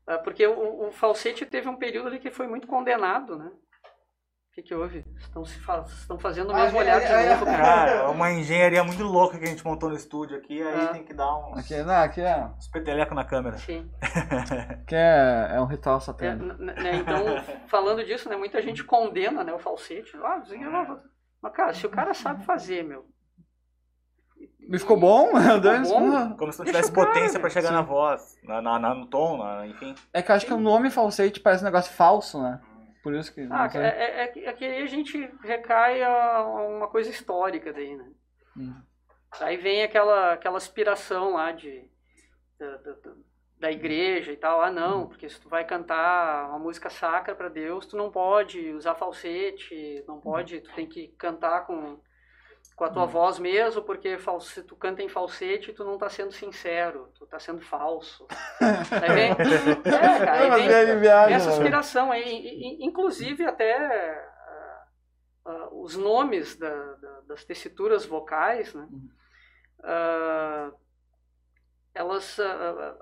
Ah, 0.07 0.19
Porque 0.19 0.47
o, 0.47 0.87
o 0.87 0.93
falsete 0.93 1.45
teve 1.45 1.69
um 1.69 1.77
período 1.77 2.07
ali 2.09 2.21
que 2.21 2.31
foi 2.31 2.47
muito 2.47 2.69
condenado, 2.69 3.37
né? 3.37 3.51
O 4.53 4.55
que, 4.55 4.63
que 4.65 4.75
houve? 4.75 5.03
Estão, 5.19 5.47
se 5.47 5.59
fa- 5.61 5.83
estão 5.89 6.19
fazendo 6.19 6.51
o 6.51 6.55
Ah, 6.55 6.65
mesmo 6.65 6.77
é, 6.77 6.81
olhar 6.83 7.01
de 7.01 7.07
é, 7.07 7.25
é. 7.25 7.31
novo, 7.31 7.47
cara. 7.47 7.63
Cara, 7.65 7.91
é 7.91 8.03
uma 8.09 8.31
engenharia 8.33 8.85
muito 8.85 9.03
louca 9.03 9.39
que 9.39 9.45
a 9.45 9.49
gente 9.49 9.65
montou 9.65 9.89
no 9.89 9.97
estúdio 9.97 10.37
aqui, 10.37 10.63
aí 10.63 10.85
Ah. 10.85 10.89
tem 10.89 11.03
que 11.05 11.15
dar 11.15 11.35
uns, 11.39 11.59
Aqui, 11.59 11.83
não, 11.83 11.95
aqui 11.95 12.21
é, 12.21 12.45
uns 12.59 12.69
petelecos 12.69 13.17
na 13.17 13.25
câmera. 13.25 13.57
Sim. 13.57 13.91
aqui 14.83 14.95
é, 14.95 15.53
é 15.55 15.59
um 15.61 15.65
ritual 15.65 15.97
É, 15.97 16.01
satânico. 16.01 16.45
n- 16.63 16.75
né, 16.75 16.97
Então, 16.97 17.25
falando 17.67 18.05
disso, 18.05 18.29
né, 18.29 18.37
muita 18.37 18.61
gente 18.61 18.85
condena 18.85 19.43
né, 19.43 19.55
o 19.55 19.59
falsete. 19.59 20.15
Ah, 20.23 20.43
ah, 20.47 20.99
mas, 21.41 21.53
cara, 21.55 21.73
se 21.73 21.87
o 21.87 21.91
cara 21.91 22.13
sabe 22.13 22.45
fazer, 22.45 22.85
meu. 22.85 23.07
Me 24.69 24.79
ficou 24.79 25.01
bom? 25.01 25.31
Dane-se. 25.63 25.91
bom. 25.91 26.37
Como 26.37 26.53
se 26.53 26.59
não 26.59 26.65
Deixa 26.67 26.79
tivesse 26.83 26.91
o 26.91 26.95
cara, 26.95 27.07
potência 27.07 27.41
pra 27.41 27.49
chegar 27.49 27.69
Sim. 27.69 27.75
na 27.75 27.83
voz, 27.83 28.37
na, 28.45 28.61
na- 28.61 28.79
na- 28.79 28.95
no 28.95 29.07
tom, 29.07 29.39
na- 29.39 29.67
enfim. 29.67 29.95
É 30.13 30.21
que 30.21 30.31
eu 30.31 30.37
acho 30.37 30.45
que 30.45 30.53
o 30.53 30.61
nome 30.61 30.91
falsete 30.91 31.41
parece 31.41 31.63
um 31.63 31.67
negócio 31.67 31.91
falso, 31.95 32.41
né? 32.43 32.61
Por 33.03 33.15
isso 33.15 33.35
que. 33.35 33.41
Ah, 33.51 33.69
é, 33.75 33.87
é, 33.89 34.23
é 34.25 34.29
que- 34.29 34.45
é 34.45 34.53
que 34.53 34.65
aí 34.65 34.83
a 34.83 34.87
gente 34.87 35.19
recai 35.43 36.03
a 36.03 36.45
uma 36.45 36.89
coisa 36.89 37.11
histórica 37.11 37.73
daí, 37.73 37.97
né? 37.97 38.11
Hum. 38.57 38.75
Aí 39.41 39.57
vem 39.57 39.83
aquela, 39.83 40.35
aquela 40.35 40.59
aspiração 40.59 41.33
lá 41.33 41.53
de, 41.53 41.89
da, 42.59 42.77
da, 42.77 42.93
da- 42.93 43.15
da 43.59 43.71
igreja 43.73 44.33
e 44.33 44.37
tal. 44.37 44.61
Ah, 44.61 44.71
não, 44.71 45.09
porque 45.09 45.29
se 45.29 45.41
tu 45.41 45.49
vai 45.49 45.65
cantar 45.65 46.49
uma 46.49 46.59
música 46.59 46.91
sacra 46.91 47.35
para 47.35 47.49
Deus, 47.49 47.87
tu 47.87 47.97
não 47.97 48.11
pode 48.11 48.73
usar 48.73 48.95
falsete, 48.95 50.05
não 50.07 50.21
pode, 50.21 50.61
tu 50.61 50.73
tem 50.75 50.87
que 50.89 51.09
cantar 51.19 51.67
com, 51.67 52.01
com 52.77 52.85
a 52.85 52.91
tua 52.91 53.07
voz 53.07 53.39
mesmo, 53.39 53.83
porque 53.83 54.17
se 54.41 54.63
tu 54.63 54.75
canta 54.77 55.03
em 55.03 55.09
falsete, 55.09 55.73
tu 55.73 55.85
não 55.85 55.99
tá 55.99 56.09
sendo 56.09 56.33
sincero, 56.33 57.11
tu 57.19 57.27
tá 57.27 57.39
sendo 57.39 57.61
falso. 57.61 58.27
Aí 59.01 59.11
vem, 59.13 59.31
é, 59.85 60.25
cara, 60.25 60.49
vem, 60.57 60.69
viaja, 61.01 61.35
essa 61.37 61.47
né? 61.47 61.53
aspiração 61.53 62.11
aí, 62.11 62.23
i- 62.25 62.83
i- 62.83 62.85
inclusive 62.85 63.45
até 63.45 63.75
ah, 63.77 64.85
ah, 65.47 65.69
os 65.73 65.97
nomes 65.97 66.57
da- 66.57 66.95
da- 66.95 67.21
das 67.29 67.45
tessituras 67.45 68.05
vocais, 68.07 68.75
né? 68.75 68.89
ah, 69.85 70.73
elas 71.95 72.39
ah, 72.41 72.97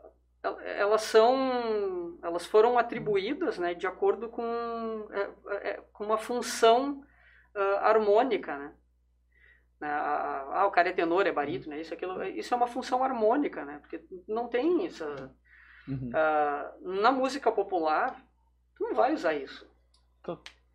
elas 0.65 1.03
são 1.03 2.19
elas 2.23 2.47
foram 2.47 2.79
atribuídas, 2.79 3.59
né, 3.59 3.75
de 3.75 3.87
acordo 3.87 4.29
com 4.31 5.07
é, 5.13 5.69
é, 5.71 5.81
com 5.93 6.05
uma 6.05 6.19
função 6.19 7.03
harmônica, 7.81 8.57
né? 8.57 8.73
Né, 9.81 9.89
Ah, 9.89 10.47
ah, 10.61 10.67
o 10.67 10.71
cara 10.71 10.91
é 10.91 10.93
tenor, 10.93 11.27
é 11.27 11.33
barítono, 11.33 11.75
é 11.75 11.81
isso, 11.81 11.95
aquilo. 11.95 12.23
Isso 12.25 12.53
é 12.53 12.57
uma 12.57 12.67
função 12.67 13.03
harmônica, 13.03 13.65
né? 13.65 13.79
Porque 13.81 14.01
não 14.29 14.47
tem 14.49 14.87
essa, 14.87 15.35
Uhum. 15.89 16.11
ah, 16.15 16.73
na 16.81 17.11
música 17.11 17.51
popular, 17.51 18.15
tu 18.77 18.85
não 18.85 18.95
vai 18.95 19.15
usar 19.15 19.35
isso, 19.35 19.67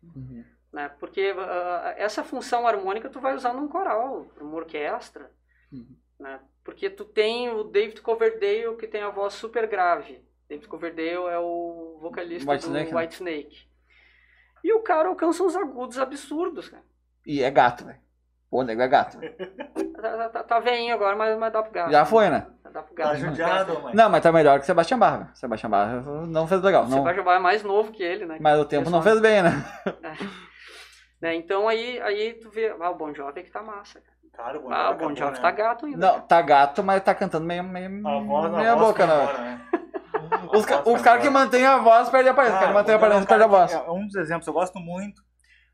Uhum. 0.02 0.44
né? 0.72 0.88
Porque 1.00 1.34
ah, 1.38 1.94
essa 1.96 2.24
função 2.24 2.66
harmônica 2.66 3.08
tu 3.08 3.20
vai 3.20 3.34
usar 3.34 3.52
num 3.52 3.68
coral, 3.68 4.26
numa 4.38 4.56
orquestra, 4.56 5.30
Uhum. 5.72 5.96
né? 6.18 6.40
Porque 6.64 6.90
tu 6.90 7.04
tem 7.04 7.48
o 7.50 7.62
David 7.62 8.00
Coverdale 8.02 8.76
que 8.76 8.88
tem 8.88 9.02
a 9.02 9.10
voz 9.10 9.34
super 9.34 9.68
grave. 9.68 10.20
David 10.48 10.66
Coverdale 10.68 11.28
é 11.32 11.38
o 11.38 11.98
vocalista 12.00 12.50
White 12.50 12.62
do 12.64 12.68
Snake, 12.68 12.92
né? 12.92 13.00
White 13.00 13.14
Snake. 13.14 13.68
E 14.64 14.72
o 14.72 14.80
cara 14.80 15.08
alcança 15.08 15.44
uns 15.44 15.54
agudos 15.54 15.96
absurdos, 15.98 16.68
cara. 16.68 16.82
E 17.24 17.40
é 17.42 17.50
gato, 17.50 17.84
velho. 17.84 18.00
O 18.56 18.62
nego 18.62 18.80
é 18.80 18.88
gato. 18.88 19.18
Tá, 20.00 20.16
tá, 20.16 20.28
tá, 20.30 20.42
tá 20.44 20.58
veinho 20.60 20.94
agora, 20.94 21.14
mas, 21.14 21.38
mas 21.38 21.52
dá 21.52 21.62
pro 21.62 21.72
gato. 21.72 21.90
Já 21.90 22.04
foi, 22.04 22.30
né? 22.30 22.46
Dá 22.72 22.82
pro 22.82 22.94
Tá 22.94 23.04
gato. 23.04 23.16
judiado, 23.18 23.80
mãe. 23.82 23.94
Não, 23.94 24.08
mas 24.08 24.22
tá 24.22 24.32
melhor 24.32 24.58
que 24.60 24.66
Sebastião 24.66 24.98
Barra. 24.98 25.30
Sebastião 25.34 25.68
Barra 25.70 26.02
não 26.26 26.46
fez 26.46 26.62
legal. 26.62 26.84
O 26.84 26.88
Não, 26.88 26.98
Sebastião 26.98 27.24
Bach 27.24 27.36
é 27.36 27.38
mais 27.42 27.62
novo 27.62 27.92
que 27.92 28.02
ele, 28.02 28.24
né? 28.26 28.38
mas 28.40 28.58
o 28.58 28.64
tempo 28.64 28.88
não 28.90 29.02
fez 29.02 29.20
bem, 29.20 29.42
né? 29.42 29.50
Né, 31.20 31.34
Então 31.34 31.66
aí, 31.68 32.00
aí 32.02 32.34
tu 32.34 32.50
vê, 32.50 32.74
ah, 32.80 32.90
o 32.90 32.94
Bon 32.94 33.12
Jovi 33.14 33.40
é 33.40 33.42
que 33.42 33.50
tá 33.50 33.62
massa, 33.62 34.00
cara. 34.00 34.16
Cara, 34.36 34.58
o 34.58 34.62
Bon 34.62 34.70
Ah, 34.72 34.86
Jovi 34.92 34.94
o 35.04 35.08
Bon 35.08 35.14
Jovi 35.16 35.32
né? 35.32 35.40
tá 35.40 35.50
gato 35.50 35.86
ainda. 35.86 35.98
Não, 35.98 36.20
tá 36.20 36.42
gato, 36.42 36.82
mas 36.84 37.02
tá 37.02 37.14
cantando 37.14 37.46
meio, 37.46 37.64
meio, 37.64 38.06
A 38.06 38.20
voz, 38.20 38.44
a 38.54 38.56
meia 38.56 38.74
voz 38.74 38.86
boca, 38.88 39.06
né? 39.06 39.14
embora, 39.22 39.38
né? 39.38 39.60
Os, 40.52 40.66
ca- 40.66 40.82
caras 41.02 41.22
que 41.22 41.30
mantêm 41.30 41.64
a 41.66 41.78
voz 41.78 42.08
perdem 42.10 42.28
a 42.28 42.32
aparência. 42.32 42.54
Os 42.56 42.60
caras 42.60 42.68
que 42.74 42.78
mantêm 42.78 42.94
a 42.94 42.96
aparência 42.96 43.24
é 43.24 43.26
perdem 43.26 43.46
a 43.46 43.48
cara 43.48 43.66
voz. 43.66 43.72
É 43.72 43.90
um 43.90 44.06
dos 44.06 44.14
exemplos, 44.16 44.46
eu 44.46 44.52
gosto 44.52 44.78
muito. 44.78 45.22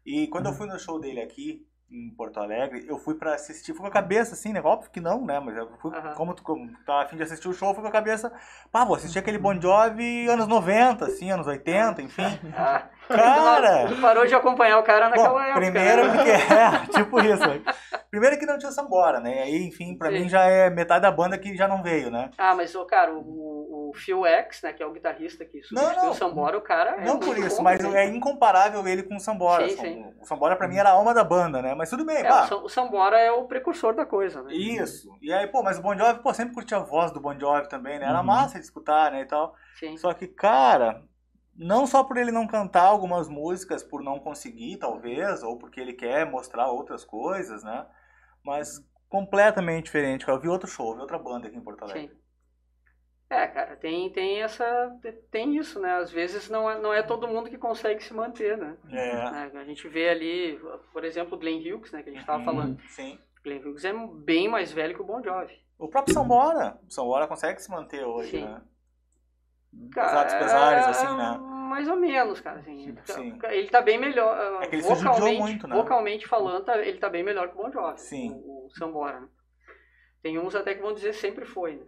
E 0.06 0.26
quando 0.28 0.46
eu 0.46 0.52
fui 0.52 0.66
no 0.68 0.78
show 0.78 1.00
dele 1.00 1.20
aqui, 1.20 1.60
em 1.92 2.08
Porto 2.10 2.40
Alegre, 2.40 2.84
eu 2.88 2.98
fui 2.98 3.14
pra 3.14 3.34
assistir, 3.34 3.72
fui 3.72 3.82
com 3.82 3.86
a 3.86 3.90
cabeça 3.90 4.32
assim, 4.32 4.52
né? 4.52 4.60
Óbvio 4.62 4.90
que 4.90 5.00
não, 5.00 5.24
né? 5.24 5.38
Mas 5.38 5.56
eu 5.56 5.68
fui, 5.78 5.92
como 6.16 6.34
tu 6.34 6.42
como 6.42 6.72
tava 6.86 7.02
afim 7.02 7.16
de 7.16 7.22
assistir 7.22 7.48
o 7.48 7.52
show, 7.52 7.74
fui 7.74 7.82
com 7.82 7.88
a 7.88 7.92
cabeça, 7.92 8.32
pá, 8.70 8.84
vou 8.84 8.96
assistir 8.96 9.18
aquele 9.18 9.38
Bon 9.38 9.60
Jovi 9.60 10.26
anos 10.28 10.46
90, 10.46 11.04
assim, 11.04 11.30
anos 11.30 11.46
80, 11.46 12.00
enfim. 12.00 12.22
Cara! 13.08 13.88
tu 13.88 14.00
parou 14.00 14.26
de 14.26 14.34
acompanhar 14.34 14.78
o 14.78 14.82
cara 14.82 15.08
naquela 15.08 15.28
Bom, 15.30 15.40
época. 15.40 15.60
primeiro 15.60 16.06
né? 16.08 16.12
porque 16.16 16.30
é, 16.30 16.86
tipo 17.02 17.20
isso. 17.20 17.46
né? 17.46 17.62
Primeiro 18.10 18.38
que 18.38 18.44
não 18.46 18.58
tinha 18.58 18.70
Sambora, 18.70 19.20
né? 19.20 19.42
Aí, 19.42 19.66
enfim, 19.66 19.96
pra 19.96 20.10
Sim. 20.10 20.20
mim 20.20 20.28
já 20.28 20.44
é 20.44 20.68
metade 20.68 21.02
da 21.02 21.10
banda 21.10 21.38
que 21.38 21.56
já 21.56 21.66
não 21.66 21.82
veio, 21.82 22.10
né? 22.10 22.30
Ah, 22.36 22.54
mas, 22.54 22.74
ô, 22.74 22.84
cara, 22.84 23.12
o, 23.14 23.90
o 23.90 23.92
Phil 23.94 24.26
X, 24.26 24.60
né, 24.62 24.72
que 24.72 24.82
é 24.82 24.86
o 24.86 24.92
guitarrista 24.92 25.44
que 25.46 25.62
substituiu 25.62 26.02
não. 26.02 26.10
o 26.10 26.14
Sambora, 26.14 26.58
o 26.58 26.60
cara 26.60 26.96
é 27.00 27.04
não 27.06 27.18
por 27.18 27.36
isso, 27.38 27.56
bom 27.56 27.62
mas 27.62 27.80
também. 27.80 27.96
é 27.98 28.06
incomparável 28.06 28.86
ele 28.86 29.02
com 29.02 29.16
o 29.16 29.20
Sambora. 29.20 29.66
Sim, 29.68 29.76
sim. 29.78 30.06
O 30.20 30.26
Sambora 30.26 30.56
pra 30.56 30.68
mim 30.68 30.76
era 30.76 30.90
a 30.90 30.92
alma 30.92 31.14
da 31.14 31.24
banda, 31.24 31.62
né? 31.62 31.74
Mas 31.74 31.88
tudo 31.88 32.04
bem, 32.04 32.18
É, 32.18 32.24
pá. 32.28 32.48
o 32.54 32.68
Sambora 32.68 33.18
é 33.18 33.30
o 33.32 33.44
precursor 33.44 33.94
da 33.94 34.04
coisa, 34.04 34.42
né? 34.42 34.52
Isso. 34.52 35.08
E 35.22 35.32
aí, 35.32 35.46
pô, 35.46 35.62
mas 35.62 35.78
o 35.78 35.82
Bon 35.82 35.96
Jovi, 35.96 36.20
pô, 36.22 36.34
sempre 36.34 36.54
curti 36.54 36.74
a 36.74 36.80
voz 36.80 37.10
do 37.12 37.20
Bon 37.20 37.38
Jovi 37.38 37.66
também, 37.68 37.98
né? 37.98 38.06
Era 38.06 38.18
Uhum. 38.20 38.26
massa 38.26 38.58
de 38.58 38.64
escutar, 38.64 39.10
né, 39.10 39.22
e 39.22 39.26
tal. 39.26 39.54
Sim. 39.78 39.96
Só 39.96 40.12
que, 40.12 40.26
cara, 40.26 41.02
não 41.62 41.86
só 41.86 42.02
por 42.04 42.16
ele 42.16 42.30
não 42.32 42.46
cantar 42.46 42.84
algumas 42.84 43.28
músicas, 43.28 43.82
por 43.82 44.02
não 44.02 44.18
conseguir, 44.18 44.76
talvez, 44.78 45.42
ou 45.42 45.58
porque 45.58 45.80
ele 45.80 45.92
quer 45.92 46.26
mostrar 46.26 46.68
outras 46.70 47.04
coisas, 47.04 47.62
né? 47.62 47.86
Mas 48.44 48.84
completamente 49.08 49.84
diferente. 49.84 50.26
Eu 50.28 50.40
vi 50.40 50.48
outro 50.48 50.68
show, 50.68 50.94
vi 50.94 51.00
outra 51.00 51.18
banda 51.18 51.46
aqui 51.48 51.56
em 51.56 51.60
Porto 51.62 51.82
Alegre. 51.84 52.08
Sim. 52.08 52.22
É, 53.30 53.46
cara, 53.46 53.76
tem, 53.76 54.12
tem 54.12 54.42
essa. 54.42 54.64
Tem 55.30 55.56
isso, 55.56 55.80
né? 55.80 55.92
Às 55.96 56.10
vezes 56.10 56.50
não 56.50 56.70
é, 56.70 56.78
não 56.78 56.92
é 56.92 57.02
todo 57.02 57.26
mundo 57.26 57.48
que 57.48 57.56
consegue 57.56 58.02
se 58.04 58.12
manter, 58.12 58.58
né? 58.58 58.76
É, 58.90 59.30
Né, 59.30 59.50
A 59.54 59.64
gente 59.64 59.88
vê 59.88 60.10
ali, 60.10 60.60
por 60.92 61.02
exemplo, 61.02 61.34
o 61.36 61.38
Glenn 61.40 61.58
Hughes, 61.60 61.90
né, 61.92 62.02
que 62.02 62.10
a 62.10 62.12
gente 62.12 62.20
estava 62.20 62.38
Uhum. 62.40 62.44
falando. 62.44 62.80
sim. 62.88 63.18
Glenn 63.42 63.60
Hughes 63.60 63.84
é 63.86 63.92
bem 64.24 64.48
mais 64.48 64.70
velho 64.70 64.94
que 64.94 65.00
o 65.00 65.06
Bon 65.06 65.22
Jovi. 65.22 65.58
O 65.78 65.88
próprio 65.88 66.12
Sambora. 66.14 66.78
O 66.86 66.92
Sambora 66.92 67.26
consegue 67.26 67.60
se 67.60 67.70
manter 67.70 68.04
hoje, 68.04 68.32
Sim. 68.32 68.44
né? 68.44 68.62
Cara, 69.92 70.38
pesares, 70.38 70.86
é, 70.86 70.90
assim, 70.90 71.16
né? 71.16 71.40
Mais 71.72 71.88
ou 71.88 71.96
menos, 71.96 72.38
cara. 72.38 72.60
Assim, 72.60 72.94
Sim. 73.04 73.38
Ele 73.44 73.68
tá 73.68 73.80
bem 73.80 73.98
melhor. 73.98 74.62
É 74.62 74.66
que 74.66 74.76
ele 74.76 74.82
vocalmente, 74.82 75.40
muito, 75.40 75.66
né? 75.66 75.74
vocalmente 75.74 76.28
falando, 76.28 76.62
tá- 76.66 76.78
ele 76.78 76.98
tá 76.98 77.08
bem 77.08 77.22
melhor 77.22 77.48
que 77.48 77.54
o 77.54 77.62
Bon 77.62 77.72
Jovi. 77.72 77.98
Sim. 77.98 78.30
O, 78.44 78.66
o 78.66 78.70
Sambora. 78.76 79.20
né? 79.20 79.28
Tem 80.22 80.38
uns 80.38 80.54
até 80.54 80.74
que 80.74 80.82
vão 80.82 80.92
dizer 80.92 81.14
sempre 81.14 81.46
foi. 81.46 81.76
Né? 81.76 81.84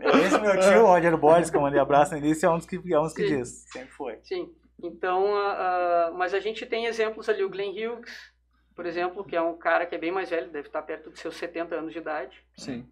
É, 0.00 0.18
esse 0.26 0.40
meu 0.40 0.58
tio, 0.58 0.82
o 0.82 0.86
Roger 0.86 1.16
Borges, 1.16 1.48
que 1.48 1.56
eu 1.56 1.60
mandei 1.60 1.78
abraço 1.78 2.10
no 2.10 2.18
início, 2.18 2.44
é 2.44 2.50
um 2.50 2.56
dos 2.58 2.66
que, 2.66 2.74
é 2.92 2.98
um 2.98 3.04
dos 3.04 3.14
que 3.14 3.28
Sim. 3.28 3.36
diz. 3.36 3.48
Sempre 3.70 3.90
foi. 3.92 4.18
Sim. 4.24 4.52
Então, 4.82 5.32
ah, 5.36 6.12
mas 6.16 6.34
a 6.34 6.40
gente 6.40 6.66
tem 6.66 6.86
exemplos 6.86 7.28
ali, 7.28 7.44
o 7.44 7.48
Glenn 7.48 7.70
Hughes, 7.70 8.32
por 8.74 8.84
exemplo, 8.84 9.24
que 9.24 9.36
é 9.36 9.40
um 9.40 9.56
cara 9.56 9.86
que 9.86 9.94
é 9.94 9.98
bem 9.98 10.10
mais 10.10 10.28
velho, 10.28 10.50
deve 10.50 10.66
estar 10.66 10.82
perto 10.82 11.08
dos 11.10 11.20
seus 11.20 11.36
70 11.36 11.76
anos 11.76 11.92
de 11.92 12.00
idade. 12.00 12.44
Sim. 12.56 12.84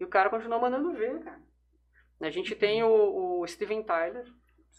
E 0.00 0.04
o 0.04 0.08
cara 0.08 0.28
continua 0.28 0.58
mandando 0.58 0.92
ver, 0.92 1.20
cara. 1.20 1.40
A 2.20 2.30
gente 2.30 2.54
tem 2.56 2.82
o, 2.82 3.40
o 3.40 3.46
Steven 3.46 3.82
Tyler, 3.82 4.24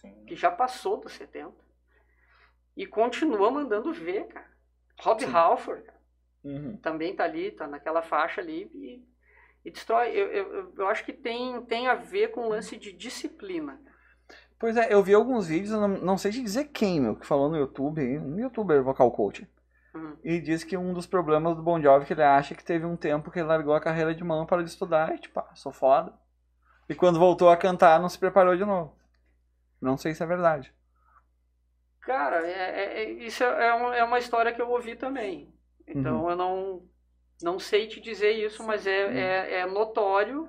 Sim. 0.01 0.25
que 0.25 0.35
já 0.35 0.51
passou 0.51 0.97
dos 0.97 1.13
70. 1.13 1.51
E 2.77 2.85
continua 2.85 3.49
mandando 3.51 3.93
ver, 3.93 4.27
cara. 4.27 4.45
Rob 4.99 5.21
Sim. 5.23 5.31
Halford 5.33 5.83
cara, 5.83 5.95
Uhum. 6.43 6.77
também 6.77 7.15
tá 7.15 7.23
ali, 7.23 7.51
tá 7.51 7.65
naquela 7.67 8.01
faixa 8.03 8.39
ali 8.39 8.69
e, 8.73 9.03
e 9.67 9.71
destrói. 9.71 10.09
Eu, 10.09 10.27
eu, 10.31 10.73
eu- 10.77 10.87
acho 10.87 11.03
que 11.03 11.11
tem, 11.13 11.59
tem 11.63 11.87
a 11.87 11.95
ver 11.95 12.29
com 12.31 12.41
o 12.41 12.49
lance 12.49 12.77
de 12.77 12.91
disciplina. 12.93 13.79
Pois 14.59 14.77
é, 14.77 14.93
eu 14.93 15.01
vi 15.03 15.13
alguns 15.13 15.47
vídeos, 15.47 15.71
não, 15.71 15.87
não 15.87 16.17
sei 16.17 16.31
te 16.31 16.41
dizer 16.41 16.65
quem, 16.65 17.01
meu, 17.01 17.15
que 17.15 17.25
falou 17.25 17.49
no 17.49 17.57
YouTube, 17.57 18.01
um 18.19 18.39
youtuber 18.39 18.81
vocal 18.83 19.11
coach. 19.11 19.47
Uhum. 19.93 20.15
E 20.23 20.39
diz 20.39 20.63
que 20.63 20.77
um 20.77 20.93
dos 20.93 21.05
problemas 21.07 21.55
do 21.55 21.63
Bon 21.63 21.81
Jovi 21.81 22.03
é 22.03 22.07
que 22.07 22.13
ele 22.13 22.23
acha 22.23 22.53
que 22.55 22.63
teve 22.63 22.85
um 22.85 22.95
tempo 22.97 23.31
que 23.31 23.39
ele 23.39 23.47
largou 23.47 23.73
a 23.73 23.81
carreira 23.81 24.13
de 24.13 24.23
mão 24.23 24.45
para 24.45 24.61
estudar 24.63 25.13
e 25.15 25.19
tipo, 25.19 25.39
ah, 25.39 25.51
sou 25.55 25.71
foda. 25.71 26.13
E 26.87 26.93
quando 26.95 27.17
voltou 27.19 27.49
a 27.49 27.57
cantar, 27.57 27.99
não 27.99 28.07
se 28.09 28.19
preparou 28.19 28.55
de 28.55 28.63
novo. 28.65 28.93
Não 29.85 29.97
sei 29.97 30.13
se 30.15 30.23
é 30.23 30.25
verdade. 30.25 30.73
Cara, 32.01 32.45
é, 32.47 32.51
é- 32.51 33.03
é- 33.03 33.11
isso 33.11 33.43
é, 33.43 33.73
um- 33.75 33.93
é 33.93 34.03
uma 34.03 34.19
história 34.19 34.53
que 34.53 34.61
eu 34.61 34.69
ouvi 34.69 34.95
também. 34.95 35.53
Então 35.87 36.25
Uhum. 36.25 36.29
eu 36.29 36.35
não, 36.35 36.89
não 37.41 37.59
sei 37.59 37.87
te 37.87 37.99
dizer 37.99 38.31
isso, 38.33 38.63
mas 38.63 38.85
é, 38.87 38.91
é, 38.91 39.59
é 39.61 39.65
notório 39.65 40.47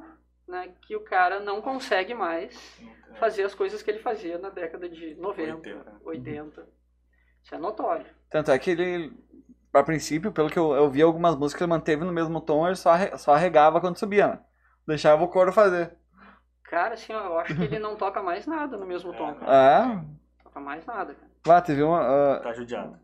né, 0.48 0.74
que 0.82 0.94
o 0.96 1.00
cara 1.04 1.40
não 1.40 1.62
consegue 1.62 2.14
mais 2.14 2.56
fazer 3.18 3.42
as 3.44 3.54
coisas 3.54 3.82
que 3.82 3.90
ele 3.90 3.98
fazia 4.00 4.38
na 4.38 4.50
década 4.50 4.88
de 4.88 5.14
90, 5.16 5.70
80. 5.70 6.00
80. 6.04 6.68
Isso 7.44 7.54
é 7.54 7.58
notório. 7.58 8.06
Tanto 8.30 8.50
é 8.50 8.58
que 8.58 8.70
ele, 8.70 9.12
a 9.72 9.82
princípio, 9.82 10.32
pelo 10.32 10.50
que 10.50 10.58
eu, 10.58 10.72
eu 10.74 10.90
vi 10.90 11.02
algumas 11.02 11.36
músicas, 11.36 11.62
ele 11.62 11.70
manteve 11.70 12.04
no 12.04 12.12
mesmo 12.12 12.40
tom, 12.40 12.66
ele 12.66 12.76
só, 12.76 12.92
só 13.18 13.34
arregava 13.34 13.80
quando 13.80 13.98
subia, 13.98 14.28
né? 14.28 14.40
Deixava 14.86 15.22
o 15.24 15.28
coro 15.28 15.52
fazer. 15.52 15.96
Cara, 16.68 16.94
assim, 16.94 17.12
eu 17.12 17.38
acho 17.38 17.54
que 17.54 17.62
ele 17.62 17.78
não 17.80 17.96
toca 17.96 18.22
mais 18.22 18.46
nada 18.46 18.76
no 18.76 18.86
mesmo 18.86 19.12
tom. 19.14 19.34
Cara. 19.34 20.02
É? 20.02 20.42
Toca 20.42 20.60
mais 20.60 20.84
nada, 20.86 21.14
cara. 21.14 21.30
Lá, 21.46 21.60
teve 21.60 21.82
uma. 21.82 22.00
ah, 22.00 22.40
Tá 22.40 22.52
judiado. 22.52 22.98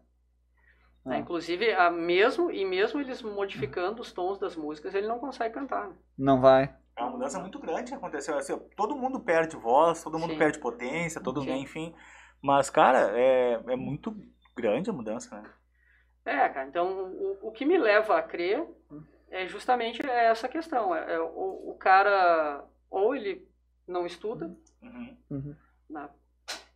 Né, 1.04 1.16
Ah. 1.16 1.18
Inclusive, 1.18 1.72
a 1.72 1.90
mesmo, 1.90 2.50
e 2.50 2.64
mesmo 2.64 3.00
eles 3.00 3.22
modificando 3.22 4.02
os 4.02 4.12
tons 4.12 4.38
das 4.38 4.54
músicas, 4.56 4.94
ele 4.94 5.06
não 5.08 5.18
consegue 5.18 5.54
cantar. 5.54 5.88
né? 5.88 5.94
não 6.18 6.40
vai. 6.40 6.74
É 6.96 7.02
uma 7.02 7.10
mudança 7.12 7.40
muito 7.40 7.58
grande 7.58 7.90
que 7.90 7.96
aconteceu. 7.96 8.36
Assim, 8.36 8.58
todo 8.76 8.94
mundo 8.94 9.18
perde 9.18 9.56
voz, 9.56 10.02
todo 10.04 10.18
mundo 10.18 10.32
Sim. 10.34 10.38
perde 10.38 10.58
potência, 10.58 11.22
todo 11.22 11.40
Sim. 11.40 11.48
mundo, 11.48 11.58
enfim. 11.62 11.94
Mas, 12.42 12.68
cara, 12.68 13.18
é, 13.18 13.54
é 13.54 13.76
muito 13.76 14.14
grande 14.54 14.90
a 14.90 14.92
mudança, 14.92 15.40
né? 15.40 15.50
É, 16.24 16.48
cara, 16.50 16.68
então 16.68 17.10
o, 17.14 17.48
o 17.48 17.50
que 17.52 17.64
me 17.64 17.78
leva 17.78 18.18
a 18.18 18.22
crer 18.22 18.64
é 19.30 19.46
justamente 19.46 20.06
essa 20.06 20.46
questão. 20.48 20.94
É, 20.94 21.14
é 21.14 21.20
o, 21.20 21.70
o 21.70 21.76
cara, 21.78 22.62
ou 22.90 23.14
ele 23.14 23.48
não 23.92 24.06
estuda, 24.06 24.46
Uhum. 24.82 25.16
Uhum. 25.30 25.54
né, 25.88 26.08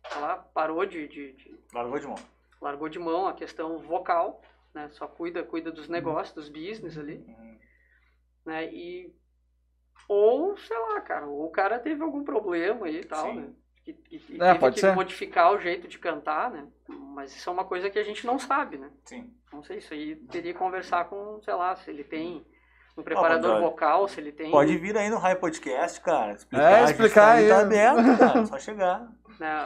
sei 0.09 0.21
lá, 0.21 0.37
parou 0.37 0.85
de, 0.85 1.07
de- 1.07 1.33
de- 1.33 1.59
Largou 1.73 1.99
de 1.99 2.07
mão. 2.07 2.15
largou 2.61 2.87
de 2.89 2.99
mão 2.99 3.27
a 3.27 3.33
questão 3.33 3.79
vocal, 3.79 4.41
né, 4.73 4.87
só 4.91 5.07
cuida, 5.07 5.43
cuida 5.43 5.71
dos 5.71 5.89
negócios, 5.89 6.33
dos 6.35 6.49
business 6.49 6.97
ali, 6.97 7.17
Uhum. 7.27 7.59
né, 8.45 8.71
e 8.73 9.13
ou, 10.07 10.55
sei 10.57 10.77
lá, 10.77 11.01
cara, 11.01 11.27
ou 11.27 11.45
o 11.47 11.51
cara 11.51 11.79
teve 11.79 12.01
algum 12.01 12.23
problema 12.23 12.85
aí 12.85 13.01
e 13.01 13.05
tal, 13.05 13.25
Sim. 13.27 13.35
né, 13.41 13.53
que, 13.83 13.93
que, 13.93 14.19
que 14.19 14.35
É, 14.35 14.47
teve 14.49 14.59
pode 14.59 14.75
que 14.75 14.81
ser. 14.81 14.95
modificar 14.95 15.51
o 15.53 15.59
jeito 15.59 15.87
de 15.87 15.99
cantar, 15.99 16.49
né, 16.51 16.67
mas 16.87 17.35
isso 17.35 17.49
é 17.49 17.53
uma 17.53 17.65
coisa 17.65 17.89
que 17.89 17.99
a 17.99 18.03
gente 18.03 18.25
não 18.25 18.39
sabe, 18.39 18.77
né. 18.77 18.89
Sim. 19.03 19.33
Não 19.51 19.63
sei, 19.63 19.77
isso 19.77 19.93
aí 19.93 20.15
teria 20.15 20.53
que 20.53 20.59
conversar 20.59 21.05
com, 21.09 21.41
sei 21.41 21.53
lá, 21.53 21.75
se 21.75 21.89
ele 21.89 22.03
tem 22.03 22.45
um 22.97 23.03
preparador 23.03 23.51
pode- 23.51 23.63
vocal, 23.63 24.07
se 24.07 24.19
ele 24.19 24.31
tem. 24.31 24.49
Pode 24.51 24.77
vir 24.77 24.97
aí 24.97 25.09
no 25.09 25.17
High 25.17 25.35
Podcast, 25.35 26.01
cara. 26.01 26.33
Explicar, 26.33 26.71
É, 26.71 26.83
explicar 26.85 27.21
tá, 27.21 27.31
aí. 27.33 27.49
Tá 27.49 27.59
aberto, 27.61 27.97
cara. 28.17 28.45
Só 28.45 28.57
chegar. 28.59 29.07
né, 29.39 29.47
a, 29.47 29.61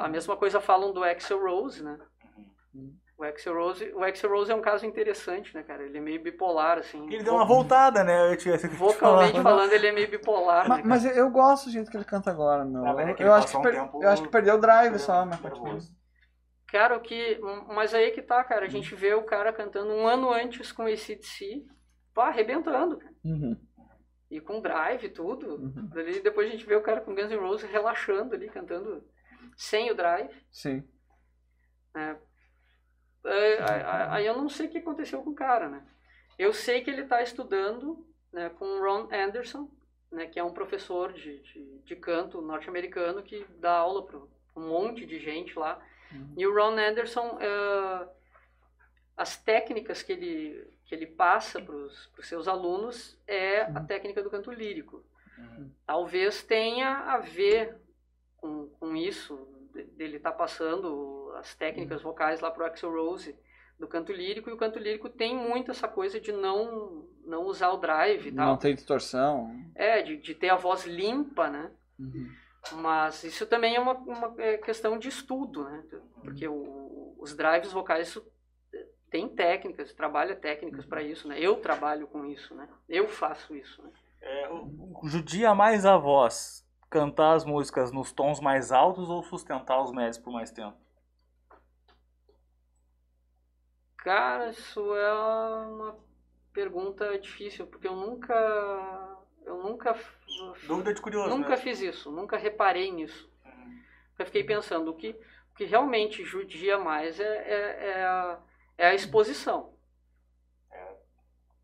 a, 0.00 0.04
a 0.06 0.08
mesma 0.08 0.36
coisa 0.36 0.60
falam 0.60 0.92
do 0.92 1.02
Axel 1.04 1.42
Rose, 1.42 1.82
né? 1.82 1.98
O 3.18 3.22
Axel 3.24 3.54
Rose, 3.54 3.92
o 3.94 4.02
Axel 4.02 4.30
Rose 4.30 4.50
é 4.50 4.54
um 4.54 4.62
caso 4.62 4.86
interessante, 4.86 5.54
né, 5.54 5.62
cara? 5.62 5.82
Ele 5.82 5.98
é 5.98 6.00
meio 6.00 6.22
bipolar, 6.22 6.78
assim. 6.78 7.04
Ele 7.12 7.22
deu 7.22 7.34
uma 7.34 7.44
voltada, 7.44 8.02
né? 8.02 8.32
Eu 8.32 8.36
tinha 8.38 8.56
Vocalmente 8.56 9.32
falar. 9.32 9.42
falando, 9.42 9.72
ele 9.74 9.86
é 9.88 9.92
meio 9.92 10.08
bipolar, 10.08 10.66
Ma- 10.66 10.76
né, 10.78 10.82
Mas, 10.86 11.04
eu, 11.04 11.28
gosto 11.30 11.66
do 11.66 11.72
jeito 11.72 11.90
que 11.90 11.98
ele 11.98 12.04
canta 12.06 12.30
agora, 12.30 12.64
meu. 12.64 12.82
Ah, 12.86 12.94
mas 12.94 13.08
é 13.08 13.10
eu, 13.10 13.14
que 13.14 13.22
ele 13.22 13.28
eu 13.28 13.34
acho 13.34 13.58
um 13.58 13.60
per- 13.60 13.74
tempo- 13.74 14.02
eu 14.02 14.08
acho 14.08 14.22
que 14.22 14.28
perdeu 14.30 14.54
o 14.54 14.58
drive 14.58 14.98
só, 14.98 15.26
mas 15.26 15.38
Nervoso. 15.42 15.94
Cara, 16.68 16.96
o 16.96 17.00
que... 17.00 17.38
Mas 17.68 17.92
aí 17.92 18.10
que 18.12 18.22
tá, 18.22 18.42
cara. 18.42 18.64
A 18.64 18.68
gente 18.70 18.94
vê 18.94 19.12
o 19.12 19.22
cara 19.24 19.52
cantando 19.52 19.92
um 19.92 20.06
ano 20.06 20.32
antes 20.32 20.72
com 20.72 20.88
esse 20.88 21.14
DC, 21.16 21.62
pá, 22.20 22.28
arrebentando, 22.28 22.98
cara. 22.98 23.14
Uhum, 23.24 23.56
E 24.30 24.40
com 24.40 24.60
drive 24.60 25.08
tudo. 25.10 25.56
uhum. 25.56 25.88
Daí 25.92 26.20
depois 26.20 26.48
a 26.48 26.50
gente 26.52 26.66
vê 26.66 26.76
o 26.76 26.82
cara 26.82 27.00
com 27.00 27.14
Guns 27.14 27.30
N' 27.30 27.36
Roses 27.36 27.70
relaxando 27.70 28.34
ali, 28.34 28.48
cantando 28.48 29.02
sem 29.56 29.90
o 29.90 29.94
drive. 29.94 30.30
Sim. 30.50 30.86
É, 31.94 32.16
aí- 33.72 34.08
aí 34.10 34.26
eu 34.26 34.36
não 34.36 34.48
sei 34.48 34.66
o 34.66 34.70
que 34.70 34.78
aconteceu 34.78 35.22
com 35.22 35.30
o 35.30 35.34
cara, 35.34 35.68
né? 35.68 35.82
Eu 36.38 36.52
sei 36.52 36.82
que 36.82 36.90
ele 36.90 37.02
está 37.02 37.22
estudando 37.22 38.06
né, 38.32 38.48
com 38.50 38.64
o 38.64 38.80
Ron 38.80 39.08
Anderson, 39.12 39.70
né, 40.10 40.26
que 40.26 40.38
é 40.38 40.44
um 40.44 40.52
professor 40.54 41.12
de, 41.12 41.40
de, 41.42 41.78
de 41.80 41.96
canto 41.96 42.40
norte-americano 42.40 43.22
que 43.22 43.44
dá 43.58 43.72
aula 43.72 44.06
para 44.06 44.18
um 44.56 44.68
monte 44.68 45.04
de 45.04 45.18
gente 45.18 45.58
lá. 45.58 45.80
Uhum. 46.12 46.34
E 46.36 46.46
o 46.46 46.54
Ron 46.54 46.78
Anderson, 46.78 47.38
é, 47.40 48.08
as 49.16 49.36
técnicas 49.36 50.02
que 50.02 50.12
ele, 50.12 50.66
que 50.90 50.94
ele 50.96 51.06
passa 51.06 51.62
para 51.62 51.72
os 51.76 52.10
seus 52.22 52.48
alunos 52.48 53.16
é 53.24 53.60
a 53.62 53.78
técnica 53.80 54.20
do 54.24 54.28
canto 54.28 54.50
lírico. 54.50 55.04
Uhum. 55.38 55.70
Talvez 55.86 56.42
tenha 56.42 56.88
a 57.14 57.18
ver 57.18 57.76
com, 58.36 58.66
com 58.70 58.96
isso, 58.96 59.38
de- 59.72 59.84
dele 59.84 60.16
estar 60.16 60.32
passando 60.32 61.32
as 61.36 61.54
técnicas 61.54 62.02
vocais 62.02 62.40
lá 62.40 62.50
pro 62.50 62.64
Axel 62.64 62.90
Rose 62.92 63.38
do 63.78 63.86
canto 63.86 64.12
lírico, 64.12 64.50
e 64.50 64.52
o 64.52 64.56
canto 64.56 64.80
lírico 64.80 65.08
tem 65.08 65.32
muito 65.36 65.70
essa 65.70 65.86
coisa 65.86 66.18
de 66.20 66.32
não, 66.32 67.06
não 67.24 67.44
usar 67.44 67.70
o 67.70 67.76
drive 67.78 68.26
e 68.26 68.32
tal. 68.32 68.46
Não 68.48 68.56
tem 68.56 68.74
distorção. 68.74 69.54
É, 69.76 70.02
de, 70.02 70.16
de 70.16 70.34
ter 70.34 70.48
a 70.48 70.56
voz 70.56 70.84
limpa, 70.86 71.48
né? 71.48 71.70
Uhum. 72.00 72.32
Mas 72.82 73.22
isso 73.22 73.46
também 73.46 73.76
é 73.76 73.80
uma, 73.80 73.92
uma 73.94 74.34
é, 74.38 74.56
questão 74.58 74.98
de 74.98 75.08
estudo, 75.08 75.62
né? 75.62 75.84
Porque 76.20 76.48
o- 76.48 77.14
os 77.16 77.36
drives 77.36 77.70
vocais 77.72 78.20
tem 79.10 79.28
técnicas, 79.28 79.92
trabalha 79.92 80.36
técnicas 80.36 80.86
para 80.86 81.02
isso, 81.02 81.26
né? 81.28 81.38
Eu 81.38 81.56
trabalho 81.60 82.06
com 82.06 82.24
isso, 82.24 82.54
né? 82.54 82.68
Eu 82.88 83.08
faço 83.08 83.54
isso, 83.54 83.82
né? 83.82 83.90
É, 84.20 84.48
o- 84.48 85.00
o- 85.02 85.08
judia 85.08 85.54
mais 85.54 85.84
a 85.84 85.96
voz 85.96 86.66
cantar 86.88 87.34
as 87.34 87.44
músicas 87.44 87.92
nos 87.92 88.12
tons 88.12 88.40
mais 88.40 88.72
altos 88.72 89.08
ou 89.08 89.22
sustentar 89.22 89.82
os 89.82 89.92
médios 89.92 90.18
por 90.18 90.32
mais 90.32 90.50
tempo? 90.50 90.76
Cara, 93.98 94.50
isso 94.50 94.94
é 94.96 95.12
uma 95.12 95.98
pergunta 96.52 97.18
difícil, 97.18 97.66
porque 97.66 97.86
eu 97.86 97.94
nunca. 97.94 98.34
Eu 99.44 99.62
nunca. 99.62 99.94
Dúvida 100.66 100.94
de 100.94 101.00
curioso, 101.00 101.30
Nunca 101.30 101.50
né? 101.50 101.56
fiz 101.56 101.80
isso, 101.80 102.10
nunca 102.10 102.36
reparei 102.36 102.90
nisso. 102.90 103.30
Uhum. 103.44 103.80
Eu 104.18 104.26
fiquei 104.26 104.42
pensando, 104.44 104.90
o 104.90 104.94
que, 104.94 105.10
o 105.10 105.54
que 105.56 105.64
realmente 105.64 106.24
judia 106.24 106.78
mais 106.78 107.18
é, 107.20 107.24
é, 107.24 107.90
é 107.90 108.04
a, 108.04 108.38
é 108.80 108.86
a 108.88 108.94
exposição. 108.94 109.74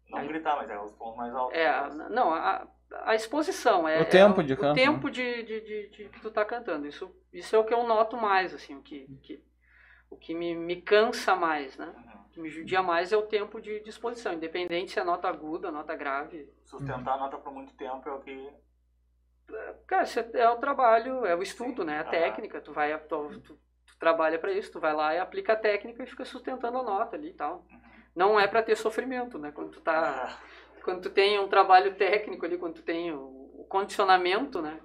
Não 0.08 0.26
gritar, 0.26 0.56
mas 0.56 0.70
é 0.70 0.78
os 0.78 0.92
tons 0.92 1.16
mais 1.16 1.34
altos. 1.34 1.58
É, 1.58 1.66
a- 1.68 1.88
não, 2.10 2.32
a, 2.32 2.66
a 3.04 3.14
exposição. 3.14 3.88
É, 3.88 4.00
O 4.00 4.04
tempo 4.08 4.40
é 4.40 4.44
de 4.44 4.52
o 4.52 4.56
canto, 4.56 4.74
tempo 4.76 5.10
de, 5.10 5.42
de, 5.42 5.60
de, 5.60 5.88
de 5.88 6.08
que 6.08 6.20
tu 6.20 6.30
tá 6.30 6.44
cantando. 6.44 6.86
Isso, 6.86 7.12
isso 7.32 7.56
é 7.56 7.58
o 7.58 7.64
que 7.64 7.74
eu 7.74 7.82
noto 7.82 8.16
mais, 8.16 8.54
assim, 8.54 8.76
o 8.76 8.82
que, 8.82 9.06
que, 9.22 9.42
o 10.08 10.16
que 10.16 10.32
me, 10.34 10.54
me 10.54 10.80
cansa 10.80 11.34
mais, 11.34 11.76
né? 11.76 11.86
Uhum. 11.86 12.20
O 12.26 12.28
que 12.30 12.40
me 12.40 12.50
judia 12.50 12.82
mais 12.82 13.12
é 13.12 13.16
o 13.16 13.26
tempo 13.26 13.60
de, 13.60 13.80
de 13.80 13.90
exposição, 13.90 14.32
independente 14.32 14.92
se 14.92 15.00
é 15.00 15.04
nota 15.04 15.28
aguda, 15.28 15.72
nota 15.72 15.94
grave. 15.96 16.48
Sustentar 16.64 17.14
a 17.14 17.18
nota 17.18 17.36
por 17.38 17.52
muito 17.52 17.74
tempo 17.74 18.08
é 18.08 18.12
o 18.12 18.20
que. 18.20 18.52
Cara, 19.86 20.04
isso 20.04 20.20
é 20.20 20.30
é 20.34 20.48
o 20.50 20.56
trabalho, 20.58 21.24
é 21.26 21.34
o 21.34 21.42
estudo, 21.42 21.84
né? 21.84 21.98
A 21.98 22.02
Ah. 22.02 22.04
técnica, 22.04 22.60
tu 22.60 22.72
vai, 22.72 22.96
tu, 23.06 23.40
tu- 23.40 23.58
tu 23.96 23.98
trabalha 23.98 24.38
para 24.38 24.52
isso, 24.52 24.72
tu 24.72 24.80
vai 24.80 24.94
lá 24.94 25.14
e 25.14 25.18
aplica 25.18 25.54
a 25.54 25.56
técnica 25.56 26.02
e 26.02 26.06
fica 26.06 26.24
sustentando 26.24 26.78
a 26.78 26.82
nota 26.82 27.16
ali 27.16 27.30
e 27.30 27.34
tal. 27.34 27.66
Não 28.14 28.38
é 28.38 28.46
para 28.46 28.62
ter 28.62 28.76
sofrimento, 28.76 29.38
né? 29.38 29.52
Quando 29.52 29.70
tu 29.70 29.80
tá, 29.80 30.02
Ah, 30.02 30.38
quando 30.84 31.02
tu 31.02 31.10
tem 31.10 31.38
um 31.38 31.48
trabalho 31.48 31.96
técnico 31.96 32.44
ali, 32.46 32.58
quando 32.58 32.74
tu 32.76 32.82
tem 32.82 33.12
o, 33.12 33.20
o 33.60 33.66
condicionamento, 33.68 34.62
né? 34.62 34.80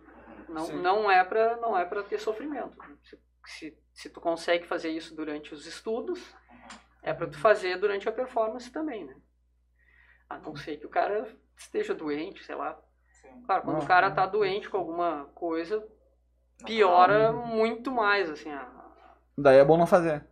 Não, 0.50 0.66
Sim. 0.66 0.82
não 0.82 1.12
é 1.12 1.24
para 1.24 1.58
não 1.58 1.78
é 1.78 1.86
para 1.86 2.04
ter 2.04 2.20
sofrimento. 2.20 2.78
Se, 3.04 3.20
se, 3.46 3.78
se 3.94 4.10
tu 4.10 4.20
consegue 4.20 4.66
fazer 4.68 4.90
isso 4.90 5.16
durante 5.16 5.54
os 5.54 5.66
estudos, 5.66 6.20
é 7.04 7.14
para 7.14 7.28
tu 7.28 7.38
fazer 7.40 7.78
durante 7.78 8.08
a 8.10 8.12
performance 8.12 8.72
também, 8.72 9.06
né? 9.06 9.16
A 10.30 10.38
não 10.40 10.56
ser 10.56 10.78
que 10.78 10.86
o 10.86 10.90
cara 10.90 11.28
esteja 11.58 11.94
doente, 11.94 12.44
sei 12.44 12.56
lá. 12.56 12.80
sim. 13.22 13.44
Claro, 13.46 13.64
quando 13.64 13.82
Ah, 13.82 13.84
o 13.84 13.88
cara 13.88 14.12
tá 14.12 14.26
doente 14.26 14.70
com 14.70 14.78
alguma 14.78 15.26
coisa, 15.36 15.86
piora 16.66 17.32
muito 17.34 17.92
mais, 17.92 18.30
assim. 18.30 18.52
a- 18.52 18.81
Daí 19.38 19.58
é 19.58 19.66
bom 19.66 19.78
não 19.78 19.88
fazer. 19.88 20.26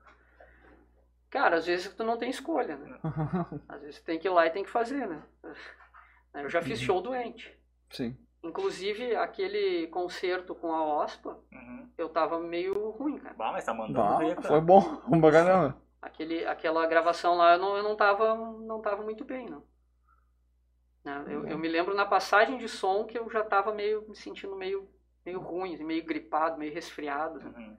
Cara, 1.30 1.58
às 1.58 1.66
vezes 1.66 1.94
tu 1.94 2.04
não 2.04 2.18
tem 2.18 2.30
escolha, 2.30 2.76
né? 2.76 3.00
Às 3.70 3.82
vezes 3.82 4.00
tu 4.00 4.06
tem 4.06 4.18
que 4.18 4.28
ir 4.28 4.32
lá 4.32 4.48
e 4.48 4.50
tem 4.52 4.64
que 4.64 4.70
fazer, 4.70 5.08
né? 5.08 5.22
Eu 6.34 6.50
já 6.50 6.62
fiz 6.62 6.80
show 6.82 7.02
doente. 7.02 7.56
Sim. 7.92 8.18
Inclusive, 8.44 9.16
aquele 9.16 9.88
concerto 9.88 10.56
com 10.56 10.74
a 10.74 10.84
OSPA, 10.84 11.38
Uhum. 11.52 11.90
eu 11.98 12.10
tava 12.10 12.40
meio 12.40 12.90
ruim, 12.92 13.20
cara. 13.20 13.36
Bah, 13.36 13.52
mas 13.52 13.64
tá 13.66 13.74
mandando 13.74 13.94
Bah, 13.94 14.18
ver, 14.18 14.42
foi 14.42 14.62
bom. 14.62 14.80
Um 15.08 15.22
pra 15.22 15.32
caramba. 15.32 15.78
Aquele, 16.02 16.46
aquela 16.46 16.88
gravação 16.88 17.36
lá, 17.36 17.54
eu 17.54 17.60
não, 17.60 17.78
eu 17.78 17.84
não, 17.84 17.96
tava, 17.96 18.34
não 18.36 18.82
tava 18.82 19.04
muito 19.04 19.24
bem, 19.26 19.48
não. 19.50 19.64
Né, 21.04 21.26
Eu, 21.28 21.46
eu 21.46 21.58
me 21.60 21.68
lembro 21.68 21.94
na 21.94 22.06
passagem 22.06 22.58
de 22.58 22.68
som 22.68 23.06
que 23.06 23.20
eu 23.20 23.30
já 23.30 23.44
tava 23.44 23.74
meio, 23.74 24.08
me 24.08 24.16
sentindo 24.16 24.56
meio, 24.56 24.90
meio 25.26 25.40
ruim, 25.40 25.78
meio 25.84 26.04
gripado, 26.06 26.58
meio 26.58 26.74
resfriado. 26.74 27.40
né? 27.40 27.54
Uhum. 27.56 27.78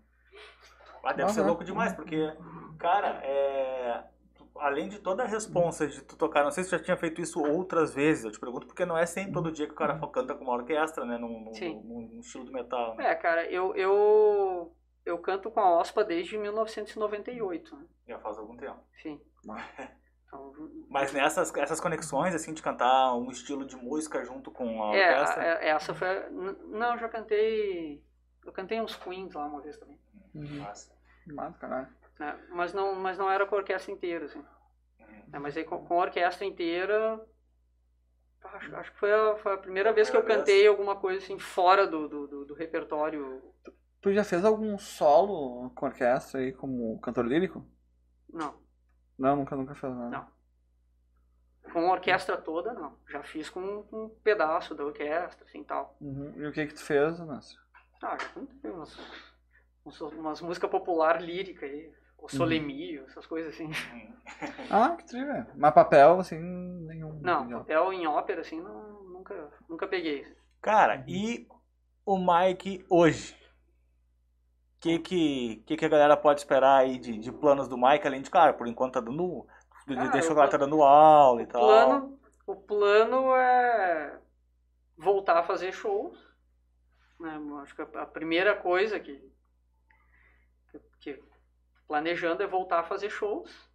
Mas 1.02 1.16
deve 1.16 1.30
ser 1.32 1.40
Aham. 1.40 1.48
louco 1.48 1.64
demais, 1.64 1.92
porque, 1.92 2.32
cara, 2.78 3.20
é... 3.24 4.04
além 4.56 4.88
de 4.88 4.98
toda 4.98 5.22
a 5.22 5.26
responsa 5.26 5.86
de 5.86 6.02
tu 6.02 6.16
tocar, 6.16 6.44
não 6.44 6.50
sei 6.50 6.64
se 6.64 6.70
tu 6.70 6.76
já 6.76 6.82
tinha 6.82 6.96
feito 6.96 7.20
isso 7.20 7.42
outras 7.42 7.94
vezes, 7.94 8.24
eu 8.24 8.30
te 8.30 8.38
pergunto, 8.40 8.66
porque 8.66 8.84
não 8.84 8.96
é 8.96 9.06
sempre 9.06 9.32
todo 9.32 9.50
dia 9.52 9.66
que 9.66 9.72
o 9.72 9.76
cara 9.76 9.98
canta 10.12 10.34
com 10.34 10.44
uma 10.44 10.54
orquestra, 10.54 11.04
né, 11.04 11.16
num, 11.18 11.28
num- 11.44 11.52
num- 11.52 12.08
num 12.14 12.20
estilo 12.20 12.44
do 12.44 12.52
metal. 12.52 12.96
Né? 12.96 13.06
É, 13.10 13.14
cara, 13.14 13.50
eu, 13.50 13.74
eu, 13.74 14.76
eu 15.04 15.18
canto 15.18 15.50
com 15.50 15.60
a 15.60 15.78
OSPA 15.80 16.04
desde 16.04 16.36
1998, 16.38 17.76
né? 17.76 17.86
Já 18.06 18.18
faz 18.18 18.38
algum 18.38 18.56
tempo. 18.56 18.80
Sim. 19.02 19.20
Ah. 19.48 19.88
Então, 20.26 20.52
Mas 20.88 21.12
nessas 21.12 21.52
essas 21.56 21.80
conexões, 21.80 22.34
assim, 22.34 22.54
de 22.54 22.62
cantar 22.62 23.14
um 23.16 23.30
estilo 23.32 23.64
de 23.64 23.74
música 23.76 24.24
junto 24.24 24.50
com 24.52 24.80
a 24.82 24.94
é, 24.96 25.10
orquestra, 25.10 25.42
a- 25.42 25.64
essa 25.64 25.92
foi. 25.94 26.30
Não, 26.30 26.92
eu 26.92 26.98
já 26.98 27.08
cantei. 27.08 28.00
Eu 28.44 28.52
cantei 28.52 28.80
uns 28.80 28.94
Queens 28.94 29.34
lá 29.34 29.44
uma 29.46 29.60
vez 29.60 29.76
também. 29.76 29.98
Uhum. 30.34 30.58
massa. 30.60 30.92
Caralho. 31.58 31.88
né? 32.18 32.38
Mas, 32.50 32.72
não, 32.72 32.94
mas 32.94 33.18
não 33.18 33.30
era 33.30 33.46
com 33.46 33.54
a 33.54 33.58
orquestra 33.58 33.92
inteira, 33.92 34.26
assim. 34.26 34.38
Uhum. 35.00 35.24
né? 35.28 35.38
Mas 35.38 35.56
aí 35.56 35.64
com, 35.64 35.84
com 35.84 35.94
a 35.94 36.04
orquestra 36.04 36.46
inteira. 36.46 37.20
Acho, 38.42 38.74
acho 38.76 38.92
que 38.92 38.98
foi 38.98 39.12
a, 39.12 39.36
foi 39.36 39.52
a 39.52 39.58
primeira 39.58 39.92
vez 39.92 40.08
que 40.08 40.16
eu 40.16 40.24
cantei 40.24 40.66
alguma 40.66 40.96
coisa 40.96 41.22
assim 41.22 41.38
fora 41.38 41.86
do, 41.86 42.08
do, 42.08 42.26
do, 42.26 42.44
do 42.46 42.54
repertório. 42.54 43.42
Tu 44.00 44.12
já 44.14 44.24
fez 44.24 44.44
algum 44.44 44.78
solo 44.78 45.70
com 45.70 45.86
orquestra 45.86 46.40
aí 46.40 46.52
como 46.52 46.98
cantor 47.00 47.26
lírico? 47.26 47.64
Não. 48.32 48.54
Não, 49.18 49.36
nunca, 49.36 49.54
nunca 49.54 49.74
fez 49.74 49.94
nada. 49.94 50.08
Não. 50.08 50.40
Com 51.70 51.90
a 51.90 51.92
orquestra 51.92 52.38
toda, 52.38 52.72
não. 52.72 52.96
Já 53.08 53.22
fiz 53.22 53.50
com, 53.50 53.82
com 53.84 54.04
um 54.06 54.08
pedaço 54.08 54.74
da 54.74 54.84
orquestra, 54.84 55.44
assim 55.44 55.62
tal. 55.62 55.96
Uhum. 56.00 56.32
E 56.36 56.46
o 56.46 56.52
que 56.52 56.66
que 56.66 56.74
tu 56.74 56.82
fez, 56.82 57.20
Márcio? 57.20 57.60
Ah, 58.02 58.16
já 58.18 58.28
cantei 58.30 58.70
umas, 58.70 58.98
umas, 59.84 60.40
músicas 60.40 60.70
popular 60.70 61.20
lírica 61.20 61.66
aí. 61.66 61.92
O 62.18 62.28
Solemio, 62.28 63.06
essas 63.06 63.26
coisas 63.26 63.54
assim. 63.54 63.64
Uhum. 63.64 64.14
Ah, 64.70 64.94
que 64.94 65.06
trilha. 65.06 65.48
Mas 65.56 65.72
papel, 65.72 66.20
assim, 66.20 66.38
nenhum. 66.38 67.18
Não, 67.22 67.44
nenhum. 67.46 67.58
papel 67.60 67.92
em 67.94 68.06
ópera, 68.06 68.42
assim, 68.42 68.60
não, 68.60 69.02
nunca, 69.04 69.50
nunca 69.66 69.88
peguei. 69.88 70.26
Cara, 70.60 71.02
e 71.08 71.48
o 72.04 72.18
Mike 72.18 72.84
hoje? 72.90 73.34
O 74.76 74.80
que, 74.80 74.98
que, 74.98 75.62
que, 75.66 75.76
que 75.76 75.84
a 75.84 75.88
galera 75.88 76.16
pode 76.16 76.40
esperar 76.40 76.78
aí 76.78 76.98
de, 76.98 77.16
de 77.18 77.32
planos 77.32 77.68
do 77.68 77.78
Mike, 77.78 78.06
além 78.06 78.22
de, 78.22 78.30
claro, 78.30 78.54
por 78.54 78.66
enquanto 78.66 78.94
tá 78.94 79.00
dando. 79.00 79.46
Ah, 79.88 80.06
deixou 80.08 80.32
o 80.32 80.34
que 80.34 80.40
ela 80.40 80.50
tá 80.50 80.56
dando 80.56 80.82
aula 80.82 81.42
e 81.42 81.44
O 81.44 81.48
tal. 81.48 81.60
plano, 81.60 82.20
o 82.46 82.56
plano 82.56 83.34
é 83.34 84.18
voltar 84.96 85.38
a 85.38 85.42
fazer 85.42 85.72
shows. 85.72 86.18
Né? 87.18 87.38
Acho 87.62 87.74
que 87.74 87.82
a 87.82 88.02
a 88.02 88.06
primeira 88.06 88.56
coisa 88.56 88.98
que, 89.00 89.29
que, 91.00 91.20
planejando 91.88 92.42
é 92.42 92.46
voltar 92.46 92.80
a 92.80 92.84
fazer 92.84 93.10
shows. 93.10 93.68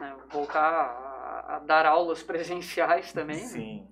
né? 0.00 0.16
Voltar 0.30 0.62
a, 0.62 1.56
a 1.56 1.58
dar 1.60 1.84
aulas 1.86 2.22
presenciais 2.24 3.12
também. 3.12 3.36
né? 3.36 3.42
Sim. 3.46 3.88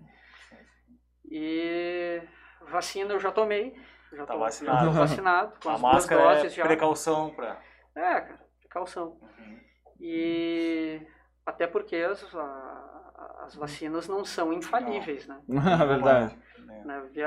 E 1.29 2.23
vacina 2.63 3.13
eu 3.13 3.21
já 3.21 3.31
tomei. 3.33 3.75
Já 4.13 4.25
Tá 4.25 4.35
tô, 4.35 4.39
vacinado. 4.39 4.79
Já 4.79 4.85
tô 4.87 4.93
vacinado. 4.93 5.53
Com 5.63 5.69
A 5.69 5.75
as 5.75 5.81
duas 5.81 5.93
máscara 5.95 6.21
é 6.23 6.37
doses 6.37 6.55
já. 6.55 6.65
precaução 6.65 7.31
pra. 7.35 7.61
É, 7.95 8.21
cara, 8.21 8.47
precaução. 8.61 9.19
Uhum. 9.21 9.61
E 10.01 11.03
até 11.45 11.67
porque 11.67 11.97
as, 11.97 12.35
a- 12.35 13.43
as 13.45 13.55
vacinas 13.57 14.07
não 14.09 14.25
são 14.25 14.53
infalíveis, 14.53 15.27
né? 15.27 15.41
É 15.49 15.87
verdade. 15.87 16.39
Né? 16.59 16.83
Né, 16.85 17.01
vi 17.13 17.23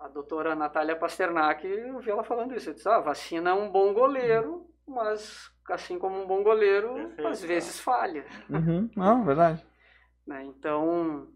a, 0.00 0.08
doutora 0.08 0.54
Natália 0.54 0.96
Pasternak, 0.96 1.66
eu 1.66 1.98
vi 2.00 2.10
ela 2.10 2.24
falando 2.24 2.54
isso. 2.54 2.70
Eu 2.70 2.74
disse, 2.74 2.88
ah, 2.88 2.96
a 2.96 3.00
vacina 3.00 3.50
é 3.50 3.54
um 3.54 3.70
bom 3.70 3.92
goleiro, 3.92 4.66
mas 4.86 5.50
assim 5.68 5.98
como 5.98 6.20
um 6.22 6.26
bom 6.26 6.42
goleiro, 6.42 6.94
Perfeito, 6.94 7.28
às 7.28 7.42
vezes 7.42 7.80
falha. 7.80 8.24
Uhum. 8.48 8.88
Não, 8.96 9.24
verdade. 9.24 9.64
né? 10.26 10.44
Então, 10.44 11.28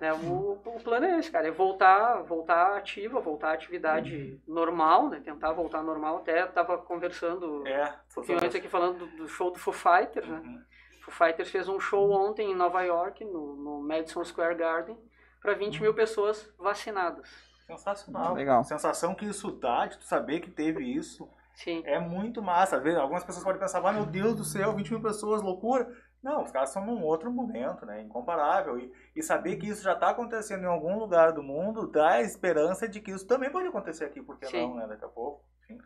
né, 0.00 0.12
o, 0.12 0.60
o 0.64 0.80
plano 0.82 1.06
é 1.06 1.18
esse, 1.18 1.30
cara, 1.30 1.48
é 1.48 1.50
voltar, 1.50 2.22
voltar 2.22 2.76
ativa, 2.76 3.20
voltar 3.20 3.50
à 3.50 3.52
atividade 3.54 4.40
normal, 4.46 5.08
né? 5.08 5.20
Tentar 5.24 5.52
voltar 5.52 5.82
normal. 5.82 6.18
Até 6.18 6.44
estava 6.44 6.78
conversando 6.78 7.66
É. 7.66 7.88
um 8.10 8.14
pouquinho 8.14 8.38
antes 8.38 8.54
aqui 8.54 8.68
falando 8.68 8.98
do, 8.98 9.06
do 9.16 9.28
show 9.28 9.50
do 9.50 9.58
Foo 9.58 9.72
Fighters, 9.72 10.28
né? 10.28 10.40
Uhum. 10.44 10.62
Foo 11.02 11.14
Fighters 11.26 11.50
fez 11.50 11.68
um 11.68 11.80
show 11.80 12.10
ontem 12.10 12.50
em 12.50 12.54
Nova 12.54 12.82
York, 12.82 13.24
no, 13.24 13.56
no 13.56 13.82
Madison 13.82 14.22
Square 14.24 14.54
Garden, 14.56 14.96
para 15.40 15.54
20 15.54 15.80
mil 15.80 15.94
pessoas 15.94 16.52
vacinadas. 16.58 17.47
Sensacional. 17.68 18.34
Legal. 18.34 18.64
Sensação 18.64 19.14
que 19.14 19.26
isso 19.26 19.52
dá, 19.52 19.86
de 19.86 19.98
tu 19.98 20.04
saber 20.04 20.40
que 20.40 20.50
teve 20.50 20.82
isso, 20.82 21.28
Sim. 21.54 21.82
é 21.84 22.00
muito 22.00 22.42
massa. 22.42 22.76
Às 22.76 22.82
vezes, 22.82 22.98
algumas 22.98 23.24
pessoas 23.24 23.44
podem 23.44 23.60
pensar, 23.60 23.86
ah, 23.86 23.92
meu 23.92 24.06
Deus 24.06 24.34
do 24.34 24.44
céu, 24.44 24.74
20 24.74 24.90
mil 24.90 25.02
pessoas, 25.02 25.42
loucura. 25.42 25.86
Não, 26.22 26.42
os 26.42 26.50
caras 26.50 26.70
são 26.70 26.84
num 26.84 27.04
outro 27.04 27.30
momento, 27.30 27.86
né? 27.86 28.02
Incomparável. 28.02 28.78
E, 28.78 28.90
e 29.14 29.22
saber 29.22 29.56
que 29.56 29.68
isso 29.68 29.82
já 29.82 29.92
está 29.92 30.10
acontecendo 30.10 30.64
em 30.64 30.66
algum 30.66 30.98
lugar 30.98 31.32
do 31.32 31.42
mundo 31.42 31.86
dá 31.86 32.14
a 32.14 32.22
esperança 32.22 32.88
de 32.88 33.00
que 33.00 33.12
isso 33.12 33.26
também 33.26 33.50
pode 33.50 33.68
acontecer 33.68 34.06
aqui, 34.06 34.20
por 34.22 34.38
que 34.38 34.46
Sim. 34.46 34.68
não, 34.68 34.76
né? 34.76 34.86
Daqui 34.86 35.04
a 35.04 35.08
pouco. 35.08 35.44
Enfim. 35.62 35.78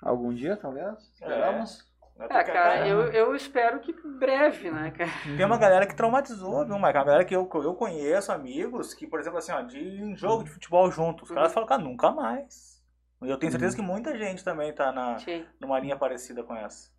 Algum 0.00 0.32
dia, 0.32 0.56
talvez? 0.56 0.98
Esperamos. 1.12 1.86
Né? 2.18 2.26
É, 2.30 2.44
cara, 2.44 2.88
eu, 2.88 3.02
eu 3.12 3.34
espero 3.36 3.78
que 3.80 3.92
breve, 3.92 4.70
né, 4.70 4.90
cara? 4.90 5.10
Tem 5.36 5.44
uma 5.44 5.58
galera 5.58 5.86
que 5.86 5.94
traumatizou, 5.94 6.64
viu, 6.64 6.76
Mike? 6.76 6.78
Uma 6.78 6.92
galera 6.92 7.24
que 7.24 7.36
eu, 7.36 7.48
eu 7.54 7.74
conheço, 7.74 8.32
amigos, 8.32 8.94
que, 8.94 9.06
por 9.06 9.20
exemplo, 9.20 9.38
assim, 9.38 9.52
ó, 9.52 9.60
de 9.60 10.02
um 10.02 10.16
jogo 10.16 10.44
de 10.44 10.50
futebol 10.50 10.90
junto, 10.90 11.24
os 11.24 11.30
caras 11.30 11.52
falam, 11.52 11.68
cara, 11.68 11.82
nunca 11.82 12.10
mais. 12.10 12.82
E 13.22 13.28
eu 13.30 13.38
tenho 13.38 13.50
certeza 13.52 13.76
que 13.76 13.82
muita 13.82 14.16
gente 14.16 14.42
também 14.44 14.72
tá 14.72 14.92
na, 14.92 15.18
Sim. 15.18 15.44
numa 15.60 15.78
linha 15.78 15.96
parecida 15.96 16.42
com 16.42 16.54
essa. 16.54 16.90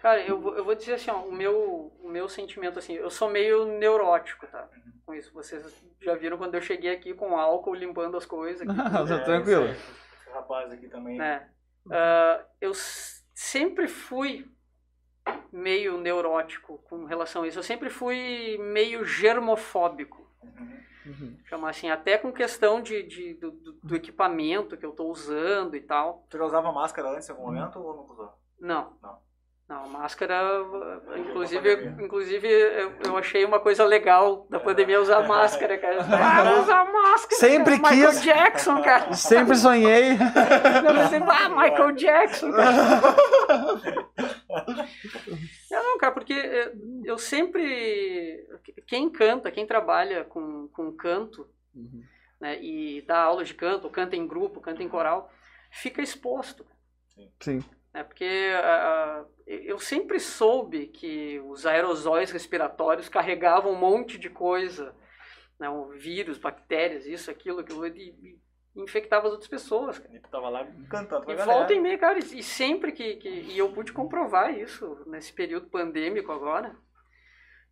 Cara, 0.00 0.20
eu, 0.20 0.38
vou- 0.40 0.54
eu 0.56 0.64
vou 0.64 0.74
dizer 0.74 0.94
assim, 0.94 1.10
ó, 1.10 1.20
o 1.22 1.32
meu, 1.32 1.92
o 2.02 2.08
meu 2.08 2.28
sentimento, 2.28 2.78
assim, 2.78 2.92
eu 2.94 3.10
sou 3.10 3.28
meio 3.30 3.64
neurótico, 3.78 4.46
tá? 4.46 4.68
Com 5.06 5.14
isso, 5.14 5.32
vocês 5.32 5.62
já 6.02 6.14
viram 6.14 6.36
quando 6.38 6.54
eu 6.54 6.60
cheguei 6.62 6.90
aqui 6.94 7.14
com 7.14 7.36
álcool 7.38 7.74
limpando 7.74 8.16
as 8.16 8.26
coisas 8.26 8.60
aqui. 8.62 8.76
Não, 8.76 8.84
tá 9.06 9.18
tranquilo. 9.24 9.64
esse- 9.66 9.80
esse 10.20 10.30
rapaz 10.30 10.70
aqui 10.72 10.88
também. 10.88 11.16
né? 11.18 11.48
Ah, 11.90 12.44
eu 12.60 12.72
sempre 13.34 13.88
fui 13.88 14.50
meio 15.52 15.98
neurótico 15.98 16.78
com 16.88 17.04
relação 17.04 17.42
a 17.42 17.48
isso. 17.48 17.58
Eu 17.58 17.62
sempre 17.62 17.90
fui 17.90 18.58
meio 18.58 19.04
germofóbico. 19.04 20.26
Uhum. 20.42 20.84
Uhum. 21.06 21.38
Chamar 21.44 21.70
assim, 21.70 21.90
até 21.90 22.16
com 22.16 22.32
questão 22.32 22.80
de, 22.80 23.02
de- 23.02 23.34
do, 23.34 23.50
do- 23.50 23.72
do 23.82 23.96
equipamento 23.96 24.76
que 24.76 24.86
eu 24.86 24.90
estou 24.90 25.10
usando 25.10 25.76
e 25.76 25.80
tal. 25.80 26.26
Tu 26.30 26.38
já 26.38 26.44
usava 26.44 26.72
máscara 26.72 27.10
antes 27.10 27.28
em 27.28 27.32
algum 27.32 27.44
momento 27.44 27.78
ou 27.78 27.94
não 27.94 28.10
usou? 28.10 28.32
Não. 28.58 28.96
Não. 29.02 29.18
Não, 29.66 29.88
máscara, 29.88 30.36
inclusive, 31.16 31.86
inclusive 31.98 32.46
eu, 33.02 33.16
achei 33.16 33.46
uma 33.46 33.58
coisa 33.58 33.82
legal 33.82 34.46
da 34.50 34.60
pandemia 34.60 35.00
usar 35.00 35.26
máscara, 35.26 35.78
cara. 35.78 36.00
Ah, 36.04 36.60
usar 36.60 36.84
máscara. 36.92 37.40
Sempre 37.40 37.80
cara. 37.80 37.94
Michael 37.94 38.10
quis. 38.10 38.22
Jackson, 38.22 38.82
cara. 38.82 39.12
Sempre 39.14 39.56
sonhei. 39.56 40.10
Não, 40.18 41.08
sempre, 41.08 41.30
ah, 41.30 41.48
Michael 41.48 41.92
Jackson, 41.92 42.52
cara. 42.52 42.72
Não, 45.70 45.82
não, 45.82 45.98
cara, 45.98 46.12
porque 46.12 46.34
eh, 46.34 46.72
eu 47.04 47.16
sempre. 47.16 48.46
Quem 48.86 49.08
canta, 49.08 49.50
quem 49.50 49.66
trabalha 49.66 50.24
com, 50.24 50.68
com 50.68 50.92
canto, 50.92 51.48
Uhum. 51.74 52.04
né, 52.40 52.62
e 52.62 53.02
dá 53.02 53.18
aula 53.18 53.42
de 53.44 53.52
canto, 53.52 53.84
ou 53.86 53.90
canta 53.90 54.14
em 54.14 54.26
grupo, 54.28 54.60
canta 54.60 54.82
em 54.82 54.88
coral, 54.88 55.28
fica 55.72 56.00
exposto. 56.00 56.64
Sim. 57.40 57.64
Né, 57.94 58.02
porque 58.04 58.50
ah, 58.56 59.24
eu 59.46 59.78
sempre 59.78 60.18
soube 60.20 60.88
que 60.88 61.40
os 61.46 61.64
aerosóis 61.64 62.30
respiratórios 62.32 63.08
carregavam 63.08 63.72
um 63.72 63.78
monte 63.78 64.18
de 64.18 64.28
coisa, 64.28 64.94
né, 65.58 65.70
um 65.70 65.90
vírus, 65.90 66.36
bactérias, 66.36 67.06
isso, 67.06 67.30
aquilo, 67.30 67.60
aquilo, 67.60 67.86
e, 67.86 68.38
infectava 68.76 69.26
as 69.28 69.32
outras 69.32 69.48
pessoas. 69.48 70.00
cara. 70.00 70.12
E 70.16 70.18
tu 70.18 70.28
tava 70.28 70.48
lá 70.48 70.66
cantando 70.90 71.24
pra 71.24 71.32
E 71.34 71.36
galera. 71.36 71.58
volta 71.58 71.72
e 71.72 71.80
meia, 71.80 71.96
cara, 71.96 72.18
e 72.18 72.42
sempre 72.42 72.90
que, 72.90 73.14
que. 73.16 73.28
E 73.28 73.56
eu 73.56 73.72
pude 73.72 73.92
comprovar 73.92 74.52
isso 74.58 75.04
nesse 75.06 75.32
período 75.32 75.68
pandêmico 75.68 76.32
agora, 76.32 76.76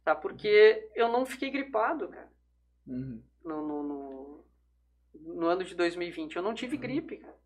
tá? 0.04 0.14
Porque 0.14 0.88
eu 0.94 1.08
não 1.08 1.26
fiquei 1.26 1.50
gripado, 1.50 2.08
cara, 2.08 2.30
Uhum. 2.86 3.20
no, 3.44 3.66
no, 3.66 3.82
no, 3.82 4.44
no 5.34 5.46
ano 5.46 5.64
de 5.64 5.74
2020. 5.74 6.36
Eu 6.36 6.42
não 6.42 6.54
tive 6.54 6.76
gripe, 6.76 7.16
cara. 7.16 7.36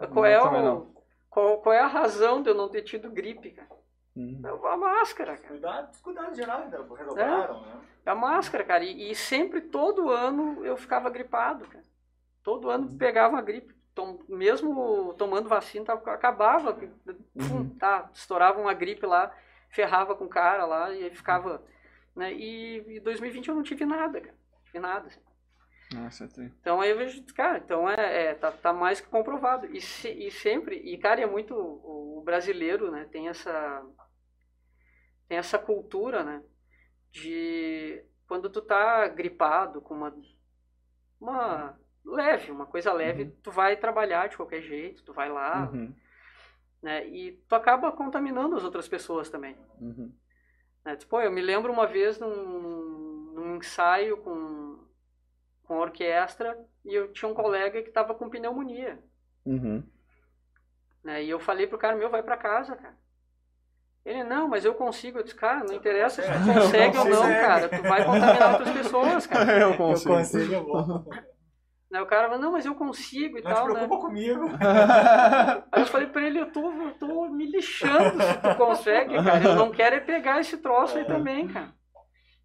Eu 0.00 0.08
Qual 0.08 0.26
é, 0.26 0.38
o. 0.42 0.97
qual, 1.30 1.58
qual 1.58 1.74
é 1.74 1.80
a 1.80 1.86
razão 1.86 2.42
de 2.42 2.50
eu 2.50 2.54
não 2.54 2.68
ter 2.68 2.82
tido 2.82 3.10
gripe, 3.10 3.50
cara? 3.50 3.68
Uhum. 4.16 4.40
É 4.44 4.68
a 4.72 4.76
máscara, 4.76 5.36
cara. 5.36 5.48
Cuidado, 5.48 5.98
cuidado 6.02 6.34
geral 6.34 6.62
ainda, 6.62 6.78
renovaram, 6.82 7.60
né? 7.62 7.80
É 8.04 8.10
a 8.10 8.14
máscara, 8.14 8.64
cara. 8.64 8.84
E, 8.84 9.10
e 9.10 9.14
sempre, 9.14 9.60
todo 9.60 10.10
ano, 10.10 10.64
eu 10.64 10.76
ficava 10.76 11.08
gripado, 11.10 11.66
cara. 11.66 11.84
Todo 12.42 12.70
ano 12.70 12.96
pegava 12.96 13.34
uma 13.34 13.42
gripe. 13.42 13.74
Tom- 13.94 14.20
mesmo 14.28 15.14
tomando 15.18 15.48
vacina, 15.48 15.84
tava- 15.84 16.12
acabava. 16.12 16.72
Pum, 16.74 17.68
tá, 17.78 18.08
estourava 18.14 18.60
uma 18.60 18.72
gripe 18.74 19.04
lá, 19.06 19.32
ferrava 19.70 20.14
com 20.16 20.24
o 20.24 20.28
cara 20.28 20.64
lá 20.64 20.92
e 20.94 21.04
aí 21.04 21.14
ficava. 21.14 21.62
Né? 22.16 22.32
E 22.32 22.96
em 22.98 23.00
2020 23.00 23.48
eu 23.48 23.54
não 23.54 23.62
tive 23.62 23.84
nada, 23.84 24.20
cara. 24.20 24.34
Não 24.52 24.64
tive 24.64 24.78
nada. 24.80 25.06
assim. 25.08 25.20
Nossa, 25.94 26.24
é 26.24 26.28
tri- 26.28 26.52
Então 26.60 26.80
aí 26.80 26.90
eu 26.90 26.98
vejo, 26.98 27.24
cara, 27.34 27.58
então 27.58 27.88
é, 27.88 28.26
é, 28.26 28.34
tá, 28.34 28.52
tá 28.52 28.72
mais 28.72 29.00
que 29.00 29.08
comprovado. 29.08 29.66
E, 29.74 29.80
se- 29.80 30.10
e 30.12 30.30
sempre, 30.30 30.76
e 30.76 30.98
cara, 30.98 31.20
é 31.20 31.26
muito. 31.26 31.54
O, 31.54 32.18
o 32.18 32.22
brasileiro, 32.22 32.90
né, 32.90 33.06
tem 33.10 33.28
essa. 33.28 33.82
Tem 35.28 35.38
essa 35.38 35.58
cultura, 35.58 36.22
né? 36.24 36.42
De 37.10 38.02
quando 38.26 38.50
tu 38.50 38.60
tá 38.62 39.08
gripado 39.08 39.80
com 39.80 39.94
uma. 39.94 40.14
Uma 41.20 41.78
leve, 42.04 42.50
uma 42.52 42.64
coisa 42.66 42.92
leve, 42.92 43.26
tu 43.42 43.50
vai 43.50 43.76
trabalhar 43.76 44.28
de 44.28 44.36
qualquer 44.36 44.62
jeito, 44.62 45.02
tu 45.04 45.12
vai 45.12 45.28
lá, 45.28 45.68
Uhum. 45.70 45.92
né? 46.82 47.06
E 47.08 47.32
tu 47.48 47.54
acaba 47.54 47.90
contaminando 47.92 48.56
as 48.56 48.62
outras 48.64 48.86
pessoas 48.88 49.28
também. 49.28 49.56
Uhum. 49.80 50.12
Né? 50.84 50.96
Tipo, 50.96 51.20
eu 51.20 51.30
me 51.32 51.42
lembro 51.42 51.72
uma 51.72 51.86
vez 51.86 52.18
num, 52.20 53.32
num 53.34 53.56
ensaio 53.56 54.16
com, 54.18 54.67
com 55.68 55.74
a 55.74 55.80
orquestra 55.82 56.58
e 56.82 56.94
eu 56.94 57.12
tinha 57.12 57.30
um 57.30 57.34
colega 57.34 57.82
que 57.82 57.90
estava 57.90 58.14
com 58.14 58.30
pneumonia. 58.30 58.98
Uhum. 59.44 59.84
Né? 61.04 61.22
E 61.24 61.30
eu 61.30 61.38
falei 61.38 61.66
pro 61.66 61.78
cara, 61.78 61.94
meu, 61.94 62.08
vai 62.08 62.22
pra 62.22 62.38
casa, 62.38 62.74
cara. 62.74 62.96
Ele, 64.04 64.24
não, 64.24 64.48
mas 64.48 64.64
eu 64.64 64.74
consigo. 64.74 65.18
Eu 65.18 65.22
disse, 65.22 65.36
cara, 65.36 65.64
não 65.64 65.74
interessa 65.74 66.22
se 66.22 66.28
tu 66.28 66.54
consegue. 66.54 66.96
ou 66.96 67.04
não, 67.04 67.20
cara. 67.22 67.68
Tu 67.68 67.82
vai 67.82 68.02
contaminar 68.02 68.52
outras 68.52 68.70
pessoas, 68.70 69.26
cara. 69.26 69.60
Eu 69.60 69.70
Eu 69.72 69.76
consigo. 69.76 70.14
consigo, 70.14 70.52
eu 70.54 70.64
vou. 70.64 71.04
Né? 71.90 72.02
O 72.02 72.06
cara 72.06 72.28
falou, 72.28 72.42
não, 72.42 72.52
mas 72.52 72.66
eu 72.66 72.74
consigo 72.74 73.38
e 73.38 73.42
Não 73.42 73.50
tal, 73.50 73.68
né? 73.68 73.74
preocupa 73.76 74.08
comigo. 74.08 74.44
Aí 75.72 75.80
eu 75.80 75.86
falei 75.86 76.06
pra 76.06 76.20
ele, 76.22 76.38
eu 76.38 76.52
tô, 76.52 76.70
eu 76.70 76.92
tô 76.98 77.28
me 77.30 77.46
lixando 77.46 78.22
se 78.22 78.34
tu 78.42 78.54
consegue, 78.56 79.14
cara. 79.24 79.42
Eu 79.42 79.56
não 79.56 79.70
quero 79.70 79.96
é 79.96 80.00
pegar 80.00 80.38
esse 80.38 80.58
troço 80.58 80.98
aí 80.98 81.06
também, 81.06 81.48
cara. 81.48 81.72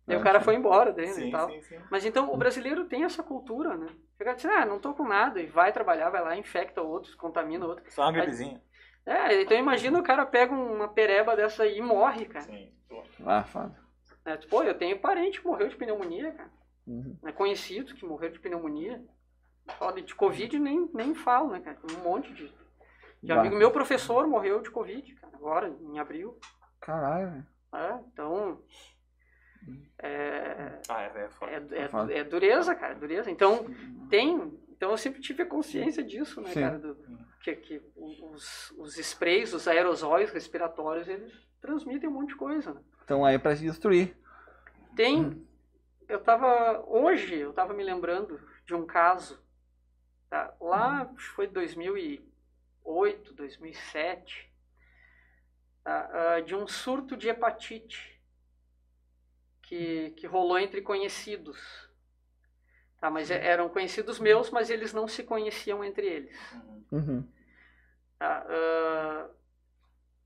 Aí 0.07 0.17
o 0.17 0.21
cara 0.21 0.41
foi 0.41 0.55
embora 0.55 0.91
dele 0.91 1.13
Sim, 1.13 1.27
e 1.29 1.31
tal. 1.31 1.49
sim, 1.49 1.61
sim. 1.61 1.79
Mas 1.89 2.05
então 2.05 2.31
o 2.33 2.37
brasileiro 2.37 2.85
tem 2.85 3.03
essa 3.05 3.23
cultura, 3.23 3.77
né? 3.77 3.87
Chega 4.17 4.31
e 4.31 4.35
diz, 4.35 4.45
ah, 4.45 4.65
não 4.65 4.79
tô 4.79 4.93
com 4.93 5.07
nada, 5.07 5.41
e 5.41 5.45
vai 5.45 5.71
trabalhar, 5.71 6.09
vai 6.09 6.21
lá, 6.21 6.35
infecta 6.35 6.81
outros, 6.81 7.15
contamina 7.15 7.65
outros. 7.65 7.93
Só 7.93 8.03
uma 8.03 8.11
gripezinha. 8.11 8.61
É, 9.05 9.41
então 9.41 9.57
imagina 9.57 9.99
o 9.99 10.03
cara 10.03 10.25
pega 10.25 10.53
uma 10.53 10.87
pereba 10.87 11.35
dessa 11.35 11.63
aí 11.63 11.77
e 11.77 11.81
morre, 11.81 12.25
cara. 12.25 12.45
Sim. 12.45 12.71
Ah, 13.25 13.43
foda. 13.43 13.75
É, 14.25 14.37
tipo, 14.37 14.51
pô, 14.51 14.63
eu 14.63 14.77
tenho 14.77 14.99
parente 14.99 15.41
que 15.41 15.47
morreu 15.47 15.67
de 15.67 15.75
pneumonia, 15.75 16.31
cara. 16.31 16.51
Uhum. 16.87 17.17
Né? 17.21 17.31
Conhecidos 17.31 17.93
que 17.93 18.05
morreram 18.05 18.33
de 18.33 18.39
pneumonia. 18.39 19.03
Fala 19.77 20.01
de 20.01 20.13
Covid 20.15 20.59
nem, 20.59 20.89
nem 20.93 21.15
falo, 21.15 21.51
né, 21.51 21.61
cara? 21.61 21.77
Um 21.91 22.03
monte 22.03 22.33
de, 22.33 22.47
de 23.21 23.33
Bah. 23.33 23.39
amigo. 23.39 23.55
Meu 23.55 23.71
professor 23.71 24.27
morreu 24.27 24.61
de 24.61 24.69
Covid, 24.69 25.15
cara, 25.15 25.33
agora, 25.35 25.69
em 25.69 25.99
abril. 25.99 26.37
Caralho, 26.81 27.31
velho. 27.31 27.47
É, 27.73 27.99
então. 28.11 28.61
É, 29.99 30.79
Ah, 30.89 31.03
é, 31.03 31.07
é 31.07 31.29
é, 31.75 32.15
é, 32.15 32.19
é 32.19 32.23
dureza, 32.23 32.75
cara, 32.75 32.93
é 32.93 32.95
dureza. 32.97 33.31
Então, 33.31 33.65
tem. 34.09 34.59
Então 34.69 34.91
eu 34.91 34.97
sempre 34.97 35.21
tive 35.21 35.43
a 35.43 35.45
consciência 35.45 36.03
disso, 36.03 36.41
né, 36.41 36.49
Sim. 36.49 36.59
cara? 36.61 36.77
do- 36.79 36.97
que 37.41 37.55
que 37.55 37.81
os, 37.95 38.71
os 38.77 38.97
sprays, 38.97 39.53
os 39.53 39.67
aerosóis 39.67 40.31
respiratórios, 40.31 41.07
eles 41.09 41.31
transmitem 41.61 42.09
um 42.09 42.13
monte 42.13 42.29
de 42.29 42.35
coisa, 42.35 42.73
né? 42.73 42.81
Então 43.03 43.23
aí 43.25 43.35
é 43.35 43.39
pra 43.39 43.55
se 43.55 43.63
destruir. 43.63 44.15
Tem. 44.95 45.45
Eu 46.07 46.19
tava. 46.21 46.83
Hoje 46.87 47.35
eu 47.35 47.51
tava 47.53 47.73
me 47.73 47.83
lembrando 47.83 48.39
de 48.65 48.73
um 48.75 48.85
caso. 48.85 49.41
Tá? 50.29 50.53
Lá 50.59 51.05
que 51.05 51.21
foi 51.21 51.47
2008, 51.47 53.33
2007. 53.33 54.51
tá? 55.83 56.09
Ah, 56.35 56.39
de 56.41 56.55
um 56.55 56.65
surto 56.67 57.15
de 57.17 57.27
hepatite 57.29 58.12
que, 59.73 60.11
que 60.11 60.27
rolou 60.27 60.59
entre 60.59 60.81
conhecidos. 60.81 61.59
Tá? 62.99 63.09
Mas 63.09 63.31
eram 63.31 63.67
conhecidos 63.69 64.19
meus, 64.19 64.51
mas 64.51 64.69
eles 64.69 64.93
não 64.93 65.07
se 65.07 65.23
conheciam 65.23 65.83
entre 65.83 66.05
eles. 66.05 66.37
Uhum. 66.91 67.27
tá? 68.19 68.45
Ah, 68.47 69.29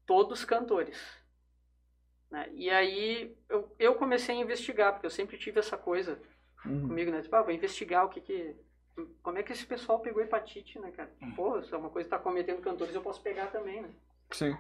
todos 0.06 0.44
cantores. 0.45 0.98
né? 2.30 2.49
E 2.53 2.69
aí 2.69 3.36
eu, 3.49 3.74
eu 3.80 3.95
comecei 3.95 4.36
a 4.36 4.40
investigar, 4.40 4.91
porque 4.94 5.06
eu 5.06 5.11
sempre 5.11 5.38
tive 5.38 5.60
essa 5.60 5.78
coisa 5.78 6.19
Uhum. 6.65 6.88
comigo, 6.88 7.11
né? 7.11 7.22
Tipo, 7.22 7.36
ah, 7.36 7.44
vou 7.44 7.53
investigar 7.53 8.03
o 8.06 8.10
que 8.10 8.19
que... 8.19 8.56
Como 9.22 9.38
é 9.38 9.44
que 9.44 9.53
esse 9.53 9.65
pessoal 9.65 9.99
pegou 9.99 10.22
hepatite, 10.24 10.80
né, 10.80 10.91
cara? 10.91 11.10
Pô, 11.36 11.61
se 11.61 11.72
é 11.74 11.78
uma 11.78 11.90
coisa 11.91 12.10
que 12.10 12.15
tá 12.15 12.19
cometendo 12.22 12.61
cantores, 12.61 12.94
eu 12.95 13.02
posso 13.02 13.22
pegar 13.22 13.48
também, 13.48 13.82
né? 13.84 13.90
Sim. 14.32 14.57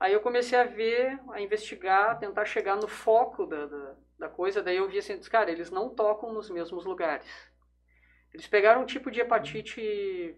Aí 0.00 0.12
eu 0.12 0.20
comecei 0.20 0.58
a 0.58 0.64
ver, 0.64 1.18
a 1.32 1.40
investigar, 1.40 2.10
a 2.10 2.14
tentar 2.14 2.44
chegar 2.44 2.76
no 2.76 2.86
foco 2.86 3.46
da, 3.46 3.66
da, 3.66 3.94
da 4.18 4.28
coisa. 4.28 4.62
Daí 4.62 4.76
eu 4.76 4.88
vi 4.88 4.98
assim, 4.98 5.18
cara, 5.22 5.50
eles 5.50 5.70
não 5.70 5.88
tocam 5.94 6.32
nos 6.32 6.48
mesmos 6.50 6.84
lugares. 6.84 7.26
Eles 8.32 8.46
pegaram 8.46 8.82
um 8.82 8.86
tipo 8.86 9.10
de 9.10 9.20
hepatite 9.20 9.74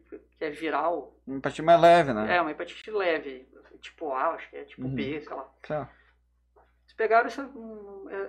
que 0.09 0.20
é 0.39 0.49
viral, 0.49 1.15
Um 1.27 1.41
partido 1.41 1.65
mais 1.66 1.81
leve, 1.81 2.12
né? 2.15 2.37
é 2.37 2.41
uma 2.41 2.51
hepatite 2.53 2.91
leve, 2.91 3.47
tipo 3.81 4.12
A, 4.12 4.28
acho 4.35 4.49
que 4.49 4.57
é 4.57 4.65
tipo 4.65 4.82
Uhum. 4.82 4.95
B, 4.95 5.20
sei 5.20 5.35
lá. 5.35 5.53
Lá. 5.69 5.91
Eles 6.85 6.95
pegaram 6.97 7.27
essa, 7.27 7.51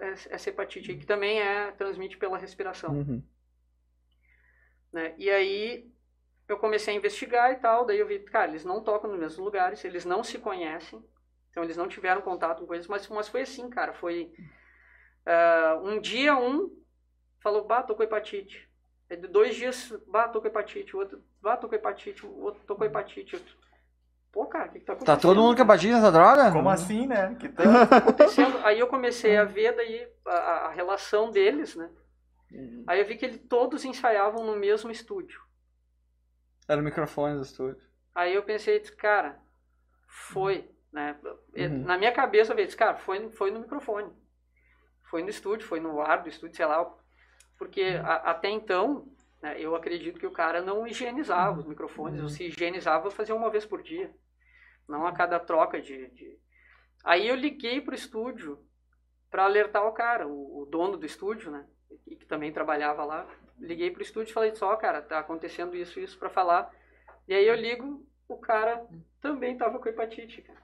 essa 0.02 0.36
essa 0.36 0.50
hepatite 0.50 0.92
aí, 0.92 0.98
que 0.98 1.06
também 1.06 1.40
é 1.42 1.72
transmite 1.72 2.18
pela 2.18 2.38
respiração. 2.38 2.92
Uhum. 2.96 3.24
né? 4.92 5.14
E 5.18 5.30
aí 5.30 5.90
eu 6.48 6.58
comecei 6.58 6.94
a 6.94 6.98
investigar 6.98 7.52
e 7.54 7.56
tal, 7.58 7.86
daí 7.86 8.00
eu 8.00 8.08
vi, 8.08 8.20
cara, 8.20 8.50
eles 8.50 8.66
não 8.66 8.84
tocam 8.84 9.10
nos 9.10 9.20
mesmos 9.20 9.38
lugares, 9.46 9.86
eles 9.86 10.04
não 10.06 10.24
se 10.24 10.38
conhecem, 10.40 11.02
então 11.52 11.64
eles 11.64 11.78
não 11.78 11.88
tiveram 11.88 12.22
contato 12.22 12.62
com 12.62 12.68
coisas, 12.68 12.88
mas, 12.88 13.08
mas 13.10 13.28
foi 13.30 13.42
assim, 13.44 13.70
cara, 13.70 13.94
foi 13.94 14.32
ah, 15.26 15.80
um 15.84 16.00
dia 16.00 16.36
um 16.36 16.70
falou, 17.42 17.66
bah, 17.66 17.84
tô 17.84 17.96
com 17.96 18.04
hepatite. 18.04 18.70
Aí, 19.10 19.18
de 19.18 19.28
dois 19.28 19.56
dias, 19.56 19.92
bah, 20.08 20.28
tô 20.30 20.42
com 20.42 20.48
hepatite, 20.48 20.96
o 20.96 21.00
outro, 21.00 21.24
bah, 21.42 21.58
tô 21.58 21.68
com 21.68 21.76
hepatite, 21.76 22.26
o 22.26 22.40
outro, 22.40 22.62
tô 22.66 22.76
com 22.76 22.86
hepatite. 22.86 23.36
outro, 23.36 23.56
Pô, 24.32 24.46
cara, 24.46 24.70
o 24.70 24.72
que, 24.74 24.80
que 24.80 24.86
tá 24.86 24.94
acontecendo? 24.94 25.16
Tá 25.18 25.22
todo 25.22 25.42
mundo 25.42 25.56
com 25.56 25.62
hepatite 25.64 25.94
nessa 25.94 26.12
droga? 26.12 26.52
Como 26.52 26.70
assim, 26.70 27.08
né? 27.08 27.36
Que 27.40 27.50
tá... 27.50 27.84
acontecendo? 27.98 28.58
Aí 28.64 28.80
eu 28.80 28.88
comecei 28.88 29.36
a 29.38 29.44
ver 29.44 29.76
daí 29.76 30.08
a, 30.26 30.32
a- 30.68 30.72
relação 30.72 31.32
deles, 31.32 31.76
né? 31.76 31.90
Aí 32.88 33.00
eu 33.00 33.06
vi 33.06 33.18
que 33.18 33.26
eles 33.26 33.40
todos 33.50 33.86
ensaiavam 33.86 34.46
no 34.46 34.56
mesmo 34.56 34.92
estúdio. 34.92 35.42
Era 36.68 36.80
o 36.82 36.84
microfone 36.84 37.36
do 37.36 37.42
estúdio. 37.44 37.82
Aí 38.16 38.34
eu 38.36 38.44
pensei, 38.44 38.80
cara, 38.80 39.40
foi, 40.08 40.70
né? 40.92 41.18
Uhum. 41.56 41.84
Na 41.84 41.98
minha 41.98 42.12
cabeça 42.12 42.54
eu 42.54 42.58
disse, 42.58 42.76
cara, 42.78 42.98
foi, 42.98 43.30
foi 43.32 43.52
no 43.52 43.60
microfone. 43.62 44.12
Foi 45.10 45.22
no 45.24 45.30
estúdio, 45.30 45.68
foi 45.68 45.80
no 45.80 46.02
ar 46.02 46.24
do 46.24 46.30
estúdio, 46.30 46.56
sei 46.56 46.66
lá. 46.66 46.90
Porque 47.58 47.82
a- 48.04 48.32
até 48.32 48.50
então, 48.50 49.08
né, 49.42 49.60
eu 49.60 49.76
acredito 49.76 50.20
que 50.20 50.26
o 50.28 50.32
cara 50.32 50.62
não 50.62 50.88
higienizava 50.88 51.60
os 51.60 51.66
microfones, 51.66 52.22
ou 52.22 52.30
se 52.30 52.46
higienizava, 52.46 53.12
fazia 53.12 53.36
uma 53.36 53.50
vez 53.50 53.66
por 53.66 53.82
dia. 53.82 54.14
Não 54.88 55.06
a 55.06 55.12
cada 55.14 55.40
troca 55.40 55.82
de... 55.82 56.08
de... 56.10 56.40
Aí 57.04 57.28
eu 57.28 57.36
liguei 57.36 57.82
pro 57.82 57.96
estúdio 57.96 58.60
para 59.30 59.46
alertar 59.46 59.86
o 59.88 59.92
cara, 59.94 60.28
o, 60.28 60.62
o 60.62 60.66
dono 60.66 60.98
do 60.98 61.06
estúdio, 61.06 61.52
né? 61.52 61.66
E 62.08 62.16
que 62.16 62.26
também 62.26 62.52
trabalhava 62.52 63.04
lá. 63.04 63.28
Liguei 63.60 63.92
pro 63.92 64.02
estúdio 64.02 64.32
e 64.32 64.34
falei, 64.34 64.54
só, 64.56 64.76
cara, 64.76 65.02
tá 65.02 65.20
acontecendo 65.20 65.76
isso 65.76 66.00
e 66.00 66.04
isso 66.04 66.18
para 66.20 66.30
falar. 66.30 66.72
E 67.28 67.34
aí 67.34 67.46
eu 67.48 67.56
ligo, 67.56 68.06
o 68.28 68.38
cara 68.38 68.86
também 69.22 69.58
tava 69.58 69.80
com 69.80 69.90
hepatite, 69.90 70.42
cara. 70.42 70.60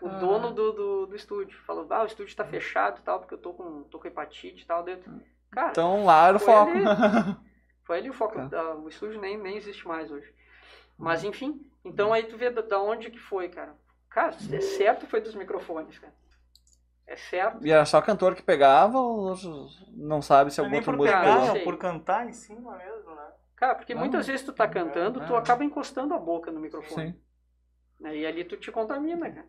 O 0.00 0.08
dono 0.08 0.52
do, 0.52 0.72
do, 0.72 1.06
do 1.06 1.16
estúdio. 1.16 1.56
Falou, 1.66 1.86
ah, 1.90 2.02
o 2.02 2.06
estúdio 2.06 2.34
tá 2.34 2.44
fechado 2.44 2.98
e 2.98 3.02
tal, 3.02 3.20
porque 3.20 3.34
eu 3.34 3.38
tô 3.38 3.52
com, 3.52 3.82
tô 3.84 3.98
com 3.98 4.08
hepatite 4.08 4.62
e 4.62 4.66
tal. 4.66 4.82
Daí 4.82 4.94
eu- 4.94 5.20
Cara, 5.50 5.70
Então 5.70 6.04
lá 6.04 6.28
era 6.28 6.36
o 6.36 6.40
foco. 6.40 6.70
ali. 6.70 6.82
Foi 7.84 7.98
ali 7.98 8.10
o 8.10 8.14
foco. 8.14 8.38
Da- 8.48 8.74
o 8.74 8.88
estúdio 8.88 9.20
nem, 9.20 9.36
nem 9.36 9.56
existe 9.56 9.86
mais 9.86 10.10
hoje. 10.10 10.32
Mas 10.96 11.24
enfim, 11.24 11.60
então 11.84 12.12
aí 12.12 12.24
tu 12.24 12.36
vê 12.36 12.48
da, 12.50 12.62
da 12.62 12.80
onde 12.80 13.10
que 13.10 13.18
foi, 13.18 13.48
cara. 13.48 13.74
Cara, 14.08 14.36
é 14.52 14.60
certo 14.60 15.06
foi 15.06 15.20
dos 15.20 15.34
microfones, 15.34 15.98
cara. 15.98 16.12
É 17.06 17.16
certo. 17.16 17.66
E 17.66 17.70
era 17.70 17.84
só 17.84 18.00
cantor 18.00 18.34
que 18.34 18.42
pegava 18.42 18.98
ou 18.98 19.34
não 19.90 20.22
sabe 20.22 20.50
se 20.50 20.60
algum 20.60 20.74
outro 20.76 20.92
por 20.92 20.98
músico 20.98 21.18
sei. 21.52 21.60
é 21.60 21.64
por 21.64 21.76
cantar 21.76 22.28
em 22.28 22.32
cima 22.32 22.76
mesmo, 22.76 23.14
né? 23.14 23.26
Cara, 23.56 23.74
porque 23.74 23.94
Não. 23.94 24.00
muitas 24.00 24.26
vezes 24.26 24.44
tu 24.44 24.52
tá 24.52 24.66
cantando, 24.66 25.20
tu 25.26 25.34
é. 25.34 25.38
acaba 25.38 25.64
encostando 25.64 26.14
a 26.14 26.18
boca 26.18 26.50
no 26.50 26.60
microfone. 26.60 27.12
Sim. 27.12 27.20
E 28.04 28.26
ali 28.26 28.44
tu 28.44 28.56
te 28.56 28.70
contamina, 28.70 29.30
cara. 29.30 29.46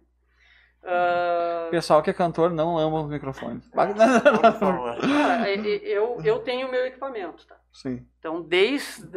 O 1.67 1.71
pessoal 1.71 2.03
que 2.03 2.09
é 2.09 2.13
cantor 2.13 2.51
não 2.51 2.77
ama 2.77 3.01
os 3.01 3.09
microfones. 3.09 3.67
Por 3.69 3.79
favor. 4.59 4.99
cara, 4.99 5.49
eu, 5.49 6.21
eu 6.23 6.39
tenho 6.39 6.69
meu 6.69 6.85
equipamento, 6.85 7.47
tá? 7.47 7.57
Sim. 7.71 8.05
Então, 8.19 8.41
desde, 8.41 9.07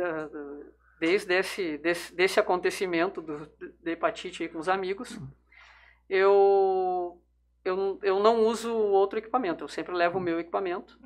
desde 1.00 1.34
esse, 1.34 1.78
desse, 1.78 2.14
desse 2.14 2.40
acontecimento 2.40 3.20
do, 3.20 3.50
da 3.82 3.90
hepatite 3.90 4.44
aí 4.44 4.48
com 4.48 4.58
os 4.58 4.68
amigos, 4.68 5.18
eu, 6.08 7.20
eu, 7.64 7.98
eu 8.02 8.20
não 8.20 8.44
uso 8.46 8.72
outro 8.72 9.18
equipamento. 9.18 9.64
Eu 9.64 9.68
sempre 9.68 9.92
levo 9.92 10.18
o 10.18 10.22
meu 10.22 10.38
equipamento 10.38 10.98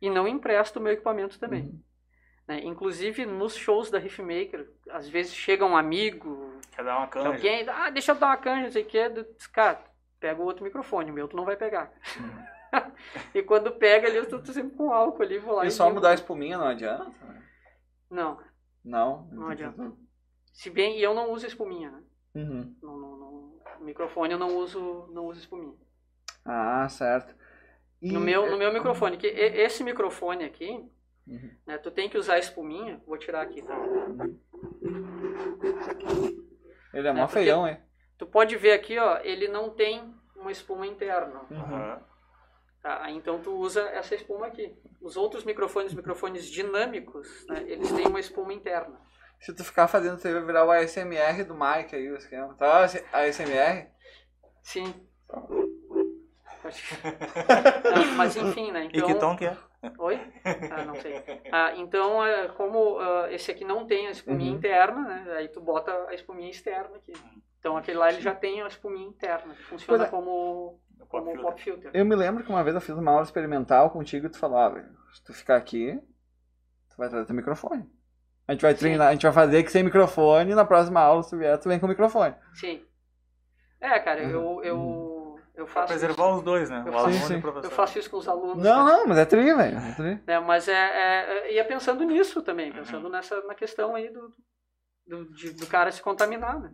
e 0.00 0.10
não 0.10 0.26
empresto 0.26 0.80
o 0.80 0.82
meu 0.82 0.92
equipamento 0.92 1.38
também. 1.38 1.62
Uhum. 1.62 1.80
Né? 2.46 2.60
Inclusive, 2.64 3.24
nos 3.26 3.54
shows 3.56 3.90
da 3.90 3.98
Riffmaker, 3.98 4.68
às 4.90 5.08
vezes 5.08 5.34
chega 5.34 5.64
um 5.64 5.76
amigo, 5.76 6.58
Quer 6.74 6.84
dar 6.84 6.98
uma 6.98 7.06
canja? 7.06 7.28
alguém, 7.28 7.68
ah, 7.68 7.90
deixa 7.90 8.12
eu 8.12 8.16
dar 8.16 8.28
uma 8.28 8.36
canja, 8.36 8.62
não 8.64 8.70
sei 8.72 8.82
o 8.82 8.86
que, 8.86 9.24
cara, 9.52 9.82
pega 10.18 10.40
o 10.40 10.44
outro 10.44 10.64
microfone, 10.64 11.10
o 11.10 11.14
meu 11.14 11.28
tu 11.28 11.36
não 11.36 11.44
vai 11.44 11.56
pegar. 11.56 11.92
e 13.34 13.42
quando 13.42 13.72
pega 13.72 14.08
ali, 14.08 14.16
eu 14.16 14.28
tô, 14.28 14.38
tô 14.38 14.52
sempre 14.52 14.76
com 14.76 14.92
álcool 14.92 15.22
ali, 15.22 15.38
vou 15.38 15.54
lá 15.56 15.66
E 15.66 15.70
só 15.70 15.84
ligo. 15.84 15.96
mudar 15.96 16.10
a 16.10 16.14
espuminha 16.14 16.56
não 16.58 16.66
adianta? 16.66 17.10
Não, 18.10 18.38
Não. 18.84 19.28
Não 19.32 19.48
adianta. 19.48 19.92
Se 20.52 20.68
bem, 20.70 20.98
e 20.98 21.02
eu 21.02 21.14
não 21.14 21.30
uso 21.32 21.46
espuminha, 21.46 21.90
né? 21.90 22.02
Uhum. 22.34 22.74
No, 22.82 22.96
no- 22.96 23.16
no- 23.16 23.62
no 23.78 23.84
microfone 23.84 24.32
eu 24.32 24.38
não 24.38 24.56
uso, 24.56 25.08
não 25.12 25.26
uso 25.26 25.40
espuminha. 25.40 25.74
Ah, 26.44 26.88
certo. 26.88 27.34
E- 28.00 28.10
No 28.12 28.20
meu, 28.20 28.50
no 28.50 28.58
meu 28.58 28.72
microfone, 28.72 29.16
que 29.16 29.26
e- 29.26 29.60
esse 29.62 29.82
microfone 29.84 30.44
aqui, 30.44 30.84
Uhum. 31.26 31.50
né, 31.66 31.78
tu 31.78 31.90
tem 31.90 32.08
que 32.08 32.18
usar 32.18 32.38
espuminha, 32.38 33.00
vou 33.06 33.16
tirar 33.16 33.42
aqui, 33.42 33.62
tá? 33.62 33.74
Ele 36.92 37.06
é 37.08 37.10
É, 37.10 37.12
mó 37.12 37.26
porque- 37.26 37.40
feião, 37.40 37.66
hein? 37.66 37.78
Tu 38.18 38.26
pode 38.26 38.56
ver 38.56 38.72
aqui, 38.72 38.98
ó, 38.98 39.18
ele 39.22 39.48
não 39.48 39.70
tem 39.70 40.14
uma 40.36 40.50
espuma 40.52 40.86
interna, 40.86 41.40
Aham. 41.50 42.00
tá? 42.82 43.10
Então 43.10 43.40
tu 43.40 43.52
usa 43.56 43.82
essa 43.90 44.14
espuma 44.14 44.46
aqui. 44.46 44.76
Os 45.00 45.16
outros 45.16 45.44
microfones, 45.44 45.94
microfones 45.94 46.46
dinâmicos, 46.46 47.46
né, 47.48 47.62
eles 47.66 47.90
têm 47.92 48.06
uma 48.06 48.20
espuma 48.20 48.52
interna. 48.52 49.00
Se 49.40 49.52
tu 49.54 49.64
ficar 49.64 49.88
fazendo, 49.88 50.18
você 50.18 50.32
vai 50.32 50.44
virar 50.44 50.64
o 50.64 50.70
ASMR 50.70 51.42
do 51.44 51.54
Mike 51.54 51.96
aí, 51.96 52.10
o 52.10 52.16
esquema. 52.16 52.54
Tá, 52.54 52.84
a 53.12 53.18
ASMR? 53.22 53.88
Sim. 54.62 54.94
Não, 57.94 58.04
mas 58.16 58.36
enfim, 58.36 58.70
né? 58.70 58.84
E 58.86 58.88
que 58.90 58.98
Então, 58.98 59.18
tom 59.18 59.36
que 59.36 59.46
é? 59.46 59.56
Oi? 59.98 60.20
Ah, 60.70 60.84
não 60.84 60.94
sei. 60.96 61.14
Ah, 61.50 61.72
então, 61.76 62.24
é, 62.24 62.48
como 62.48 62.98
ah, 62.98 63.26
esse 63.32 63.50
aqui 63.50 63.64
não 63.64 63.86
tem 63.86 64.06
a 64.06 64.10
espuminha 64.10 64.50
Uhum. 64.50 64.56
interna, 64.56 65.02
né? 65.02 65.32
Aí 65.36 65.48
tu 65.48 65.60
bota 65.60 65.92
a 66.08 66.14
espuminha 66.14 66.50
externa 66.50 66.96
aqui. 66.96 67.12
Então 67.58 67.76
aquele 67.76 67.98
lá 67.98 68.08
ele 68.10 68.20
já 68.20 68.34
tem 68.34 68.62
a 68.62 68.66
espuminha 68.66 69.06
interna, 69.06 69.54
que 69.54 69.62
funciona 69.64 70.04
é. 70.04 70.08
como, 70.08 70.80
Pop 70.98 71.10
como 71.10 71.26
filter. 71.26 71.42
pop 71.42 71.62
filter. 71.62 71.90
Eu 71.94 72.04
me 72.04 72.14
lembro 72.16 72.44
que 72.44 72.50
uma 72.50 72.62
vez 72.64 72.74
eu 72.74 72.80
fiz 72.80 72.94
uma 72.96 73.10
aula 73.10 73.22
experimental 73.24 73.90
contigo 73.90 74.26
e 74.26 74.30
tu 74.30 74.38
velho, 74.70 74.88
se 75.14 75.22
tu 75.24 75.32
ficar 75.32 75.56
aqui, 75.56 76.00
tu 76.90 76.96
vai 76.96 77.08
trazer 77.08 77.26
teu 77.26 77.34
microfone. 77.36 77.88
A 78.46 78.52
gente 78.52 78.62
vai 78.62 78.72
Sim. 78.74 78.80
treinar, 78.80 79.08
a 79.08 79.12
gente 79.12 79.22
vai 79.22 79.32
fazer 79.32 79.62
que 79.62 79.70
sem 79.70 79.82
microfone 79.84 80.54
na 80.54 80.64
próxima 80.64 81.00
aula, 81.00 81.22
se 81.22 81.30
tu 81.30 81.38
vier, 81.38 81.58
tu 81.58 81.68
vem 81.68 81.78
com 81.78 81.86
o 81.86 81.88
microfone. 81.88 82.34
Sim. 82.54 82.84
É, 83.80 83.98
cara, 83.98 84.22
eu, 84.22 84.60
Uhum. 84.76 85.11
Eu, 85.54 85.64
Pra 85.66 85.74
faço 85.74 85.86
preservar 85.88 86.26
isso. 86.28 86.34
os 86.36 86.42
dois, 86.42 86.70
né? 86.70 86.82
Eu 86.86 86.90
O 86.90 86.92
faço- 86.92 87.06
aluno 87.06 87.26
Sim, 87.26 87.34
e 87.34 87.36
o 87.38 87.42
professor. 87.42 87.66
Eu 87.66 87.70
faço 87.70 87.98
isso 87.98 88.10
com 88.10 88.16
os 88.16 88.28
alunos. 88.28 88.62
Não, 88.62 88.84
cara. 88.86 88.96
não, 88.98 89.06
mas 89.06 89.18
é 89.18 89.24
tri, 89.24 89.54
velho. 89.54 89.78
É 89.78 89.92
tri. 89.92 90.22
né? 90.26 90.40
Mas 90.40 90.68
é, 90.68 90.72
é, 90.72 91.38
é- 91.48 91.54
ia 91.54 91.64
pensando 91.64 92.02
nisso 92.04 92.42
também, 92.42 92.70
Uhum. 92.70 92.76
pensando 92.76 93.08
nessa 93.08 93.40
na 93.42 93.54
questão 93.54 93.94
aí 93.94 94.08
do, 94.10 94.30
do, 95.06 95.34
de- 95.34 95.52
do 95.52 95.66
cara 95.66 95.90
se 95.92 96.00
contaminar, 96.02 96.58
né? 96.60 96.70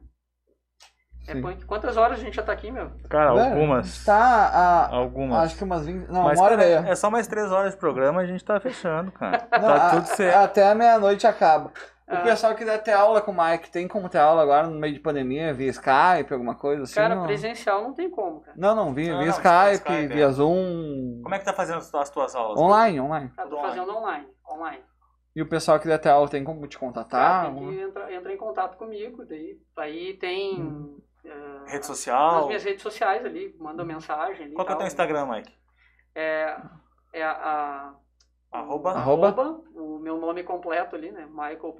É, 1.27 1.35
quantas 1.67 1.99
horas 1.99 2.19
a 2.19 2.23
gente 2.23 2.37
já 2.37 2.43
tá 2.43 2.53
aqui, 2.53 2.71
meu? 2.71 2.91
Cara, 3.11 3.35
Velho, 3.35 3.51
algumas. 3.53 4.03
Tá, 4.03 4.17
a, 4.49 4.97
Algumas. 4.97 5.45
acho 5.45 5.59
que 5.59 5.65
umas 5.65 5.85
20. 5.85 6.09
Não, 6.09 6.23
Mas, 6.23 6.39
uma 6.39 6.47
hora 6.47 6.57
cara, 6.57 6.69
e 6.69 6.81
meia. 6.81 6.91
é 6.91 6.95
só 6.95 7.11
mais 7.11 7.27
três 7.27 7.53
horas 7.53 7.73
de 7.75 7.79
programa 7.79 8.23
a 8.23 8.27
gente 8.27 8.43
tá 8.43 8.59
fechando, 8.59 9.13
cara. 9.13 9.47
Não, 9.53 9.61
tá 9.61 9.87
a- 9.89 9.91
tudo 9.91 10.07
certo. 10.07 10.37
Até 10.37 10.67
a 10.71 10.75
meia-noite 10.75 11.27
acaba. 11.27 11.71
O 12.11 12.15
Ah. 12.15 12.21
pessoal 12.23 12.53
que 12.55 12.61
quiser 12.61 12.79
ter 12.83 12.93
aula 12.93 13.21
com 13.21 13.33
o 13.33 13.37
Mike, 13.37 13.71
tem 13.71 13.87
como 13.87 14.09
ter 14.09 14.17
aula 14.19 14.43
agora 14.43 14.67
no 14.67 14.79
meio 14.81 14.95
de 14.95 15.01
pandemia, 15.01 15.53
via 15.53 15.69
Skype, 15.71 16.33
alguma 16.33 16.55
coisa 16.55 16.85
assim? 16.85 16.95
Cara, 16.95 17.15
não? 17.15 17.27
presencial 17.27 17.83
não 17.83 17.93
tem 17.93 18.09
como, 18.09 18.41
cara. 18.41 18.57
Não, 18.57 18.75
não, 18.75 18.95
via, 18.95 19.13
Não, 19.13 19.19
via 19.19 19.27
não, 19.31 19.35
Skype, 19.35 19.75
Skype, 19.93 20.15
via 20.15 20.25
é. 20.25 20.31
Zoom. 20.33 21.21
Como 21.23 21.35
é 21.35 21.39
que 21.39 21.45
tá 21.45 21.53
fazendo 21.53 21.77
as 21.79 21.91
tuas- 21.91 22.11
as 22.19 22.35
aulas? 22.35 22.59
Online, 22.59 22.99
online. 23.01 23.29
Cara, 23.37 23.49
tô 23.51 23.61
fazendo 23.61 23.95
online, 23.95 24.27
online. 24.51 24.83
E 25.37 25.43
o 25.43 25.47
pessoal 25.49 25.77
que 25.79 25.83
quiser 25.83 25.99
ter 25.99 26.09
aula 26.09 26.29
tem 26.29 26.43
como 26.43 26.67
te 26.67 26.79
Cara, 26.79 26.87
contatar? 26.93 27.55
tem 27.55 27.69
que 27.69 27.81
entrar, 27.81 28.13
entrar 28.13 28.33
em 28.33 28.37
contato 28.39 28.77
comigo, 28.79 29.25
daí 29.27 29.59
aí 29.77 30.15
tem 30.17 30.99
eh, 31.25 31.59
Rede 31.67 31.77
nas 31.77 31.87
social? 31.87 32.47
minhas 32.47 32.65
redes 32.65 32.83
sociais 32.83 33.23
ali, 33.25 33.55
manda 33.59 33.85
mensagem 33.85 34.47
ali. 34.47 34.55
Qual 34.55 34.67
que 34.67 34.73
é 34.73 34.75
o 34.75 34.79
teu 34.79 34.87
Instagram, 34.87 35.27
Mike? 35.27 35.53
É, 36.15 36.57
é 37.13 37.23
a, 37.23 37.33
a 38.51 38.59
Arroba? 38.59 38.93
Arroba? 38.93 39.61
O 39.99 40.03
meu 40.03 40.17
nome 40.19 40.43
completo 40.43 40.97
ali, 40.97 41.11
né? 41.11 41.27
Michael. 41.27 41.75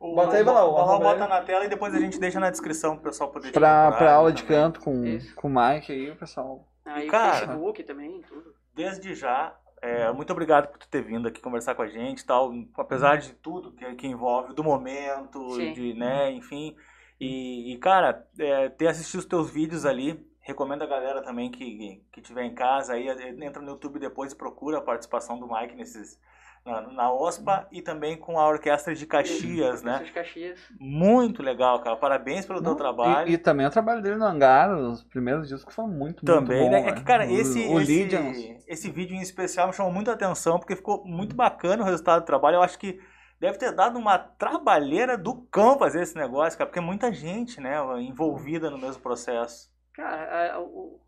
O- 0.00 0.14
Bota 0.14 0.36
aí, 0.36 0.42
o- 0.42 0.44
Balau, 0.44 0.70
o 0.96 0.98
bota 0.98 1.26
na 1.26 1.40
tela 1.42 1.64
e 1.64 1.68
depois 1.68 1.94
a 1.94 1.98
gente 2.00 2.18
deixa 2.18 2.38
na 2.38 2.50
descrição 2.50 2.94
pro 2.96 3.04
pessoal 3.04 3.30
poder 3.30 3.48
te 3.50 3.54
Pra, 3.54 4.12
aula 4.14 4.32
de 4.32 4.42
também. 4.42 4.56
canto 4.58 4.80
com, 4.80 5.04
Isso. 5.06 5.34
com 5.34 5.48
o 5.48 5.50
Mike 5.50 5.92
aí, 5.92 6.10
o 6.10 6.16
pessoal. 6.16 6.68
Aí 6.84 7.06
Cara. 7.06 7.36
o 7.36 7.38
Facebook 7.46 7.82
também, 7.84 8.20
tudo. 8.22 8.52
Desde 8.74 9.14
já, 9.14 9.56
é, 9.80 10.12
muito 10.12 10.30
obrigado 10.32 10.68
por 10.68 10.78
tu 10.78 10.88
ter 10.88 11.00
vindo 11.02 11.28
aqui 11.28 11.40
conversar 11.40 11.74
com 11.74 11.82
a 11.82 11.86
gente 11.88 12.20
e 12.20 12.26
tal, 12.26 12.52
apesar 12.76 13.16
de 13.16 13.32
tudo 13.34 13.72
que, 13.72 13.94
que 13.94 14.06
envolve, 14.06 14.52
do 14.52 14.64
momento, 14.64 15.54
Sim. 15.54 15.72
de, 15.72 15.94
né, 15.94 16.30
enfim. 16.32 16.76
E, 17.20 17.72
e, 17.72 17.78
cara, 17.78 18.26
é, 18.38 18.68
ter 18.68 18.88
assistido 18.88 19.20
os 19.20 19.26
teus 19.26 19.48
vídeos 19.50 19.86
ali, 19.86 20.26
recomendo 20.40 20.82
a 20.82 20.86
galera 20.86 21.22
também 21.22 21.50
que, 21.50 22.02
que 22.12 22.20
tiver 22.20 22.42
em 22.44 22.54
casa 22.54 22.94
aí, 22.94 23.08
entra 23.42 23.62
no 23.62 23.70
YouTube 23.70 23.98
depois 24.00 24.32
e 24.32 24.36
procura 24.36 24.78
a 24.78 24.82
participação 24.82 25.38
do 25.38 25.46
Mike 25.48 25.76
nesses, 25.76 26.20
na, 26.64 26.80
na 26.80 27.12
OSPA 27.12 27.68
e 27.70 27.82
também 27.82 28.16
com 28.16 28.38
a 28.38 28.48
Orquestra 28.48 28.94
de 28.94 29.06
Caxias, 29.06 29.82
né? 29.82 29.94
Orquestra 29.94 30.04
de 30.06 30.12
Caxias. 30.12 30.60
Muito 30.80 31.42
legal, 31.42 31.80
cara. 31.80 31.96
Parabéns 31.96 32.46
pelo 32.46 32.62
teu 32.62 32.70
Não, 32.72 32.76
trabalho. 32.78 33.28
E, 33.28 33.34
e 33.34 33.38
também 33.38 33.66
o 33.66 33.70
trabalho 33.70 34.02
dele 34.02 34.16
no 34.16 34.24
hangar, 34.24 34.74
os 34.76 35.02
primeiros 35.04 35.48
discos 35.48 35.74
foram 35.74 35.88
muito, 35.88 36.24
Também, 36.24 36.60
muito 36.60 36.74
bom, 36.74 36.82
né? 36.84 36.88
É 36.88 36.92
que, 36.92 37.04
cara, 37.04 37.26
O- 37.26 37.36
esse, 37.38 37.58
o, 37.68 37.80
esse, 37.80 37.92
Lydians, 37.92 38.64
esse 38.66 38.90
vídeo 38.90 39.14
em 39.14 39.20
especial 39.20 39.66
me 39.68 39.72
chamou 39.74 39.92
muita 39.92 40.12
atenção, 40.12 40.58
porque 40.58 40.74
ficou 40.76 41.04
muito 41.04 41.36
bacana 41.36 41.82
o 41.82 41.86
resultado 41.86 42.22
do 42.22 42.26
trabalho. 42.26 42.56
Eu 42.56 42.62
acho 42.62 42.78
que 42.78 42.98
deve 43.38 43.58
ter 43.58 43.72
dado 43.72 43.98
uma 43.98 44.16
trabalheira 44.18 45.18
do 45.18 45.42
cão 45.50 45.78
fazer 45.78 46.02
esse 46.02 46.16
negócio, 46.16 46.56
cara, 46.56 46.68
porque 46.68 46.78
é 46.78 46.82
muita 46.82 47.12
gente, 47.12 47.60
né, 47.60 47.76
envolvida 48.00 48.70
no 48.70 48.78
mesmo 48.78 49.02
processo. 49.02 49.70
Cara, 49.92 50.46
é, 50.46 50.58
o- 50.58 50.98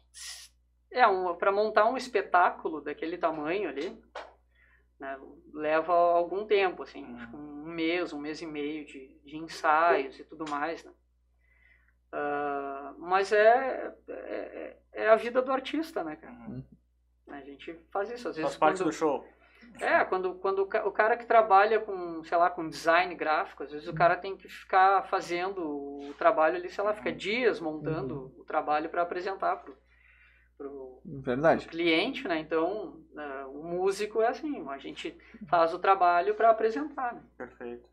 é 0.93 1.07
um, 1.07 1.35
para 1.35 1.51
montar 1.51 1.87
um 1.87 1.97
espetáculo 1.97 2.81
daquele 2.83 3.17
tamanho 3.17 3.69
ali, 3.69 3.99
né, 4.99 5.19
leva 5.53 5.93
algum 5.93 6.47
tempo, 6.47 6.83
assim, 6.83 7.05
Uhum. 7.05 7.17
acho 7.17 7.31
que 7.31 7.37
um 7.37 7.65
mês, 7.65 8.13
um 8.13 8.21
mês 8.21 8.41
e 8.43 8.47
meio 8.47 8.85
de, 8.87 9.09
de 9.25 9.37
ensaios 9.37 10.19
e 10.19 10.25
tudo 10.25 10.45
mais, 10.51 10.85
né? 10.85 10.93
Ah, 12.13 12.95
mas 12.99 13.33
é, 13.33 13.93
é, 14.09 14.77
é 14.93 15.09
a 15.09 15.17
vida 15.17 15.43
do 15.43 15.53
artista, 15.53 16.03
né, 16.05 16.17
cara? 16.17 16.33
Uhum. 16.33 16.65
A 17.29 17.41
gente 17.41 17.75
faz 17.91 18.11
isso, 18.11 18.29
às 18.29 18.37
Faz 18.37 18.45
vezes 18.47 18.57
parte 18.57 18.79
quando, 18.79 18.87
do 18.87 18.93
show. 18.93 19.27
É, 19.81 20.05
quando, 20.05 20.35
quando 20.37 20.61
o 20.63 20.67
ca- 20.67 20.87
o 20.87 20.93
cara 20.93 21.17
que 21.17 21.27
trabalha 21.27 21.81
com, 21.81 22.23
sei 22.25 22.39
lá, 22.39 22.49
com 22.49 22.69
design 22.69 23.15
gráfico, 23.15 23.65
às 23.65 23.73
vezes 23.73 23.89
o 23.89 23.93
cara 23.93 24.17
tem 24.17 24.37
que 24.37 24.49
ficar 24.49 25.03
fazendo 25.09 25.61
o 26.09 26.15
trabalho 26.17 26.57
ali, 26.57 26.71
sei 26.71 26.85
lá, 26.85 26.95
fica 26.95 27.13
dias 27.13 27.61
montando 27.61 28.33
o 28.39 28.45
trabalho 28.45 28.89
para 28.89 29.03
apresentar 29.03 29.57
pro, 29.57 29.77
pro, 30.57 31.01
pro 31.03 31.21
verdade. 31.21 31.67
cliente, 31.69 32.27
né? 32.27 32.39
Então, 32.39 33.01
né, 33.13 33.45
o 33.47 33.63
músico 33.63 34.21
é 34.23 34.29
assim, 34.29 34.67
a 34.69 34.79
gente 34.79 35.17
faz 35.49 35.73
o 35.75 35.79
trabalho 35.79 36.35
para 36.35 36.51
apresentar, 36.51 37.15
né? 37.15 37.23
Perfeito. 37.37 37.89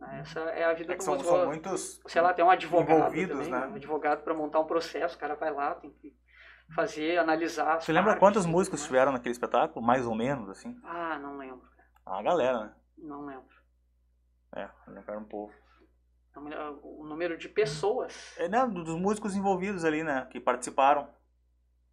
Né, 0.00 0.20
Essa 0.22 0.40
é 0.40 0.64
a 0.64 0.72
vida 0.72 0.92
É 0.92 0.96
que 0.96 0.98
do 0.98 1.04
são, 1.04 1.14
músico. 1.14 1.34
são 1.34 1.46
muitos. 1.46 2.00
Sei 2.06 2.22
lá, 2.22 2.32
tem 2.32 2.44
um 2.44 2.50
advogado 2.50 2.98
envolvidos, 2.98 3.36
também, 3.36 3.50
né? 3.50 3.66
um 3.66 3.74
advogado 3.74 4.22
para 4.22 4.34
montar 4.34 4.60
um 4.60 4.66
processo, 4.66 5.16
o 5.16 5.18
cara 5.18 5.34
vai 5.34 5.52
lá, 5.52 5.74
tem 5.74 5.90
que 5.90 6.14
fazer, 6.74 7.18
analisar 7.18 7.80
Você 7.80 7.92
lembra 7.92 8.16
quantos 8.16 8.46
músicos 8.46 8.84
tiveram 8.84 9.12
naquele 9.12 9.32
espetáculo? 9.32 9.84
Mais 9.84 10.06
ou 10.06 10.14
menos, 10.14 10.48
assim? 10.48 10.78
Ah, 10.84 11.18
não 11.18 11.36
lembro, 11.36 11.62
A 12.06 12.22
galera, 12.22 12.64
né? 12.64 12.74
não 12.98 13.26
lembro. 13.26 13.58
É, 14.54 14.68
lembrar 14.86 15.18
um 15.18 15.24
pouco. 15.24 15.52
O 16.82 17.04
número 17.04 17.36
de 17.36 17.48
pessoas 17.48 18.34
É, 18.38 18.48
né, 18.48 18.64
dos 18.66 18.94
músicos 18.94 19.34
envolvidos 19.34 19.84
ali, 19.84 20.04
né? 20.04 20.26
Que 20.30 20.38
participaram 20.40 21.08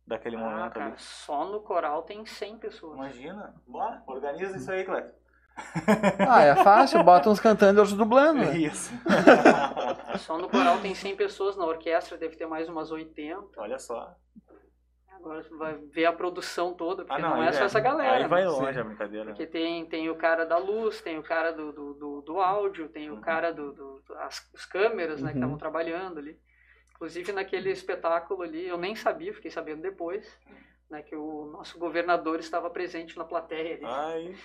daquele 0.05 0.35
Ah, 0.35 0.39
momento 0.39 0.73
cara, 0.73 0.85
ali. 0.87 0.95
só 0.97 1.45
no 1.45 1.59
coral 1.61 2.03
tem 2.03 2.25
100 2.25 2.57
pessoas. 2.57 2.95
Imagina. 2.95 3.53
Bora, 3.67 4.01
organiza 4.07 4.57
isso 4.57 4.71
aí, 4.71 4.83
Cleto. 4.83 5.13
Ah, 6.29 6.43
é 6.43 6.55
fácil, 6.57 7.01
bota 7.03 7.29
uns 7.29 7.39
cantando 7.39 7.79
e 7.79 7.81
outros 7.81 7.97
dublando. 7.97 8.39
né? 8.39 8.57
Isso. 8.57 8.91
Só 10.19 10.37
no 10.37 10.49
coral 10.49 10.79
tem 10.81 10.93
100 10.93 11.15
pessoas, 11.15 11.55
na 11.55 11.65
orquestra 11.65 12.17
deve 12.17 12.35
ter 12.35 12.45
mais 12.45 12.67
umas 12.67 12.91
80. 12.91 13.41
Olha 13.57 13.79
só. 13.79 14.13
Agora 15.13 15.41
você 15.41 15.55
vai 15.55 15.75
ver 15.75 16.05
a 16.05 16.13
produção 16.13 16.73
toda, 16.73 17.03
porque 17.05 17.21
Ah, 17.21 17.29
não, 17.29 17.41
aí 17.41 17.47
é 17.47 17.51
só 17.53 17.61
é- 17.63 17.65
essa 17.65 17.79
galera. 17.79 18.17
Aí 18.17 18.27
vai 18.27 18.41
né? 18.43 18.47
longe 18.49 18.79
a 18.79 18.83
brincadeira. 18.83 19.25
Porque 19.27 19.47
tem, 19.47 19.85
tem 19.85 20.09
o 20.09 20.15
cara 20.15 20.45
da 20.45 20.57
luz, 20.57 21.01
tem 21.01 21.17
o 21.17 21.23
cara 21.23 21.51
do, 21.51 21.71
do, 21.71 21.93
do, 21.93 22.21
do 22.21 22.39
áudio, 22.39 22.89
tem 22.89 23.09
o 23.09 23.19
cara 23.21 23.51
do, 23.51 23.71
do, 23.73 24.01
do- 24.05 24.13
as, 24.19 24.47
as 24.53 24.65
câmeras, 24.65 25.21
né, 25.21 25.29
que 25.31 25.37
Uhum. 25.37 25.43
estavam 25.43 25.57
trabalhando 25.57 26.19
ali. 26.19 26.37
Inclusive 26.95 27.31
naquele 27.31 27.71
espetáculo 27.71 28.41
ali, 28.43 28.67
eu 28.67 28.77
nem 28.77 28.95
sabia, 28.95 29.33
fiquei 29.33 29.51
sabendo 29.51 29.81
depois, 29.81 30.25
né, 30.89 31.01
que 31.01 31.15
o 31.15 31.45
nosso 31.51 31.77
governador 31.77 32.39
estava 32.39 32.69
presente 32.69 33.17
na 33.17 33.25
plateia 33.25 33.75
ali. 33.75 33.85
Ai, 33.85 34.35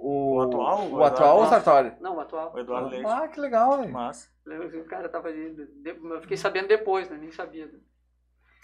O, 0.00 0.36
O 0.36 0.40
atual? 0.42 0.78
O 0.82 0.94
O 0.96 1.04
atual 1.04 1.38
ou 1.38 1.44
o? 1.44 1.48
Sartori? 1.48 1.92
Não, 2.00 2.16
o 2.16 2.20
atual. 2.20 2.52
o 2.54 2.58
Eduardo 2.58 2.88
Leite. 2.90 3.06
Ah, 3.06 3.26
que 3.28 3.40
legal, 3.40 3.78
velho. 3.78 3.92
Mas. 3.92 4.30
Lembra 4.44 4.68
que 4.68 4.76
O 4.76 4.84
cara 4.84 5.08
tava 5.08 5.28
ali, 5.28 5.56
eu 5.84 6.20
fiquei 6.20 6.36
sabendo 6.36 6.68
depois, 6.68 7.08
né, 7.08 7.16
nem 7.18 7.30
sabia. 7.32 7.70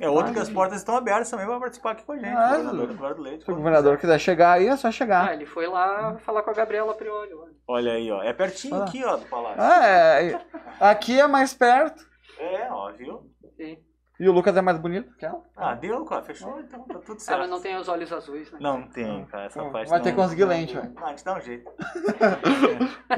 É 0.00 0.08
outro 0.08 0.30
Ah, 0.30 0.34
que 0.34 0.40
as 0.40 0.50
portas 0.50 0.78
estão 0.78 0.96
abertas 0.96 1.30
também 1.30 1.46
para 1.46 1.60
participar 1.60 1.92
aqui 1.92 2.02
com 2.04 2.12
a 2.12 2.16
gente. 2.18 2.26
Ah, 2.36 2.46
o 2.54 2.56
governador 2.56 2.90
Eduardo 2.90 3.22
Leite. 3.22 3.44
Se 3.44 3.50
o 3.50 3.54
governador 3.54 3.98
quiser 3.98 4.18
chegar 4.18 4.52
aí, 4.52 4.66
é 4.66 4.76
só 4.76 4.88
Ah, 4.88 4.92
chegar. 4.92 5.32
ele 5.32 5.46
foi 5.46 5.66
lá 5.66 6.16
falar 6.18 6.42
com 6.42 6.50
a 6.50 6.54
Gabriela 6.54 6.92
Prioli. 6.94 7.32
Olha 7.68 7.92
aí, 7.92 8.10
ó. 8.10 8.22
É 8.22 8.32
pertinho 8.32 8.74
Ah. 8.76 8.84
aqui, 8.84 9.04
ó, 9.04 9.16
do 9.16 9.26
palácio. 9.26 9.62
Ah, 9.62 9.86
é. 10.22 10.40
Aqui 10.80 11.20
é 11.20 11.26
mais 11.26 11.54
perto. 11.54 12.10
É, 12.42 12.68
ó, 12.70 12.90
viu? 12.92 13.30
Sim. 13.56 13.78
E 14.20 14.28
o 14.28 14.32
Lucas 14.32 14.56
é 14.56 14.60
mais 14.60 14.78
bonito 14.78 15.14
que 15.16 15.24
ela. 15.24 15.42
Ah, 15.56 15.74
deu, 15.74 16.04
cara. 16.04 16.22
Fechou, 16.22 16.60
então 16.60 16.82
tá 16.84 16.98
tudo 16.98 17.18
certo. 17.20 17.40
mas 17.40 17.50
não 17.50 17.60
tem 17.60 17.76
os 17.76 17.88
olhos 17.88 18.12
azuis, 18.12 18.50
né? 18.52 18.58
Não 18.60 18.82
tem, 18.88 19.24
cara. 19.26 19.46
Essa 19.46 19.62
Vai 19.62 19.70
parte 19.86 19.88
ter 19.88 19.96
não- 19.96 20.04
que 20.04 20.12
conseguir 20.22 20.44
lente, 20.44 20.74
velho. 20.74 20.92
Ah, 20.96 21.06
a 21.06 21.08
gente 21.10 21.24
dá 21.24 21.34
um 21.36 21.40
jeito. 21.40 21.70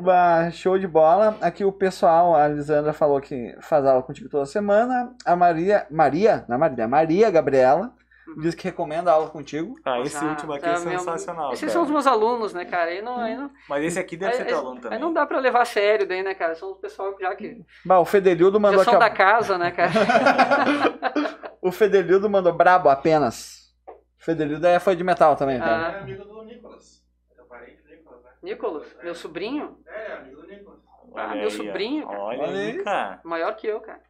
Bah, 0.00 0.50
Show 0.50 0.78
de 0.78 0.86
bola. 0.86 1.38
Aqui 1.40 1.64
o 1.64 1.72
pessoal, 1.72 2.34
a 2.34 2.46
Lisandra 2.48 2.92
falou 2.92 3.20
que 3.20 3.56
faz 3.60 3.86
aula 3.86 4.02
contigo 4.02 4.28
toda 4.28 4.44
semana. 4.44 5.14
A 5.24 5.34
Maria, 5.34 5.86
Maria, 5.90 6.44
não 6.48 6.56
é 6.56 6.58
Maria, 6.58 6.88
Maria 6.88 7.30
Gabriela, 7.30 7.94
diz 8.40 8.54
que 8.54 8.64
recomenda 8.64 9.10
a 9.10 9.14
aula 9.14 9.28
contigo. 9.30 9.76
Ah, 9.84 10.00
esse 10.00 10.16
Ah, 10.16 10.28
último 10.30 10.52
aqui 10.52 10.62
tá, 10.64 10.70
é 10.74 10.78
meu- 10.80 10.98
sensacional. 10.98 11.48
Esses 11.52 11.60
cara. 11.60 11.72
são 11.72 11.82
os 11.82 11.90
meus 11.90 12.06
alunos, 12.06 12.52
né, 12.54 12.64
cara? 12.64 12.90
Aí 12.90 13.00
não, 13.02 13.18
aí 13.20 13.36
não, 13.36 13.50
Mas 13.68 13.84
esse 13.84 13.98
aqui 13.98 14.16
deve 14.16 14.32
aí, 14.32 14.38
ser 14.38 14.44
teu 14.46 14.56
aí- 14.56 14.60
aluno 14.62 14.76
aí 14.76 14.82
também. 14.82 14.98
não 14.98 15.12
dá 15.12 15.26
pra 15.26 15.38
levar 15.38 15.62
a 15.62 15.64
sério 15.64 16.06
daí, 16.06 16.22
né, 16.22 16.34
cara? 16.34 16.54
São 16.54 16.72
os 16.72 16.78
pessoal 16.78 17.14
que 17.14 17.22
já 17.22 17.34
que 17.34 17.60
Bah, 17.84 17.98
o 17.98 18.04
Fedelildo 18.04 18.58
mandou 18.60 18.78
já 18.84 18.84
são 18.90 18.94
aqui. 19.00 19.10
da 19.10 19.10
casa, 19.16 19.58
né, 19.58 19.70
cara? 19.70 19.92
O 21.60 21.72
Fedelildo 21.72 22.28
mandou 22.28 22.52
brabo 22.52 22.88
apenas. 22.90 23.72
O 23.88 24.24
Fedelildo 24.24 24.66
é 24.66 24.78
fã 24.78 24.94
de 24.94 25.02
metal 25.04 25.34
também, 25.36 25.58
cara. 25.58 25.88
Ah, 25.88 25.92
É 25.92 26.00
amigo 26.00 26.24
do 26.24 26.42
Nicolas. 26.44 27.02
É 27.38 27.42
parente 27.44 27.82
do 27.82 27.88
Nicolas, 27.88 28.22
né? 28.22 28.30
Nicolas, 28.42 28.96
meu 29.02 29.14
sobrinho, 29.14 29.78
É, 29.86 30.12
amigo 30.12 30.42
do 30.42 30.46
Nicolas. 30.46 30.80
Olha 31.12 31.24
Ah, 31.24 31.34
meu 31.34 31.44
aí, 31.44 31.50
sobrinho, 31.50 32.06
cara. 32.06 32.18
Olha, 32.20 32.40
Olha 32.42 32.50
aí, 32.58 32.70
aí. 32.72 32.84
cara. 32.84 33.20
maior 33.24 33.56
que 33.56 33.66
eu, 33.66 33.80
cara. 33.80 34.02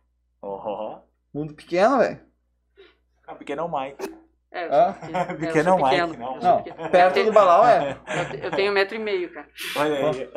Ó. 0.42 0.98
Mundo 1.32 1.54
pequeno, 1.54 1.98
velho. 1.98 2.20
Ah, 3.26 3.34
pequeno 3.34 3.62
é 3.62 3.64
o 3.64 3.80
Mike. 3.80 4.14
É, 4.52 4.66
eu 4.66 4.72
Ah? 4.72 4.92
pequeno. 5.00 5.16
É, 5.18 5.32
eu 5.32 5.36
Pequeno 5.36 5.64
sou 5.64 5.72
é 5.72 5.74
o 5.74 5.76
Mike, 5.84 5.90
pequeno, 5.90 6.18
não. 6.18 6.38
Não, 6.40 6.62
pequeno. 6.62 6.90
perto 6.90 7.16
eu 7.18 7.24
do 7.24 7.32
Balau 7.32 7.66
é. 7.66 7.94
tenho, 7.94 8.18
eu 8.18 8.28
te- 8.30 8.44
eu 8.46 8.50
tenho 8.52 8.70
um 8.70 8.74
metro 8.74 8.96
e 8.96 8.98
meio, 8.98 9.32
cara. 9.32 9.46
Olha 9.76 10.10
aí. 10.10 10.30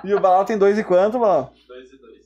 E 0.04 0.14
o 0.14 0.20
Balau 0.20 0.44
tem 0.44 0.56
dois 0.58 0.78
e 0.78 0.84
quanto, 0.84 1.18
Balau? 1.18 1.52
Dois 1.68 1.92
e 1.92 1.98
dois. 1.98 2.20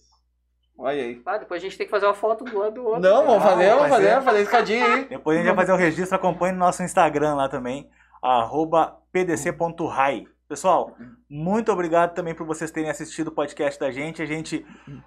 Olha 0.79 1.03
aí. 1.03 1.23
Ah, 1.27 1.39
depois 1.39 1.61
a 1.63 1.65
gente 1.65 1.77
tem 1.79 1.87
que 1.87 1.91
fazer 1.91 2.07
uma 2.07 2.15
foto 2.15 2.45
do 2.45 2.59
lado 2.59 2.75
do 2.75 2.85
outro. 2.85 3.01
Não, 3.01 3.25
vamos 3.27 3.43
fazer, 3.43 3.71
vamos 3.71 3.89
fazer, 3.89 4.11
vamos 4.11 4.25
fazer 4.25 4.41
escadinha 4.43 4.85
aí. 4.87 5.05
Depois 5.07 5.37
a 5.39 5.41
gente 5.43 5.55
vai 5.55 5.65
fazer 5.65 5.73
o 5.73 5.77
registro, 5.81 6.17
acompanhe 6.17 6.53
no 6.53 6.59
nosso 6.59 6.83
Instagram 6.83 7.35
lá 7.35 7.49
também, 7.49 7.89
arroba 8.23 8.99
pdc.rai. 9.13 10.27
Pessoal, 10.47 10.95
muito 11.29 11.73
obrigado 11.73 12.15
também 12.15 12.35
por 12.35 12.47
vocês 12.47 12.71
terem 12.71 12.91
assistido 12.91 13.29
o 13.29 13.33
podcast 13.33 13.81
da 13.81 13.91
gente. 13.91 14.21
A 14.23 14.27
gente 14.27 14.65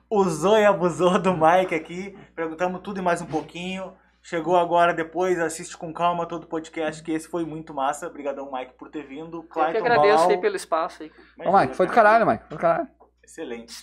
usou 0.10 0.58
e 0.58 0.66
abusou 0.66 1.20
do 1.20 1.32
Mike 1.34 1.76
aqui, 1.76 2.18
perguntamos 2.36 2.82
tudo 2.82 3.00
e 3.00 3.04
mais 3.04 3.22
um 3.22 3.26
pouquinho. 3.28 3.94
Chegou 4.30 4.58
agora 4.58 4.94
depois, 4.94 5.40
assiste 5.40 5.78
com 5.78 5.94
calma 5.94 6.26
todo 6.26 6.44
o 6.44 6.48
podcast, 6.48 7.02
que 7.02 7.14
esse 7.14 7.30
foi 7.30 7.46
muito 7.46 7.74
massa. 7.74 8.08
Obrigadão, 8.08 8.52
Mike, 8.52 8.74
por 8.74 8.90
ter 8.90 9.04
vindo. 9.04 9.38
Eu 9.38 9.44
que 9.44 9.48
Clayton 9.48 9.78
agradeço 9.80 10.30
aí 10.30 10.38
pelo 10.38 10.58
espaço 10.58 11.04
aí. 11.04 11.12
Ô, 11.46 11.58
Mike, 11.58 11.74
foi 11.78 11.88
do 11.88 11.94
caralho, 11.94 12.28
Mike. 12.28 12.44
Foi 12.44 12.58
do 12.58 12.60
caralho. 12.62 12.90
Excelente. 13.24 13.74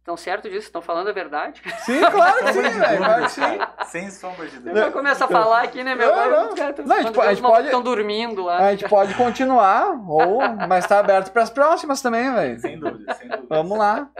Estão 0.00 0.16
certo 0.16 0.50
disso? 0.50 0.66
Estão 0.66 0.82
falando 0.82 1.08
a 1.08 1.12
verdade? 1.12 1.62
Sim, 1.84 2.00
claro 2.10 2.44
que 2.46 2.52
sim, 2.52 2.62
velho. 2.62 2.98
Claro 2.98 2.98
que 2.98 3.00
dúvida, 3.04 3.28
sim. 3.28 3.58
cara. 3.58 3.84
Sem 3.84 4.10
sombra 4.10 4.46
de 4.48 4.56
Eu 4.56 4.60
dúvida. 4.62 4.80
já 4.86 4.90
começo 4.90 5.22
a 5.24 5.28
falar 5.28 5.62
aqui, 5.62 5.84
né, 5.84 5.94
meu? 5.94 6.08
Não, 6.08 6.16
não. 6.16 6.54
Não, 6.84 6.96
a 6.96 7.02
gente 7.02 7.12
pode- 7.12 7.40
não 7.40 7.60
estão 7.60 7.82
dormindo 7.82 8.42
lá. 8.42 8.58
A 8.58 8.70
gente 8.72 8.88
pode 8.88 9.14
continuar, 9.14 9.92
ou, 10.08 10.40
mas 10.68 10.84
tá 10.84 10.98
aberto 10.98 11.30
pras 11.30 11.48
próximas 11.48 12.02
também, 12.02 12.34
velho. 12.34 12.58
Sem 12.58 12.76
dúvida, 12.76 13.14
sem 13.14 13.28
dúvida. 13.28 13.46
Vamos 13.48 13.78
lá. 13.78 14.10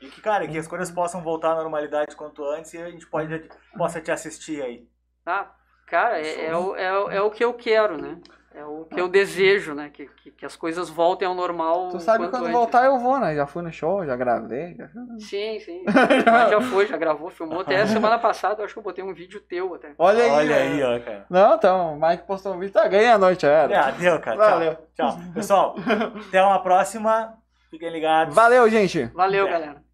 E 0.00 0.08
que, 0.08 0.20
cara, 0.20 0.46
que 0.46 0.58
as 0.58 0.66
coisas 0.68 0.90
possam 0.90 1.22
voltar 1.22 1.52
à 1.52 1.54
normalidade 1.56 2.14
quanto 2.14 2.44
antes 2.44 2.74
e 2.74 2.78
a 2.78 2.90
gente 2.90 3.06
pode, 3.06 3.48
possa 3.76 4.00
te 4.00 4.10
assistir 4.10 4.62
aí. 4.62 4.86
Ah, 5.24 5.50
cara, 5.86 6.20
é, 6.20 6.46
é 6.46 6.56
o, 6.56 6.76
é, 6.76 6.98
o- 6.98 7.10
é 7.10 7.20
o 7.22 7.30
que 7.30 7.44
eu 7.44 7.54
quero, 7.54 7.96
né? 7.96 8.18
É 8.54 8.64
o 8.64 8.86
que 8.86 8.98
eu 8.98 9.06
desejo, 9.06 9.74
né? 9.74 9.90
Que, 9.92 10.06
que, 10.06 10.30
que 10.30 10.46
as 10.46 10.56
coisas 10.56 10.88
voltem 10.88 11.28
ao 11.28 11.34
normal. 11.34 11.90
Tu 11.90 12.00
sabe 12.00 12.24
quanto 12.24 12.30
quando 12.30 12.44
antes. 12.44 12.56
voltar 12.56 12.86
eu 12.86 12.98
vou, 12.98 13.18
né? 13.18 13.34
Já 13.34 13.46
fui 13.46 13.62
no 13.62 13.70
show, 13.70 14.02
já 14.06 14.16
gravei. 14.16 14.74
Já... 14.74 14.88
Sim, 15.18 15.60
sim. 15.60 15.84
Mas 16.30 16.50
já 16.50 16.60
foi, 16.62 16.86
já 16.86 16.96
gravou, 16.96 17.28
filmou. 17.28 17.60
Até 17.60 17.84
semana 17.86 18.18
passada 18.18 18.62
eu 18.62 18.64
acho 18.64 18.72
que 18.72 18.78
eu 18.78 18.82
botei 18.82 19.04
um 19.04 19.12
vídeo 19.12 19.40
teu 19.42 19.74
até. 19.74 19.92
Olha 19.98 20.24
aí. 20.24 20.30
Olha 20.30 20.56
aí, 20.56 20.82
ó, 20.82 20.98
cara. 21.04 21.26
Não, 21.28 21.54
então, 21.56 21.94
o 21.98 22.00
Mike 22.00 22.22
postou 22.26 22.54
um 22.54 22.58
vídeo. 22.58 22.72
Tá, 22.72 22.88
ganhei 22.88 23.08
a 23.10 23.18
noite, 23.18 23.44
era. 23.44 23.88
Ah, 23.88 23.90
deu, 23.90 24.18
cara. 24.20 24.36
Valeu. 24.38 24.72
Tchau. 24.94 25.10
Tchau. 25.10 25.18
Pessoal, 25.34 25.74
até 26.28 26.42
uma 26.42 26.62
próxima. 26.62 27.34
Fiquem 27.70 27.90
ligados. 27.90 28.34
Valeu, 28.34 28.70
gente. 28.70 29.04
Valeu, 29.14 29.46
É. 29.46 29.50
galera. 29.50 29.85